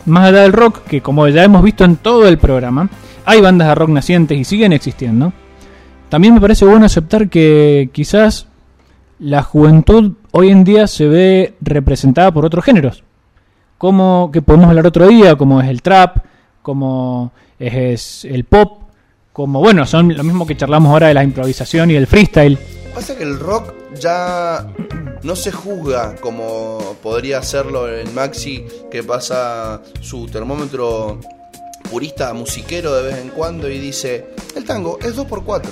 más 0.06 0.28
allá 0.28 0.42
del 0.42 0.52
rock, 0.52 0.82
que 0.84 1.00
como 1.00 1.28
ya 1.28 1.44
hemos 1.44 1.62
visto 1.62 1.84
en 1.84 1.96
todo 1.96 2.26
el 2.26 2.38
programa, 2.38 2.88
hay 3.24 3.40
bandas 3.40 3.68
de 3.68 3.74
rock 3.74 3.90
nacientes 3.90 4.36
y 4.36 4.44
siguen 4.44 4.72
existiendo. 4.72 5.32
También 6.08 6.34
me 6.34 6.40
parece 6.40 6.64
bueno 6.64 6.86
aceptar 6.86 7.28
que 7.28 7.88
quizás 7.92 8.46
la 9.18 9.42
juventud 9.42 10.12
hoy 10.32 10.50
en 10.50 10.64
día 10.64 10.86
se 10.86 11.06
ve 11.06 11.54
representada 11.60 12.32
por 12.32 12.44
otros 12.44 12.64
géneros. 12.64 13.04
Como 13.78 14.30
que 14.32 14.42
podemos 14.42 14.68
hablar 14.68 14.86
otro 14.86 15.06
día, 15.08 15.36
como 15.36 15.60
es 15.60 15.68
el 15.68 15.82
trap, 15.82 16.18
como 16.62 17.32
es, 17.66 18.24
el 18.24 18.44
pop, 18.44 18.82
como 19.32 19.60
bueno, 19.60 19.86
son 19.86 20.16
lo 20.16 20.22
mismo 20.22 20.46
que 20.46 20.56
charlamos 20.56 20.90
ahora 20.92 21.08
de 21.08 21.14
la 21.14 21.24
improvisación 21.24 21.90
y 21.90 21.96
el 21.96 22.06
freestyle. 22.06 22.58
Pasa 22.94 23.16
que 23.16 23.24
el 23.24 23.38
rock 23.40 23.74
ya 23.98 24.66
no 25.22 25.34
se 25.34 25.50
juzga 25.50 26.14
como 26.16 26.96
podría 27.02 27.38
hacerlo 27.38 27.88
el 27.88 28.10
Maxi, 28.12 28.64
que 28.90 29.02
pasa 29.02 29.82
su 30.00 30.26
termómetro 30.26 31.20
purista 31.90 32.32
musiquero 32.32 32.94
de 32.94 33.02
vez 33.02 33.18
en 33.18 33.30
cuando 33.30 33.68
y 33.68 33.78
dice, 33.78 34.26
el 34.54 34.64
tango 34.64 34.98
es 35.00 35.16
2x4, 35.16 35.62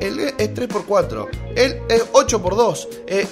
el 0.00 0.18
es 0.20 0.54
3x4, 0.54 1.28
el 1.56 1.78
es 1.88 2.12
8x2. 2.12 2.88
eh, 3.06 3.26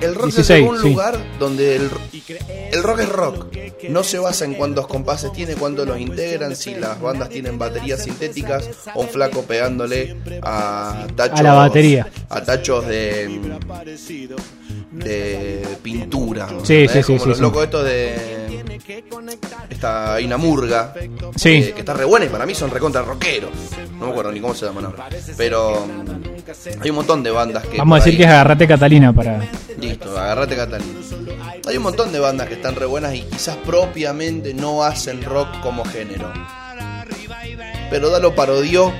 el 0.00 0.14
rock 0.14 0.24
16, 0.26 0.46
se 0.46 0.54
llegó 0.58 0.72
a 0.72 0.76
un 0.76 0.82
sí. 0.82 0.88
lugar 0.90 1.18
donde 1.38 1.76
el, 1.76 1.90
el 2.72 2.82
rock 2.82 3.00
es 3.00 3.08
rock. 3.08 3.56
No 3.88 4.02
se 4.02 4.18
basa 4.18 4.44
en 4.44 4.54
cuántos 4.54 4.86
compases 4.86 5.32
tiene, 5.32 5.54
cuántos 5.54 5.86
los 5.86 5.98
integran, 6.00 6.56
si 6.56 6.74
las 6.74 7.00
bandas 7.00 7.28
tienen 7.28 7.58
baterías 7.58 8.02
sintéticas 8.02 8.68
o 8.94 9.02
un 9.02 9.08
flaco 9.08 9.42
pegándole 9.42 10.16
a 10.42 11.06
tachos, 11.14 11.40
A 11.40 11.42
la 11.42 11.52
batería. 11.54 12.08
a 12.28 12.40
tachos 12.42 12.86
de, 12.86 13.28
de 14.92 15.66
pintura. 15.82 16.48
¿no? 16.50 16.64
Sí, 16.64 16.74
¿Eh? 16.74 16.88
sí, 16.88 17.02
sí, 17.02 17.06
Como 17.12 17.18
sí, 17.20 17.28
los 17.28 17.38
sí. 17.38 17.42
locos 17.42 17.64
estos 17.64 17.84
de 17.84 18.36
esta 19.68 20.14
hay 20.14 20.24
una 20.24 20.36
murga 20.36 20.94
Sí. 21.34 21.48
eh, 21.54 21.72
que 21.74 21.80
está 21.80 21.92
re 21.94 22.04
buena 22.04 22.26
y 22.26 22.28
para 22.28 22.46
mí 22.46 22.54
son 22.54 22.70
recontra 22.70 23.02
rockeros. 23.02 23.50
No 23.98 24.06
me 24.06 24.12
acuerdo 24.12 24.32
ni 24.32 24.40
cómo 24.40 24.54
se 24.54 24.66
llaman 24.66 24.86
ahora. 24.86 25.08
Pero 25.36 25.86
hay 26.80 26.90
un 26.90 26.96
montón 26.96 27.22
de 27.22 27.30
bandas 27.30 27.66
que 27.66 27.78
Vamos 27.78 27.96
a 27.96 27.98
decir 27.98 28.12
ahí- 28.12 28.16
que 28.18 28.22
es 28.24 28.28
agarrate 28.30 28.68
Catalina 28.68 29.12
para... 29.12 29.40
Listo, 29.80 30.18
agarrate 30.18 30.56
Catalina. 30.56 30.90
Hay 31.68 31.76
un 31.76 31.82
montón 31.82 32.12
de 32.12 32.18
bandas 32.18 32.48
que 32.48 32.54
están 32.54 32.74
re 32.76 32.86
buenas 32.86 33.14
y 33.14 33.22
quizás 33.22 33.56
propiamente 33.56 34.54
no 34.54 34.82
hacen 34.82 35.22
rock 35.22 35.48
como 35.62 35.84
género. 35.84 36.32
Pero 37.90 38.10
Dalo 38.10 38.34
parodió 38.34 38.92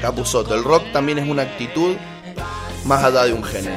Capuzoto. 0.00 0.54
El 0.54 0.62
rock 0.64 0.84
también 0.92 1.18
es 1.18 1.28
una 1.28 1.42
actitud 1.42 1.96
más 2.84 3.02
allá 3.02 3.24
de 3.24 3.32
un 3.32 3.42
género. 3.42 3.74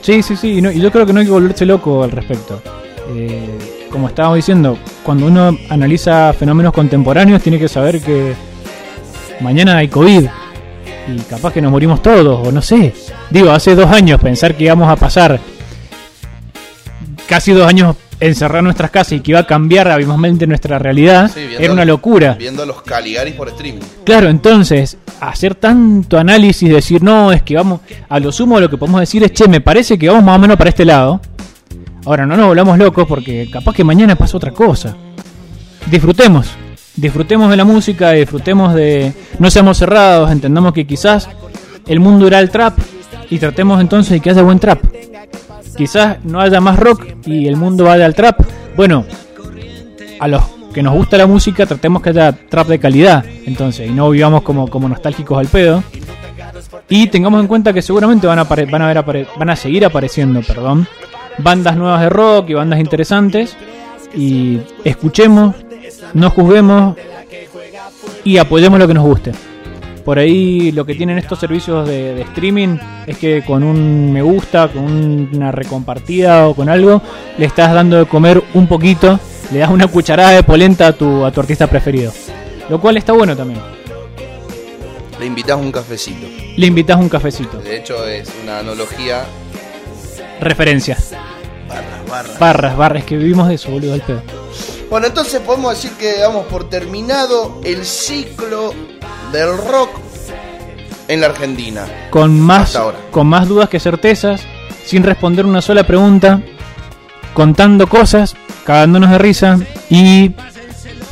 Sí, 0.00 0.22
sí, 0.22 0.36
sí, 0.36 0.58
y, 0.58 0.62
no- 0.62 0.70
y 0.70 0.80
yo 0.80 0.90
creo 0.90 1.04
que 1.04 1.12
no 1.12 1.20
hay 1.20 1.26
que 1.26 1.32
volverse 1.32 1.66
loco 1.66 2.02
al 2.02 2.10
respecto. 2.10 2.62
Eh, 3.10 3.86
como 3.90 4.08
estábamos 4.08 4.36
diciendo, 4.36 4.78
cuando 5.02 5.26
uno 5.26 5.56
analiza 5.68 6.32
fenómenos 6.32 6.72
contemporáneos 6.72 7.42
tiene 7.42 7.58
que 7.58 7.68
saber 7.68 8.00
que 8.00 8.34
mañana 9.40 9.76
hay 9.78 9.88
COVID 9.88 10.26
y 11.08 11.18
capaz 11.22 11.52
que 11.52 11.62
nos 11.62 11.70
morimos 11.72 12.02
todos, 12.02 12.46
o 12.46 12.52
no 12.52 12.60
sé. 12.62 12.92
Digo, 13.30 13.50
hace 13.50 13.74
dos 13.74 13.90
años 13.90 14.20
pensar 14.20 14.54
que 14.54 14.64
íbamos 14.64 14.88
a 14.88 14.96
pasar 14.96 15.40
casi 17.26 17.52
dos 17.52 17.66
años 17.66 17.96
encerrar 18.20 18.62
nuestras 18.64 18.90
casas 18.90 19.12
y 19.12 19.20
que 19.20 19.30
iba 19.30 19.40
a 19.40 19.46
cambiar 19.46 19.88
abismalmente 19.88 20.46
nuestra 20.46 20.78
realidad 20.78 21.30
Sí, 21.32 21.40
viendo- 21.46 21.60
era 21.60 21.72
una 21.72 21.84
locura. 21.84 22.34
Viendo 22.38 22.62
a 22.62 22.66
los 22.66 22.82
Caligaris 22.82 23.34
por 23.34 23.48
streaming. 23.48 23.80
Claro, 24.04 24.28
entonces, 24.28 24.96
hacer 25.20 25.54
tanto 25.54 26.18
análisis, 26.18 26.68
decir, 26.68 27.00
no, 27.02 27.30
es 27.32 27.42
que 27.42 27.54
vamos, 27.54 27.80
a 28.08 28.18
lo 28.18 28.32
sumo 28.32 28.58
lo 28.58 28.68
que 28.68 28.76
podemos 28.76 29.00
decir 29.00 29.22
es, 29.22 29.32
che, 29.32 29.46
me 29.46 29.60
parece 29.60 29.96
que 29.98 30.08
vamos 30.08 30.24
más 30.24 30.36
o 30.36 30.38
menos 30.40 30.56
para 30.56 30.70
este 30.70 30.84
lado. 30.84 31.20
Ahora, 32.06 32.26
no 32.26 32.36
nos 32.36 32.46
volvamos 32.48 32.76
locos 32.78 33.06
porque 33.06 33.48
capaz 33.52 33.74
que 33.74 33.84
mañana 33.84 34.16
pasa 34.16 34.36
otra 34.36 34.50
cosa. 34.50 34.96
Disfrutemos, 35.90 36.48
disfrutemos 37.00 37.50
de 37.50 37.56
la 37.56 37.64
música, 37.64 38.12
disfrutemos 38.12 38.74
de... 38.74 39.12
No 39.38 39.50
seamos 39.50 39.78
cerrados, 39.78 40.30
entendamos 40.30 40.72
que 40.72 40.86
quizás 40.86 41.28
el 41.86 42.00
mundo 42.00 42.26
irá 42.26 42.38
al 42.38 42.50
trap 42.50 42.78
y 43.30 43.38
tratemos 43.38 43.80
entonces 43.80 44.12
de 44.12 44.20
que 44.20 44.30
haya 44.30 44.42
buen 44.42 44.58
trap. 44.58 44.80
Quizás 45.76 46.24
no 46.24 46.40
haya 46.40 46.60
más 46.60 46.78
rock 46.78 47.06
y 47.26 47.46
el 47.46 47.56
mundo 47.56 47.84
vaya 47.84 48.04
al 48.04 48.14
trap. 48.14 48.40
Bueno, 48.76 49.04
a 50.18 50.28
los 50.28 50.42
que 50.72 50.82
nos 50.82 50.94
gusta 50.94 51.16
la 51.16 51.26
música 51.26 51.66
tratemos 51.66 52.02
que 52.02 52.10
haya 52.10 52.32
trap 52.32 52.68
de 52.68 52.78
calidad, 52.78 53.24
entonces, 53.46 53.88
y 53.88 53.92
no 53.92 54.10
vivamos 54.10 54.42
como, 54.42 54.68
como 54.68 54.88
nostálgicos 54.88 55.38
al 55.38 55.46
pedo. 55.46 55.82
Y 56.88 57.06
tengamos 57.08 57.40
en 57.40 57.46
cuenta 57.46 57.72
que 57.72 57.82
seguramente 57.82 58.26
van 58.26 58.38
a, 58.38 58.44
van 58.44 58.82
a, 58.82 59.02
ver 59.02 59.26
van 59.38 59.50
a 59.50 59.56
seguir 59.56 59.84
apareciendo, 59.84 60.40
perdón, 60.42 60.88
bandas 61.38 61.76
nuevas 61.76 62.00
de 62.00 62.08
rock 62.08 62.50
y 62.50 62.54
bandas 62.54 62.80
interesantes. 62.80 63.56
Y 64.14 64.58
escuchemos, 64.84 65.54
no 66.14 66.30
juzguemos 66.30 66.96
y 68.24 68.38
apoyemos 68.38 68.78
lo 68.78 68.88
que 68.88 68.94
nos 68.94 69.04
guste. 69.04 69.32
Por 70.04 70.18
ahí 70.18 70.72
lo 70.72 70.86
que 70.86 70.94
tienen 70.94 71.18
estos 71.18 71.38
servicios 71.38 71.86
de, 71.86 72.14
de 72.14 72.22
streaming 72.22 72.78
es 73.06 73.18
que 73.18 73.44
con 73.44 73.62
un 73.62 74.10
me 74.12 74.22
gusta, 74.22 74.68
con 74.68 74.84
una 75.34 75.52
recompartida 75.52 76.48
o 76.48 76.54
con 76.54 76.68
algo, 76.70 77.02
le 77.36 77.44
estás 77.44 77.74
dando 77.74 77.98
de 77.98 78.06
comer 78.06 78.42
un 78.54 78.66
poquito, 78.66 79.20
le 79.52 79.58
das 79.58 79.70
una 79.70 79.86
cucharada 79.86 80.30
de 80.30 80.42
polenta 80.42 80.86
a 80.88 80.92
tu, 80.92 81.24
a 81.26 81.30
tu 81.30 81.40
artista 81.40 81.66
preferido. 81.66 82.12
Lo 82.70 82.80
cual 82.80 82.96
está 82.96 83.12
bueno 83.12 83.36
también. 83.36 83.60
Le 85.20 85.26
invitas 85.26 85.58
un 85.58 85.72
cafecito. 85.72 86.26
Le 86.56 86.66
invitas 86.66 86.98
un 86.98 87.08
cafecito. 87.08 87.58
De 87.58 87.76
hecho, 87.76 88.06
es 88.06 88.30
una 88.42 88.60
analogía 88.60 89.24
Referencias. 90.40 91.12
barra. 91.68 91.82
barras. 92.08 92.38
Barras, 92.38 92.76
barras, 92.76 93.04
que 93.04 93.16
vivimos 93.16 93.48
de 93.48 93.54
eso, 93.56 93.70
boludo, 93.70 93.94
al 93.94 94.00
pedo. 94.02 94.22
Bueno, 94.90 95.06
entonces 95.06 95.40
podemos 95.40 95.74
decir 95.74 95.96
que 95.98 96.18
damos 96.18 96.46
por 96.46 96.70
terminado 96.70 97.60
el 97.62 97.84
ciclo 97.84 98.72
del 99.32 99.58
rock 99.58 99.90
en 101.08 101.20
la 101.20 101.26
Argentina. 101.26 101.86
Con 102.10 102.40
más, 102.40 102.74
ahora. 102.74 102.98
con 103.10 103.26
más 103.26 103.48
dudas 103.48 103.68
que 103.68 103.80
certezas, 103.80 104.42
sin 104.86 105.02
responder 105.02 105.44
una 105.44 105.60
sola 105.60 105.84
pregunta, 105.84 106.40
contando 107.34 107.86
cosas, 107.86 108.34
cagándonos 108.64 109.10
de 109.10 109.18
risa 109.18 109.58
y 109.90 110.34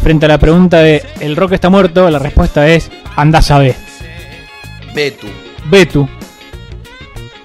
frente 0.03 0.25
a 0.25 0.29
la 0.31 0.39
pregunta 0.39 0.79
de 0.79 1.05
¿el 1.21 1.37
rock 1.37 1.53
está 1.53 1.69
muerto? 1.69 2.09
La 2.11 2.19
respuesta 2.19 2.67
es 2.69 2.91
anda 3.15 3.41
a. 3.41 3.59
Betu. 4.95 5.27
Ve 5.69 5.85
tú. 5.85 6.09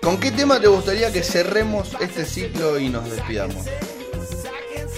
¿Con 0.02 0.18
qué 0.18 0.32
tema 0.32 0.60
te 0.60 0.68
gustaría 0.68 1.12
que 1.12 1.24
cerremos 1.24 1.90
este 2.00 2.26
ciclo 2.26 2.80
y 2.80 2.90
nos 2.90 3.10
despidamos? 3.10 3.66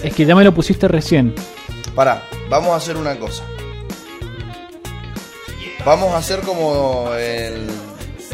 Es 0.04 0.14
que 0.14 0.26
ya 0.26 0.34
me 0.34 0.44
lo 0.44 0.52
pusiste 0.52 0.86
recién. 0.86 1.34
Pará, 1.94 2.28
vamos 2.50 2.72
a 2.72 2.76
hacer 2.76 2.98
una 2.98 3.18
cosa. 3.18 3.42
Vamos 5.82 6.12
a 6.12 6.18
hacer 6.18 6.40
como 6.40 7.10
el... 7.14 7.66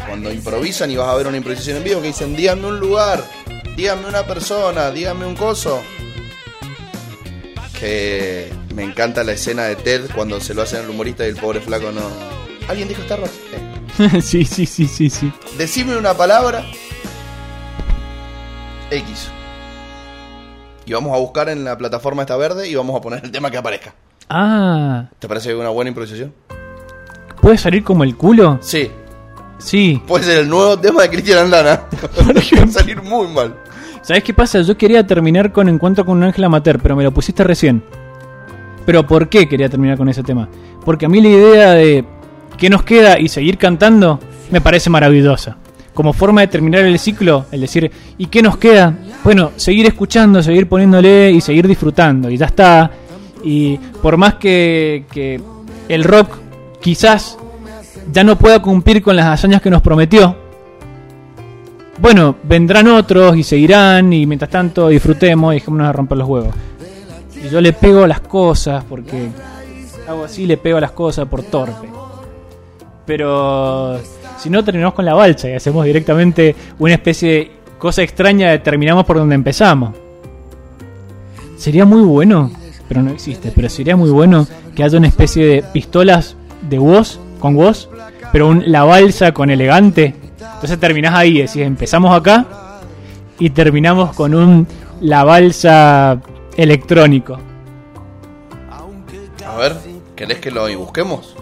cuando 0.05 0.33
improvisan 0.33 0.91
y 0.91 0.97
vas 0.97 1.07
a 1.07 1.15
ver 1.15 1.27
una 1.27 1.37
improvisación 1.37 1.77
en 1.77 1.83
vivo 1.85 2.01
que 2.01 2.07
dicen, 2.07 2.35
díganme 2.35 2.67
un 2.67 2.79
lugar, 2.79 3.23
díganme 3.77 4.09
una 4.09 4.27
persona, 4.27 4.91
díganme 4.91 5.25
un 5.25 5.35
coso. 5.35 5.81
Que 7.79 8.51
me 8.75 8.83
encanta 8.83 9.23
la 9.23 9.31
escena 9.31 9.63
de 9.63 9.77
Ted 9.77 10.09
cuando 10.13 10.41
se 10.41 10.53
lo 10.53 10.63
hacen 10.63 10.81
al 10.81 10.89
humorista 10.89 11.25
y 11.25 11.29
el 11.29 11.37
pobre 11.37 11.61
flaco 11.61 11.89
no... 11.93 12.01
¿Alguien 12.67 12.89
dijo 12.89 13.01
Star 13.03 13.21
Wars? 13.21 13.31
Eh. 13.53 14.21
sí, 14.21 14.43
sí, 14.43 14.65
sí, 14.65 14.87
sí, 14.87 15.09
sí. 15.09 15.31
Decime 15.57 15.95
una 15.95 16.13
palabra. 16.13 16.65
X. 18.91 19.29
Y 20.85 20.93
vamos 20.93 21.15
a 21.15 21.19
buscar 21.19 21.49
en 21.49 21.63
la 21.63 21.77
plataforma 21.77 22.23
esta 22.23 22.37
verde 22.37 22.67
y 22.67 22.75
vamos 22.75 22.95
a 22.97 23.01
poner 23.01 23.23
el 23.23 23.31
tema 23.31 23.51
que 23.51 23.57
aparezca. 23.57 23.93
Ah, 24.29 25.05
¿Te 25.19 25.27
parece 25.27 25.53
una 25.55 25.69
buena 25.69 25.89
improvisación? 25.89 26.33
¿puede 27.41 27.57
salir 27.57 27.83
como 27.83 28.03
el 28.03 28.15
culo? 28.15 28.59
Sí. 28.61 28.89
Sí. 29.57 30.01
Puede 30.07 30.23
ser 30.23 30.39
el 30.41 30.49
nuevo 30.49 30.79
tema 30.79 31.01
de 31.03 31.09
Cristian 31.09 31.39
Andana. 31.39 31.73
A 32.63 32.67
salir 32.67 33.01
muy 33.01 33.27
mal. 33.27 33.55
¿Sabes 34.01 34.23
qué 34.23 34.33
pasa? 34.33 34.61
Yo 34.61 34.77
quería 34.77 35.05
terminar 35.05 35.51
con 35.51 35.67
Encuentro 35.67 36.05
con 36.05 36.17
un 36.17 36.23
ángel 36.23 36.43
amateur, 36.43 36.79
pero 36.81 36.95
me 36.95 37.03
lo 37.03 37.11
pusiste 37.11 37.43
recién. 37.43 37.83
Pero 38.85 39.05
¿por 39.05 39.29
qué 39.29 39.47
quería 39.47 39.69
terminar 39.69 39.97
con 39.97 40.09
ese 40.09 40.23
tema? 40.23 40.49
Porque 40.83 41.05
a 41.05 41.09
mí 41.09 41.21
la 41.21 41.27
idea 41.27 41.71
de 41.71 42.05
qué 42.57 42.69
nos 42.69 42.83
queda 42.83 43.19
y 43.19 43.27
seguir 43.27 43.57
cantando 43.57 44.19
me 44.49 44.61
parece 44.61 44.89
maravillosa. 44.89 45.57
Como 45.93 46.13
forma 46.13 46.41
de 46.41 46.47
terminar 46.47 46.85
el 46.85 46.97
ciclo, 46.99 47.45
el 47.51 47.61
decir, 47.61 47.91
¿y 48.17 48.27
qué 48.27 48.41
nos 48.41 48.57
queda? 48.57 48.93
Bueno, 49.23 49.51
seguir 49.57 49.85
escuchando, 49.85 50.41
seguir 50.41 50.67
poniéndole 50.67 51.31
y 51.31 51.41
seguir 51.41 51.67
disfrutando. 51.67 52.29
Y 52.29 52.37
ya 52.37 52.45
está. 52.45 52.91
Y 53.43 53.77
por 54.01 54.17
más 54.17 54.35
que, 54.35 55.05
que 55.11 55.41
el 55.89 56.03
rock 56.03 56.37
quizás 56.79 57.37
ya 58.11 58.23
no 58.23 58.37
pueda 58.37 58.61
cumplir 58.61 59.01
con 59.01 59.15
las 59.15 59.25
hazañas 59.25 59.61
que 59.61 59.69
nos 59.69 59.81
prometió, 59.81 60.35
bueno, 62.01 62.35
vendrán 62.43 62.87
otros 62.87 63.37
y 63.37 63.43
seguirán 63.43 64.11
y 64.11 64.25
mientras 64.25 64.49
tanto 64.49 64.87
disfrutemos 64.87 65.53
y 65.53 65.57
dejémonos 65.57 65.87
de 65.87 65.93
romper 65.93 66.17
los 66.17 66.27
huevos. 66.27 66.55
Y 67.43 67.49
yo 67.49 67.61
le 67.61 67.73
pego 67.73 68.07
las 68.07 68.21
cosas 68.21 68.83
porque 68.83 69.29
hago 70.07 70.23
así, 70.23 70.47
le 70.47 70.57
pego 70.57 70.79
las 70.79 70.91
cosas 70.91 71.27
por 71.27 71.43
torpe. 71.43 71.89
Pero 73.05 73.99
si 74.41 74.49
no 74.49 74.63
terminamos 74.63 74.95
con 74.95 75.05
la 75.05 75.13
balsa 75.13 75.47
y 75.49 75.53
hacemos 75.53 75.85
directamente 75.85 76.55
una 76.79 76.93
especie 76.93 77.31
de 77.31 77.51
cosa 77.77 78.01
extraña 78.01 78.49
de 78.49 78.59
terminamos 78.59 79.05
por 79.05 79.17
donde 79.17 79.35
empezamos. 79.35 79.95
Sería 81.57 81.85
muy 81.85 82.01
bueno, 82.01 82.51
pero 82.87 83.03
no 83.03 83.11
existe, 83.11 83.51
pero 83.55 83.69
sería 83.69 83.95
muy 83.95 84.09
bueno 84.09 84.47
que 84.75 84.83
haya 84.83 84.97
una 84.97 85.07
especie 85.07 85.45
de 85.45 85.63
pistolas 85.63 86.35
de 86.67 86.79
voz, 86.79 87.19
con 87.39 87.55
voz, 87.55 87.87
pero 88.31 88.47
un, 88.47 88.63
la 88.65 88.83
balsa 88.83 89.31
con 89.31 89.51
elegante. 89.51 90.15
Entonces 90.55 90.79
terminás 90.79 91.13
ahí, 91.13 91.33
decís, 91.33 91.57
empezamos 91.57 92.15
acá 92.17 92.47
y 93.37 93.51
terminamos 93.51 94.15
con 94.15 94.33
un 94.33 94.67
la 95.01 95.23
balsa 95.23 96.19
electrónico. 96.57 97.37
A 99.47 99.57
ver, 99.57 99.75
¿querés 100.15 100.39
que 100.39 100.49
lo 100.49 100.67
busquemos? 100.79 101.35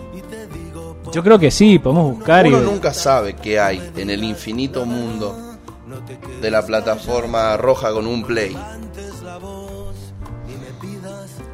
Yo 1.12 1.24
creo 1.24 1.40
que 1.40 1.52
sí, 1.52 1.80
podemos 1.80 2.16
buscar 2.16 2.46
y 2.46 2.50
Uno 2.50 2.62
nunca 2.62 2.94
sabe 2.94 3.36
qué 3.36 3.60
hay 3.60 3.92
en 3.96 4.10
el 4.10 4.24
infinito 4.24 4.86
mundo 4.86 5.36
de 6.42 6.52
la 6.52 6.66
plataforma 6.66 7.58
roja 7.58 7.92
con 7.92 8.06
un 8.08 8.24
play. 8.24 8.56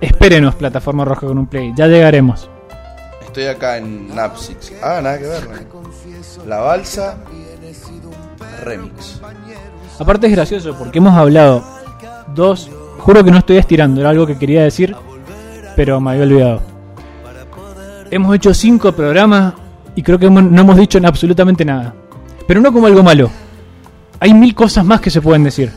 espérenos 0.01 0.55
plataforma 0.55 1.05
roja 1.05 1.27
con 1.27 1.37
un 1.37 1.47
play, 1.47 1.73
ya 1.75 1.87
llegaremos. 1.87 2.49
Estoy 3.25 3.45
acá 3.45 3.77
en 3.77 4.13
Napsix. 4.15 4.73
Ah, 4.81 4.99
nada 5.01 5.17
que 5.19 5.27
ver. 5.27 5.47
¿no? 5.49 6.45
La 6.45 6.59
balsa 6.59 7.17
remix. 8.63 9.21
Aparte 9.99 10.27
es 10.27 10.33
gracioso 10.33 10.75
porque 10.77 10.99
hemos 10.99 11.13
hablado 11.13 11.63
dos, 12.33 12.69
juro 12.99 13.23
que 13.23 13.31
no 13.31 13.37
estoy 13.37 13.57
estirando, 13.57 14.01
era 14.01 14.09
algo 14.09 14.27
que 14.27 14.37
quería 14.37 14.63
decir, 14.63 14.95
pero 15.75 15.99
me 15.99 16.11
había 16.11 16.23
olvidado. 16.23 16.74
Hemos 18.11 18.35
hecho 18.35 18.53
cinco 18.53 18.91
programas 18.91 19.53
y 19.95 20.03
creo 20.03 20.19
que 20.19 20.29
no 20.29 20.61
hemos 20.61 20.77
dicho 20.77 20.97
en 20.97 21.05
absolutamente 21.05 21.65
nada. 21.65 21.93
Pero 22.47 22.61
no 22.61 22.71
como 22.71 22.87
algo 22.87 23.03
malo. 23.03 23.29
Hay 24.19 24.33
mil 24.33 24.53
cosas 24.53 24.85
más 24.85 25.01
que 25.01 25.09
se 25.09 25.21
pueden 25.21 25.43
decir. 25.43 25.71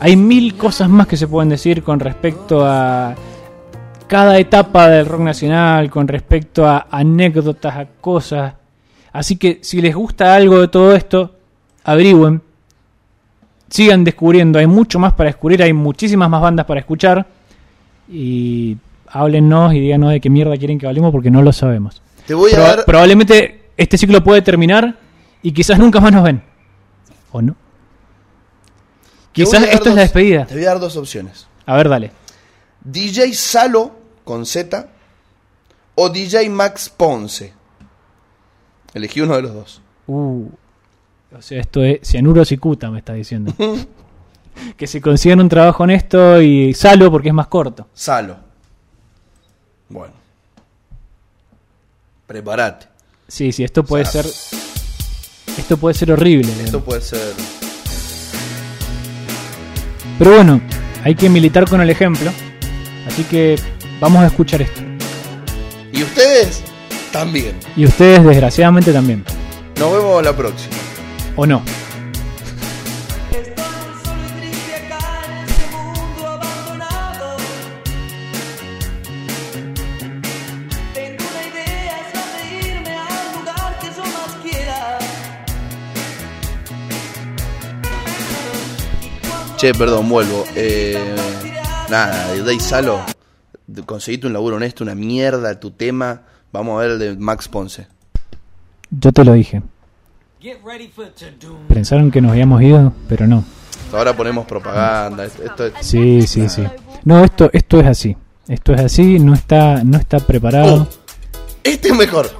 Hay 0.00 0.16
mil 0.16 0.56
cosas 0.56 0.88
más 0.88 1.06
que 1.06 1.16
se 1.16 1.26
pueden 1.26 1.48
decir 1.48 1.82
con 1.82 1.98
respecto 1.98 2.64
a 2.64 3.14
cada 4.06 4.38
etapa 4.38 4.88
del 4.88 5.06
rock 5.06 5.20
nacional, 5.20 5.90
con 5.90 6.06
respecto 6.08 6.66
a 6.66 6.86
anécdotas, 6.90 7.76
a 7.76 7.86
cosas. 8.00 8.54
Así 9.12 9.36
que 9.36 9.58
si 9.62 9.80
les 9.80 9.94
gusta 9.94 10.34
algo 10.34 10.60
de 10.60 10.68
todo 10.68 10.94
esto, 10.94 11.34
averigüen, 11.84 12.40
sigan 13.68 14.04
descubriendo, 14.04 14.58
hay 14.58 14.66
mucho 14.66 14.98
más 14.98 15.14
para 15.14 15.30
descubrir, 15.30 15.62
hay 15.62 15.72
muchísimas 15.72 16.28
más 16.30 16.40
bandas 16.40 16.66
para 16.66 16.80
escuchar 16.80 17.26
y 18.08 18.76
háblennos 19.10 19.74
y 19.74 19.80
díganos 19.80 20.10
de 20.10 20.20
qué 20.20 20.30
mierda 20.30 20.56
quieren 20.56 20.78
que 20.78 20.86
hablemos 20.86 21.12
porque 21.12 21.30
no 21.30 21.42
lo 21.42 21.52
sabemos. 21.52 22.02
Te 22.26 22.34
voy 22.34 22.52
a 22.52 22.58
dar. 22.58 22.84
Probablemente 22.84 23.70
este 23.76 23.96
ciclo 23.96 24.22
puede 24.22 24.42
terminar 24.42 24.98
y 25.42 25.52
quizás 25.52 25.78
nunca 25.78 26.00
más 26.00 26.12
nos 26.12 26.24
ven. 26.24 26.42
¿O 27.32 27.42
no? 27.42 27.56
Quizás 29.32 29.62
esto 29.64 29.90
es 29.90 29.94
la 29.94 30.02
despedida. 30.02 30.46
Te 30.46 30.54
voy 30.54 30.64
a 30.64 30.68
dar 30.68 30.80
dos 30.80 30.96
opciones. 30.96 31.46
A 31.64 31.76
ver, 31.76 31.88
dale. 31.88 32.10
DJ 32.82 33.32
Salo 33.34 33.92
con 34.24 34.44
Z 34.46 34.88
o 35.94 36.08
DJ 36.08 36.48
Max 36.48 36.88
Ponce. 36.88 37.52
Elegí 38.94 39.20
uno 39.20 39.36
de 39.36 39.42
los 39.42 39.54
dos. 39.54 39.82
Uh, 40.06 40.48
o 41.36 41.42
sea, 41.42 41.60
esto 41.60 41.82
es 41.84 42.00
cianuro 42.02 42.44
cicuta, 42.44 42.90
me 42.90 42.98
está 42.98 43.12
diciendo. 43.12 43.52
que 44.76 44.86
se 44.86 45.00
consigan 45.00 45.40
un 45.40 45.48
trabajo 45.48 45.82
honesto 45.82 46.40
y 46.40 46.74
salvo 46.74 47.10
porque 47.10 47.28
es 47.28 47.34
más 47.34 47.48
corto. 47.48 47.88
Salo. 47.92 48.47
Bueno. 49.88 50.12
Prepárate. 52.26 52.86
Sí, 53.26 53.52
sí, 53.52 53.64
esto 53.64 53.84
puede 53.84 54.04
O 54.04 54.06
sea, 54.06 54.22
ser. 54.22 54.32
Esto 55.56 55.76
puede 55.76 55.94
ser 55.94 56.12
horrible. 56.12 56.52
Esto 56.62 56.80
puede 56.82 57.00
ser. 57.00 57.34
Pero 60.18 60.32
bueno, 60.34 60.60
hay 61.04 61.14
que 61.14 61.28
militar 61.28 61.68
con 61.68 61.80
el 61.80 61.90
ejemplo. 61.90 62.30
Así 63.06 63.24
que 63.24 63.58
vamos 64.00 64.22
a 64.22 64.26
escuchar 64.26 64.62
esto. 64.62 64.80
Y 65.92 66.02
ustedes 66.02 66.62
también. 67.12 67.58
Y 67.76 67.84
ustedes, 67.86 68.22
desgraciadamente, 68.24 68.92
también. 68.92 69.24
Nos 69.78 69.92
vemos 69.92 70.22
la 70.22 70.36
próxima. 70.36 70.74
¿O 71.36 71.46
no? 71.46 71.62
Che, 89.58 89.72
perdón, 89.74 90.08
vuelvo. 90.08 90.44
Eh, 90.54 91.14
nada, 91.90 92.32
DJ 92.34 92.60
Salo, 92.60 93.00
conseguiste 93.86 94.26
un 94.26 94.32
laburo 94.32 94.56
honesto, 94.56 94.84
una 94.84 94.94
mierda 94.94 95.58
tu 95.58 95.70
tema. 95.72 96.22
Vamos 96.52 96.78
a 96.78 96.82
ver 96.82 96.90
el 96.92 96.98
de 96.98 97.16
Max 97.16 97.48
Ponce. 97.48 97.86
Yo 98.90 99.12
te 99.12 99.24
lo 99.24 99.32
dije. 99.32 99.62
Pensaron 101.68 102.10
que 102.10 102.20
nos 102.20 102.30
habíamos 102.32 102.62
ido, 102.62 102.92
pero 103.08 103.26
no. 103.26 103.44
Ahora 103.92 104.16
ponemos 104.16 104.46
propaganda. 104.46 105.24
Esto, 105.24 105.66
es- 105.66 105.72
Sí, 105.80 106.22
sí, 106.26 106.48
sí. 106.48 106.62
No, 107.04 107.24
esto, 107.24 107.50
esto 107.52 107.80
es 107.80 107.86
así. 107.86 108.16
Esto 108.46 108.72
es 108.74 108.80
así, 108.80 109.18
no 109.18 109.34
está, 109.34 109.82
no 109.84 109.98
está 109.98 110.20
preparado. 110.20 110.88
Oh, 110.88 110.88
este 111.64 111.88
es 111.88 111.96
mejor. 111.96 112.30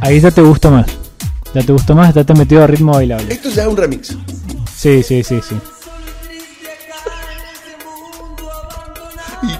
Ahí 0.00 0.20
ya 0.20 0.30
te 0.30 0.40
gustó 0.40 0.70
más. 0.70 0.86
Ya 1.54 1.62
te 1.62 1.72
gustó 1.72 1.94
más, 1.94 2.14
ya 2.14 2.24
te 2.24 2.34
metió 2.34 2.64
a 2.64 2.66
ritmo 2.66 2.92
bailable. 2.92 3.32
Esto 3.32 3.48
ya 3.50 3.62
es 3.62 3.68
un 3.68 3.76
remix. 3.76 4.16
Sí, 4.74 5.02
sí, 5.04 5.22
sí, 5.22 5.40
sí. 5.40 5.56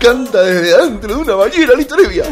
Canta 0.00 0.40
desde 0.42 0.74
adentro 0.74 1.14
de 1.14 1.20
una 1.20 1.34
bañera, 1.34 1.74
listo, 1.76 1.96
Livia. 1.96 2.24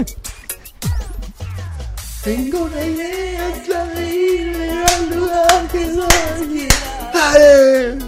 Tengo 2.24 2.64
una 2.64 2.84
idea 2.84 3.48
increíble 3.56 4.72
al 4.96 5.16
lugar 5.18 5.68
que 5.72 5.86
soy. 5.86 6.68
Dale. 7.12 7.98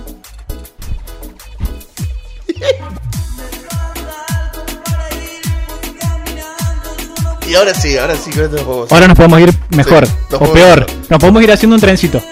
Y 7.47 7.55
ahora 7.57 7.75
sí, 7.75 7.97
ahora 7.99 8.15
sí, 8.17 8.31
con 8.31 8.45
esto 8.45 8.57
nos 8.57 8.65
podemos- 8.65 8.93
Ahora 8.93 9.09
nos 9.09 9.17
podemos 9.17 9.41
ir 9.41 9.55
mejor. 9.71 10.07
Sí, 10.07 10.13
nos 10.31 10.35
o 10.35 10.39
podemos 10.39 10.59
peor. 10.59 10.87
ir. 10.89 10.97
Nos 11.11 11.19
podemos 11.21 11.43
ir 11.43 11.53
haciendo 11.53 11.75
un 11.77 11.81
trencito. 11.81 12.23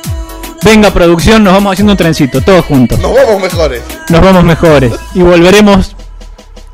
Venga, 0.65 0.91
producción, 0.91 1.45
nos 1.45 1.53
vamos 1.53 1.73
haciendo 1.73 1.93
un 1.93 1.97
trencito. 1.99 2.41
Todos 2.41 2.65
juntos. 2.65 2.99
Nos 3.01 3.13
vamos 3.15 3.43
mejores 3.43 3.83
Nos 4.09 4.21
vamos 4.21 4.45
mejores. 4.45 4.93
Y 5.15 5.21
volveremos 5.21 5.95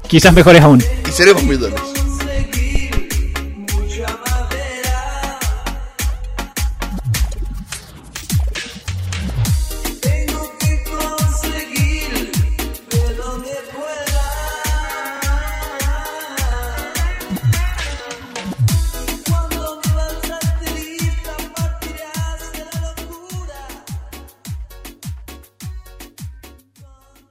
quizás 0.09 0.33
mejores 0.33 0.63
aún. 0.63 0.83
y 1.09 1.13
seremos 1.13 1.45
millones. 1.45 1.88